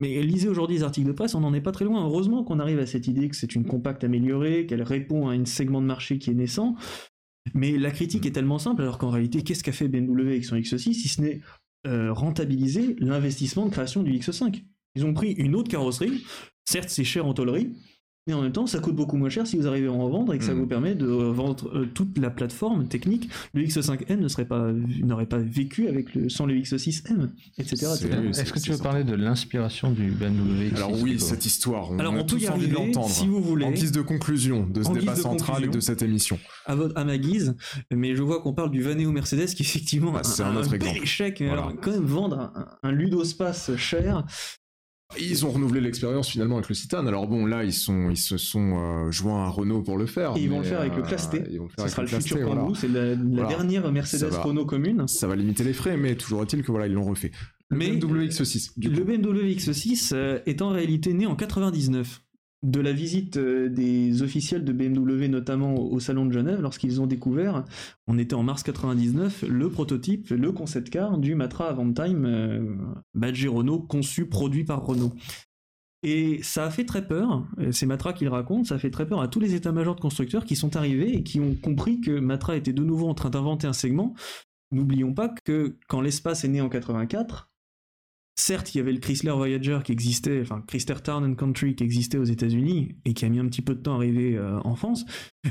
Mais 0.01 0.23
lisez 0.23 0.49
aujourd'hui 0.49 0.77
les 0.79 0.83
articles 0.83 1.07
de 1.07 1.13
presse, 1.13 1.35
on 1.35 1.41
n'en 1.41 1.55
est 1.55 1.61
pas 1.61 1.73
très 1.73 1.85
loin. 1.85 2.05
Heureusement 2.05 2.43
qu'on 2.43 2.59
arrive 2.59 2.79
à 2.79 2.87
cette 2.87 3.07
idée 3.07 3.29
que 3.29 3.37
c'est 3.37 3.55
une 3.55 3.65
compacte 3.65 4.03
améliorée, 4.03 4.67
qu'elle 4.67 4.83
répond 4.83 5.29
à 5.29 5.35
un 5.35 5.45
segment 5.45 5.81
de 5.81 5.87
marché 5.87 6.19
qui 6.19 6.31
est 6.31 6.35
naissant. 6.35 6.75
Mais 7.53 7.77
la 7.79 7.91
critique 7.91 8.25
est 8.27 8.33
tellement 8.33 8.59
simple, 8.59 8.81
alors 8.83 8.97
qu'en 8.99 9.11
réalité, 9.11 9.43
qu'est-ce 9.43 9.63
qu'a 9.63 9.73
fait 9.73 9.89
BMW 9.89 10.23
avec 10.29 10.45
son 10.47 10.57
X6 10.57 10.79
si 10.95 11.09
ce 11.09 11.21
n'est 11.21 11.41
euh, 11.87 12.13
rentabiliser 12.13 12.97
l'investissement 12.99 13.67
de 13.67 13.71
création 13.71 14.03
du 14.03 14.13
X5 14.13 14.65
Ils 14.97 15.05
ont 15.05 15.13
pris 15.15 15.33
une 15.33 15.55
autre 15.55 15.69
carrosserie, 15.71 16.25
certes 16.65 16.89
c'est 16.89 17.05
cher 17.05 17.27
en 17.27 17.35
tôlerie, 17.35 17.73
mais 18.27 18.33
en 18.33 18.41
même 18.41 18.53
temps 18.53 18.67
ça 18.67 18.79
coûte 18.79 18.95
beaucoup 18.97 19.19
moins 19.19 19.29
cher 19.29 19.47
si 19.47 19.57
vous 19.59 19.67
arrivez 19.67 19.87
à 19.89 19.93
en 19.93 20.09
vendre 20.09 20.33
et 20.33 20.39
que 20.39 20.45
ça 20.45 20.55
Mm. 20.55 20.59
vous 20.61 20.67
permet 20.67 20.95
de 20.95 21.05
vendre 21.05 21.69
euh, 21.77 21.85
toute 21.93 22.17
la 22.17 22.31
plateforme 22.31 22.89
technique. 22.89 23.29
Le 23.53 23.63
X5M 23.65 24.17
ne 24.19 24.29
serait 24.29 24.47
pas, 24.47 24.73
n'aurait 25.03 25.27
pas 25.27 25.37
vécu 25.39 25.89
avec 25.89 26.15
le, 26.15 26.31
sans 26.31 26.47
le 26.47 26.55
X6M, 26.55 27.29
etc. 27.59 27.87
Est-ce 28.31 28.53
que 28.53 28.61
tu 28.61 28.71
veux 28.71 28.79
parler 28.79 29.05
de 29.05 29.15
l'inspiration 29.15 29.91
du 29.91 30.11
BMW 30.13 30.71
X6 30.71 30.77
Alors 30.77 31.03
oui, 31.03 31.21
cette 31.21 31.45
histoire, 31.45 31.91
on 31.91 31.99
Alors 31.99 32.15
a 32.15 32.17
on 32.17 32.21
peut 32.21 32.27
tous 32.27 32.43
y 32.45 32.49
envie 32.49 32.69
de 32.69 32.73
arriver 32.77 32.87
l'entendre. 32.87 33.11
si 33.11 33.27
vous 33.27 33.43
voulez. 33.43 33.67
En 33.67 33.73
guise 33.73 33.93
de 33.93 34.01
conclusion 34.01 34.65
de 34.67 34.83
ce 34.83 34.93
débat 34.93 35.15
de 35.17 35.21
central 35.21 35.65
et 35.65 35.69
de 35.69 35.81
cette 35.81 36.01
émission. 36.01 36.39
à, 36.65 36.77
votre, 36.77 36.97
à 36.97 37.05
ma 37.05 37.19
guise, 37.19 37.55
mais 37.93 38.15
je 38.17 38.23
vois 38.23 38.41
qu'on 38.41 38.55
parle 38.55 38.71
du 38.71 38.81
Vaneo 38.81 39.11
Mercedes 39.11 39.49
qui 39.55 39.65
effectivement 39.65 40.13
Bah, 40.13 40.21
a 40.21 40.25
c'est 40.25 40.45
un 40.45 40.57
autre 40.57 40.71
bel 40.71 40.81
exemple. 40.83 41.03
échec. 41.03 41.43
Voilà. 41.43 41.63
Alors 41.65 41.75
quand 41.79 41.91
même 41.91 42.05
vendre 42.05 42.39
un, 42.55 42.69
un 42.85 42.91
ludospace 42.93 43.77
cher, 43.77 44.25
Ils 45.21 45.45
ont 45.47 45.51
renouvelé 45.51 45.81
l'expérience 45.81 46.29
finalement 46.29 46.57
avec 46.57 46.69
le 46.69 46.75
Citan. 46.75 47.07
Alors 47.07 47.27
bon, 47.27 47.47
là, 47.47 47.65
ils, 47.65 47.73
sont, 47.73 48.11
ils 48.11 48.17
se 48.17 48.37
sont 48.37 48.77
euh, 48.77 49.11
joints 49.11 49.45
à 49.45 49.49
Renault 49.49 49.83
pour 49.83 49.97
le 49.99 50.07
faire. 50.07 50.35
Et 50.37 50.43
ils 50.43 50.51
vont 50.51 50.59
le 50.59 50.65
faire 50.65 50.81
avec 50.81 50.95
le 50.97 51.03
euh, 51.03 51.07
Classe 51.07 51.31
T. 51.31 51.43
Ce 51.79 51.89
sera 51.89 52.03
le 52.03 52.09
futur 52.09 52.39
voilà. 52.47 52.67
c'est 52.75 52.89
la, 52.89 53.11
la 53.11 53.15
Voilà. 53.17 53.49
dernière 53.49 53.93
Mercedes 53.93 54.19
Ça 54.19 54.29
va. 54.29 54.43
Renault 54.43 54.67
commune. 54.67 55.07
Ça 55.09 55.27
va 55.27 55.37
limiter 55.37 55.65
les 55.65 55.73
frais, 55.73 55.97
mais 55.97 56.15
toujours 56.17 56.43
est-il 56.43 56.63
que 56.63 56.71
voilà, 56.71 56.87
ils 56.87 56.93
l'ont 56.93 57.05
refait. 57.05 57.31
Le 57.71 57.77
Mais- 57.79 57.91
BMW 57.97 58.27
X6, 58.29 58.73
du 58.77 58.89
Le 58.89 58.99
coup. 58.99 59.05
BMW 59.05 59.55
X6 59.55 60.11
euh, 60.13 60.39
est 60.47 60.61
en 60.63 60.69
réalité 60.71 61.13
né 61.15 61.27
en 61.27 61.35
99 61.37 62.21
de 62.65 62.81
la 62.81 62.93
visite 62.93 63.37
euh, 63.37 63.69
des 63.69 64.23
officiels 64.23 64.65
de 64.65 64.73
BMW 64.73 65.29
notamment 65.29 65.75
au, 65.75 66.01
salon 66.01 66.25
de 66.25 66.33
Genève 66.33 66.61
lorsqu'ils 66.61 67.01
ont 67.01 67.07
découvert, 67.07 67.65
on 68.07 68.19
était 68.19 68.35
en 68.35 68.43
mars 68.43 68.63
99, 68.63 69.45
le 69.49 69.69
prototype, 69.69 70.31
le 70.31 70.51
concept 70.51 70.89
car 70.89 71.19
du 71.19 71.35
Matra 71.35 71.69
Avantime 71.69 72.25
euh, 72.25 72.75
badgé 73.13 73.49
Renault 73.49 73.81
conçu, 73.81 74.27
produit 74.27 74.65
par 74.65 74.85
Renault. 74.85 75.13
Et 76.03 76.43
ça 76.43 76.65
a 76.65 76.71
fait 76.71 76.85
très 76.85 77.07
peur, 77.07 77.47
c'est 77.71 77.87
Matra 77.87 78.13
qui 78.13 78.25
le 78.25 78.31
raconte, 78.31 78.67
ça 78.67 78.75
a 78.75 78.79
fait 78.79 78.91
très 78.91 79.07
peur 79.07 79.23
à 79.23 79.29
tous 79.29 79.41
les 79.41 79.55
états-majors 79.55 79.95
de 79.95 80.01
constructeurs 80.03 80.45
qui 80.45 80.55
sont 80.55 80.77
arrivés 80.77 81.15
et 81.15 81.23
qui 81.23 81.41
ont 81.41 81.55
compris 81.55 82.03
que 82.03 82.19
Matra 82.19 82.57
était 82.57 82.75
de 82.75 82.83
nouveau 82.83 83.09
en 83.09 83.15
train 83.15 83.31
d'inventer 83.31 83.67
un 83.67 83.73
segment. 83.73 84.15
N'oublions 84.71 85.15
pas 85.15 85.31
que 85.45 85.79
quand 85.89 86.03
l'espace 86.03 86.45
est 86.45 86.49
né 86.49 86.61
en 86.61 86.69
84, 86.69 87.49
certes 88.37 88.75
il 88.75 88.79
y 88.79 88.81
avait 88.81 88.93
le 88.93 88.99
Chrysler 88.99 89.33
Voyager 89.33 89.79
qui 89.85 89.93
existait, 89.93 90.41
enfin 90.41 90.63
Chrysler 90.67 91.01
Town 91.03 91.25
and 91.25 91.35
Country 91.35 91.75
qui 91.75 91.85
existait 91.85 92.19
aux 92.19 92.25
États-Unis 92.25 92.97
et 93.05 93.15
qui 93.15 93.25
a 93.25 93.29
mis 93.29 93.39
un 93.39 93.47
petit 93.47 93.63
peu 93.63 93.75
de 93.75 93.81
temps 93.81 93.95
à 93.95 93.97
arriver 93.97 94.37
euh, 94.37 94.59
en 94.65 94.75
France, 94.75 95.05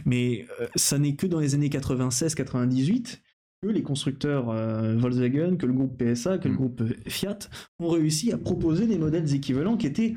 mais 0.06 0.46
euh, 0.60 0.68
ça 0.76 1.00
n'est 1.00 1.16
que 1.16 1.28
dans 1.28 1.40
les 1.40 1.56
années 1.56 1.70
96-98 1.70 3.22
que 3.62 3.68
les 3.70 3.84
constructeurs 3.84 4.50
euh, 4.50 4.96
Volkswagen, 4.98 5.56
que 5.56 5.66
le 5.66 5.74
groupe 5.74 5.98
PSA, 5.98 6.38
que 6.38 6.48
le 6.48 6.54
Mm. 6.54 6.58
groupe 6.58 6.84
Fiat 7.08 7.40
ont 7.80 7.90
réussi 7.90 8.32
à 8.32 8.38
proposer 8.38 8.88
des 8.88 8.98
modèles 8.98 9.34
équivalents 9.34 9.78
qui 9.78 9.88
étaient 9.88 10.16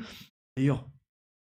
d'ailleurs 0.57 0.89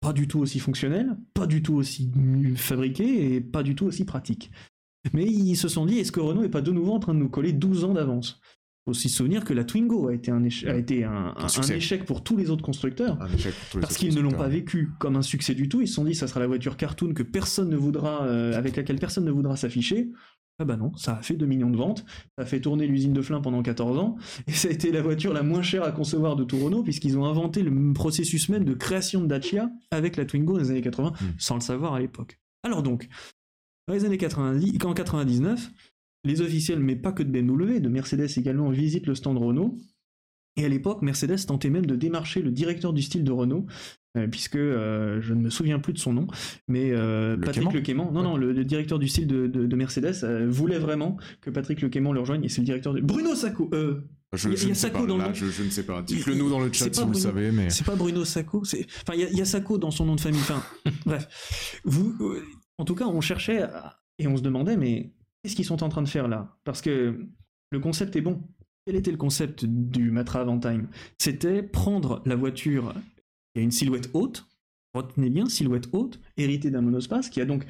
pas 0.00 0.12
du 0.12 0.26
tout 0.26 0.40
aussi 0.40 0.58
fonctionnels, 0.58 1.16
pas 1.32 1.46
du 1.46 1.62
tout 1.62 1.74
aussi 1.74 2.10
fabriqués 2.56 3.36
et 3.36 3.40
pas 3.40 3.62
du 3.62 3.76
tout 3.76 3.86
aussi 3.86 4.04
pratiques. 4.04 4.50
Mais 5.12 5.24
ils 5.24 5.56
se 5.56 5.68
sont 5.68 5.86
dit, 5.86 5.98
est-ce 5.98 6.12
que 6.12 6.20
Renault 6.20 6.42
est 6.42 6.48
pas 6.48 6.60
de 6.60 6.72
nouveau 6.72 6.92
en 6.92 6.98
train 6.98 7.14
de 7.14 7.20
nous 7.20 7.28
coller 7.28 7.52
12 7.52 7.84
ans 7.84 7.94
d'avance? 7.94 8.40
Aussi 8.86 9.08
se 9.08 9.16
souvenir 9.18 9.44
que 9.44 9.52
la 9.54 9.64
Twingo 9.64 10.08
a 10.08 10.14
été 10.14 10.30
un, 10.30 10.42
éche- 10.42 10.66
a 10.68 10.76
été 10.76 11.04
un, 11.04 11.12
un- 11.12 11.34
un 11.36 11.48
succès. 11.48 11.76
échec 11.76 12.04
pour 12.04 12.22
tous 12.24 12.36
les 12.36 12.50
autres 12.50 12.64
constructeurs. 12.64 13.18
Les 13.74 13.80
Parce 13.80 13.96
qu'ils 13.96 14.14
ne 14.14 14.20
l'ont 14.20 14.32
pas 14.32 14.48
vécu 14.48 14.90
comme 14.98 15.16
un 15.16 15.22
succès 15.22 15.54
du 15.54 15.68
tout. 15.68 15.80
Ils 15.80 15.88
se 15.88 15.94
sont 15.94 16.04
dit, 16.04 16.14
ça 16.14 16.26
sera 16.26 16.40
la 16.40 16.46
voiture 16.48 16.76
cartoon 16.76 17.14
que 17.14 17.22
personne 17.22 17.68
ne 17.68 17.76
voudra, 17.76 18.24
euh, 18.24 18.56
avec 18.56 18.76
laquelle 18.76 18.98
personne 18.98 19.24
ne 19.24 19.30
voudra 19.30 19.56
s'afficher. 19.56 20.10
Ah 20.58 20.64
bah 20.64 20.76
non, 20.76 20.94
ça 20.96 21.16
a 21.16 21.22
fait 21.22 21.34
2 21.34 21.46
millions 21.46 21.70
de 21.70 21.76
ventes, 21.78 22.04
ça 22.36 22.42
a 22.42 22.44
fait 22.44 22.60
tourner 22.60 22.86
l'usine 22.86 23.12
de 23.14 23.22
Flins 23.22 23.40
pendant 23.40 23.62
14 23.62 23.98
ans, 23.98 24.16
et 24.46 24.52
ça 24.52 24.68
a 24.68 24.70
été 24.70 24.92
la 24.92 25.00
voiture 25.00 25.32
la 25.32 25.42
moins 25.42 25.62
chère 25.62 25.82
à 25.82 25.90
concevoir 25.92 26.36
de 26.36 26.44
tout 26.44 26.58
Renault, 26.58 26.82
puisqu'ils 26.82 27.16
ont 27.16 27.24
inventé 27.24 27.62
le 27.62 27.92
processus 27.94 28.48
même 28.50 28.64
de 28.64 28.74
création 28.74 29.22
de 29.22 29.26
Dacia 29.26 29.70
avec 29.90 30.16
la 30.16 30.24
Twingo 30.26 30.52
dans 30.52 30.58
les 30.62 30.70
années 30.70 30.82
80, 30.82 31.12
Mm. 31.20 31.24
sans 31.38 31.54
le 31.54 31.62
savoir 31.62 31.94
à 31.94 32.00
l'époque. 32.00 32.38
Alors 32.64 32.82
donc, 32.82 33.08
dans 33.88 33.94
les 33.94 34.04
années 34.04 34.18
90, 34.18 34.78
en 34.84 34.92
99, 34.92 35.70
les 36.24 36.40
officiels, 36.40 36.80
mais 36.80 36.96
pas 36.96 37.12
que 37.12 37.22
de 37.22 37.30
BMW, 37.30 37.80
de 37.80 37.88
Mercedes 37.88 38.28
également, 38.36 38.70
visitent 38.70 39.06
le 39.06 39.14
stand 39.14 39.38
Renault. 39.38 39.76
Et 40.56 40.64
à 40.66 40.68
l'époque, 40.68 41.00
Mercedes 41.00 41.46
tentait 41.46 41.70
même 41.70 41.86
de 41.86 41.96
démarcher 41.96 42.42
le 42.42 42.50
directeur 42.50 42.92
du 42.92 43.00
style 43.00 43.24
de 43.24 43.32
Renault, 43.32 43.64
euh, 44.18 44.26
puisque 44.28 44.56
euh, 44.56 45.18
je 45.22 45.32
ne 45.32 45.40
me 45.40 45.48
souviens 45.50 45.78
plus 45.78 45.94
de 45.94 45.98
son 45.98 46.12
nom, 46.12 46.26
mais 46.68 46.90
euh, 46.92 47.36
Le 47.36 47.40
Patrick 47.40 47.82
Quément 47.82 48.12
non, 48.12 48.22
non, 48.22 48.36
le, 48.36 48.52
le 48.52 48.62
directeur 48.64 48.98
du 48.98 49.08
style 49.08 49.26
de, 49.26 49.46
de- 49.46 49.64
de 49.66 49.76
Mercedes 49.76 50.22
voulait 50.50 50.78
vraiment 50.78 51.16
que 51.40 51.48
Patrick 51.48 51.80
Lequément 51.80 52.12
le 52.12 52.20
rejoigne, 52.20 52.44
et 52.44 52.50
c'est 52.50 52.60
le 52.60 52.66
directeur 52.66 52.92
de... 52.92 53.00
Bruno 53.00 53.34
Sacco 53.34 53.70
Je, 53.72 54.48
Il 54.48 54.50
y 54.50 54.54
a- 54.54 54.56
je 54.58 54.68
y 54.68 54.74
Sacco 54.76 54.98
pas, 55.00 55.06
dans 55.06 55.16
le 55.16 55.22
là, 55.24 55.32
je, 55.32 55.46
je 55.46 55.62
ne 55.62 55.70
sais 55.70 55.84
pas. 55.84 56.02
Dites-le 56.02 56.34
nous 56.34 56.50
dans 56.50 56.60
le 56.60 56.70
chat 56.70 56.92
si 56.94 57.00
vous 57.02 57.08
le 57.12 57.14
savez, 57.18 57.50
mais. 57.50 57.70
C'est 57.70 57.84
pas 57.86 57.96
Bruno 57.96 58.22
Sacco. 58.26 58.58
Enfin, 58.60 59.14
il 59.14 59.20
y, 59.20 59.24
a- 59.24 59.30
il 59.30 59.38
y 59.38 59.40
a 59.40 59.46
Sacco 59.46 59.78
dans 59.78 59.90
son 59.90 60.04
nom 60.04 60.16
de 60.16 60.20
famille, 60.20 60.40
enfin, 60.40 60.62
bref. 61.06 61.80
Vous, 61.84 62.14
en 62.76 62.84
tout 62.84 62.94
cas, 62.94 63.06
on 63.06 63.22
cherchait, 63.22 63.62
à- 63.62 63.98
et 64.18 64.26
on 64.26 64.36
se 64.36 64.42
demandait, 64.42 64.76
mais 64.76 65.14
qu'est-ce 65.42 65.56
qu'ils 65.56 65.64
sont 65.64 65.82
en 65.82 65.88
train 65.88 66.02
de 66.02 66.08
faire 66.08 66.28
là? 66.28 66.56
Parce 66.64 66.80
que 66.80 67.26
le 67.70 67.80
concept 67.80 68.16
est 68.16 68.20
bon. 68.20 68.42
Quel 68.86 68.96
était 68.96 69.10
le 69.10 69.16
concept 69.16 69.64
du 69.64 70.10
Matra 70.10 70.40
Avantime 70.40 70.88
C'était 71.18 71.62
prendre 71.62 72.22
la 72.26 72.34
voiture 72.34 72.94
qui 73.54 73.60
a 73.60 73.62
une 73.62 73.70
silhouette 73.70 74.10
haute, 74.12 74.46
retenez 74.94 75.30
bien, 75.30 75.46
silhouette 75.46 75.88
haute, 75.92 76.20
héritée 76.36 76.70
d'un 76.70 76.80
monospace, 76.80 77.30
qui 77.30 77.40
a 77.40 77.44
donc 77.44 77.64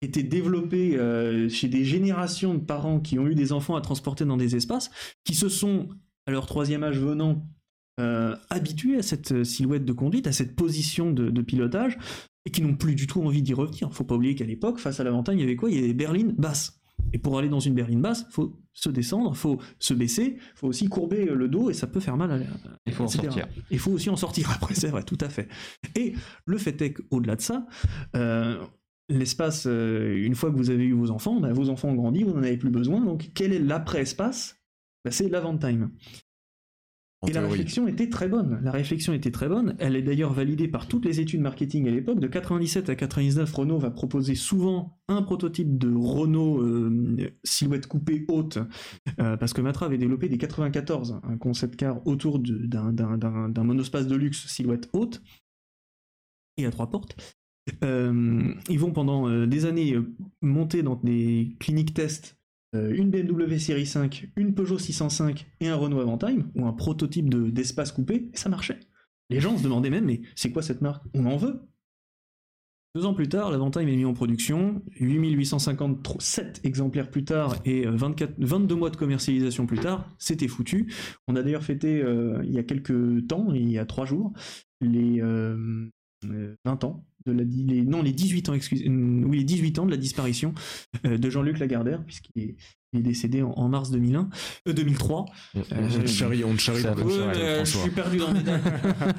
été 0.00 0.22
développé 0.22 0.96
euh, 0.96 1.48
chez 1.48 1.68
des 1.68 1.84
générations 1.84 2.54
de 2.54 2.60
parents 2.60 3.00
qui 3.00 3.18
ont 3.18 3.26
eu 3.26 3.34
des 3.34 3.52
enfants 3.52 3.76
à 3.76 3.80
transporter 3.80 4.24
dans 4.24 4.36
des 4.36 4.56
espaces, 4.56 4.90
qui 5.24 5.34
se 5.34 5.48
sont, 5.48 5.88
à 6.26 6.30
leur 6.30 6.46
troisième 6.46 6.84
âge 6.84 6.98
venant, 6.98 7.46
euh, 8.00 8.36
habitués 8.48 8.96
à 8.96 9.02
cette 9.02 9.32
euh, 9.32 9.44
silhouette 9.44 9.84
de 9.84 9.92
conduite, 9.92 10.28
à 10.28 10.32
cette 10.32 10.54
position 10.54 11.10
de, 11.10 11.42
pilotage, 11.42 11.98
et 12.46 12.50
qui 12.50 12.62
n'ont 12.62 12.76
plus 12.76 12.94
du 12.94 13.06
tout 13.06 13.20
envie 13.22 13.42
d'y 13.42 13.54
revenir. 13.54 13.92
Faut 13.92 14.04
pas 14.04 14.14
oublier 14.14 14.36
qu'à 14.36 14.44
l'époque, 14.44 14.78
face 14.78 15.00
à 15.00 15.04
l'Avantime, 15.04 15.34
il 15.34 15.40
y 15.40 15.44
avait 15.44 15.56
quoi? 15.56 15.68
Il 15.68 15.74
y 15.74 15.78
avait 15.78 15.88
des 15.88 15.94
berlines 15.94 16.32
basses. 16.32 16.77
Et 17.12 17.18
pour 17.18 17.38
aller 17.38 17.48
dans 17.48 17.60
une 17.60 17.74
berline 17.74 18.02
basse, 18.02 18.26
faut 18.30 18.60
se 18.72 18.90
descendre, 18.90 19.34
faut 19.34 19.60
se 19.78 19.94
baisser, 19.94 20.38
faut 20.54 20.68
aussi 20.68 20.88
courber 20.88 21.24
le 21.24 21.48
dos 21.48 21.70
et 21.70 21.74
ça 21.74 21.86
peut 21.86 22.00
faire 22.00 22.16
mal. 22.16 22.30
À, 22.30 22.38
Il 22.86 22.92
faut 22.92 23.04
en 23.04 23.08
sortir. 23.08 23.48
Il 23.70 23.78
faut 23.78 23.92
aussi 23.92 24.10
en 24.10 24.16
sortir 24.16 24.50
après, 24.54 24.74
c'est 24.74 24.88
vrai, 24.88 25.02
tout 25.02 25.18
à 25.20 25.28
fait. 25.28 25.48
Et 25.96 26.14
le 26.44 26.58
fait 26.58 26.80
est 26.82 26.92
qu'au-delà 26.92 27.36
de 27.36 27.40
ça, 27.40 27.66
euh, 28.16 28.62
l'espace, 29.08 29.66
euh, 29.66 30.16
une 30.16 30.34
fois 30.34 30.50
que 30.50 30.56
vous 30.56 30.70
avez 30.70 30.84
eu 30.84 30.92
vos 30.92 31.10
enfants, 31.10 31.40
bah, 31.40 31.52
vos 31.52 31.70
enfants 31.70 31.88
ont 31.88 31.94
grandi, 31.94 32.24
vous 32.24 32.32
n'en 32.34 32.42
avez 32.42 32.58
plus 32.58 32.70
besoin. 32.70 33.04
Donc 33.04 33.30
quel 33.34 33.52
est 33.52 33.58
l'après-espace? 33.58 34.56
Bah, 35.04 35.10
C'est 35.10 35.28
l'avant-time. 35.28 35.90
En 37.20 37.26
Et 37.26 37.32
la 37.32 37.40
réflexion 37.40 37.88
était 37.88 38.08
très 38.08 38.28
bonne. 38.28 38.60
La 38.62 38.70
réflexion 38.70 39.12
était 39.12 39.32
très 39.32 39.48
bonne. 39.48 39.74
Elle 39.80 39.96
est 39.96 40.02
d'ailleurs 40.02 40.32
validée 40.32 40.68
par 40.68 40.86
toutes 40.86 41.04
les 41.04 41.18
études 41.18 41.40
marketing 41.40 41.88
à 41.88 41.90
l'époque. 41.90 42.20
De 42.20 42.28
97 42.28 42.90
à 42.90 42.94
99, 42.94 43.52
Renault 43.52 43.78
va 43.78 43.90
proposer 43.90 44.36
souvent 44.36 45.00
un 45.08 45.22
prototype 45.22 45.78
de 45.78 45.92
Renault 45.92 46.62
euh, 46.62 47.16
silhouette 47.42 47.88
coupée 47.88 48.24
haute, 48.28 48.58
euh, 49.18 49.36
parce 49.36 49.52
que 49.52 49.60
Matra 49.60 49.86
avait 49.86 49.98
développé 49.98 50.28
des 50.28 50.38
94, 50.38 51.20
un 51.24 51.36
concept 51.38 51.74
car 51.74 52.06
autour 52.06 52.38
d'un 52.38 53.64
monospace 53.64 54.06
de 54.06 54.14
luxe 54.14 54.46
silhouette 54.46 54.88
haute 54.92 55.20
et 56.56 56.66
à 56.66 56.70
trois 56.70 56.88
portes. 56.88 57.16
Euh, 57.82 58.54
ils 58.68 58.78
vont 58.78 58.92
pendant 58.92 59.46
des 59.46 59.64
années 59.66 59.96
monter 60.40 60.82
dans 60.82 60.96
des 61.02 61.56
cliniques 61.58 61.94
tests 61.94 62.37
une 62.74 63.10
BMW 63.10 63.58
série 63.58 63.86
5, 63.86 64.30
une 64.36 64.54
Peugeot 64.54 64.78
605 64.78 65.46
et 65.60 65.68
un 65.68 65.76
Renault 65.76 66.00
Avantime, 66.00 66.50
ou 66.54 66.66
un 66.66 66.72
prototype 66.72 67.28
de- 67.30 67.50
d'espace 67.50 67.92
coupé, 67.92 68.28
et 68.32 68.36
ça 68.36 68.48
marchait. 68.48 68.80
Les 69.30 69.40
gens 69.40 69.56
se 69.56 69.62
demandaient 69.62 69.90
même, 69.90 70.04
mais 70.06 70.20
c'est 70.34 70.50
quoi 70.52 70.62
cette 70.62 70.80
marque? 70.82 71.04
On 71.14 71.26
en 71.26 71.36
veut 71.36 71.60
Deux 72.94 73.04
ans 73.04 73.14
plus 73.14 73.28
tard, 73.28 73.50
l'Avantime 73.50 73.88
est 73.88 73.96
mis 73.96 74.04
en 74.06 74.14
production, 74.14 74.82
8857 74.98 76.60
exemplaires 76.64 77.10
plus 77.10 77.24
tard 77.24 77.56
et 77.64 77.86
euh, 77.86 77.90
24, 77.94 78.34
22 78.38 78.74
mois 78.74 78.90
de 78.90 78.96
commercialisation 78.96 79.66
plus 79.66 79.78
tard, 79.78 80.08
c'était 80.18 80.48
foutu. 80.48 80.92
On 81.28 81.36
a 81.36 81.42
d'ailleurs 81.42 81.62
fêté 81.62 82.02
euh, 82.02 82.40
il 82.44 82.52
y 82.52 82.58
a 82.58 82.62
quelques 82.62 83.26
temps, 83.28 83.52
il 83.52 83.70
y 83.70 83.78
a 83.78 83.84
trois 83.86 84.06
jours, 84.06 84.32
les 84.80 85.20
euh, 85.20 85.88
euh, 86.24 86.54
20 86.64 86.84
ans 86.84 87.04
de 87.26 87.32
la, 87.32 87.42
les, 87.42 87.82
non 87.82 88.02
les 88.02 88.12
18 88.12 88.48
ans 88.48 88.54
excusez, 88.54 88.88
euh, 88.88 89.22
oui 89.26 89.38
les 89.38 89.44
18 89.44 89.78
ans 89.80 89.86
de 89.86 89.90
la 89.90 89.96
disparition 89.96 90.54
euh, 91.04 91.18
de 91.18 91.30
Jean-Luc 91.30 91.58
Lagardère 91.58 92.02
puisqu'il 92.04 92.42
est, 92.42 92.56
il 92.94 93.00
est 93.00 93.02
décédé 93.02 93.42
en, 93.42 93.50
en 93.50 93.68
mars 93.68 93.90
2001 93.90 94.30
euh, 94.68 94.72
2003 94.72 95.26
On 95.56 95.60
te 96.00 96.06
charrie, 96.06 96.42
on 96.44 96.54
te 96.54 96.60
charrie 96.60 96.82
dans 96.84 96.94
Ouais, 96.94 97.12
euh, 97.36 97.64
je 97.64 97.76
suis 97.76 97.90
perdu 97.90 98.16
dans 98.18 98.32
mes 98.32 98.42
dates 98.42 98.62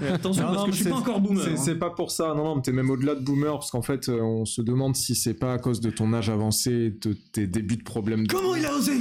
Euh, 0.02 0.16
attention 0.16 0.44
Non, 0.44 0.48
parce 0.50 0.58
non, 0.58 0.64
que 0.64 0.68
mais 0.68 0.72
je 0.72 0.76
suis 0.78 0.84
c'est- 0.86 0.90
pas 0.90 0.96
encore 0.96 1.22
boomer 1.22 1.58
C'est 1.58 1.72
hein. 1.72 1.76
pas 1.76 1.90
pour 1.92 2.10
ça, 2.12 2.34
non, 2.36 2.44
non, 2.46 2.56
mais 2.56 2.62
t'es 2.64 2.72
même 2.72 2.90
au-delà 2.90 3.14
de 3.16 3.22
boomer, 3.24 3.52
parce 3.54 3.70
qu'en 3.70 3.82
fait, 3.84 4.10
euh, 4.10 4.22
on 4.22 4.46
se 4.46 4.62
demande 4.62 4.96
si 4.96 5.14
c'est 5.14 5.34
pas 5.36 5.54
à 5.54 5.60
cause 5.60 5.82
de 5.82 5.90
ton 5.92 6.12
âge 6.14 6.30
avancé, 6.30 6.90
de 7.02 7.14
tes 7.32 7.46
débuts 7.48 7.78
de 7.78 7.84
problèmes. 7.84 8.26
de- 8.26 8.34
comment 8.34 8.56
il 8.56 8.66
a 8.66 8.74
osé? 8.76 8.94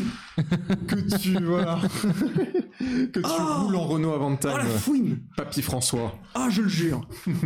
Que 0.86 1.16
tu, 1.18 1.42
voilà, 1.42 1.78
que 2.78 3.20
tu 3.20 3.26
Oh 3.26 3.62
roules 3.64 3.76
en 3.76 3.84
Renault 3.86 4.12
Avantime, 4.12 4.50
oh 4.54 4.58
la 4.58 4.64
fouine. 4.64 5.20
Papy 5.36 5.62
François. 5.62 6.14
ah 6.34 6.48
je 6.50 6.62
le 6.62 6.68
jure 6.68 7.00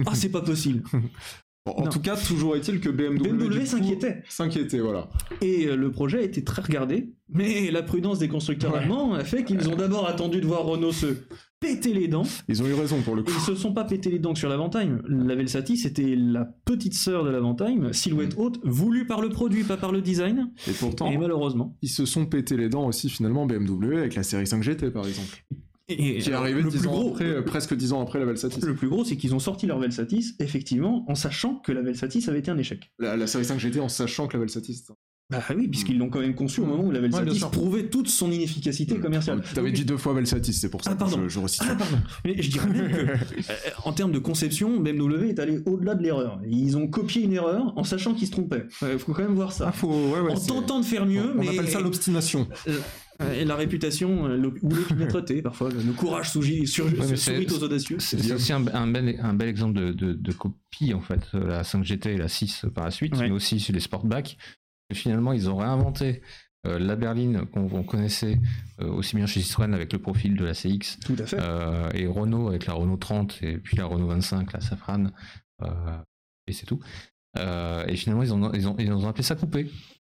ah 0.07 0.15
c'est 0.15 0.29
pas 0.31 0.43
possible 0.43 0.83
Bon, 1.65 1.73
en 1.77 1.85
Non. 1.85 1.91
tout 1.91 2.01
cas, 2.01 2.17
toujours 2.17 2.57
est-il 2.57 2.81
que 2.81 2.89
BMW, 2.89 3.65
s'inquiétait. 3.65 4.25
S'inquiétait, 4.29 4.81
voilà. 4.81 5.09
Et 5.43 5.67
euh, 5.69 5.77
le 5.77 5.93
projet 5.93 6.19
a 6.19 6.23
été 6.23 6.43
très 6.43 6.61
regardé, 6.61 7.13
mais 7.29 7.71
la 7.71 7.85
prudence 7.85 8.19
des 8.19 8.27
constructeurs 8.27 8.73
Ouais. 8.73 8.81
allemands 8.81 9.13
a 9.15 9.23
fait 9.23 9.45
qu'ils 9.45 9.69
ont 9.69 9.77
d'abord 9.77 10.09
attendu 10.09 10.41
de 10.41 10.47
voir 10.47 10.65
Renault 10.65 10.91
se 10.91 11.07
péter 11.61 11.95
les 11.95 12.09
dents. 12.09 12.25
Ils 12.49 12.61
ont 12.65 12.67
eu 12.67 12.73
raison 12.75 13.01
pour 13.03 13.15
le 13.15 13.23
coup. 13.23 13.31
ils 13.33 13.41
se 13.41 13.55
sont 13.55 13.73
pas 13.73 13.85
pété 13.85 14.11
les 14.11 14.19
dents 14.19 14.35
sur 14.35 14.49
l'Avantime. 14.49 15.03
La 15.09 15.37
Velsati, 15.37 15.77
c'était 15.77 16.17
la 16.17 16.47
petite 16.65 16.95
sœur 16.95 17.23
de 17.23 17.31
l'Avantime, 17.31 17.93
silhouette 17.93 18.35
haute, 18.37 18.59
voulue 18.65 19.07
par 19.07 19.21
le 19.21 19.29
produit, 19.29 19.63
pas 19.63 19.77
par 19.77 19.93
le 19.93 20.01
design. 20.03 20.51
Et 20.67 20.73
pourtant, 20.73 21.13
Et 21.13 21.17
malheureusement. 21.17 21.77
ils 21.81 21.89
se 21.91 22.05
sont 22.07 22.27
pété 22.27 22.57
les 22.57 22.69
dents 22.71 22.87
aussi 22.89 23.09
finalement 23.09 23.47
BMW 23.47 23.99
avec 23.99 24.17
la 24.17 24.25
série 24.25 24.49
5 24.49 24.65
GT 24.65 24.91
par 24.91 25.07
exemple. 25.07 25.45
Et, 25.89 26.19
Qui 26.19 26.31
est 26.31 26.33
arrivé 26.33 26.63
le 26.63 26.71
10 26.71 26.79
plus 26.79 26.89
ans 26.89 26.93
gros, 26.93 27.11
après, 27.11 27.25
euh, 27.27 27.43
presque 27.43 27.75
10 27.75 27.93
ans 27.93 28.03
après 28.03 28.19
la 28.19 28.25
Velsatis. 28.25 28.61
Le 28.65 28.75
plus 28.75 28.89
gros, 28.89 29.05
c'est 29.05 29.17
qu'ils 29.17 29.35
ont 29.35 29.39
sorti 29.41 29.67
leur 29.67 29.79
Velsatis, 29.79 30.35
effectivement, 30.39 31.05
en 31.09 31.15
sachant 31.15 31.57
que 31.57 31.73
la 31.73 31.83
Velsatis 31.83 32.25
avait 32.29 32.39
été 32.39 32.51
un 32.51 32.59
échec. 32.59 32.91
La, 32.99 33.17
la 33.17 33.27
série 33.27 33.45
5 33.45 33.59
GT 33.59 33.81
en 33.81 33.89
sachant 33.89 34.27
que 34.29 34.35
la 34.35 34.41
Velsatis. 34.41 34.85
Bah 35.31 35.41
oui, 35.57 35.67
puisqu'ils 35.67 35.97
l'ont 35.97 36.11
quand 36.11 36.21
même 36.21 36.35
conçu 36.35 36.61
au 36.61 36.67
moment 36.67 36.85
où 36.85 36.91
la 36.91 37.01
Velsatis 37.01 37.37
sûr. 37.39 37.51
prouvait 37.51 37.85
toute 37.85 38.09
son 38.09 38.31
inefficacité 38.31 38.97
commerciale. 38.99 39.43
T'avais 39.55 39.69
Donc, 39.71 39.77
dit 39.77 39.85
deux 39.87 39.97
fois 39.97 40.13
Velsatis, 40.13 40.53
c'est 40.53 40.69
pour 40.69 40.85
ça 40.85 40.91
Ah, 40.91 40.95
que 40.95 40.99
pardon. 40.99 41.21
je, 41.23 41.29
je 41.29 41.39
resitue. 41.39 41.65
Ah, 41.71 41.75
pardon. 41.75 41.97
Mais 42.27 42.43
je 42.43 42.51
dirais 42.51 42.69
même 42.69 42.91
que, 42.91 42.97
euh, 43.13 43.17
en 43.85 43.93
termes 43.95 44.13
de 44.13 44.19
conception, 44.19 44.79
BMW 44.79 45.31
est 45.31 45.39
allé 45.39 45.61
au-delà 45.65 45.95
de 45.95 46.03
l'erreur. 46.03 46.39
Ils 46.47 46.77
ont 46.77 46.87
copié 46.87 47.23
une 47.23 47.33
erreur 47.33 47.73
en 47.79 47.85
sachant 47.85 48.13
qu'ils 48.13 48.27
se 48.27 48.33
trompaient. 48.33 48.65
Il 48.83 48.99
faut 48.99 49.15
quand 49.15 49.23
même 49.23 49.35
voir 49.35 49.53
ça. 49.53 49.69
Ah, 49.69 49.73
faut, 49.73 49.89
ouais, 49.89 50.21
ouais, 50.21 50.33
en 50.33 50.39
tentant 50.39 50.81
de 50.81 50.85
faire 50.85 51.07
mieux, 51.07 51.33
on 51.35 51.41
mais 51.41 51.49
appelle 51.49 51.69
ça 51.71 51.81
l'obstination. 51.81 52.47
euh, 52.69 52.79
et 53.21 53.45
la 53.45 53.57
réputation 53.57 54.27
euh, 54.27 54.51
ou 54.63 54.69
l'opiniâtreté 54.75 55.43
parfois, 55.43 55.71
le 55.71 55.93
courage 55.93 56.31
sourit, 56.31 56.65
aux 56.81 57.63
audacieux. 57.63 57.99
C'est 58.01 58.33
aussi 58.33 58.53
un, 58.53 58.67
un 58.69 58.87
bel, 58.87 59.19
un 59.23 59.35
bel 59.35 59.49
exemple 59.49 59.75
de, 59.75 59.93
de- 59.93 60.13
de 60.15 60.33
copie, 60.33 60.93
en 60.95 61.01
fait, 61.01 61.21
euh, 61.35 61.47
la 61.47 61.63
5GT 61.63 62.11
et 62.11 62.17
la 62.17 62.29
6 62.29 62.67
par 62.75 62.85
la 62.85 62.91
suite, 62.91 63.15
Ouais. 63.17 63.29
mais 63.29 63.31
aussi 63.31 63.61
sur 63.61 63.75
les 63.75 63.81
Sportback. 63.81 64.37
Finalement, 64.93 65.33
ils 65.33 65.49
ont 65.49 65.57
réinventé 65.57 66.21
euh, 66.67 66.79
la 66.79 66.97
berline 66.97 67.45
qu'on 67.47 67.83
connaissait 67.83 68.39
euh, 68.81 68.89
aussi 68.89 69.17
bien 69.17 69.27
chez 69.27 69.41
Citroën 69.41 69.73
avec 69.75 69.93
le 69.93 69.99
profil 69.99 70.37
de 70.37 70.45
la 70.45 70.53
CX 70.55 70.99
Tout 71.05 71.17
à 71.19 71.27
fait. 71.27 71.39
euh, 71.41 71.89
et 71.95 72.07
Renault 72.07 72.49
avec 72.49 72.67
la 72.67 72.75
Renault 72.75 72.97
30 72.99 73.39
et 73.43 73.59
puis 73.59 73.77
la 73.77 73.87
Renault 73.87 74.07
25, 74.09 74.53
la 74.53 74.61
Safran, 74.61 75.07
euh, 75.63 75.67
et 76.47 76.53
c'est 76.53 76.67
tout. 76.67 76.79
Euh, 77.39 77.85
et 77.87 77.97
finalement, 77.97 78.23
ils 78.23 78.33
ont, 78.35 78.53
ils, 78.53 78.69
ont, 78.69 78.77
ils 78.79 78.93
ont 78.93 79.09
appelé 79.09 79.23
ça 79.25 79.35
coupé. 79.35 79.71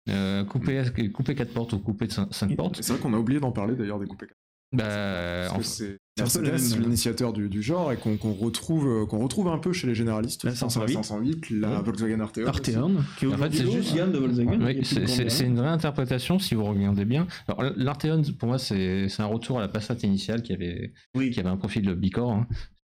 Euh, 0.09 0.43
coupé, 0.45 0.81
coupé 1.13 1.33
4 1.35 1.51
portes 1.53 1.73
ou 1.73 1.79
coupé 1.79 2.07
5 2.09 2.55
portes. 2.55 2.77
C'est 2.81 2.93
vrai 2.93 3.01
qu'on 3.01 3.13
a 3.13 3.17
oublié 3.17 3.39
d'en 3.39 3.51
parler 3.51 3.75
d'ailleurs 3.75 3.99
des 3.99 4.05
coupés. 4.05 4.27
Bah, 4.71 5.47
Parce 5.49 5.57
que 5.57 5.63
c'est 5.63 5.97
Mercedes, 6.19 6.73
même- 6.75 6.81
l'initiateur 6.83 7.31
du, 7.33 7.49
du 7.49 7.61
genre, 7.61 7.91
et 7.93 7.97
qu'on 7.97 8.17
qu'on 8.17 8.33
retrouve, 8.33 8.87
euh, 8.87 9.05
qu'on 9.05 9.19
retrouve 9.19 9.47
un 9.47 9.57
peu 9.57 9.71
chez 9.73 9.87
les 9.87 9.95
généralistes. 9.95 10.43
La 10.43 10.53
Je 10.53 10.59
pense 10.59 10.75
à 10.77 10.81
508. 10.81 10.93
508, 11.03 11.49
la 11.51 11.69
Ouais. 11.77 11.83
Volkswagen 11.83 12.19
Arteon. 12.19 12.45
Arteon, 12.47 12.95
qui 13.17 13.25
est 13.25 13.33
En 13.33 13.37
fait, 13.37 13.53
c'est 13.53 13.63
une 13.63 13.71
juste- 13.71 13.95
gamme 13.95 14.11
de 14.11 14.17
Volkswagen. 14.17 14.59
Oui, 14.65 14.83
c'est- 14.83 15.45
une 15.45 15.55
vraie 15.57 15.69
interprétation 15.69 16.39
si 16.39 16.55
vous 16.55 16.65
regardez 16.65 17.05
bien. 17.05 17.25
Alors, 17.47 17.71
l'Arteon, 17.77 18.21
pour 18.37 18.49
moi, 18.49 18.57
c'est 18.59 19.07
un 19.19 19.25
retour 19.25 19.59
à 19.59 19.61
la 19.61 19.67
Passat 19.69 19.95
initiale 20.03 20.41
qui 20.41 20.51
avait, 20.53 20.93
Oui. 21.15 21.31
qui 21.31 21.39
avait 21.39 21.49
un 21.49 21.57
profil 21.57 21.83
de 21.85 21.93
bicorps. 21.93 22.31
Hein. 22.33 22.47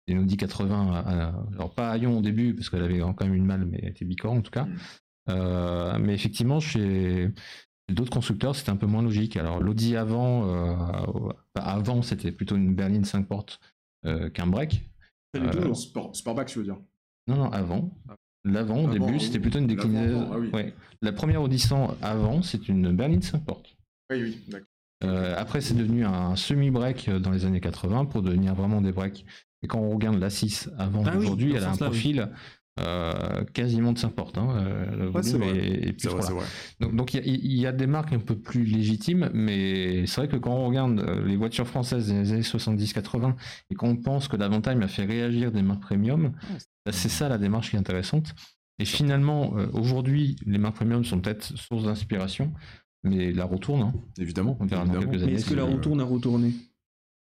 Une 0.09 0.21
Audi 0.21 0.37
80, 0.37 0.93
à- 0.93 0.99
à- 1.29 1.45
alors 1.55 1.75
pas 1.75 1.91
à 1.91 1.97
Lyon 1.99 2.19
au 2.19 2.23
début, 2.23 2.55
parce 2.55 2.71
qu'elle 2.71 2.83
avait 2.85 3.01
quand 3.01 3.23
même 3.25 3.35
une 3.35 3.45
malle, 3.47 3.67
mais 3.71 3.81
elle 3.83 3.91
était 3.91 4.05
bicorps 4.05 4.33
en 4.33 4.41
tout 4.41 4.53
cas. 4.53 4.65
Mm. 4.65 4.77
Euh, 5.28 5.98
mais 5.98 6.15
effectivement, 6.15 6.61
chez, 6.61 7.32
D'autres 7.89 8.11
constructeurs, 8.11 8.57
c'était 8.57 8.70
un 8.70 8.77
peu 8.77 8.86
moins 8.86 9.03
logique. 9.03 9.36
Alors 9.36 9.61
l'Audi 9.61 9.97
avant, 9.97 10.48
euh, 10.48 11.32
avant 11.55 12.03
c'était 12.03 12.32
plutôt 12.32 12.57
une 12.57 12.74
berline 12.74 13.05
5 13.05 13.28
portes 13.28 13.61
euh, 14.05 14.28
qu'un 14.28 14.48
break. 14.48 14.82
Euh, 15.36 15.73
sport, 15.74 16.15
Sportback, 16.16 16.48
tu 16.48 16.59
veux 16.59 16.65
dire 16.65 16.78
Non, 17.28 17.36
non, 17.36 17.53
avant. 17.53 17.90
L'avant, 18.44 18.85
au 18.85 18.90
début, 18.90 19.20
c'était 19.20 19.39
plutôt 19.39 19.59
une 19.59 19.66
déclinaison. 19.66 20.51
Ah 20.55 20.59
La 21.03 21.12
première 21.12 21.43
Audi 21.43 21.59
100 21.59 21.97
avant, 22.03 22.43
c'est 22.43 22.69
une 22.69 22.93
berline 22.93 23.23
5 23.23 23.44
portes. 23.44 23.77
Oui, 24.11 24.23
oui, 24.23 24.40
d'accord. 24.48 25.39
après, 25.39 25.61
c'est 25.61 25.74
devenu 25.74 26.05
un 26.05 26.35
semi-break 26.35 27.11
dans 27.11 27.31
les 27.31 27.44
années 27.44 27.61
80 27.61 28.07
pour 28.07 28.23
devenir 28.23 28.55
vraiment 28.55 28.81
des 28.81 28.93
breaks. 28.93 29.24
Et 29.62 29.69
quand 29.69 29.78
on 29.78 29.90
regarde 29.90 30.19
la 30.19 30.31
6 30.31 30.70
avant 30.78 31.05
ah 31.07 31.16
aujourd'hui, 31.16 31.55
elle 31.55 31.65
a 31.65 31.70
un 31.70 31.77
profil 31.77 32.31
euh, 32.78 33.43
quasiment 33.55 33.93
de 33.94 33.98
s'importe. 33.98 34.36
Hein, 34.36 34.48
euh, 34.59 35.11
Donc 36.81 37.15
il 37.15 37.53
y, 37.55 37.66
a 37.66 37.73
des 37.73 37.86
marques 37.86 38.12
un 38.12 38.19
peu 38.19 38.36
plus 38.36 38.65
légitimes, 38.65 39.31
mais 39.32 40.07
c'est 40.07 40.20
vrai 40.20 40.28
que 40.28 40.36
quand 40.36 40.55
on 40.55 40.66
regarde 40.66 41.01
euh, 41.01 41.24
les 41.24 41.36
voitures 41.36 41.66
françaises 41.66 42.09
des 42.09 42.32
années 42.32 42.43
70-80 42.43 43.35
et 43.70 43.74
qu'on 43.77 43.97
pense 43.97 44.28
que 44.28 44.36
l'Avantime 44.36 44.82
a 44.82 44.89
fait 44.89 45.07
réagir 45.07 45.53
des 45.53 45.62
marques 45.62 45.81
premium, 45.81 46.32
bah, 46.85 46.93
c'est 46.93 47.09
ça 47.09 47.31
la 47.31 47.39
démarche 47.39 47.70
qui 47.70 47.77
est 47.77 47.78
intéressante. 47.78 48.35
Et 48.78 48.85
finalement, 48.85 49.55
aujourd'hui, 49.73 50.36
les 50.44 50.59
marques 50.59 50.77
premium 50.77 51.03
sont 51.03 51.19
peut-être 51.19 51.57
source 51.57 51.85
d'inspiration, 51.85 52.53
mais 53.05 53.32
la 53.32 53.47
retourne. 53.47 53.81
Hein. 53.81 53.94
Évidemment. 54.19 54.59
On 54.61 54.66
verra 54.66 54.85
dans 54.85 55.01
quelques 55.01 55.23
années. 55.23 55.32
Mais 55.32 55.39
est-ce 55.39 55.48
que 55.48 55.55
la 55.55 55.65
retourne 55.65 56.03
a 56.03 56.05
retourné? 56.05 56.53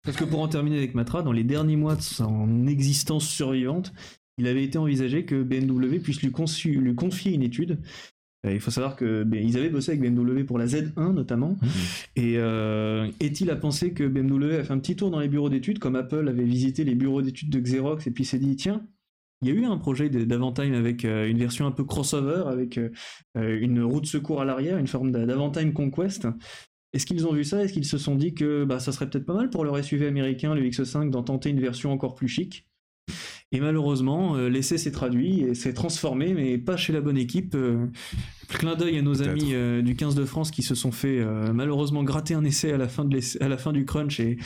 Parce 0.02 0.16
que 0.16 0.24
pour 0.24 0.40
en 0.40 0.48
terminer 0.48 0.78
avec 0.78 0.96
Matra, 0.96 1.22
dans 1.22 1.30
les 1.30 1.44
derniers 1.44 1.76
mois 1.76 1.94
de 1.94 2.02
son 2.02 2.66
existence 2.66 3.24
survivante, 3.24 3.92
il 4.38 4.46
avait 4.46 4.64
été 4.64 4.78
envisagé 4.78 5.24
que 5.24 5.42
BMW 5.42 5.98
puisse 6.00 6.22
lui, 6.22 6.30
confier 6.30 7.32
une 7.32 7.42
étude. 7.42 7.78
Euh, 8.46 8.52
il 8.52 8.60
faut 8.60 8.70
savoir 8.70 8.96
que 8.96 9.22
ben, 9.22 9.42
ils 9.42 9.56
avaient 9.56 9.70
bossé 9.70 9.92
avec 9.92 10.02
BMW 10.02 10.44
pour 10.44 10.58
la 10.58 10.66
Z1 10.66 11.12
notamment. 11.12 11.56
Mmh. 11.60 11.66
Et 12.16 12.34
euh, 12.38 13.08
est-il 13.20 13.50
à 13.50 13.56
penser 13.56 13.92
que 13.92 14.04
BMW 14.06 14.56
a 14.58 14.64
fait 14.64 14.72
un 14.72 14.78
petit 14.78 14.96
tour 14.96 15.10
dans 15.10 15.20
les 15.20 15.28
bureaux 15.28 15.48
d'études, 15.48 15.78
comme 15.78 15.96
Apple 15.96 16.28
avait 16.28 16.44
visité 16.44 16.84
les 16.84 16.94
bureaux 16.94 17.22
d'études 17.22 17.50
de 17.50 17.60
Xerox, 17.60 18.06
et 18.06 18.10
puis 18.10 18.24
s'est 18.24 18.38
dit 18.38 18.56
tiens, 18.56 18.84
il 19.42 19.48
y 19.48 19.50
a 19.52 19.54
eu 19.54 19.64
un 19.64 19.76
projet 19.76 20.08
d'Avantime 20.08 20.74
avec 20.74 21.04
euh, 21.04 21.28
une 21.28 21.38
version 21.38 21.66
un 21.66 21.70
peu 21.70 21.84
crossover, 21.84 22.44
avec 22.46 22.80
une 23.34 23.82
roue 23.82 24.00
de 24.00 24.06
secours 24.06 24.40
à 24.40 24.44
l'arrière, 24.44 24.78
une 24.78 24.86
forme 24.86 25.12
d'Avantime 25.12 25.72
Conquest. 25.72 26.26
Est-ce 26.94 27.06
qu'ils 27.06 27.26
ont 27.26 27.32
vu 27.32 27.42
ça? 27.42 27.62
Est-ce 27.62 27.72
qu'ils 27.72 27.84
se 27.84 27.98
sont 27.98 28.14
dit 28.14 28.34
que 28.34 28.64
bah, 28.64 28.78
ça 28.78 28.92
serait 28.92 29.10
peut-être 29.10 29.26
pas 29.26 29.34
mal 29.34 29.50
pour 29.50 29.64
leur 29.64 29.82
SUV 29.82 30.06
américain, 30.06 30.54
le 30.54 30.62
X5, 30.62 31.10
d'en 31.10 31.24
tenter 31.24 31.50
une 31.50 31.60
version 31.60 31.92
encore 31.92 32.14
plus 32.14 32.28
chic? 32.28 32.66
Et 33.54 33.60
malheureusement, 33.60 34.34
euh, 34.34 34.48
l'essai 34.48 34.78
s'est 34.78 34.90
traduit 34.90 35.42
et 35.42 35.54
s'est 35.54 35.74
transformé, 35.74 36.34
mais 36.34 36.58
pas 36.58 36.76
chez 36.76 36.92
la 36.92 37.00
bonne 37.00 37.16
équipe. 37.16 37.54
Euh, 37.54 37.86
clin 38.48 38.74
d'œil 38.74 38.98
à 38.98 39.02
nos 39.02 39.22
amis 39.22 39.54
euh, 39.54 39.80
du 39.80 39.94
15 39.94 40.16
de 40.16 40.24
France 40.24 40.50
qui 40.50 40.64
se 40.64 40.74
sont 40.74 40.90
fait 40.90 41.24
malheureusement 41.52 42.02
gratter 42.02 42.34
un 42.34 42.42
essai 42.42 42.72
à 42.72 42.76
la 42.76 42.88
fin, 42.88 43.04
de 43.04 43.20
à 43.40 43.48
la 43.48 43.56
fin 43.56 43.72
du 43.72 43.84
crunch 43.84 44.18
et, 44.18 44.38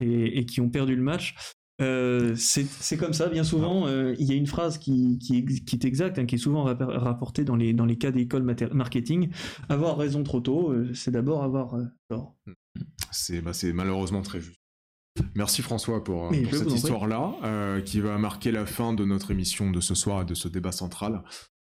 et, 0.00 0.44
qui 0.44 0.60
ont 0.60 0.68
perdu 0.68 0.94
le 0.94 1.02
match. 1.02 1.34
c'est 1.78 2.96
comme 2.98 3.14
ça, 3.14 3.28
bien 3.30 3.42
souvent, 3.42 3.88
il 3.88 4.26
y 4.26 4.32
a 4.32 4.34
une 4.34 4.46
phrase 4.46 4.76
qui, 4.76 5.18
qui, 5.18 5.38
est 5.38 5.84
exacte, 5.86 6.18
hein, 6.18 6.26
qui 6.26 6.34
est 6.34 6.38
souvent 6.38 6.64
rapportée 6.64 7.44
dans 7.44 7.56
les, 7.56 7.72
dans 7.72 7.86
les 7.86 7.96
cas 7.96 8.10
d'école 8.10 8.42
marketing. 8.42 9.30
Avoir 9.70 9.96
raison 9.96 10.22
trop 10.24 10.40
tôt, 10.40 10.74
c'est 10.92 11.10
d'abord 11.10 11.42
avoir 11.42 11.74
tort. 12.08 12.36
Bah, 13.42 13.52
c'est 13.54 13.72
malheureusement 13.72 14.20
très 14.20 14.40
juste. 14.40 14.61
Merci 15.34 15.62
François 15.62 16.02
pour, 16.02 16.26
euh, 16.26 16.44
cette 16.50 16.72
histoire-là, 16.72 17.34
euh, 17.42 17.80
qui 17.80 18.00
va 18.00 18.16
marquer 18.18 18.50
la 18.50 18.66
fin 18.66 18.92
de 18.92 19.04
notre 19.04 19.30
émission 19.30 19.70
de 19.70 19.80
ce 19.80 19.94
soir 19.94 20.22
et 20.22 20.24
de 20.24 20.34
ce 20.34 20.48
débat 20.48 20.72
central. 20.72 21.22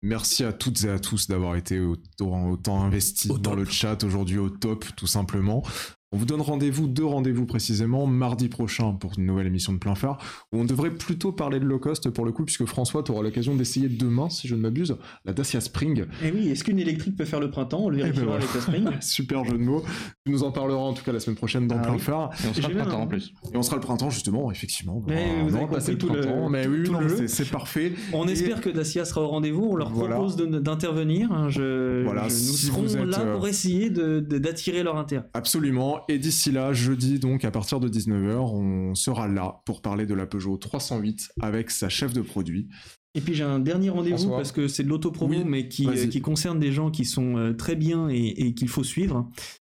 Merci 0.03 0.45
à 0.45 0.53
toutes 0.53 0.85
et 0.85 0.91
à 0.91 0.99
tous 0.99 1.27
d'avoir 1.27 1.57
été 1.57 1.81
autant, 1.81 2.49
autant 2.51 2.83
investis 2.83 3.33
dans 3.41 3.55
le 3.55 3.65
chat 3.65 4.05
aujourd'hui 4.05 4.39
au 4.39 4.51
top, 4.51 4.85
tout 4.97 5.07
simplement. 5.07 5.63
On 6.13 6.19
vous 6.19 6.25
donne 6.25 6.41
rendez-vous, 6.41 6.87
deux 6.87 7.05
rendez-vous 7.05 7.47
précisément, 7.47 8.07
mardi 8.07 8.49
prochain 8.49 8.93
pour 8.93 9.15
une 9.19 9.27
nouvelle 9.27 9.49
émission 9.49 9.73
de 9.73 9.79
plein 9.79 9.97
phare, 9.97 10.19
où 10.53 10.61
on 10.61 10.65
devrait 10.65 10.93
plutôt 10.93 11.33
parler 11.33 11.59
de 11.59 11.65
low 11.65 11.81
cost 11.81 12.11
pour 12.11 12.25
le 12.25 12.31
coup, 12.31 12.45
puisque 12.45 12.65
François, 12.65 13.03
tu 13.03 13.11
auras 13.11 13.23
l'occasion 13.23 13.57
d'essayer 13.57 13.89
demain, 13.89 14.31
si 14.31 14.47
je 14.47 14.55
ne 14.55 14.61
m'abuse, 14.61 14.97
la 15.25 15.33
Dacia 15.33 15.61
Spring. 15.61 16.03
Et 16.03 16.27
eh 16.27 16.31
oui, 16.31 16.49
est-ce 16.49 16.63
qu'une 16.63 16.79
électrique 16.79 17.17
peut 17.17 17.25
faire 17.25 17.41
le 17.41 17.51
printemps 17.51 17.87
On 17.87 17.89
le 17.89 17.99
eh 17.99 18.03
ben 18.03 18.13
vérifiera 18.13 18.37
avec 18.37 18.55
la 18.55 18.61
Spring. 18.61 18.89
Super 19.01 19.45
jeu 19.45 19.59
de 19.59 19.65
mots. 19.65 19.83
Tu 20.25 20.31
nous 20.31 20.45
en 20.45 20.53
parleras 20.53 20.79
en 20.79 20.93
tout 20.93 21.03
cas 21.03 21.11
la 21.11 21.19
semaine 21.19 21.37
prochaine 21.37 21.67
dans 21.67 21.79
ah 21.79 21.83
plein 21.83 21.99
phare. 21.99 22.31
Et 22.45 22.49
on 22.49 22.55
sera 22.55 22.69
le 22.69 22.77
printemps 22.77 23.01
en 23.01 23.07
plus. 23.09 23.35
Et 23.53 23.57
on 23.57 23.63
sera 23.63 23.77
le 23.77 23.83
printemps 23.83 24.11
justement, 24.11 24.53
effectivement. 24.53 25.03
Mais 25.09 25.43
vous 25.43 25.57
avez 25.57 25.67
compris 25.67 25.99
tout 25.99 26.09
le, 26.09 26.49
Mais 26.49 26.69
oui, 26.69 26.89
c'est 27.27 27.51
parfait. 27.51 27.93
On 28.13 28.29
espère 28.29 28.61
que 28.61 28.71
Dacia 28.71 29.05
sera 29.05 29.23
au 29.23 29.29
rendez-vous. 29.29 29.71
On 29.73 29.77
leur 29.77 29.91
propose 29.91 30.37
d'intervenir. 30.37 31.33
Hein. 31.33 31.49
Je, 31.49 32.05
voilà, 32.05 32.23
nous 32.23 32.31
serons 32.31 33.05
là 33.05 33.19
pour 33.35 33.45
euh, 33.45 33.49
essayer 33.49 33.91
d'attirer 33.91 34.85
leur 34.85 34.99
intérêt. 34.99 35.25
Absolument. 35.35 35.96
Et 36.09 36.19
d'ici 36.19 36.51
là, 36.53 36.73
jeudi, 36.73 37.19
donc 37.19 37.45
à 37.45 37.51
partir 37.51 37.81
de 37.81 37.89
19h, 37.89 38.37
on 38.37 38.95
sera 38.95 39.29
là 39.29 39.63
pour 39.65 39.83
parler 39.83 40.07
de 40.07 40.15
la 40.15 40.27
Peugeot 40.27 40.57
308 40.57 41.31
avec 41.41 41.71
sa 41.71 41.89
chef 41.89 42.13
de 42.13 42.21
produit. 42.21 42.69
Et 43.17 43.21
puis 43.23 43.35
j'ai 43.35 43.45
un 43.45 43.59
dernier 43.59 43.89
rendez-vous 43.89 44.29
parce 44.31 44.53
que 44.53 44.69
c'est 44.69 44.83
de 44.83 44.89
l'autopromo, 44.89 45.43
mais 45.45 45.69
qui, 45.69 45.89
euh, 45.89 46.07
qui, 46.07 46.21
concerne 46.21 46.61
des 46.61 46.71
gens 46.71 46.91
qui 46.91 47.07
sont 47.07 47.39
euh, 47.39 47.55
très 47.55 47.75
bien 47.75 48.09
et, 48.11 48.53
qu'il 48.55 48.69
faut 48.69 48.85
suivre. 48.85 49.31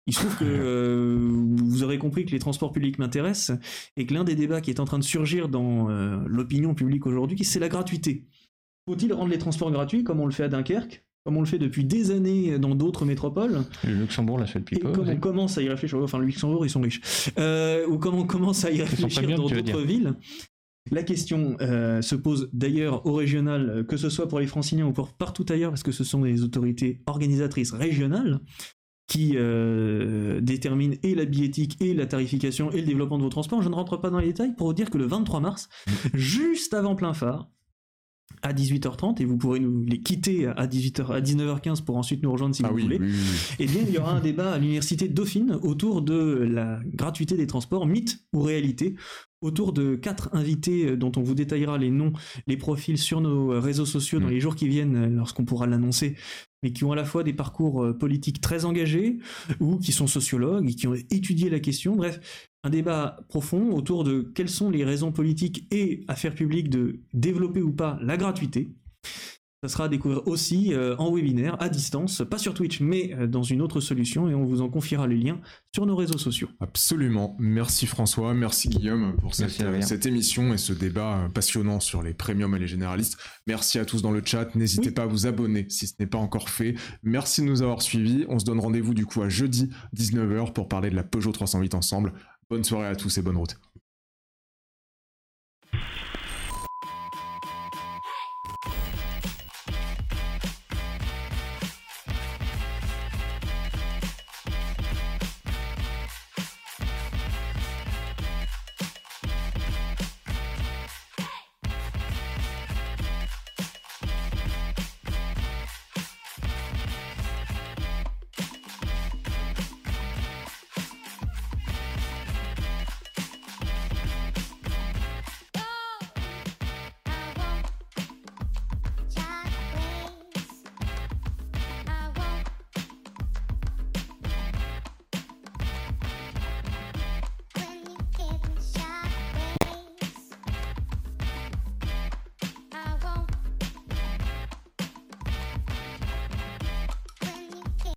Il 0.07 0.13
se 0.13 0.19
trouve 0.19 0.37
que 0.37 0.43
euh, 0.45 1.17
vous 1.21 1.83
aurez 1.83 1.97
compris 1.97 2.25
que 2.25 2.31
les 2.31 2.39
transports 2.39 2.73
publics 2.73 2.99
m'intéressent 2.99 3.57
et 3.95 4.05
que 4.05 4.13
l'un 4.13 4.25
des 4.25 4.35
débats 4.35 4.59
qui 4.59 4.71
est 4.71 4.81
en 4.81 4.85
train 4.85 4.99
de 4.99 5.05
surgir 5.05 5.47
dans 5.47 5.87
l'opinion 6.27 6.75
publique 6.75 7.05
aujourd'hui, 7.05 7.37
c'est 7.45 7.59
la 7.59 7.69
gratuité. 7.69 8.27
Faut-il 8.87 9.13
rendre 9.13 9.29
les 9.29 9.37
transports 9.37 9.71
gratuits 9.71 10.03
comme 10.03 10.19
on 10.19 10.25
le 10.25 10.33
fait 10.33 10.43
à 10.43 10.49
Dunkerque? 10.49 11.05
Comme 11.29 11.37
on 11.37 11.41
le 11.41 11.45
fait 11.45 11.59
depuis 11.59 11.83
des 11.83 12.09
années 12.09 12.57
dans 12.57 12.73
d'autres 12.73 13.05
métropoles. 13.05 13.59
Le 13.85 13.93
Luxembourg 13.93 14.39
l'a 14.39 14.47
fait 14.47 14.57
depuis 14.57 14.79
peu. 14.79 14.91
Comme 14.91 15.09
on 15.09 15.17
commence 15.17 15.59
à 15.59 15.61
y 15.61 15.69
réfléchir, 15.69 15.99
enfin 15.99 16.17
le 16.17 16.25
Luxembourg 16.25 16.65
ils 16.65 16.71
sont 16.71 16.81
riches, 16.81 17.29
euh, 17.37 17.85
ou 17.85 17.99
comme 17.99 18.15
on 18.15 18.25
commence 18.25 18.65
à 18.65 18.71
y 18.71 18.81
réfléchir 18.81 19.29
dans 19.37 19.47
d'autres 19.47 19.81
villes. 19.81 20.15
La 20.89 21.03
question 21.03 21.55
euh, 21.61 22.01
se 22.01 22.15
pose 22.15 22.49
d'ailleurs 22.51 23.05
au 23.05 23.13
régional, 23.13 23.85
que 23.87 23.95
ce 23.95 24.09
soit 24.09 24.27
pour 24.27 24.39
les 24.39 24.47
franciliens 24.47 24.87
ou 24.87 24.91
pour 24.91 25.13
partout 25.13 25.45
ailleurs, 25.49 25.69
parce 25.69 25.83
que 25.83 25.91
ce 25.91 26.03
sont 26.03 26.21
des 26.21 26.41
autorités 26.41 27.03
organisatrices 27.05 27.73
régionales 27.73 28.39
qui 29.05 29.33
euh, 29.35 30.41
déterminent 30.41 30.95
et 31.03 31.13
la 31.13 31.25
billettique 31.25 31.79
et 31.79 31.93
la 31.93 32.07
tarification 32.07 32.71
et 32.71 32.81
le 32.81 32.87
développement 32.87 33.19
de 33.19 33.23
vos 33.23 33.29
transports. 33.29 33.61
Je 33.61 33.69
ne 33.69 33.75
rentre 33.75 33.97
pas 33.97 34.09
dans 34.09 34.17
les 34.17 34.29
détails 34.29 34.55
pour 34.55 34.65
vous 34.65 34.73
dire 34.73 34.89
que 34.89 34.97
le 34.97 35.05
23 35.05 35.41
mars, 35.41 35.69
juste 36.15 36.73
avant 36.73 36.95
plein 36.95 37.13
phare, 37.13 37.51
à 38.41 38.53
18h30 38.53 39.21
et 39.21 39.25
vous 39.25 39.37
pourrez 39.37 39.59
nous 39.59 39.83
les 39.85 39.99
quitter 39.99 40.47
à 40.47 40.67
18h 40.67 41.11
à 41.11 41.21
19h15 41.21 41.83
pour 41.83 41.97
ensuite 41.97 42.23
nous 42.23 42.31
rejoindre 42.31 42.55
si 42.55 42.63
ah 42.65 42.69
vous 42.69 42.77
voulez. 42.77 42.99
Et 43.59 43.65
bien 43.65 43.81
il 43.87 43.93
y 43.93 43.97
aura 43.97 44.13
un 44.13 44.21
débat 44.21 44.53
à 44.53 44.57
l'université 44.57 45.07
Dauphine 45.07 45.59
autour 45.61 46.01
de 46.01 46.47
la 46.49 46.79
gratuité 46.85 47.35
des 47.35 47.47
transports, 47.47 47.85
mythe 47.85 48.19
ou 48.33 48.41
réalité, 48.41 48.95
autour 49.41 49.73
de 49.73 49.95
quatre 49.95 50.29
invités 50.33 50.97
dont 50.97 51.11
on 51.15 51.21
vous 51.21 51.35
détaillera 51.35 51.77
les 51.77 51.91
noms, 51.91 52.13
les 52.47 52.57
profils 52.57 52.97
sur 52.97 53.21
nos 53.21 53.59
réseaux 53.59 53.85
sociaux 53.85 54.19
dans 54.19 54.27
mm. 54.27 54.31
les 54.31 54.39
jours 54.39 54.55
qui 54.55 54.67
viennent 54.67 55.15
lorsqu'on 55.15 55.45
pourra 55.45 55.67
l'annoncer, 55.67 56.15
mais 56.63 56.73
qui 56.73 56.83
ont 56.83 56.91
à 56.91 56.95
la 56.95 57.05
fois 57.05 57.23
des 57.23 57.33
parcours 57.33 57.83
euh, 57.83 57.97
politiques 57.97 58.41
très 58.41 58.65
engagés 58.65 59.17
ou 59.59 59.77
qui 59.77 59.91
sont 59.91 60.07
sociologues 60.07 60.69
et 60.69 60.75
qui 60.75 60.87
ont 60.87 60.93
étudié 60.93 61.49
la 61.49 61.59
question. 61.59 61.95
Bref, 61.95 62.48
un 62.63 62.69
débat 62.69 63.19
profond 63.29 63.71
autour 63.71 64.03
de 64.03 64.31
quelles 64.35 64.49
sont 64.49 64.69
les 64.69 64.83
raisons 64.83 65.11
politiques 65.11 65.67
et 65.71 66.03
affaires 66.07 66.35
publiques 66.35 66.69
de 66.69 66.99
développer 67.13 67.61
ou 67.61 67.71
pas 67.71 67.97
la 68.01 68.17
gratuité. 68.17 68.75
Ça 69.61 69.67
sera 69.67 69.85
à 69.85 69.87
découvrir 69.89 70.25
aussi 70.25 70.73
euh, 70.73 70.95
en 70.99 71.13
webinaire, 71.13 71.61
à 71.61 71.67
distance, 71.67 72.23
pas 72.29 72.37
sur 72.37 72.53
Twitch, 72.53 72.79
mais 72.79 73.13
euh, 73.13 73.27
dans 73.27 73.43
une 73.43 73.61
autre 73.61 73.81
solution, 73.81 74.29
et 74.29 74.33
on 74.33 74.45
vous 74.45 74.61
en 74.61 74.69
confiera 74.69 75.05
le 75.05 75.15
lien 75.15 75.41
sur 75.75 75.85
nos 75.85 75.97
réseaux 75.97 76.17
sociaux. 76.17 76.47
Absolument. 76.61 77.35
Merci 77.39 77.85
François, 77.85 78.33
merci 78.33 78.69
Guillaume 78.69 79.17
pour 79.17 79.35
cette, 79.35 79.61
cette, 79.81 80.05
émission 80.05 80.53
et 80.53 80.57
ce 80.57 80.71
débat 80.71 81.25
euh, 81.25 81.27
passionnant 81.27 81.81
sur 81.81 82.01
les 82.01 82.13
premiums 82.13 82.55
et 82.55 82.59
les 82.59 82.69
généralistes. 82.69 83.17
Merci 83.47 83.79
à 83.79 83.85
tous 83.85 84.01
dans 84.01 84.11
le 84.11 84.21
chat. 84.23 84.55
N'hésitez 84.55 84.91
pas 84.91 85.03
à 85.03 85.07
vous 85.07 85.27
abonner 85.27 85.65
si 85.67 85.87
ce 85.87 85.95
n'est 85.99 86.07
pas 86.07 86.19
encore 86.19 86.47
fait. 86.47 86.75
Merci 87.03 87.41
de 87.41 87.47
nous 87.47 87.61
avoir 87.61 87.81
suivis. 87.81 88.25
On 88.29 88.39
se 88.39 88.45
donne 88.45 88.61
rendez-vous 88.61 88.93
du 88.93 89.05
coup 89.05 89.21
à 89.23 89.27
jeudi 89.27 89.69
19h 89.93 90.53
pour 90.53 90.69
parler 90.69 90.89
de 90.89 90.95
la 90.95 91.03
Peugeot 91.03 91.33
308 91.33 91.75
ensemble. 91.75 92.13
Bonne 92.51 92.63
soirée 92.63 92.87
à 92.87 92.95
tous 92.95 93.15
et 93.19 93.21
bonne 93.21 93.37
route. 93.37 93.55